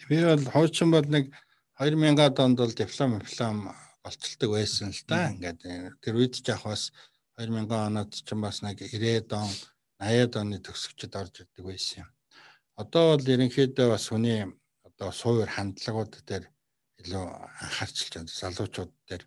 [0.07, 1.35] Би бол хойчин бол нэг
[1.75, 3.75] 2000-ад онд бол диплом диплом
[4.09, 5.29] олцолдог байсан л да.
[5.31, 5.61] Ингээд
[6.03, 6.91] тэр үед ч яг бас
[7.37, 9.53] 2000 оноод ч бас нэг 90-ад он
[10.01, 12.09] 80-ад оны төгсөгчд орж ирдэг байсан юм.
[12.81, 14.43] Одоо бол ерөнхийдөө бас хүний
[14.87, 16.45] одоо суур хандлагууд дээр
[17.01, 17.25] илүү
[17.63, 18.31] анхаарчилж байна.
[18.31, 19.23] Залуучууд дээр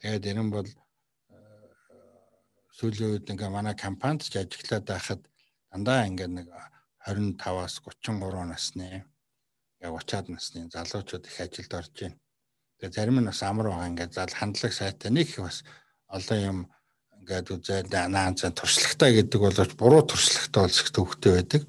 [0.00, 0.76] Тэгээд энэ нь бол э,
[2.76, 5.22] сүүлийн үед ингээ манай компанид ч ажиглаад байхад
[5.72, 6.48] дандаа ингээ нэг
[7.08, 9.08] 25-аас 33 насны
[9.80, 12.20] ингээ 30-аад насны залуучууд их ажилд орж байна.
[12.80, 15.64] Тэгээ зарим нь бас амар байгаа ингээ зал хандлага сайтай нэг их бас
[16.08, 16.58] олон юм
[17.20, 21.62] ингээд үзээд наанцаа туршлагатай гэдэг боловч буруу туршлагатай болж их төвхтэй байдаг.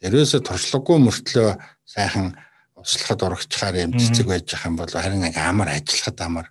[0.00, 1.50] Тэрөөсө туршлагагүй мөртлөө
[1.84, 2.36] сайхан
[2.74, 6.46] услахад урагчаар юм цэцэг байж байгаа юм бол харин нэг амар ажиллахад амар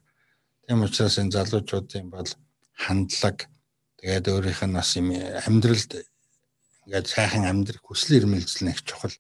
[0.68, 2.30] Тийм учраас энэ залуучуудын бол
[2.72, 3.52] хандлага
[3.99, 5.91] тэгээд өөрийнх нь бас юм амьдралд
[6.88, 9.11] ингээд сайхан амьдрах хүсэл эрмэлзэл нэг чухал.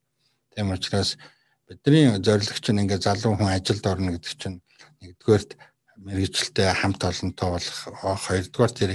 [0.55, 1.19] Тийм учраас
[1.67, 4.63] бидний зорилго чинь ингээд залуу хүн ажилд орно гэдэг чинь
[5.03, 5.51] нэгдүгээрт
[6.05, 7.77] мэрэгчлээ хамт олонтой болох
[8.25, 8.91] хоёрдугаар тэр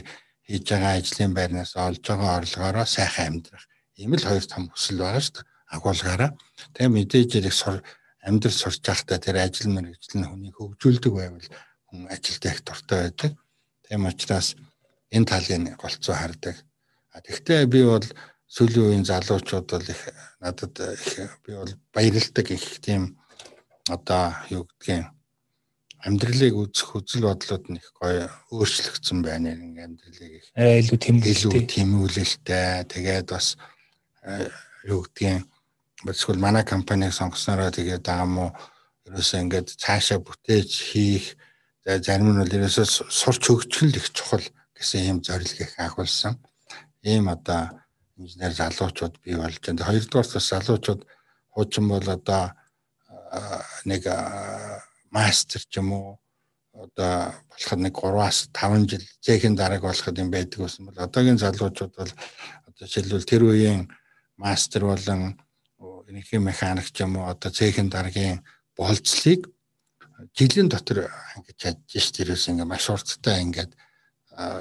[0.49, 3.65] хийж байгаа ажлын байрнаас олж байгаа орлогоороо сайхан амьдрах.
[4.01, 5.47] Ийм л хоёр том хүсэл байгаа шүү дээ.
[5.77, 6.31] Агуулгаараа.
[6.73, 7.77] Тэгээ мэдээж хэрэг сур
[8.25, 11.49] амьдрал сурч байхдаа тэр ажил мэрэгжил нь хүнийг хөгжүүлдэг байвал
[11.93, 13.33] хүн ажилдаа их дуртай байдаг.
[13.85, 14.49] Тийм учраас
[15.13, 16.57] энэ талын голцоо хардаг.
[17.13, 18.07] Тэгвэл би бол
[18.49, 20.03] сүүлийн үеийн залуучууд бол их
[20.41, 23.21] надад их би бол баярлдаг их тийм
[23.89, 25.18] одоо юу гэдгийг
[26.07, 32.87] амьдралыг үзэх үзэл бодлууд нь их гоё өөрчлөгдсөн байна нэг амьдралыг их илүү тэмүүлэлтэй тэмүүлэлтэй
[32.87, 33.59] тэгээд бас
[34.87, 35.43] юу гэдгийг
[36.07, 38.47] эсвэл манай компаниг сонгоснороо тэгээд байгаа мó
[39.11, 41.35] ерөөсөө ингээд цаашаа бүтээж хийх
[41.85, 44.45] зарим нь бол ерөөсөө сурч хөгжил их чухал
[44.77, 46.39] гэсэн юм зорилго их агуулсан.
[47.03, 47.75] Ийм одоо
[48.17, 49.85] инженер залуучууд бий болж байна.
[49.89, 51.01] Хоёрдугаар бас залуучууд
[51.51, 52.53] хуучин бол одоо
[53.85, 54.05] нэг
[55.11, 56.19] мастер ч юм уу?
[56.73, 61.93] Одоо болоход нэг 3-аас 5 жил зээхэн дарааг болоход юм байдаг гэсэн бол одоогийн залуучууд
[61.97, 62.13] бол
[62.69, 63.91] одоо жишээлбэл тэр үеийн
[64.37, 65.35] мастер болон
[66.09, 68.45] ерөнхий механик ч юм уу одоо зээхэн дараагийн
[68.79, 69.51] болцлыг
[70.39, 73.73] жилийн дотор ингэж чадж ш тэрээс ингээ маш урттай ингээд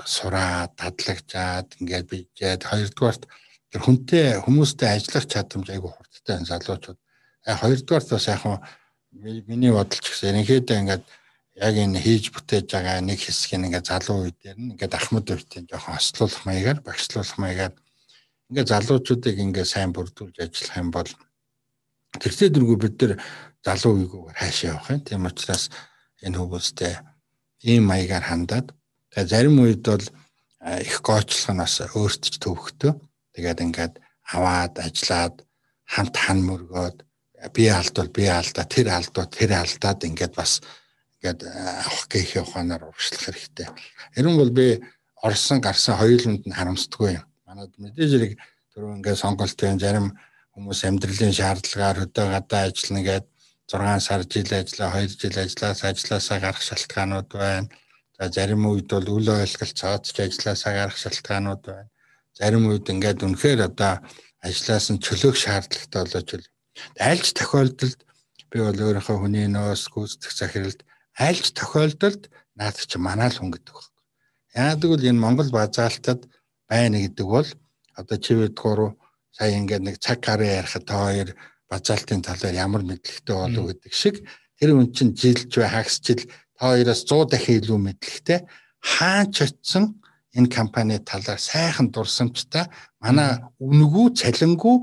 [0.06, 3.24] сураад дадлагжаад ингээд bijээд хоёрдугаарт
[3.70, 7.00] тэр хүнтэй хүмүүстэй ажиллах чадамж айгүй хурдтай залуучууд.
[7.46, 8.58] Хоёрдугаарт бас яг хуу
[9.22, 11.04] миний бодолч гэсэн ерөнхийдөө ингээд
[11.58, 15.66] яг энэ хийж бүтээж байгаа нэг хэсгийг ингээд залуу үе дээр нь ингээд ахмад үетэй
[15.66, 17.74] жоохон ослуулах маягаар багшлуулах маягаар
[18.54, 21.10] ингээд залуучуудыг ингээд сайн бүрдүүлж ажиллах юм бол
[22.22, 23.14] тэрсээ дэргүү бид нар
[23.66, 25.02] залуу үеигүүгээр хаашаа явах юм.
[25.02, 25.64] Тийм учраас
[26.22, 26.94] энэ хүмүүстэй
[27.66, 28.68] ийм маягаар хандаад
[29.12, 30.06] тэгээ зарим үед бол
[30.86, 32.94] их гоочлох нь бас өөртөж төвхтөө.
[33.34, 33.94] Тэгээд ингээд
[34.30, 35.36] аваад ажиллаад
[35.90, 37.07] хамт хан мөргөөд
[37.54, 40.62] би алдвал би алдаа тэр алдвал тэр алдаад ингээд бас
[41.22, 43.68] ингээд авах гэх ухаанаар урагшлах хэрэгтэй.
[44.18, 44.82] Эрен бол би
[45.22, 47.26] орсон гарсан хоёуланд нь харамсдаггүй юм.
[47.46, 48.34] Манад мэдээж зэрэг
[48.74, 50.18] түрүү ингээд сонголтын зарим
[50.54, 53.30] хүмүүс амьдралын шаардлагаар хөдөө гадаа ажиллана гэдэг
[53.68, 57.70] 6 сар жил ажиллаа, 2 жил ажиллаас ажилласаа гарах шалтгаанууд байна.
[58.18, 61.90] За зарим үед бол үл ойлголт цаадч ажилласаа гарах шалтгаанууд байна.
[62.34, 64.02] Зарим үед ингээд үнэхээр одоо
[64.42, 66.30] ажиллаас нь чөлөөх шаардлагатай болооч
[66.78, 68.00] л айлч тохиолдолд
[68.52, 70.80] би бол өөрийнхөө хүний нөөц гүйцэтгэх захиралд
[71.18, 73.94] айлч тохиолдолд наад чи манаа л хүн гэдэг байна.
[74.56, 76.22] Яагаад гэвэл энэ Монгол базаалтад
[76.70, 77.50] байна гэдэг бол
[77.98, 78.96] одоо чивэд гурав
[79.36, 81.30] сая ингээд нэг цаг гарын ярихад та хоёр
[81.70, 84.16] базаалтын талаар ямар мэдлэгтэй болов гэдэг шиг
[84.58, 86.22] тэр хүн чинь жилж бай хагас жил
[86.58, 88.40] та хоёроос 100 дахин илүү мэдлэгтэй.
[88.82, 90.02] Хаач очсон
[90.34, 92.66] энэ компани талаар сайхан дурсамжтай
[93.02, 94.76] манай үнгүү цалингүү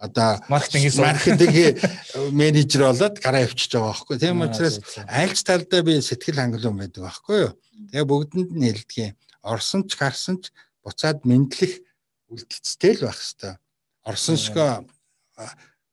[0.00, 1.76] одоо маркетингийн маркетингийн
[2.40, 4.16] менежер болоод гараа явчихж байгаа байхгүй.
[4.16, 7.52] Тийм учраас альч талдаа би сэтгэл хангалуун байдаг байхгүй юу?
[7.92, 10.52] Тэгээ бүгдэнд нь хэлдэг юм орсон ч гарсан ч
[10.84, 11.80] буцаад мэдлэх
[12.28, 13.56] үлдэлцтэй л байх хэвээр.
[14.04, 14.84] Орсон шигээ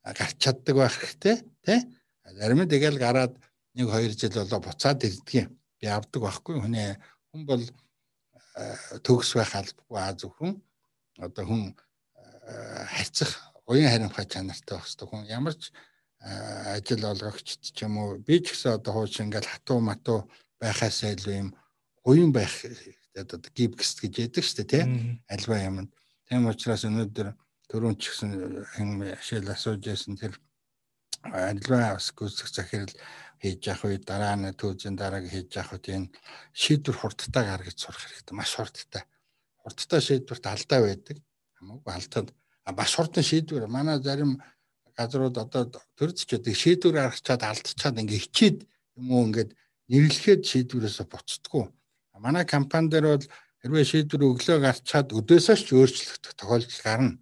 [0.04, 1.80] гарч чаддаг байх хэрэгтэй тий.
[2.36, 3.34] Зарим нь тэгэл гараад
[3.76, 5.50] 1 2 жил болоо буцаад ирдэг юм.
[5.80, 6.60] Би авдаг байхгүй.
[6.60, 6.96] Хүний
[7.32, 7.64] хүн бол
[9.04, 10.54] төгс байх албагүй аа зөвхөн
[11.24, 11.64] одоо хүн
[12.92, 13.32] харьцах
[13.68, 15.72] уян хариумхай чанартай байх хэрэгтэй хүн ямар ч
[16.76, 20.19] ажил олгогчд ч юм уу би ч гэсэн одоо хууч ингээл хатуу матуу
[20.60, 21.49] байхаасаа илүү юм
[22.07, 22.53] уян байх
[23.15, 24.84] одоо гиб гэс гэж яддаг шүү дээ тий
[25.30, 25.91] альва юмд
[26.27, 27.30] тийм учраас өнөөдөр
[27.69, 28.31] түрүүн ч гэсэн
[29.14, 30.34] ашил асууж яасан тэр
[31.23, 32.94] альва бас гүйцэх захирал
[33.41, 36.11] хийж явах үед дараа нь түүзэн дарааг хийж явах үед энэ
[36.57, 38.34] шийдвэр хурдтай гаргаж сурах хэрэгтэй.
[38.34, 39.03] Маш хурдтай.
[39.61, 41.18] Хурдтай шийдвэрт алдаа байдаг.
[41.57, 42.30] Хамаагүй алдаад
[42.76, 43.68] бас хурдан шийдвэр.
[43.68, 44.41] Манай зарим
[44.98, 48.57] газрууд одоо төрцчихэд шийдвэр гаргачаад алдчихад ингээ хичээд
[48.98, 49.52] юм уу ингээд
[49.88, 51.65] нэрлэхэд шийдвэрээс буцдаггүй.
[52.19, 53.26] Манай компани дээр бол
[53.61, 57.19] хэрвээ шийдвэр өглөө гарчаад өдөөсөө ч өөрчлөгдөх тохиолдол гарна.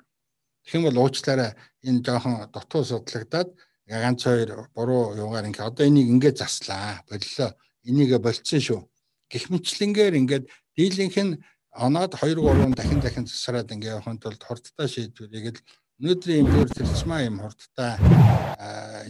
[0.63, 1.51] Тэгэх юм бол уучлаарай.
[1.85, 3.49] Энэ жоохон дутуу судлагдаад
[3.85, 7.03] ганц хоёр буруу юугаар ингээ одоо энийг ингээ заслаа.
[7.05, 7.53] Боллоо.
[7.85, 8.81] Энийгээ болцсон шүү.
[9.29, 11.37] Гэх мэтлэнгээр ингээд дийлэнх нь
[11.75, 15.63] оноод 2 3 дахин дахин засараад ингээ явахын тулд хурдтай шийдвэрийг л
[15.99, 17.99] өнөөдрийн дөр төрчмаа юм хурдтай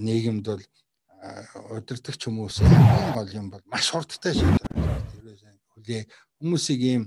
[0.01, 0.63] нийгэмд бол
[1.77, 4.97] удирдах хүмүүс хамгийн гол юм бол маш хурдтай шийдвэр.
[5.73, 6.03] Хүлээ.
[6.41, 7.03] Хүмүүсийг ийм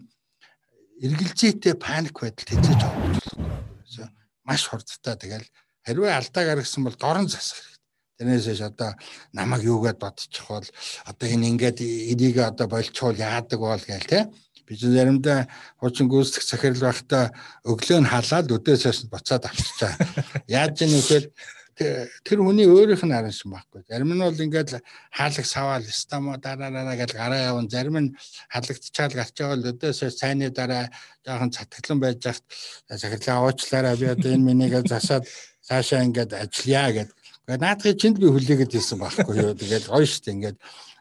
[1.02, 4.10] эргэлзээтэй паник байдалд хэзээж оруулах
[4.46, 5.14] маш хурдтай.
[5.14, 5.46] Тэгэл
[5.86, 7.78] хэрвээ алдаа гаргасан бол дорн засах хэрэгтэй.
[8.18, 8.98] Тэрнээс ш одоо
[9.30, 10.66] намайг юугаад бодчих бол
[11.06, 14.26] одоо энэ ингээд энийг одоо болчихвол яадаг бол гээл те.
[14.68, 15.48] Би ч заримдаа
[15.80, 17.24] хуучин гүйцэтгэх захирал байхдаа
[17.64, 19.96] өглөө нь халаад өдөөсөөс буцаад авчирчаа.
[20.46, 21.32] Яаж юм вэ
[21.78, 23.86] тэр хүний өөрийнх нь араншин байхгүй.
[23.86, 24.82] Зарим нь бол ингээд
[25.14, 27.70] хаалга саваал стамо дараараа гэж гараа явна.
[27.70, 28.14] Зарим нь
[28.50, 30.90] халагдчихаал гарч явал өдөөсөө сайнны дараа
[31.22, 32.42] жоохон цатгалан байж хат
[32.90, 35.24] захирлаа уучлаарай би одоо энэ минийгээ засаад
[35.62, 37.10] цаашаа ингээд ажиллая гэд.
[37.46, 39.54] Гэхдээ наадхыг чинд би хүлээгээд ирсэн байхгүй юу.
[39.54, 40.58] Тэгээд гоё штэ ингээд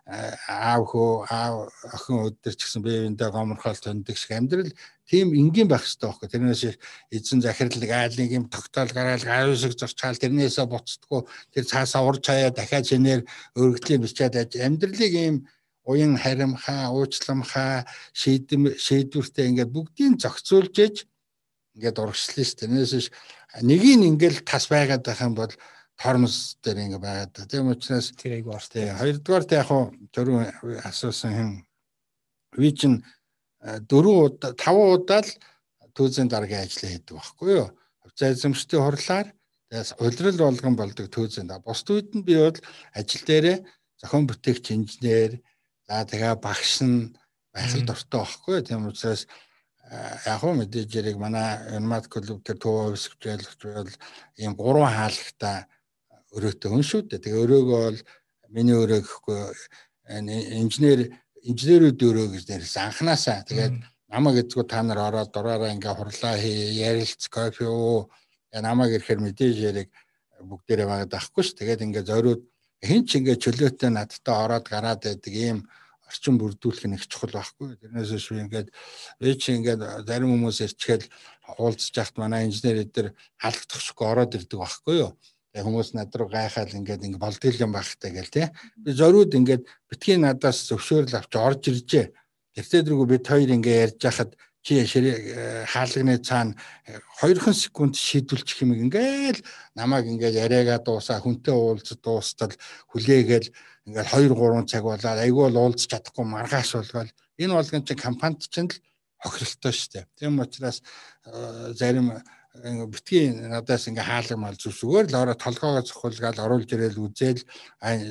[0.08, 4.72] аав хөө аав охин өдөр ч гэсэн биеиндээ гоморхол төндөг шиг амьдрал
[5.04, 6.28] тийм энгийн байх хэрэгтэй байхгүй.
[6.32, 6.64] Тэрнээс
[7.12, 11.22] эзэн захирлаг айлын юм тогтоол гараал аюусыг зорчаал тэрнээсээ буцдаггүй
[11.52, 13.22] тэр цаасаа урж хаяа дахиад шинээр
[13.60, 15.36] өргөдлийн бичээд амьдралыг ийм
[15.84, 17.84] уян харимхаа уучламхаа
[18.16, 20.96] шийдэм шийдвэртэй ингээд бүгдийг зохицуулж ээж
[21.76, 23.12] ингээд урагшлаа шүү тэрнээс
[23.64, 25.54] нэгийг ингээл тас байгаад байх юм бол
[25.98, 27.34] тормоз дээр ингээ байгаад.
[27.50, 28.94] Тийм учраас тэр айгу ортой.
[28.94, 29.70] Хоёрдугаар та яг
[30.14, 31.52] төрөө асуусан юм.
[32.54, 33.02] Ви чин
[33.66, 35.32] э, дөрөв удаа таван удаа л
[35.98, 37.68] түүзийн дараагийн ажлаа хийдэг байхгүй юу?
[38.06, 39.28] Хувьцаа эзэмшлийн хурлаар
[39.74, 41.58] тэгээс улирал болгон болдог түүзийн да.
[41.58, 42.58] Бусд үед нь би бол
[42.94, 43.58] ажил дээрээ
[43.98, 45.42] зохион бүтээгч инженер
[45.90, 47.18] за тэгээ багш нь
[47.50, 48.62] байх л дуртай байхгүй?
[48.62, 49.26] Тийм учраас
[49.90, 49.98] э,
[50.30, 53.90] яг хөө мэдээж яриг манай Янмат клуб дээр төв офисчлж бол
[54.38, 55.66] ийм гурван хаалгата
[56.36, 57.24] өрөөтэй хүн шүү дээ.
[57.24, 58.00] Тэгээ өрөөгөө бол
[58.52, 59.40] миний өрөө гэхгүй
[60.08, 61.00] инженер
[61.48, 63.48] инженерүүд өрөө гэж нэрсэн анханасаа.
[63.48, 63.76] Тэгээд
[64.12, 68.12] намайг эзгүй та нар ороод дураараа ингээ хурлаа хий, ярилц, кофе уу.
[68.52, 69.90] Намайг ирэхээр мэдээж яриг
[70.44, 71.56] бүгдээрээ байгаад байхгүй ш.
[71.56, 72.42] Тэгээд ингээ зориуд
[72.84, 75.68] хин ч ингээ чөлөөтэй надтай ороод гараад байдаг ийм
[76.08, 77.76] орчин бүрдүүлэх их чухал байхгүй.
[77.80, 78.72] Тэрнээс шүү ингээд
[79.24, 81.06] ээ чи ингээд зарим хүмүүс ирчгээл
[81.60, 83.12] уулзж яхад манай инженер эдэр
[83.44, 85.12] халагдахгүй ороод ирдэг байхгүй юу
[85.56, 88.48] хүмүүс над руу гайхаад ингээд ингээ болдгол юм багтай гэл тий.
[88.78, 92.12] Би зориуд ингээд битгий надаас зөвшөөрөл авч орж иржээ.
[92.58, 94.36] Тэртээ дэргүү бид хоёр ингээ ярьж хахад
[94.68, 96.56] чи хаалганы цаана
[97.24, 99.40] хоёрхан секунд шийдвүүлчих юм ингээл
[99.80, 102.52] намайг ингээд яриагаа дуусаа хүнтэй уулзад дуустал
[102.92, 103.48] хүлээгээл
[103.88, 107.10] ингээд 2 3 цаг болоод айгүй бол уулзч чадахгүй маргааш болгоод
[107.40, 108.76] энэ болгон чинь компанид чинь л
[109.24, 110.06] хохиролтой шүү дээ.
[110.20, 110.84] Тийм учраас
[111.80, 112.20] зарим
[112.64, 117.44] битгий надаас ингээ хаалга мал зүсгээр л ороо толгоогоо цохолгаал оруулж ирээл үзэл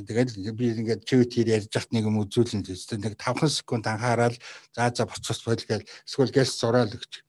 [0.06, 4.36] тэгэл би ингээд чивт хэр ярьж хат нэг юм үзүүлэн тест нэг 5 секунд анхаарал
[4.74, 7.27] за за боцос бойл гээл эсвэл гэлс зураал өгч.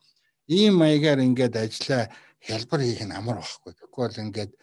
[0.48, 2.08] Ийм маягаар ингээд ажиллаа.
[2.38, 4.54] Хялбар хийх нь амар байхгүй тэгэхгүй бол ингээд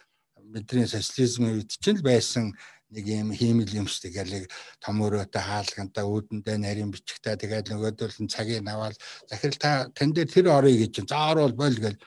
[0.53, 2.55] бидний социализмын үед чинь л байсан
[2.95, 4.47] нэг юм хиймэл юм шүү дээ.
[4.79, 8.95] Том өрөөтэй хаалгантаа үүдэндээ нарийн бичгтээ тэгээд нөгөөдөл нь цагийг наваал.
[9.27, 11.97] Захирал та тэн дээр тэр орё гэж за орвол бойл гэл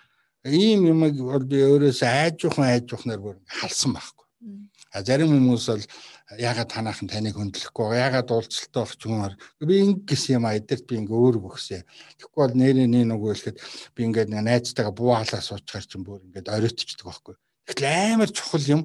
[0.46, 4.26] ийм юм бол би өөрөөсөө айжуухан айжуухнаар бүр халсан байхгүй.
[4.94, 5.84] А зарим хүмүүс бол
[6.38, 11.18] ягаад танаахан таныг хөндлөхгүй ягаад уулзалтаа авч юмар би ингэс юм а эдэрт би ингээ
[11.18, 13.58] өөр бөхсөө тэгэхгүй бол нэрээ нэг нүгөө хэлэхэд
[13.96, 17.34] би ингээд найзтайгаа буу халаа суучгаар чинь бүр ингээд оройтчдаг байхгүй.
[17.66, 18.82] Тэгэхээр амар чухал юм.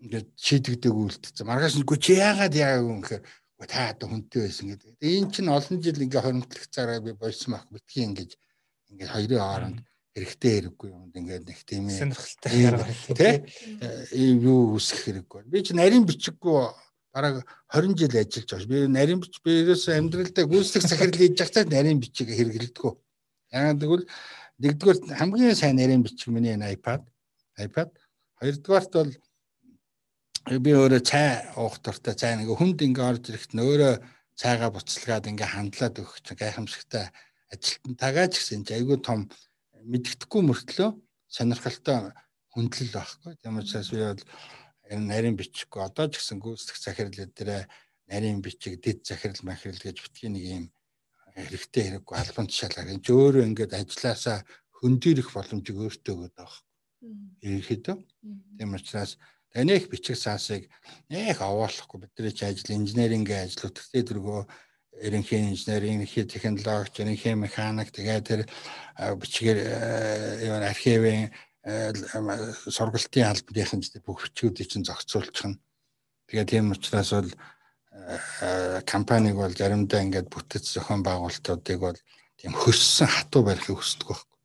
[0.00, 3.24] Ингээд шийдэгдэг үйлдэлцэн маргааш нь гүч ягаад яагаад юм гэхээр
[3.68, 4.96] та одоо хүнтэй байсан гэдэг.
[5.04, 8.30] Энэ чинь олон жил ингээ хоримтлах цаараа би болсон байх битгий ингэж
[8.88, 9.78] ингээ хоёрын хооронд
[10.20, 12.86] хэрэгтэй хэрэггүй юмд ингээд нэг тийм ээ сонирхолтой ярга
[13.16, 13.34] тий
[14.16, 15.48] ийм юу үсэх хэрэггүй.
[15.48, 16.70] Би чи нарийн бичиггүй
[17.12, 17.42] бараг
[17.72, 18.68] 20 жил ажиллаж байгаа.
[18.70, 22.92] Би нарийн бич би ерөөсөө амьдралдаа гүйцэтгэх захирал хийж байхдаа нарийн бичиг хэрэглэдэггүй.
[23.50, 24.06] Яагаад гэвэл
[24.62, 27.02] нэгдүгээр хамгийн сайн нарийн бичиг миний iPad
[27.58, 27.90] iPad
[28.38, 29.12] хоёрдугаарт бол
[30.64, 33.90] би өөрөө цай уух дуртай цай нэг хүнд ингээ орж ирэхэд нөөрэ
[34.40, 37.12] цайгаа буцалгаад ингээ хандлаад чинь гайхамшигтай
[37.52, 39.28] ажилтан тагааж гэсэн чи айгүй том
[39.84, 40.90] мэддэхгүй мөртлөө
[41.30, 42.12] сонирхолтой
[42.52, 43.32] хүндлэл байхгүй.
[43.40, 44.22] Тийм учраас би бол
[44.90, 47.70] энэ нарийн бичихгүй одоо ч гэсэн гүйцэтгэх захирал дээр
[48.10, 50.64] нарийн бичиг дэд захирал махирал гэж битгий нэг юм
[51.36, 54.38] хэрэгтэй хэрэггүй албан тушаалаар энэ өөрөө ингээд ажилласаа
[54.82, 56.60] хөндөрөх боломжийг өөртөө өгöd байгаа.
[57.46, 57.96] Ерөнхийдөө.
[58.58, 59.14] Тийм учраас
[59.54, 60.66] таних бичих саасыг
[61.06, 64.42] нэх овоолохгүй бидний ч ажил инженерингийн ажил үтгэдэг дөргөө
[64.98, 68.42] ерөнхий инженер, ерөнхий технологич, ерөнхий механик тэгээд тэр
[68.98, 69.58] бичгээр
[70.50, 71.30] юу архивын
[71.62, 75.60] сургалтын албаныхын бүх бичгүүдийг чинь зохицуулчих нь.
[76.28, 77.30] Тэгээд тийм учраас бол
[78.88, 81.98] компаниг бол заримдаа ингээд бүтэц зохион байгуулалтуудыг бол
[82.40, 84.38] тийм хөссөн хатуу барихыг хүсдэг байхгүй.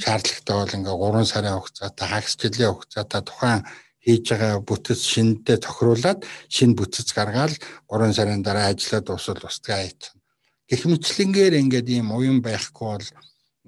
[0.00, 3.60] Шаардлагатай бол ингээд 3 сарын хугацаатай, хагас жилийн хугацаатай тухайн
[4.02, 6.20] хийж байгаа бүтэц шинэдээ тохируулаад
[6.50, 7.54] шинэ бүтэц гаргаад
[7.86, 10.20] 3 сарын дараа ажиллаа дуусвал устгаа хийчихнэ.
[10.66, 13.06] Гэх мэтлэнгээр ингээд ийм уян байхгүй бол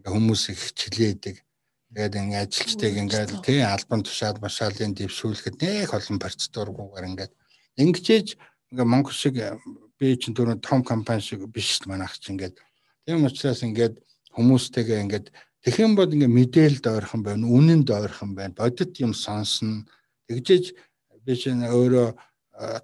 [0.02, 1.36] хүмүүс их хичлээдэг.
[1.94, 7.32] Тэгээд ингээд ажилчдыг ингээд тий албан тушаал машаалын дэвшүүлэхэд нэх олон процедургүйгээр ингээд
[7.78, 8.28] ингэжээж
[8.74, 9.38] ингээд Монгол шиг
[9.98, 12.58] би чинь түрүү том компани шиг биш манайх чинь ингээд
[13.06, 14.02] тийм учраас ингээд
[14.34, 15.26] хүмүүстэйгээ ингээд
[15.62, 19.86] тэгэх юм бол ингээд мэдээлэлд ойрхон байна, үнэнд ойрхон байна, бодит юм сонсно
[20.28, 20.64] Тэгжээж
[21.24, 22.08] би чинь өөрөө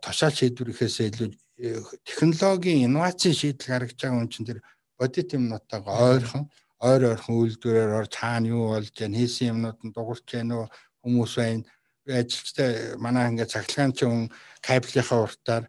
[0.02, 1.28] тушаал шийдвэрхээс илүү
[1.62, 4.58] э, технологийн инновацийн шийдэл гаргаж байгаа хүн чинь тэр
[4.98, 6.44] бодит юмнуудтайгаа ойрхон
[6.80, 10.66] ойр ойрхон үйлдвэрээр орж хаана юу болж байна хийсэн юмнууд нь дуурч байна уу?
[11.04, 11.64] Хүмүүс байна
[12.04, 14.26] би ажилчтай манай ингээд цахилгаан чи хүн
[14.64, 15.64] кабелийнхаа уртаар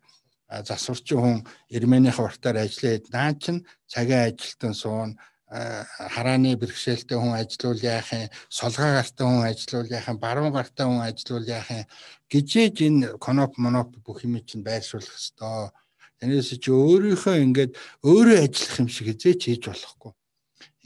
[0.67, 1.37] засварчин хүн
[1.75, 3.57] эрмэнийхаа уртаар ажиллаад наа чин
[3.91, 5.11] цагийн ажилтан суун
[5.51, 11.03] харааны бэрхшээлтэй хүн ажилуул яах юм солгоо гартай хүн ажилуул яах юм баруун гартай хүн
[11.03, 11.83] ажилуул яах юм
[12.31, 15.75] гижээж энэ коноп моноп бүх юм чинь байршуулах ёстой.
[16.23, 20.11] Тэрнээс чи өөрийнхөө ингээд өөрөө ажиллах юм шиг хизээч хийж болохгүй.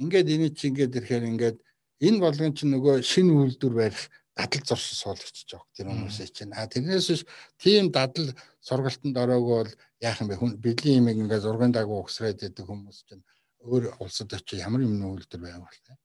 [0.02, 1.58] Ингээд энэ чи ингээд ирэхээр ингээд
[2.02, 6.58] энэ болгон чинь нөгөө шинэ үйлдвэр барих дадал зуршил суулгачиж байгаа тэр хүмүүсээ чинь.
[6.58, 7.22] А тэрнээс биш
[7.62, 8.34] тийм дадал
[8.66, 10.42] сургалтанд ороогүй бол яах юм бэ?
[10.58, 13.22] Бэлгийн юм ингээд зургийн дагуу угсраад байдаг хүмүүс чинь
[13.66, 15.98] өөр улсад очиж ямар юм нүүлдэр байгуул тэ.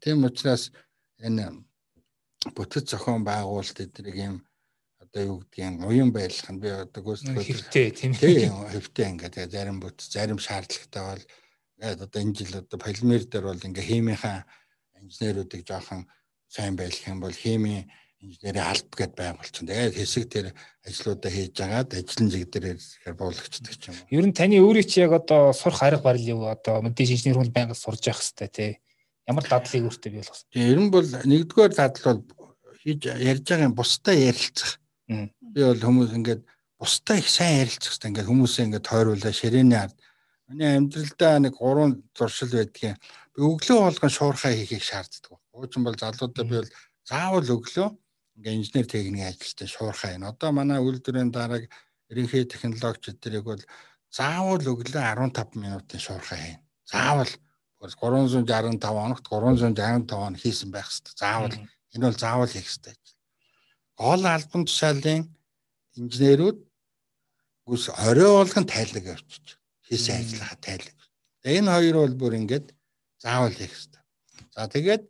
[0.00, 0.72] Тийм учраас
[1.20, 1.62] энэ
[2.56, 4.36] бүтэц зохион байгуулалт эднийг юм
[4.98, 10.08] одоо юу гэдгийг уян байлгах нь би одоо гүйцэтгэх хэрэгтэй тийм хэрэгтэй ингээд зарим бүтэц
[10.10, 11.24] зарим шаардлагатай бол
[11.76, 14.38] ингээд одоо энэ жил одоо полимер дээр бол ингээ химийнхаа
[14.98, 16.08] инженеруудыг жоохон
[16.48, 17.86] сайн байлгах юм бол химийн
[18.22, 19.66] инженерийн алба гэдээ байгуулчихсан.
[19.66, 20.46] Тэгээд хэсэг тэр
[20.86, 23.96] ажлуудаа хийж агаад ажлын зэг дээр ч юм.
[24.14, 27.50] Ер нь таны өөрийн чи яг одоо сурах арга барил юу одоо мэдээж инженер хүн
[27.50, 28.72] байнга сурж явах хэрэгтэй тий.
[29.26, 30.46] Ямар дадлыг өөртөө бий болгосон.
[30.54, 34.78] Тийм ер нь бол нэгдүгээр дадал бол хийж ярьж байгаа юм бусдаа ярилцах.
[35.10, 36.42] Би бол хүмүүс ингээд
[36.78, 38.10] бусдаа их сайн ярилцах хэрэгтэй.
[38.10, 39.98] Ингээд хүмүүсээ ингээд тойруулаа ширээний ард.
[40.46, 42.98] Миний амьдралдаа нэг гурван зуршил байдгийн.
[43.34, 45.38] Би өглөө болгон шуурхаа хийхийг шаарддаг.
[45.54, 46.70] Уучин бол залуудаа би бол
[47.06, 47.88] заавал өглөө
[48.42, 50.34] ингээ инженер техникийн ажилтан шуурхаа байна.
[50.34, 51.70] Одоо манай үйлдвэрийн дарааг
[52.10, 53.62] ерөнхий технологич эдэрийг бол
[54.10, 56.58] заавал өглөө 15 минутын шуурхаа хийн.
[56.82, 57.30] Заавал
[57.78, 61.14] 365 хоногт 365 хоног хийсэн байх хэрэгтэй.
[61.22, 61.54] Заавал
[61.94, 62.96] энэ бол заавал хийх хэрэгтэй.
[63.96, 65.22] Гол албан тушаалын
[65.96, 66.58] инженерүүд
[67.66, 69.58] гүс орой болгон тайлаг явчих.
[69.86, 70.98] Хийсэн ажиллагаа тайлаг.
[71.46, 72.74] Энэ хоёр бол бүр ингээд
[73.22, 74.02] заавал хийх хэрэгтэй.
[74.54, 75.02] За тэгээд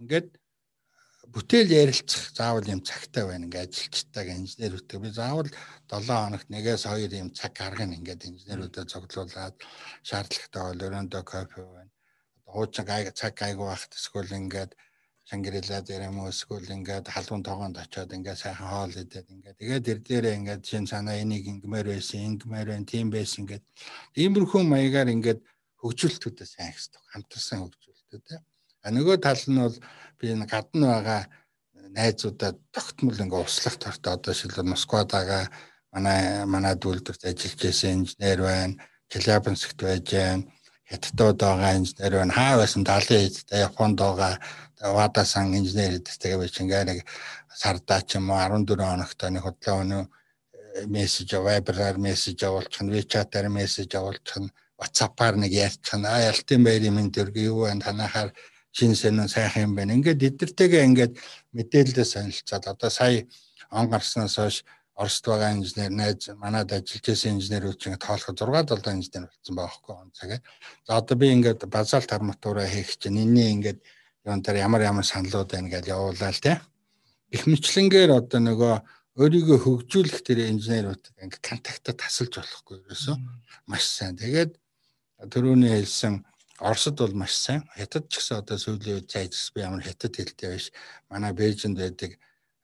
[0.00, 0.39] ингээд
[1.34, 4.98] бүтээл ярилцах заавал юм цагтай байна ингээд ажилчтайг инженерүүдтэй.
[4.98, 5.48] Би заавал
[5.86, 9.56] 7 хоногт нэгээс хоёр юм цаг гаргана ингээд инженерүүдэд цуглуулад
[10.08, 11.92] шаардлагатай бол өрөөндөө кофе байна.
[12.42, 14.72] Одоо хуучин гай цаг гайгүй байхад эсвэл ингээд
[15.30, 19.86] Шангрила дээр юм уу эсвэл ингээд халуун тоогоонд очиод ингээд сайхан хоол идээд ингээд тэгээд
[19.86, 23.64] тэр дээрээ ингээд шин санаа энийг ингэмээр байсан ингэмээр байна тийм байсан ингээд
[24.18, 25.40] иймэрхүү маягаар ингээд
[25.78, 28.42] хөгжүүлэлтүүдээ сайн хэвчдэг хамтарсан хөгжүүлэлтүүд
[28.80, 29.76] А нөгөө тал нь бол
[30.20, 31.22] би энэ гадна байгаа
[31.96, 35.48] найзуудаа тогтмол ингээ услах тартай одоо шилбэр Москвад байгаа
[35.92, 38.78] манай манай дүүлдэрт ажиллаж байсан инженер байна.
[39.10, 40.44] Челябинскт байж байна.
[40.90, 42.36] Хятадд байгаа инженер байна.
[42.38, 44.38] Хаа байсан 70 эдтэй Японд байгаа
[44.80, 46.98] Вадасан инженер эдтэй байж ингээ нэг
[47.50, 50.04] сардаа ч юм уу 14 хоногт нэг худлаа өнөө
[50.86, 56.62] мессеж вайбераар мессеж явуулчих нь WeChat-аар мессеж явуулчих нь WhatsApp-аар нэг ярьчих нь а ялтын
[56.64, 58.30] байр юм энэ төр юу байна танахаар
[58.72, 59.94] шин сэн сайхан юм байна.
[59.94, 61.14] Ингээд эднэртэйгээ ингээд
[61.56, 63.26] мэдээлэлээ солилцоод одоо сая
[63.70, 64.64] он гарснаас хойш
[65.00, 69.72] Оросд байгаа инженер найз манад ажиллаж байсан инженерүүд чинь тоолоход 6 7 инженер болсон байгаа
[69.72, 70.40] хөөхгүй он цагаа.
[70.84, 73.80] За одоо би ингээд базалт арматураа хийх чинь энэний ингээд
[74.28, 76.56] юун дээр ямар ямар саналууд байна гэж явуулаа л тий.
[77.32, 78.74] Их мэтлэнгээр одоо нөгөө
[79.16, 83.16] өөрийгөө хөгжүүлэх тэр инженерүүд ингээд контактаа тасалж болохгүй ерөөсөө
[83.72, 84.20] маш сайн.
[84.20, 84.52] Тэгээд
[85.32, 86.28] төрөний хэлсэн
[86.60, 87.64] Оросд бол маш сайн.
[87.76, 90.68] Хятад ч гэсэн одоо сүүлийн үед цайжс би ямар хятад хэлтэй биш.
[91.08, 92.20] Манай Бээжинд байдаг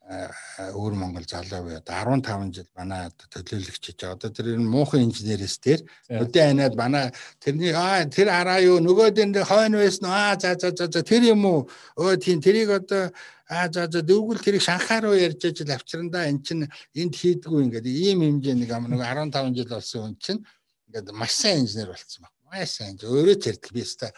[0.06, 1.80] өөр Монгол залуу бай.
[1.80, 4.14] Одоо 15 жил манай төлөөлөгч хийж байгаа.
[4.14, 5.80] Одоо тэр муухан инженерээс тэр
[6.12, 7.10] өдөө анаад манай
[7.40, 11.42] тэрний аа тэр араа юу нөгөө дээр хойно байсан аа за за за тэр юм
[11.48, 11.60] уу
[11.96, 13.10] өө тийм тэрийг одоо
[13.48, 17.86] аа за за дүүгэл тэрийг шанхаа руу ярьж ажил авчрандаа эн чин энд хийдгүү ингээд
[17.88, 20.42] ийм хэмжээ нэг нэг 15 жил болсон хүн чинь
[20.86, 24.10] ингээд маш сайн инженер болсон баг маш сайн өөрөө тэрдэл би өстой.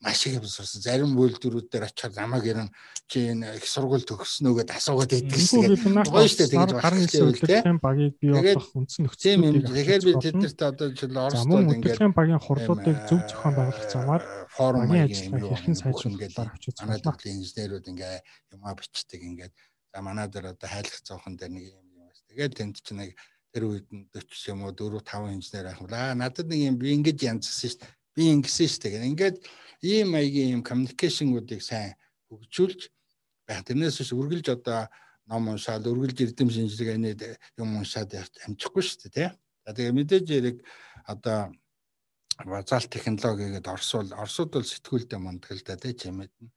[0.00, 0.80] Маш их сурсан.
[0.80, 2.70] Зарим үйлдвэрүүд дээр очиход намайг ирэн
[3.10, 8.32] чи энэ их сургууль төгснөө гэдээ асуугаад байдгийг гоё штэ тэгж гарны үйлдвэрлэлийн багийг бий
[8.32, 9.42] болох үндсэн нөхцөл.
[9.60, 14.22] Тэгэхээр би тэднэрт одоо жил Оросдод ингээд багийн хурлуудыг зөв зохион байгуулах замаар
[14.54, 19.52] форумын ажиллагаа хэрхэн сайжруулахаар авчиж манай төрлийн инженерүүд ингээд юмаа бичдэг ингээд.
[19.92, 22.24] За манай дээр одоо хайлах зоохон дээр нэг юм юм байна.
[22.30, 23.10] Тэгээд тэнд чи нэг
[23.52, 27.18] тэр үед нь 40 юм уу 4 5 инженер ахвала надад нэг юм би ингэж
[27.26, 29.08] янзсан шүү дээ би ингэсэн шүү дээ.
[29.10, 29.36] Ингээд
[29.82, 31.94] ийм маягийн ийм communication-уудыг сайн
[32.28, 32.80] хөгжүүлж
[33.46, 33.64] байх.
[33.64, 34.90] Тэрнээс биш үргэлж одоо
[35.30, 37.10] ном уншаад үргэлж эрдэм шинжилгээ нэ
[37.56, 38.12] юм уншаад
[38.44, 39.28] амжихгүй шүү дээ тий.
[39.64, 40.56] За тэгээ мэдээж яриг
[41.06, 41.54] одоо
[42.44, 46.52] базаал технологи гэдэг орсууд орсууд бол сэтгүүлдээ мундаг л да тий чимэд нь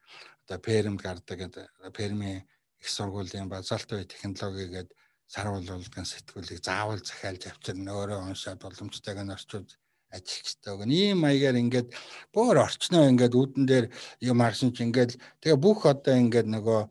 [0.48, 2.48] одоо перм гардаг гэдэг перми
[2.80, 4.98] их сургуулийн базаалт бай технологи гэдэг
[5.34, 9.70] сарвуулгын сэтгүүлийг заавал захиалж авчирна өөрөө уншаад боломжтойг нь орчууд
[10.14, 11.90] ажилчтай гэн ийм маягаар ингээд
[12.36, 13.86] бүр орчноо ингээд үүдэн дээр
[14.30, 16.82] юм харсан чи ингээд тэгээ бүх одоо ингээд нөгөө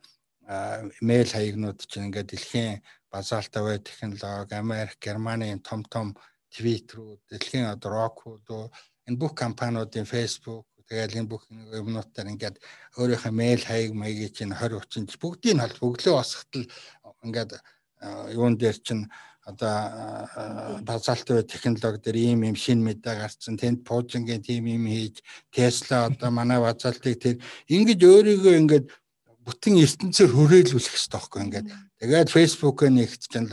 [1.07, 2.83] мэйл хаягнууд чинь ингээд дэлхийн
[3.15, 6.07] базаалтай бай технологи Америк, Германы том том
[6.51, 8.47] твиттерүүд дэлхийн одоо рокууд
[9.07, 12.57] энэ бүх компаниудын Facebook тэгэл энэ бүх юмнуудаар ингээд
[12.99, 16.67] өөрийнхөө мэйл хаяг маягийг чинь 20 30 бүгдийг нь бол өглөө босготол
[17.23, 17.51] ингээд
[18.33, 19.07] юун дээр чинь
[19.45, 23.59] одоо базальт технологи дээр ийм юм шин мэдээ гарцсан.
[23.59, 27.37] Тэнд пуужингийн тим юм хийж Tesla одоо манай базалтыг тэр
[27.67, 28.87] ингэж өөрийгөө ингээд
[29.43, 31.69] бүтэн ертөнцөөр хүрээлүүлэх хэрэгтэй байхгүй ингээд.
[31.99, 33.51] Тэгээд Facebook-ыг нэгт чинь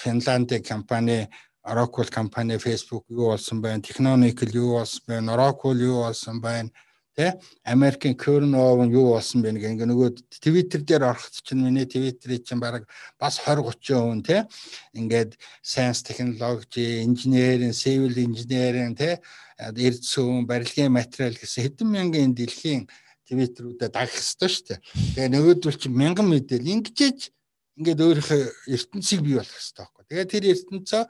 [0.00, 1.28] Финландын компани
[1.68, 6.72] Oracle компани Facebook юу болсон байна Technonical юу болсон байна Oracle юу болсон байна
[7.18, 7.34] Тэ
[7.66, 12.62] Америкийн Кёрнов нь юу болсон бэ гэнгээ нөгөө Twitter дээр орохт чинь миний Twitter-ийг чинь
[12.62, 12.86] баг
[13.18, 14.46] бас 20 30 хүн тэ
[14.94, 19.18] ингээд science technology, engineering, civil engineering тэ
[19.58, 22.86] эрдсүүн, барилгын материал гэсэн хэдэн мянган энэ дэлхийн
[23.26, 24.78] Twitter-уудаа дагах хэрэгтэй шүү дээ.
[25.18, 27.34] Тэгээ нөгөөдөл чинь мянган мэдээл ингэжээж
[27.82, 28.42] ингээд өөрийнхөө
[28.78, 30.04] ертөнцийг бий болгох хэрэгтэй байхгүй.
[30.06, 31.02] Тэгээ тэр ертөнцөө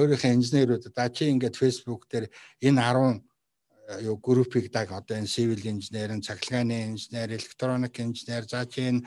[0.00, 2.32] өөрийнхөө инженерүүд даа чи ингээд Facebook дээр
[2.64, 3.25] энэ 10
[4.00, 9.06] юу группийг даг одоо энэ civil engineer, цахилгааны инженер, электроник инженер, за чинь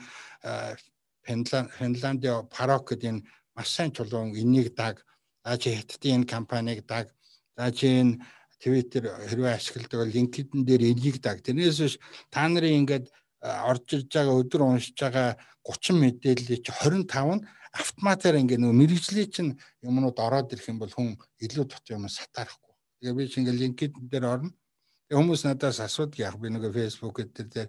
[1.24, 5.04] Финландийн Parok гэдэг энэ маш сайн чулуун энийг даг,
[5.44, 7.12] за чи хятадын энэ компаниг даг,
[7.56, 8.24] за чи энэ
[8.60, 11.44] Twitter хэрвээ ашигладаг бол LinkedIn дээр энийг даг.
[11.44, 11.94] Тэрнээс биш
[12.32, 18.36] та нарын ингээд орж ирж байгаа өдөр уншиж байгаа 30 мэдээллийг чи 25 нь автоматар
[18.36, 19.52] ингээд нөгөө мэрэгжлийн чинь
[19.84, 22.74] юмнууд ороод ирэх юм бол хүн илүү дутуу юм сатаарахгүй.
[23.00, 24.50] Тэгээ би чинь ингээд LinkedIn дээр орно
[25.10, 27.66] Хүмүүс надаас асуудаг яг би нөгөө Facebook дээр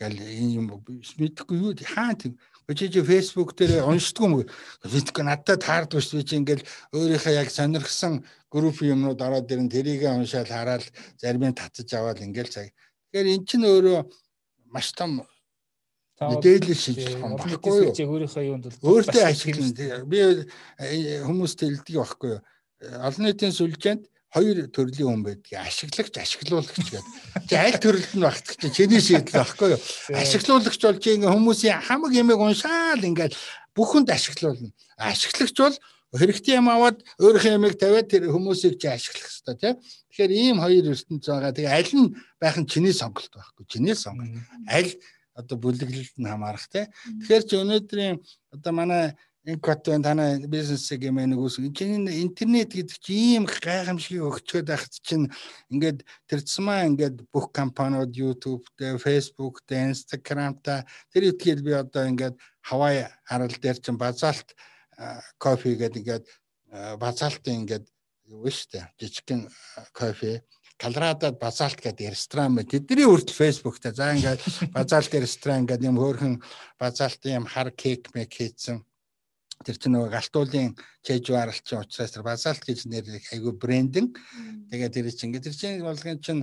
[0.00, 2.40] гал энэ юм мэдхгүй юу хаа тийм
[2.72, 4.48] чи чи Facebook дээр уншдаггүй юм
[4.88, 6.64] мэдхгүй надад таардгүй шүү чи ингээл
[6.96, 10.84] өөрийнхөө яг сонирхсан групп юмнууд ороод ирэн тэрийг уншаал хараад
[11.20, 12.72] зарим нь татаж аваад ингээл цаг.
[13.12, 14.08] Тэгэхээр эн чинь өөрөө
[14.72, 15.28] маш том
[16.20, 17.92] мэдээлэл шийдэх юм баггүй юу?
[17.92, 20.04] Өөрийнхөө юунд бол өөртөө ашиглана.
[20.08, 20.18] Би
[20.80, 22.40] э, хүмүүст хэлдэг байхгүй юу?
[23.00, 25.52] Олон нийтийн сүлжээнд хоёр төрлийн хүн байдаг.
[25.56, 27.04] Ашиглагч, ашиглуулагч гэдэг.
[27.48, 29.80] Чи аль төрөлд нь багтдаг чинь чиний шийдэл байхгүй юу?
[30.12, 33.36] Ашиглуулагч бол чи ингээ хүмүүсийн хамаг ямиг уншаал ингээл
[33.72, 34.68] бүхэнд ашиглуулна.
[35.00, 35.76] Ашиглагч бол
[36.12, 39.76] хэрэгтэй юм аваад өөрийнхөө ямиг тавиад тэр хүмүүсийг чи ашиглах хэрэгтэй тийм.
[40.12, 41.52] Тэгэхээр ийм хоёр ертөнц байгаа.
[41.56, 42.08] Тэгээ аль нь
[42.40, 43.64] байх нь чиний сонголт байхгүй.
[43.68, 44.44] Чиний сонголт.
[44.68, 44.92] Аль
[45.36, 46.88] одоо бүлэглэлд нь хамаарах тийм.
[47.24, 48.16] Тэгэхээр чи өнөөдрийн
[48.52, 49.14] одоо манай
[49.48, 54.92] инкот байна танай бизнесийг юм нэг үс чиний интернет гэдэг чи ийм гайхамшиг өгчөөд байхад
[55.00, 55.32] чинь
[55.72, 62.04] ингээд тэрцмаа ингээд бүх компаниуд YouTube дээр Facebook дээр Instagram та тэр итгэл би одоо
[62.12, 62.36] ингээд
[62.68, 64.52] Hawaii арал дээр чинь базалт
[65.40, 66.24] кофе гэдэг ингээд
[67.00, 67.86] базалтын ингээд
[68.28, 69.48] юу штэ жижигхэн
[69.96, 70.44] кофе
[70.78, 72.70] Колорадод базалт гэдэг ресторан байна.
[72.70, 73.90] Тэдний хүртэл фэйсбુકтэй.
[73.98, 76.38] За ингээд базалт ресторан гэдэг юм хөөрхөн
[76.78, 78.86] базалтын юм хар кек мэг хийсэн.
[79.66, 84.14] Тэр чинь нөгөө галтуулын чэжваралчин учраас тэр базалт гэж нэр айгүй брэндинг.
[84.70, 86.42] Тэгээд тэр чинь ингээд тэр чинь болгон чинь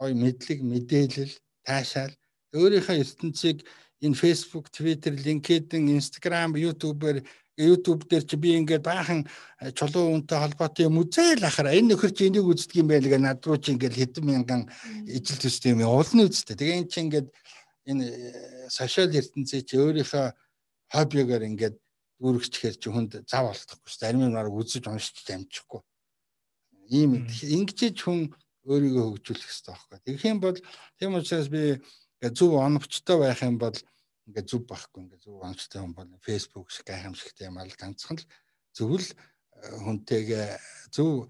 [0.00, 2.14] гой мэдлэг, мэдээлэл, таашаал.
[2.56, 3.68] Өөрийнхөө ертөнцийг
[4.00, 7.20] энэ Facebook, Twitter, LinkedIn, Instagram, YouTube-ээр
[7.56, 9.22] YouTube дээр чи би ингээд баахан
[9.62, 11.70] э, чулуу үнтэй холбоотой юм үзээл ахара.
[11.70, 14.66] Энэ нөхөр чи энийг үздэг юм байл гэ над руу чи ингээд хэдэн мянган
[15.06, 16.58] ижил төстэй юм уулна үсттэй.
[16.58, 17.28] Тэгээ эн чи ингээд
[17.86, 18.04] энэ
[18.74, 20.26] сошиал ертөнцийн чи өөрийнхөө
[20.90, 21.78] хоббигаар ингээд
[22.24, 24.08] дүүргчхээр чи хүнд зав олдохгүй шүү дээ.
[24.08, 25.80] Арим юмараа үзэж уншиж амжихгүй.
[26.88, 28.32] Ийм ингэж хүн
[28.64, 29.98] өөрийгөө хөгжүүлэх хэрэгтэй байхгүй.
[30.08, 30.58] Тэгэх юм бол
[30.96, 31.84] тийм учраас би
[32.32, 33.76] зөв оновчтой байх юм бол
[34.24, 35.00] ингээд зүв байхгүй.
[35.04, 38.28] Ингээд зөв онцтой хүн бол Facebook шиг гайхамшигтай юм ал ганцхан л
[38.72, 39.12] зөвл э,
[39.84, 40.48] хүнтэйгээ
[40.96, 41.28] зөв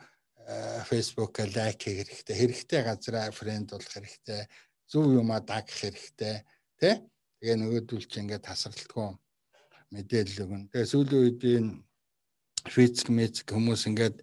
[0.86, 2.36] Facebook лайк хийх хэрэгтэй.
[2.38, 4.46] Хэрэгтэй газараа фрэнд болох хэрэгтэй.
[4.86, 6.44] Зөв юмаа дагах хэрэгтэй.
[6.78, 6.94] Тий
[7.40, 9.18] тэгээ нөгөөдөл чи ингээд тасралтгүй
[9.94, 11.72] мэдээлэл өгнө тэгээ сүүлийн үед энэ
[12.74, 14.16] физик мэзик хүмүүс ингээд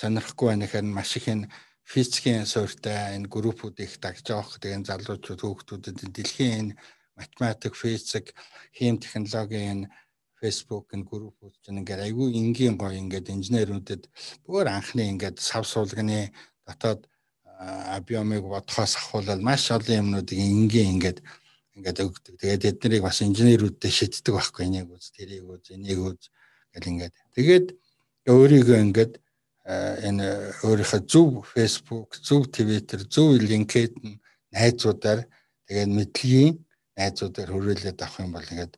[0.00, 1.50] сонирхгүй байна гэхээр маш их энэ
[1.84, 4.62] физикийн суурьтай энэ группүүд их дагж байгаа.
[4.62, 6.72] Тэгээ залуучууд хүүхдүүдэд дэлхийн энэ
[7.18, 8.32] математик, физик,
[8.78, 9.90] хим технологийн
[10.40, 14.02] Facebook энэ группүүд чинь ингээд айгүй энгийн гоё ингээд инженерүүдэд
[14.46, 16.32] бүр анхны ингээд сав суулганы
[16.64, 17.10] дотоод
[17.96, 21.18] абиомыг бодхоос ахуулаад маш олон юмнуудыг энгийн ингээд
[21.80, 22.34] ингээд өгдөг.
[22.36, 26.28] Тэгээд тэднийг бас инженерүүдэд шийддэг байхгүй энийг үз, тэрийг үз, энийг үз
[26.76, 27.14] гэл ингээд.
[27.34, 27.66] Тэгээд
[28.28, 29.12] өөрийгөө ингээд
[29.70, 30.26] энэ
[30.66, 34.20] өөрийнхөө зөв Facebook, зөв Twitter, зөв LinkedIn
[34.52, 35.24] найзуудаар
[35.66, 36.54] тэгээд мэдлэгийн
[36.98, 38.74] найзуудаар хөрөөлөд авах юм бол ингээд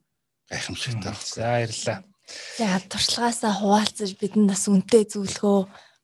[0.47, 1.27] гайхамшигтай байна.
[1.27, 1.99] За баярлалаа.
[2.59, 5.59] За туршлагаасаа хуваалцаж бидэнд бас үнэтэй зөвлөгөө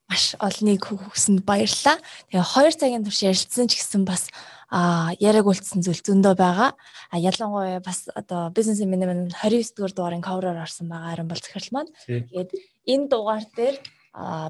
[0.09, 2.01] маш олныг хүсэнд баярлалаа.
[2.33, 4.33] Тэгээ 2 цагийн турш ярилцсан ч гэсэн бас
[4.69, 6.77] а яриаг үлдсэн зүйл зөндөө байгаа.
[7.09, 11.73] А ялангуяа бас одоо бизнес менежмент 29 дугаар дугаарын cover-оор орсон байгаа харин бол захирал
[11.73, 11.93] маань.
[12.05, 12.51] Тэгээд
[12.85, 13.77] энэ дугаар дээр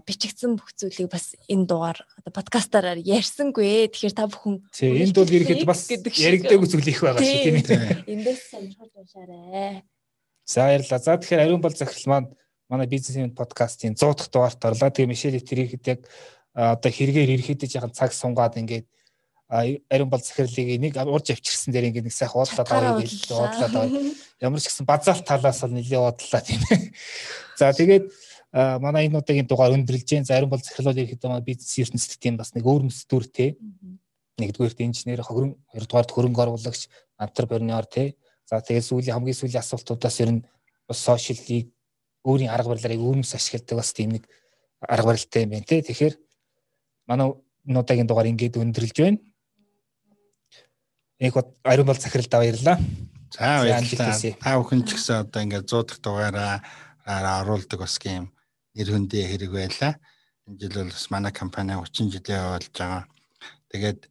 [0.04, 3.88] бичигдсэн бүх зүйлийг бас энэ дугаар одоо подкастаараар ярьсангүй.
[3.92, 8.04] Тэгэхээр та бүхэн энд бол ирэхэд бас яригдаагүй зүйл их байгаа шүү тийм ээ.
[8.08, 9.84] Эндээс сонирхож уншаарай.
[10.48, 11.00] За баярлалаа.
[11.00, 12.30] За тэгэхээр ариун бол захирал маань
[12.68, 14.90] манай бизнесмен подкастын 100 дахь дугаарт орлоо.
[14.90, 16.02] Тэгээ Мишель тэрийгэд яг
[16.56, 18.88] одоо хэрэгээр ирэхэд яхан цаг сунгаад ингээд
[19.50, 23.90] ариун бол захирлыг нэг урж авчирсан дээр ингээд нэг сайхан уудлаад аваа гэж уудлаад аваа.
[24.38, 26.62] Ямар ч гэсэн базаалт талаас нь нэлээд уудлаа тийм.
[26.70, 26.94] Ээ.
[27.58, 28.14] За тэгээд
[28.54, 32.54] манай энэ удаагийн дугаар өндөрлж जैन зарим бол захирлууд ирэхэд манай бизнес ертөнцийн тийм бас
[32.54, 33.58] нэг өөр мэс дүр те
[34.38, 36.86] нэгдүгээрт инженер хөрөн хоёрдугаарт хөрөнгө оруулагч
[37.18, 38.14] антрепренер те.
[38.46, 40.46] За тэгээд сүүлийн хамгийн сүүлийн асуултуудаас ер нь
[40.86, 41.74] бас сошиалыг
[42.22, 44.30] өөрийн арга барилаарыг өөрөөс ашигладаг бас тийм нэг
[44.82, 45.82] арга барилтай юм байна те.
[45.82, 46.16] Тэгэхээр
[47.10, 47.34] манай
[47.66, 49.20] энэ удаагийн дугаар ингээд өндөрлж байна
[51.20, 52.80] Их ариун бол захиралд баярлаа.
[53.36, 54.16] За баярлалаа.
[54.40, 56.64] Та бүхэн ч гэсэн одоо ингээд 100 дахь дугаараа
[57.44, 58.32] оруулдаг бас юм
[58.72, 60.00] нэр хүндээ хэрэг байлаа.
[60.48, 63.04] Энэ жил бол бас манай компани 30 жилээ явуулж байгаа.
[63.68, 64.02] Тэгээд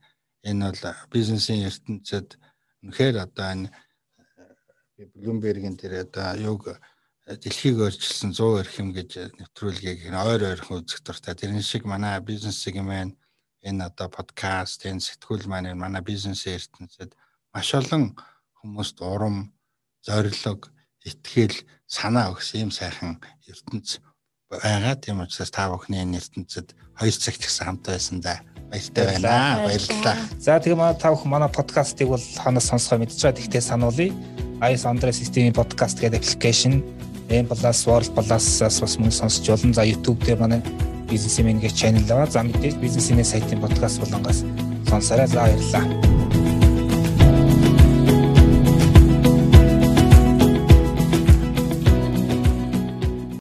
[0.44, 2.38] энэ бол бизнесийн ертөнцид
[2.84, 3.68] үнэхээр одоо энэ
[5.16, 6.78] Bloomberg-ийн тэр одоо юг
[7.26, 11.34] дэлхийг өөрчилсөн 100 эрхэм гэж нэвтрүүлгийг ойр ойрхон үзэх дуртай.
[11.34, 13.17] Тэрэн шиг манай бизнес сегмент
[13.62, 17.14] энэ одоо подкаст, энэ сэтгүүл маань манай бизнесийн ертөнцид
[17.54, 18.14] маш олон
[18.60, 19.52] хүмүүст урам,
[20.02, 20.70] зориг,
[21.04, 21.56] итгэл,
[21.86, 23.98] санаа өгсөн юм сайхан ертөнц
[24.50, 24.96] байгаа.
[24.96, 28.40] Тийм учраас та бүхний нэртэнцэд 2 цагт ихсэн хамт байсан да.
[28.70, 29.64] Баяртай байна.
[29.64, 30.16] Баярлалаа.
[30.40, 33.38] За тэгээ манай та бүхэн манай подкастыг бол ханаас сонсгоо мэдчихэж байгаа.
[33.40, 34.12] Тэгтээ сануулъя.
[34.58, 36.82] iOS Android системийн подкаст гэдэг аппликейшн
[37.28, 39.72] M+ World Plus-аас бас мөн сонсч болно.
[39.72, 40.60] За YouTube дээр манай
[41.10, 42.30] бизнесмен гэх channel байгаа.
[42.30, 44.44] За мэдээж бизнесмен сайтын подкаст болонгоос
[44.88, 45.26] сонсороо.
[45.26, 46.27] За баярлалаа.